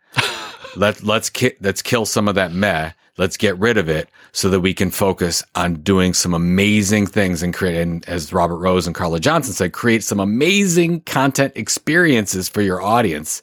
let 0.79 1.03
let's 1.03 1.31
ki- 1.31 1.55
let's 1.61 1.83
kill 1.83 2.07
some 2.07 2.29
of 2.29 2.35
that 2.37 2.53
meh. 2.53 2.93
Let's 3.17 3.37
get 3.37 3.59
rid 3.59 3.79
of 3.79 3.89
it 3.89 4.09
so 4.31 4.49
that 4.51 4.61
we 4.61 4.73
can 4.73 4.93
focus 4.93 5.43
on 5.57 5.83
doing 5.83 6.15
some 6.15 6.35
amazing 6.35 7.07
things 7.07 7.43
and 7.43 7.53
create, 7.53 7.81
and 7.81 8.09
as 8.09 8.33
Robert 8.33 8.59
Rose 8.59 8.87
and 8.87 8.95
Carla 8.95 9.19
Johnson 9.19 9.53
said, 9.53 9.73
create 9.73 10.05
some 10.05 10.21
amazing 10.21 11.01
content 11.01 11.53
experiences 11.57 12.49
for 12.49 12.63
your 12.63 12.81
audience. 12.81 13.43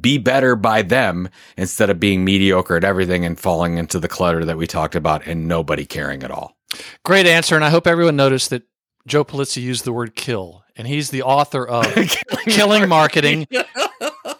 Be 0.00 0.18
better 0.18 0.54
by 0.54 0.82
them 0.82 1.28
instead 1.56 1.90
of 1.90 1.98
being 1.98 2.24
mediocre 2.24 2.76
at 2.76 2.84
everything 2.84 3.24
and 3.24 3.40
falling 3.40 3.78
into 3.78 3.98
the 3.98 4.06
clutter 4.06 4.44
that 4.44 4.56
we 4.56 4.68
talked 4.68 4.94
about 4.94 5.26
and 5.26 5.48
nobody 5.48 5.84
caring 5.84 6.22
at 6.22 6.30
all. 6.30 6.56
Great 7.04 7.26
answer. 7.26 7.56
And 7.56 7.64
I 7.64 7.70
hope 7.70 7.86
everyone 7.86 8.14
noticed 8.14 8.50
that 8.50 8.64
Joe 9.06 9.24
Pulizzi 9.24 9.62
used 9.62 9.84
the 9.84 9.92
word 9.92 10.14
kill, 10.14 10.62
and 10.76 10.86
he's 10.86 11.10
the 11.10 11.22
author 11.22 11.66
of 11.66 11.86
Killing 12.44 12.88
Marketing 12.88 13.48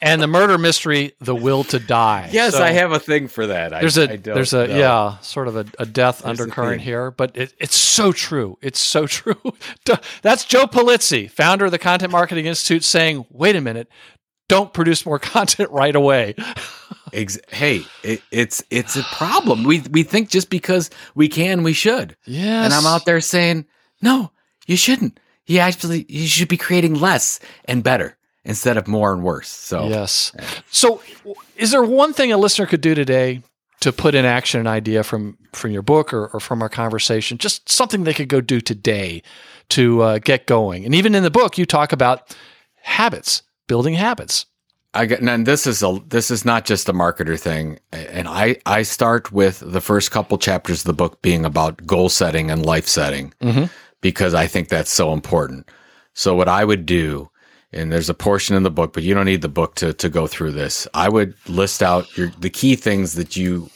and 0.02 0.20
the 0.22 0.26
murder 0.26 0.58
mystery, 0.58 1.12
The 1.20 1.34
Will 1.34 1.64
to 1.64 1.78
Die. 1.78 2.28
Yes, 2.32 2.54
So 2.54 2.62
I 2.62 2.70
have 2.70 2.92
a 2.92 2.98
thing 2.98 3.28
for 3.28 3.46
that. 3.48 3.72
I- 3.72 3.80
There's 3.80 3.98
a 3.98 4.16
there's 4.16 4.52
a 4.52 4.66
know. 4.66 4.76
yeah 4.78 5.18
sort 5.20 5.48
of 5.48 5.56
a, 5.56 5.66
a 5.78 5.86
death 5.86 6.22
There's 6.22 6.40
undercurrent 6.40 6.80
here, 6.82 7.10
but 7.10 7.36
it, 7.36 7.54
it's 7.58 7.76
so 7.76 8.12
true. 8.12 8.58
It's 8.62 8.78
so 8.80 9.06
true. 9.18 9.36
That's 10.22 10.44
Joe 10.44 10.66
Pulizzi, 10.66 11.30
founder 11.30 11.66
of 11.66 11.70
the 11.70 11.78
Content 11.78 12.12
Marketing 12.12 12.46
Institute, 12.46 12.84
saying, 12.84 13.24
"Wait 13.30 13.56
a 13.56 13.60
minute, 13.60 13.88
don't 14.48 14.72
produce 14.72 15.04
more 15.06 15.18
content 15.34 15.70
right 15.70 15.94
away." 15.96 16.34
Ex- 17.12 17.38
hey, 17.48 17.82
it, 18.02 18.20
it's 18.30 18.62
it's 18.70 18.96
a 18.96 19.02
problem. 19.04 19.64
We 19.64 19.80
we 19.90 20.02
think 20.02 20.28
just 20.28 20.50
because 20.50 20.90
we 21.14 21.28
can, 21.28 21.62
we 21.62 21.72
should. 21.72 22.16
Yes, 22.26 22.64
And 22.66 22.74
I'm 22.74 22.84
out 22.86 23.06
there 23.06 23.20
saying, 23.22 23.64
no, 24.02 24.30
you 24.66 24.76
shouldn't. 24.76 25.18
You 25.46 25.60
actually 25.60 26.04
you 26.10 26.26
should 26.26 26.48
be 26.48 26.58
creating 26.58 26.94
less 26.96 27.40
and 27.64 27.82
better 27.82 28.17
instead 28.48 28.76
of 28.76 28.88
more 28.88 29.12
and 29.12 29.22
worse. 29.22 29.48
So 29.48 29.88
Yes. 29.88 30.32
So, 30.70 31.00
is 31.56 31.70
there 31.70 31.82
one 31.84 32.12
thing 32.12 32.32
a 32.32 32.36
listener 32.36 32.66
could 32.66 32.80
do 32.80 32.94
today 32.94 33.42
to 33.80 33.92
put 33.92 34.14
in 34.16 34.24
action 34.24 34.58
an 34.60 34.66
idea 34.66 35.04
from 35.04 35.36
from 35.52 35.70
your 35.70 35.82
book 35.82 36.12
or, 36.12 36.26
or 36.28 36.40
from 36.40 36.62
our 36.62 36.68
conversation? 36.68 37.38
Just 37.38 37.68
something 37.70 38.04
they 38.04 38.14
could 38.14 38.28
go 38.28 38.40
do 38.40 38.60
today 38.60 39.22
to 39.70 40.02
uh, 40.02 40.18
get 40.18 40.46
going. 40.46 40.84
And 40.84 40.94
even 40.94 41.14
in 41.14 41.22
the 41.22 41.30
book, 41.30 41.58
you 41.58 41.66
talk 41.66 41.92
about 41.92 42.34
habits, 42.82 43.42
building 43.66 43.94
habits. 43.94 44.46
I 44.94 45.04
get 45.04 45.20
and 45.20 45.46
this 45.46 45.66
is 45.66 45.82
a 45.82 46.00
this 46.08 46.30
is 46.30 46.44
not 46.44 46.64
just 46.64 46.88
a 46.88 46.92
marketer 46.94 47.38
thing. 47.38 47.78
And 47.92 48.26
I 48.26 48.56
I 48.64 48.82
start 48.82 49.30
with 49.32 49.62
the 49.64 49.80
first 49.82 50.10
couple 50.10 50.38
chapters 50.38 50.80
of 50.80 50.84
the 50.86 50.94
book 50.94 51.20
being 51.22 51.44
about 51.44 51.86
goal 51.86 52.08
setting 52.08 52.50
and 52.50 52.64
life 52.64 52.88
setting 52.88 53.34
Mhm. 53.42 53.68
because 54.00 54.32
I 54.32 54.46
think 54.46 54.68
that's 54.68 54.90
so 54.90 55.12
important. 55.12 55.68
So 56.14 56.34
what 56.34 56.48
I 56.48 56.64
would 56.64 56.86
do, 56.86 57.28
and 57.72 57.92
there's 57.92 58.08
a 58.08 58.14
portion 58.14 58.56
in 58.56 58.62
the 58.62 58.70
book, 58.70 58.92
but 58.92 59.02
you 59.02 59.14
don't 59.14 59.26
need 59.26 59.42
the 59.42 59.48
book 59.48 59.74
to 59.76 59.92
to 59.92 60.08
go 60.08 60.26
through 60.26 60.52
this. 60.52 60.88
I 60.94 61.08
would 61.08 61.34
list 61.48 61.82
out 61.82 62.16
your 62.16 62.28
the 62.38 62.50
key 62.50 62.76
things 62.76 63.14
that 63.14 63.36
you 63.36 63.70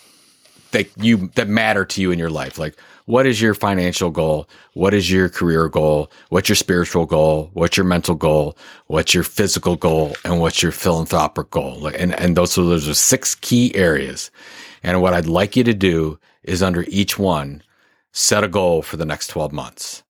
that 0.72 0.88
you 0.96 1.30
that 1.34 1.48
matter 1.48 1.84
to 1.84 2.00
you 2.00 2.10
in 2.10 2.18
your 2.18 2.30
life. 2.30 2.58
Like 2.58 2.78
what 3.06 3.26
is 3.26 3.42
your 3.42 3.54
financial 3.54 4.10
goal? 4.10 4.48
What 4.74 4.94
is 4.94 5.10
your 5.10 5.28
career 5.28 5.68
goal? 5.68 6.10
What's 6.28 6.48
your 6.48 6.56
spiritual 6.56 7.04
goal? 7.04 7.50
What's 7.52 7.76
your 7.76 7.84
mental 7.84 8.14
goal? 8.14 8.56
What's 8.86 9.12
your 9.12 9.24
physical 9.24 9.76
goal? 9.76 10.14
And 10.24 10.40
what's 10.40 10.62
your 10.62 10.72
philanthropic 10.72 11.50
goal? 11.50 11.88
And 11.88 12.14
and 12.14 12.36
those 12.36 12.52
so 12.52 12.64
those 12.64 12.88
are 12.88 12.94
six 12.94 13.34
key 13.34 13.74
areas. 13.74 14.30
And 14.82 15.02
what 15.02 15.14
I'd 15.14 15.26
like 15.26 15.56
you 15.56 15.64
to 15.64 15.74
do 15.74 16.18
is 16.42 16.62
under 16.62 16.84
each 16.88 17.18
one, 17.18 17.62
set 18.12 18.44
a 18.44 18.48
goal 18.48 18.82
for 18.82 18.96
the 18.96 19.04
next 19.04 19.28
12 19.28 19.52
months. 19.52 20.02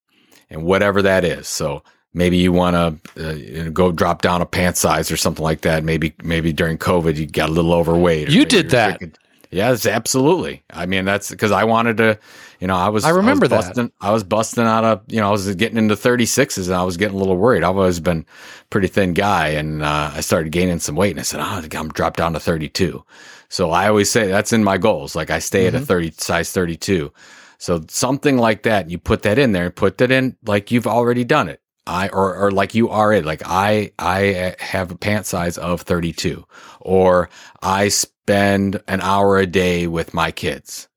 And 0.48 0.64
whatever 0.64 1.00
that 1.02 1.24
is. 1.24 1.48
So 1.48 1.82
maybe 2.14 2.36
you 2.36 2.52
want 2.52 2.74
to 3.16 3.28
uh, 3.28 3.32
you 3.34 3.64
know, 3.64 3.70
go 3.70 3.92
drop 3.92 4.22
down 4.22 4.42
a 4.42 4.46
pant 4.46 4.76
size 4.76 5.10
or 5.10 5.16
something 5.16 5.42
like 5.44 5.62
that. 5.62 5.84
Maybe 5.84 6.14
maybe 6.22 6.52
during 6.52 6.78
COVID 6.78 7.16
you 7.16 7.26
got 7.26 7.48
a 7.48 7.52
little 7.52 7.72
overweight. 7.72 8.28
or 8.28 8.32
You 8.32 8.44
did 8.44 8.70
that. 8.70 8.98
drinking- 8.98 9.18
Yes, 9.54 9.84
absolutely. 9.84 10.62
I 10.72 10.86
mean, 10.86 11.04
that's 11.04 11.30
because 11.30 11.52
I 11.52 11.64
wanted 11.64 11.98
to, 11.98 12.18
you 12.58 12.66
know, 12.66 12.74
I 12.74 12.88
was, 12.88 13.04
I 13.04 13.10
remember 13.10 13.46
was 13.54 13.70
that. 13.70 13.92
I 14.00 14.10
was 14.10 14.24
busting 14.24 14.64
out 14.64 14.82
of, 14.82 15.02
you 15.08 15.20
know, 15.20 15.28
I 15.28 15.30
was 15.30 15.54
getting 15.56 15.76
into 15.76 15.94
36s 15.94 16.68
and 16.68 16.74
I 16.74 16.82
was 16.84 16.96
getting 16.96 17.16
a 17.16 17.18
little 17.18 17.36
worried. 17.36 17.62
I've 17.62 17.76
always 17.76 18.00
been 18.00 18.20
a 18.62 18.64
pretty 18.70 18.88
thin 18.88 19.12
guy 19.12 19.48
and 19.48 19.82
uh, 19.82 20.10
I 20.14 20.22
started 20.22 20.52
gaining 20.52 20.78
some 20.78 20.96
weight 20.96 21.10
and 21.10 21.20
I 21.20 21.22
said, 21.24 21.40
oh, 21.40 21.62
I'm 21.78 21.88
dropped 21.90 22.16
down 22.16 22.32
to 22.32 22.40
32. 22.40 23.04
So 23.50 23.70
I 23.72 23.88
always 23.88 24.10
say 24.10 24.26
that's 24.28 24.54
in 24.54 24.64
my 24.64 24.78
goals. 24.78 25.14
Like 25.14 25.28
I 25.28 25.38
stay 25.38 25.66
Mm-hmm. 25.66 25.76
at 25.76 25.82
a 25.82 25.86
30 25.86 26.10
size 26.12 26.50
32. 26.50 27.12
So 27.58 27.82
something 27.88 28.38
like 28.38 28.62
that, 28.62 28.88
you 28.88 28.96
put 28.98 29.20
that 29.24 29.38
in 29.38 29.52
there 29.52 29.66
and 29.66 29.76
put 29.76 29.98
that 29.98 30.10
in 30.10 30.34
like 30.46 30.70
you've 30.70 30.86
already 30.86 31.24
done 31.24 31.50
it. 31.50 31.60
I 31.86 32.08
or 32.08 32.36
or 32.36 32.50
like 32.50 32.74
you 32.74 32.88
are 32.90 33.12
it. 33.12 33.24
Like 33.24 33.42
I 33.44 33.92
I 33.98 34.34
uh, 34.34 34.52
have 34.58 34.90
a 34.90 34.96
pant 34.96 35.26
size 35.26 35.58
of 35.58 35.82
32 35.82 36.44
or 36.80 37.28
I 37.60 37.88
spend 37.88 38.80
an 38.86 39.00
hour 39.00 39.38
a 39.38 39.46
day 39.46 39.86
with 39.86 40.14
my 40.14 40.30
kids. 40.30 40.88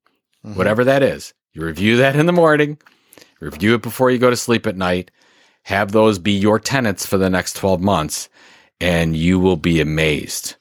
Mm-hmm. 0.46 0.58
Whatever 0.58 0.84
that 0.84 1.02
is. 1.02 1.34
You 1.54 1.66
review 1.66 1.98
that 1.98 2.16
in 2.18 2.26
the 2.26 2.34
morning, 2.34 2.78
review 3.40 3.76
it 3.76 3.82
before 3.82 4.12
you 4.12 4.20
go 4.20 4.30
to 4.30 4.36
sleep 4.36 4.68
at 4.68 4.76
night. 4.76 5.10
Have 5.64 5.92
those 5.92 6.20
be 6.20 6.34
your 6.34 6.60
tenants 6.60 7.06
for 7.06 7.18
the 7.18 7.30
next 7.30 7.56
12 7.56 7.82
months 7.82 8.30
and 8.80 9.16
you 9.16 9.40
will 9.40 9.56
be 9.56 9.82
amazed. 9.82 10.56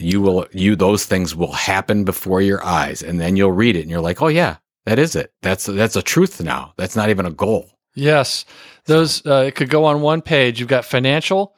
You 0.00 0.20
will 0.20 0.46
you 0.52 0.74
those 0.74 1.04
things 1.04 1.36
will 1.36 1.52
happen 1.52 2.02
before 2.02 2.40
your 2.40 2.64
eyes 2.64 3.02
and 3.02 3.20
then 3.20 3.36
you'll 3.36 3.52
read 3.52 3.76
it 3.76 3.82
and 3.82 3.90
you're 3.90 4.00
like, 4.00 4.20
"Oh 4.20 4.28
yeah, 4.28 4.56
that 4.86 4.98
is 4.98 5.14
it. 5.14 5.32
That's 5.42 5.66
that's 5.66 5.94
a 5.94 6.02
truth 6.02 6.40
now. 6.40 6.74
That's 6.76 6.96
not 6.96 7.10
even 7.10 7.26
a 7.26 7.30
goal." 7.30 7.70
Yes, 7.94 8.44
those 8.86 9.24
uh, 9.26 9.44
it 9.46 9.54
could 9.54 9.68
go 9.70 9.84
on 9.84 10.00
one 10.00 10.22
page. 10.22 10.58
You've 10.58 10.68
got 10.68 10.84
financial, 10.84 11.54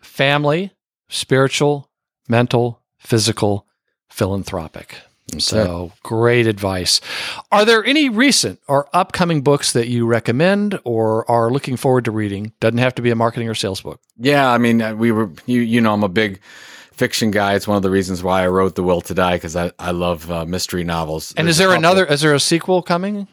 family, 0.00 0.72
spiritual, 1.08 1.88
mental, 2.28 2.80
physical, 2.98 3.66
philanthropic. 4.08 4.96
So 5.38 5.92
great 6.02 6.46
advice. 6.46 7.00
Are 7.50 7.64
there 7.64 7.82
any 7.84 8.08
recent 8.08 8.60
or 8.68 8.88
upcoming 8.92 9.40
books 9.40 9.72
that 9.72 9.88
you 9.88 10.04
recommend 10.04 10.78
or 10.84 11.30
are 11.30 11.50
looking 11.50 11.76
forward 11.76 12.04
to 12.04 12.10
reading? 12.10 12.52
Doesn't 12.60 12.78
have 12.78 12.94
to 12.96 13.02
be 13.02 13.10
a 13.10 13.14
marketing 13.16 13.48
or 13.48 13.54
sales 13.54 13.80
book. 13.80 14.00
Yeah, 14.18 14.50
I 14.50 14.58
mean, 14.58 14.82
uh, 14.82 14.94
we 14.94 15.10
were 15.10 15.30
you 15.46 15.60
you 15.60 15.80
know 15.80 15.94
I'm 15.94 16.02
a 16.02 16.08
big 16.08 16.40
fiction 16.92 17.30
guy. 17.30 17.54
It's 17.54 17.66
one 17.66 17.76
of 17.76 17.82
the 17.82 17.90
reasons 17.90 18.22
why 18.22 18.42
I 18.42 18.48
wrote 18.48 18.74
The 18.74 18.82
Will 18.82 19.00
to 19.02 19.14
Die 19.14 19.36
because 19.36 19.56
I 19.56 19.72
I 19.78 19.92
love 19.92 20.30
uh, 20.30 20.44
mystery 20.44 20.84
novels. 20.84 21.32
And 21.36 21.46
There's 21.46 21.54
is 21.54 21.58
there 21.58 21.72
another? 21.72 22.04
Is 22.04 22.20
there 22.20 22.34
a 22.34 22.40
sequel 22.40 22.82
coming? 22.82 23.28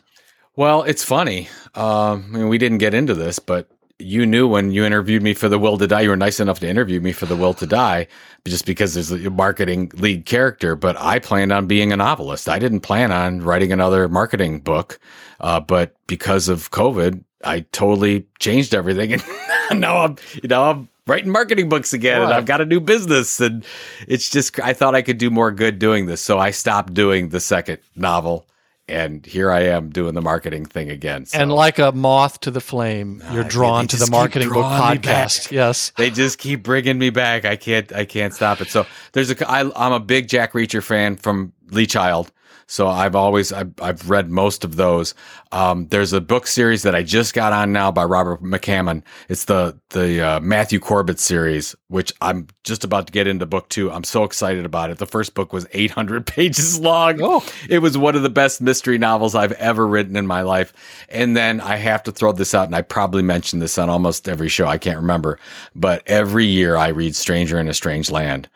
Well, 0.60 0.84
it's 0.84 1.06
funny. 1.06 1.48
Um, 1.74 2.32
I 2.34 2.40
mean, 2.40 2.50
we 2.50 2.58
didn't 2.58 2.80
get 2.80 2.94
into 2.94 3.16
this, 3.16 3.40
but 3.40 3.70
you 3.98 4.26
knew 4.26 4.46
when 4.46 4.74
you 4.74 4.84
interviewed 4.84 5.24
me 5.24 5.34
for 5.34 5.48
The 5.48 5.58
Will 5.58 5.78
to 5.78 5.88
Die, 5.88 6.02
you 6.02 6.10
were 6.10 6.18
nice 6.18 6.42
enough 6.42 6.60
to 6.60 6.68
interview 6.68 7.00
me 7.00 7.14
for 7.14 7.26
The 7.26 7.38
Will 7.38 7.54
to 7.54 7.66
Die, 7.66 8.08
just 8.44 8.66
because 8.66 8.94
there's 8.94 9.10
a 9.10 9.30
marketing 9.30 9.90
lead 9.94 10.26
character. 10.26 10.76
But 10.76 10.98
I 11.00 11.20
planned 11.20 11.54
on 11.54 11.68
being 11.68 11.94
a 11.94 11.96
novelist. 11.96 12.50
I 12.50 12.60
didn't 12.60 12.82
plan 12.82 13.14
on 13.14 13.40
writing 13.42 13.72
another 13.72 14.10
marketing 14.10 14.60
book. 14.60 15.00
Uh, 15.40 15.62
but 15.62 15.96
because 16.08 16.50
of 16.50 16.72
COVID, 16.72 17.24
I 17.46 17.62
totally 17.72 18.28
changed 18.40 18.76
everything, 18.76 19.14
and 19.70 19.80
now 19.80 20.00
I'm, 20.00 20.18
you 20.44 20.50
know, 20.50 20.72
I'm 20.72 20.90
writing 21.08 21.32
marketing 21.32 21.70
books 21.70 21.94
again, 21.94 22.22
and 22.22 22.34
I've 22.34 22.46
got 22.46 22.60
a 22.60 22.66
new 22.66 22.82
business, 22.82 23.40
and 23.40 23.64
it's 24.10 24.30
just 24.30 24.60
I 24.60 24.74
thought 24.74 24.94
I 24.94 25.04
could 25.04 25.20
do 25.20 25.30
more 25.30 25.52
good 25.52 25.80
doing 25.80 26.08
this, 26.08 26.20
so 26.20 26.38
I 26.38 26.52
stopped 26.52 26.94
doing 26.94 27.30
the 27.30 27.40
second 27.40 27.78
novel. 27.96 28.46
And 28.90 29.26
here 29.26 29.52
I 29.52 29.62
am 29.62 29.90
doing 29.90 30.16
the 30.16 30.22
marketing 30.22 30.66
thing 30.66 30.90
again. 30.90 31.26
So. 31.26 31.40
And 31.40 31.52
like 31.52 31.80
a 31.80 31.92
moth 31.92 32.40
to 32.42 32.52
the 32.52 32.60
flame, 32.62 33.24
you're 33.32 33.44
drawn 33.44 33.88
to 33.88 33.98
the 33.98 34.10
marketing 34.10 34.50
book 34.50 34.56
drawing 34.64 34.92
me 34.94 34.98
back. 34.98 35.28
podcast. 35.28 35.52
Yes. 35.60 35.92
they 35.98 36.10
just 36.10 36.38
keep 36.40 36.64
bringing 36.64 36.98
me 36.98 37.10
back. 37.10 37.46
I 37.46 37.56
can't, 37.56 37.94
I 37.94 38.06
can't 38.06 38.34
stop 38.34 38.62
it. 38.62 38.70
So 38.70 38.86
there's 39.14 39.30
a, 39.32 39.50
I, 39.50 39.70
I'm 39.76 39.94
a 39.94 40.00
big 40.00 40.28
Jack 40.28 40.54
Reacher 40.54 40.82
fan 40.84 41.16
from 41.16 41.54
Lee 41.70 41.86
Child. 41.86 42.32
So 42.70 42.88
I've 42.88 43.16
always 43.16 43.52
I've, 43.52 43.74
I've 43.82 44.12
read 44.12 44.30
most 44.30 44.64
of 44.64 44.76
those. 44.76 45.16
Um, 45.52 45.88
there's 45.88 46.14
a 46.14 46.22
book 46.22 46.46
series 46.46 46.84
that 46.84 46.94
I 46.94 47.02
just 47.02 47.34
got 47.34 47.52
on 47.52 47.74
now 47.74 47.90
by 47.90 48.04
Robert 48.04 48.44
McCammon. 48.44 49.02
It's 49.28 49.46
the 49.46 49.76
the 49.90 50.22
uh, 50.22 50.40
Matthew 50.40 50.80
Corbett 50.80 51.20
series, 51.20 51.76
which 51.88 52.14
I'm 52.22 52.46
just 52.64 52.84
about 52.84 53.08
to 53.08 53.12
get 53.12 53.26
into 53.26 53.48
book 53.48 53.70
two. 53.70 53.92
I'm 53.92 54.04
so 54.04 54.24
excited 54.24 54.66
about 54.66 54.92
it. 54.92 55.00
The 55.00 55.08
first 55.08 55.34
book 55.34 55.52
was 55.52 55.66
800 55.74 56.26
pages 56.28 56.80
long. 56.80 57.20
Oh. 57.24 57.44
It 57.68 57.80
was 57.80 57.98
one 57.98 58.16
of 58.16 58.22
the 58.22 58.30
best 58.30 58.62
mystery 58.62 59.00
novels 59.00 59.34
I've 59.34 59.54
ever 59.54 59.88
written 59.88 60.16
in 60.16 60.28
my 60.28 60.44
life. 60.44 60.72
And 61.10 61.36
then 61.36 61.62
I 61.62 61.78
have 61.78 62.04
to 62.04 62.12
throw 62.12 62.34
this 62.34 62.54
out, 62.54 62.68
and 62.68 62.76
I 62.76 62.84
probably 62.84 63.24
mentioned 63.24 63.64
this 63.64 63.80
on 63.80 63.90
almost 63.90 64.30
every 64.30 64.48
show. 64.48 64.68
I 64.68 64.78
can't 64.78 64.98
remember, 64.98 65.40
but 65.76 66.04
every 66.06 66.46
year 66.46 66.76
I 66.76 66.90
read 66.90 67.16
Stranger 67.16 67.58
in 67.58 67.68
a 67.68 67.74
Strange 67.74 68.12
Land 68.12 68.48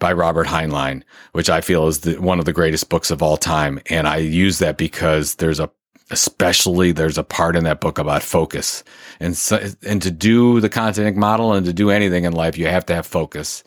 by 0.00 0.12
Robert 0.12 0.48
Heinlein, 0.48 1.04
which 1.32 1.48
I 1.48 1.60
feel 1.60 1.86
is 1.86 2.00
the, 2.00 2.20
one 2.20 2.40
of 2.40 2.44
the 2.44 2.52
greatest 2.52 2.88
books 2.88 3.12
of 3.12 3.22
all 3.22 3.36
time. 3.36 3.80
And 3.88 4.08
I 4.08 4.16
use 4.16 4.58
that 4.58 4.76
because 4.76 5.36
there's 5.36 5.60
a, 5.60 5.70
especially 6.10 6.90
there's 6.90 7.18
a 7.18 7.22
part 7.22 7.54
in 7.54 7.62
that 7.64 7.80
book 7.80 7.98
about 7.98 8.24
focus 8.24 8.82
and 9.20 9.36
so, 9.36 9.62
and 9.86 10.00
to 10.02 10.10
do 10.10 10.60
the 10.60 10.70
content 10.70 11.16
model 11.16 11.52
and 11.52 11.66
to 11.66 11.72
do 11.72 11.90
anything 11.90 12.24
in 12.24 12.32
life, 12.32 12.56
you 12.56 12.66
have 12.66 12.86
to 12.86 12.94
have 12.94 13.06
focus. 13.06 13.62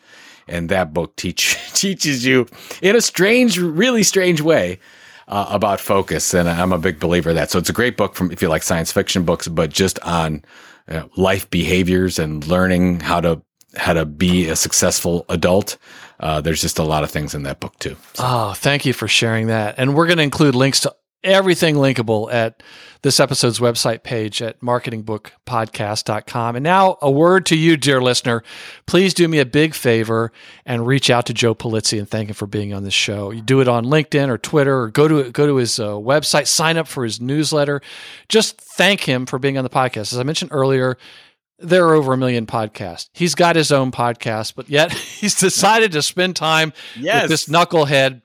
And 0.48 0.68
that 0.70 0.94
book 0.94 1.16
teach, 1.16 1.58
teaches 1.74 2.26
you 2.26 2.48
in 2.82 2.96
a 2.96 3.02
strange, 3.02 3.58
really 3.60 4.04
strange 4.04 4.42
way 4.42 4.80
uh, 5.28 5.46
about 5.50 5.80
focus. 5.80 6.34
And 6.34 6.50
I'm 6.50 6.74
a 6.74 6.80
big 6.80 7.00
believer 7.00 7.30
of 7.30 7.36
that. 7.36 7.52
So 7.52 7.60
it's 7.60 7.70
a 7.70 7.74
great 7.74 7.96
book 7.96 8.16
from, 8.16 8.32
if 8.32 8.42
you 8.42 8.50
like 8.50 8.64
science 8.64 8.92
fiction 8.92 9.24
books, 9.24 9.48
but 9.48 9.70
just 9.70 10.00
on 10.00 10.44
uh, 10.90 11.04
life 11.16 11.50
behaviors 11.50 12.20
and 12.20 12.46
learning 12.48 13.00
how 13.00 13.22
to 13.22 13.42
how 13.76 13.94
to 13.94 14.06
be 14.06 14.50
a 14.50 14.56
successful 14.56 15.26
adult. 15.30 15.78
Uh, 16.20 16.42
there's 16.42 16.62
just 16.62 16.80
a 16.80 16.84
lot 16.84 17.04
of 17.04 17.12
things 17.12 17.34
in 17.34 17.44
that 17.44 17.60
book 17.60 17.78
too. 17.80 17.96
Oh, 18.20 18.54
thank 18.54 18.86
you 18.86 18.94
for 18.94 19.08
sharing 19.08 19.48
that. 19.48 19.76
And 19.78 19.96
we're 19.96 20.08
going 20.08 20.18
to 20.18 20.24
include 20.24 20.56
links 20.56 20.80
to 20.82 20.96
everything 21.24 21.76
linkable 21.76 22.32
at 22.32 22.62
this 23.02 23.20
episode's 23.20 23.60
website 23.60 24.04
page 24.04 24.42
at 24.42 24.60
marketingbookpodcast.com. 24.62 26.56
And 26.56 26.64
now 26.64 26.98
a 27.02 27.12
word 27.12 27.46
to 27.48 27.56
you, 27.56 27.78
dear 27.78 28.02
listener. 28.02 28.44
Please 28.86 29.14
do 29.14 29.28
me 29.28 29.40
a 29.40 29.46
big 29.46 29.74
favor 29.74 30.32
and 30.66 30.88
reach 30.88 31.10
out 31.10 31.26
to 31.28 31.34
Joe 31.34 31.56
Pulizzi 31.56 31.98
and 31.98 32.10
thank 32.10 32.30
him 32.30 32.36
for 32.36 32.48
being 32.48 32.74
on 32.74 32.84
this 32.84 32.94
show. 32.94 33.32
You 33.32 33.42
do 33.42 33.62
it 33.62 33.68
on 33.68 33.86
LinkedIn 33.86 34.30
or 34.30 34.38
Twitter 34.38 34.82
or 34.82 34.90
go 34.90 35.08
to, 35.08 35.32
go 35.32 35.48
to 35.48 35.56
his 35.56 35.80
uh, 35.80 35.92
website, 35.94 36.48
sign 36.48 36.78
up 36.78 36.88
for 36.88 37.04
his 37.04 37.20
newsletter. 37.20 37.82
Just 38.30 38.60
thank 38.60 39.02
him 39.02 39.26
for 39.26 39.40
being 39.40 39.58
on 39.58 39.64
the 39.64 39.70
podcast. 39.70 40.14
As 40.14 40.20
I 40.20 40.24
mentioned 40.24 40.52
earlier, 40.54 40.98
there 41.60 41.88
are 41.88 41.94
over 41.94 42.14
a 42.14 42.18
million 42.18 42.46
podcasts. 42.46 43.10
He's 43.14 43.36
got 43.36 43.56
his 43.56 43.72
own 43.72 43.92
podcast, 43.92 44.54
but 44.56 44.70
yet 44.70 44.92
he's 45.20 45.36
decided 45.36 45.92
to 45.94 46.02
spend 46.02 46.36
time 46.36 46.74
Yes. 46.98 47.24
with 47.24 47.32
this 47.32 47.46
knucklehead 47.48 48.22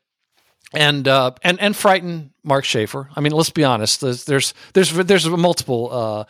and 0.75 1.09
uh, 1.09 1.33
and 1.43 1.59
and 1.61 1.75
frighten 1.75 2.31
Mark 2.45 2.65
Schaefer. 2.65 3.09
I 3.17 3.21
mean, 3.21 3.33
let's 3.33 3.51
be 3.51 3.65
honest. 3.65 4.01
There's 4.01 4.25
there's 4.25 4.55
there's, 4.75 4.93
there's 4.93 5.27
multiple 5.27 5.89
uh, 5.91 6.25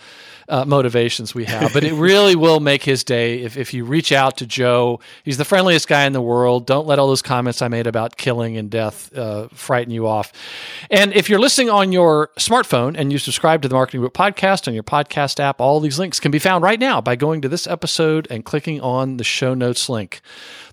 uh, 0.48 0.64
motivations 0.64 1.34
we 1.34 1.44
have, 1.46 1.72
but 1.72 1.82
it 1.82 1.92
really 1.94 2.36
will 2.36 2.60
make 2.60 2.84
his 2.84 3.02
day 3.02 3.42
if 3.42 3.56
if 3.56 3.74
you 3.74 3.84
reach 3.84 4.12
out 4.12 4.36
to 4.38 4.46
Joe. 4.46 5.00
He's 5.24 5.38
the 5.38 5.44
friendliest 5.44 5.88
guy 5.88 6.04
in 6.04 6.12
the 6.12 6.22
world. 6.22 6.66
Don't 6.66 6.86
let 6.86 7.00
all 7.00 7.08
those 7.08 7.22
comments 7.22 7.62
I 7.62 7.68
made 7.68 7.88
about 7.88 8.16
killing 8.16 8.56
and 8.56 8.70
death 8.70 9.14
uh, 9.16 9.48
frighten 9.48 9.92
you 9.92 10.06
off. 10.06 10.32
And 10.88 11.12
if 11.14 11.28
you're 11.28 11.40
listening 11.40 11.70
on 11.70 11.90
your 11.90 12.30
smartphone 12.38 12.96
and 12.96 13.12
you 13.12 13.18
subscribe 13.18 13.62
to 13.62 13.68
the 13.68 13.74
Marketing 13.74 14.02
Book 14.02 14.14
Podcast 14.14 14.68
on 14.68 14.74
your 14.74 14.84
podcast 14.84 15.40
app, 15.40 15.60
all 15.60 15.80
these 15.80 15.98
links 15.98 16.20
can 16.20 16.30
be 16.30 16.38
found 16.38 16.62
right 16.62 16.78
now 16.78 17.00
by 17.00 17.16
going 17.16 17.42
to 17.42 17.48
this 17.48 17.66
episode 17.66 18.28
and 18.30 18.44
clicking 18.44 18.80
on 18.80 19.16
the 19.16 19.24
show 19.24 19.54
notes 19.54 19.88
link. 19.88 20.20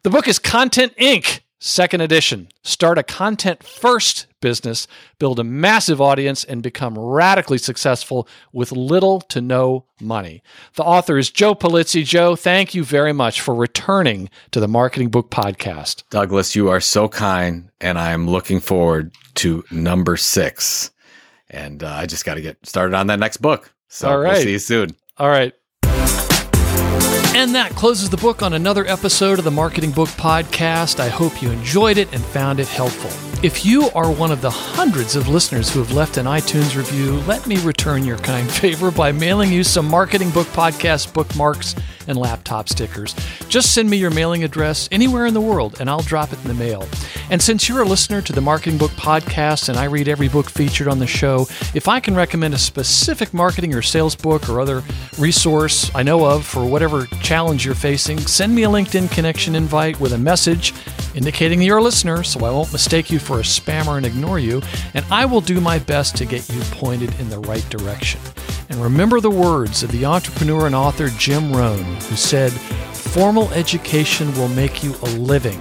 The 0.03 0.11
book 0.11 0.27
is 0.27 0.37
Content 0.37 0.95
Inc. 0.97 1.41
Second 1.59 2.01
edition. 2.01 2.49
Start 2.63 2.97
a 2.97 3.03
content 3.03 3.63
first 3.63 4.27
business, 4.41 4.87
build 5.19 5.39
a 5.39 5.43
massive 5.43 6.01
audience, 6.01 6.43
and 6.43 6.61
become 6.61 6.99
radically 6.99 7.57
successful 7.57 8.27
with 8.51 8.71
little 8.71 9.21
to 9.21 9.41
no 9.41 9.85
money. 10.01 10.43
The 10.75 10.83
author 10.83 11.17
is 11.17 11.31
Joe 11.31 11.55
Pulizzi. 11.55 12.05
Joe, 12.05 12.35
thank 12.35 12.75
you 12.75 12.83
very 12.83 13.13
much 13.13 13.41
for 13.41 13.55
returning 13.55 14.29
to 14.51 14.59
the 14.59 14.67
Marketing 14.67 15.09
Book 15.09 15.31
Podcast. 15.31 16.03
Douglas, 16.09 16.55
you 16.55 16.69
are 16.69 16.81
so 16.81 17.07
kind, 17.07 17.69
and 17.79 17.97
I'm 17.97 18.29
looking 18.29 18.59
forward 18.59 19.15
to 19.35 19.63
number 19.71 20.17
six. 20.17 20.91
And 21.49 21.83
uh, 21.83 21.89
I 21.89 22.05
just 22.05 22.25
got 22.25 22.35
to 22.35 22.41
get 22.41 22.63
started 22.65 22.95
on 22.95 23.07
that 23.07 23.19
next 23.19 23.37
book. 23.37 23.73
So 23.87 24.09
All 24.09 24.19
we'll 24.19 24.35
see 24.35 24.51
you 24.51 24.59
soon. 24.59 24.95
All 25.17 25.29
right. 25.29 25.53
And 27.35 27.53
that 27.53 27.71
closes 27.71 28.09
the 28.09 28.15
book 28.15 28.41
on 28.41 28.53
another 28.53 28.87
episode 28.87 29.39
of 29.39 29.43
the 29.43 29.51
Marketing 29.51 29.91
Book 29.91 30.07
Podcast. 30.07 31.01
I 31.01 31.09
hope 31.09 31.41
you 31.41 31.51
enjoyed 31.51 31.97
it 31.97 32.13
and 32.13 32.23
found 32.23 32.61
it 32.61 32.67
helpful. 32.69 33.11
If 33.43 33.65
you 33.65 33.89
are 33.89 34.09
one 34.09 34.31
of 34.31 34.39
the 34.39 34.49
hundreds 34.49 35.17
of 35.17 35.27
listeners 35.27 35.69
who 35.69 35.79
have 35.79 35.91
left 35.91 36.15
an 36.15 36.27
iTunes 36.27 36.77
review, 36.77 37.19
let 37.27 37.45
me 37.45 37.57
return 37.57 38.05
your 38.05 38.17
kind 38.19 38.49
favor 38.61 38.89
by 38.89 39.11
mailing 39.11 39.51
you 39.51 39.65
some 39.65 39.85
Marketing 39.85 40.31
Book 40.31 40.47
Podcast 40.47 41.13
bookmarks 41.13 41.75
and 42.07 42.17
laptop 42.17 42.69
stickers. 42.69 43.15
Just 43.49 43.73
send 43.73 43.89
me 43.89 43.97
your 43.97 44.11
mailing 44.11 44.43
address 44.43 44.87
anywhere 44.91 45.25
in 45.25 45.33
the 45.33 45.41
world 45.41 45.77
and 45.79 45.89
I'll 45.89 46.01
drop 46.01 46.31
it 46.33 46.41
in 46.41 46.47
the 46.47 46.53
mail. 46.53 46.87
And 47.29 47.41
since 47.41 47.67
you're 47.67 47.81
a 47.81 47.87
listener 47.87 48.21
to 48.21 48.33
the 48.33 48.41
Marketing 48.41 48.77
Book 48.77 48.91
Podcast 48.91 49.69
and 49.69 49.77
I 49.77 49.85
read 49.85 50.07
every 50.07 50.27
book 50.27 50.49
featured 50.49 50.87
on 50.87 50.99
the 50.99 51.07
show, 51.07 51.47
if 51.73 51.87
I 51.87 51.99
can 51.99 52.15
recommend 52.15 52.53
a 52.53 52.59
specific 52.59 53.33
marketing 53.33 53.73
or 53.73 53.81
sales 53.81 54.15
book 54.15 54.49
or 54.49 54.61
other 54.61 54.83
resource 55.17 55.91
I 55.95 56.03
know 56.03 56.25
of 56.25 56.45
for 56.45 56.65
whatever 56.65 57.05
challenge 57.25 57.65
you're 57.65 57.73
facing, 57.73 58.19
send 58.19 58.53
me 58.53 58.65
a 58.65 58.69
LinkedIn 58.69 59.09
connection 59.09 59.55
invite 59.55 59.99
with 59.99 60.13
a 60.13 60.17
message 60.17 60.75
indicating 61.15 61.59
you're 61.59 61.79
a 61.79 61.81
listener 61.81 62.23
so 62.23 62.45
I 62.45 62.51
won't 62.51 62.71
mistake 62.71 63.09
you 63.09 63.17
for 63.17 63.39
a 63.39 63.41
spammer 63.41 63.97
and 63.97 64.05
ignore 64.05 64.37
you, 64.37 64.61
and 64.93 65.03
I 65.09 65.25
will 65.25 65.41
do 65.41 65.59
my 65.59 65.79
best 65.79 66.15
to 66.17 66.25
get 66.25 66.47
you 66.49 66.61
pointed 66.65 67.19
in 67.19 67.31
the 67.31 67.39
right 67.39 67.67
direction. 67.71 68.21
And 68.69 68.79
remember 68.79 69.19
the 69.19 69.31
words 69.31 69.81
of 69.81 69.91
the 69.91 70.05
entrepreneur 70.05 70.67
and 70.67 70.75
author 70.75 71.09
Jim 71.17 71.51
Rohn, 71.51 71.83
who 71.83 72.15
said, 72.15 72.51
Formal 72.93 73.51
education 73.53 74.31
will 74.35 74.49
make 74.49 74.83
you 74.83 74.93
a 75.01 75.09
living, 75.17 75.59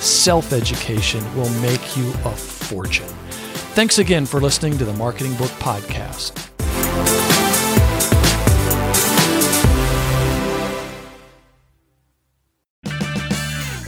self 0.00 0.52
education 0.52 1.22
will 1.36 1.50
make 1.60 1.96
you 1.96 2.08
a 2.24 2.32
fortune. 2.32 3.06
Thanks 3.76 3.98
again 3.98 4.26
for 4.26 4.40
listening 4.40 4.76
to 4.78 4.84
the 4.84 4.94
Marketing 4.94 5.36
Book 5.36 5.52
Podcast. 5.60 7.25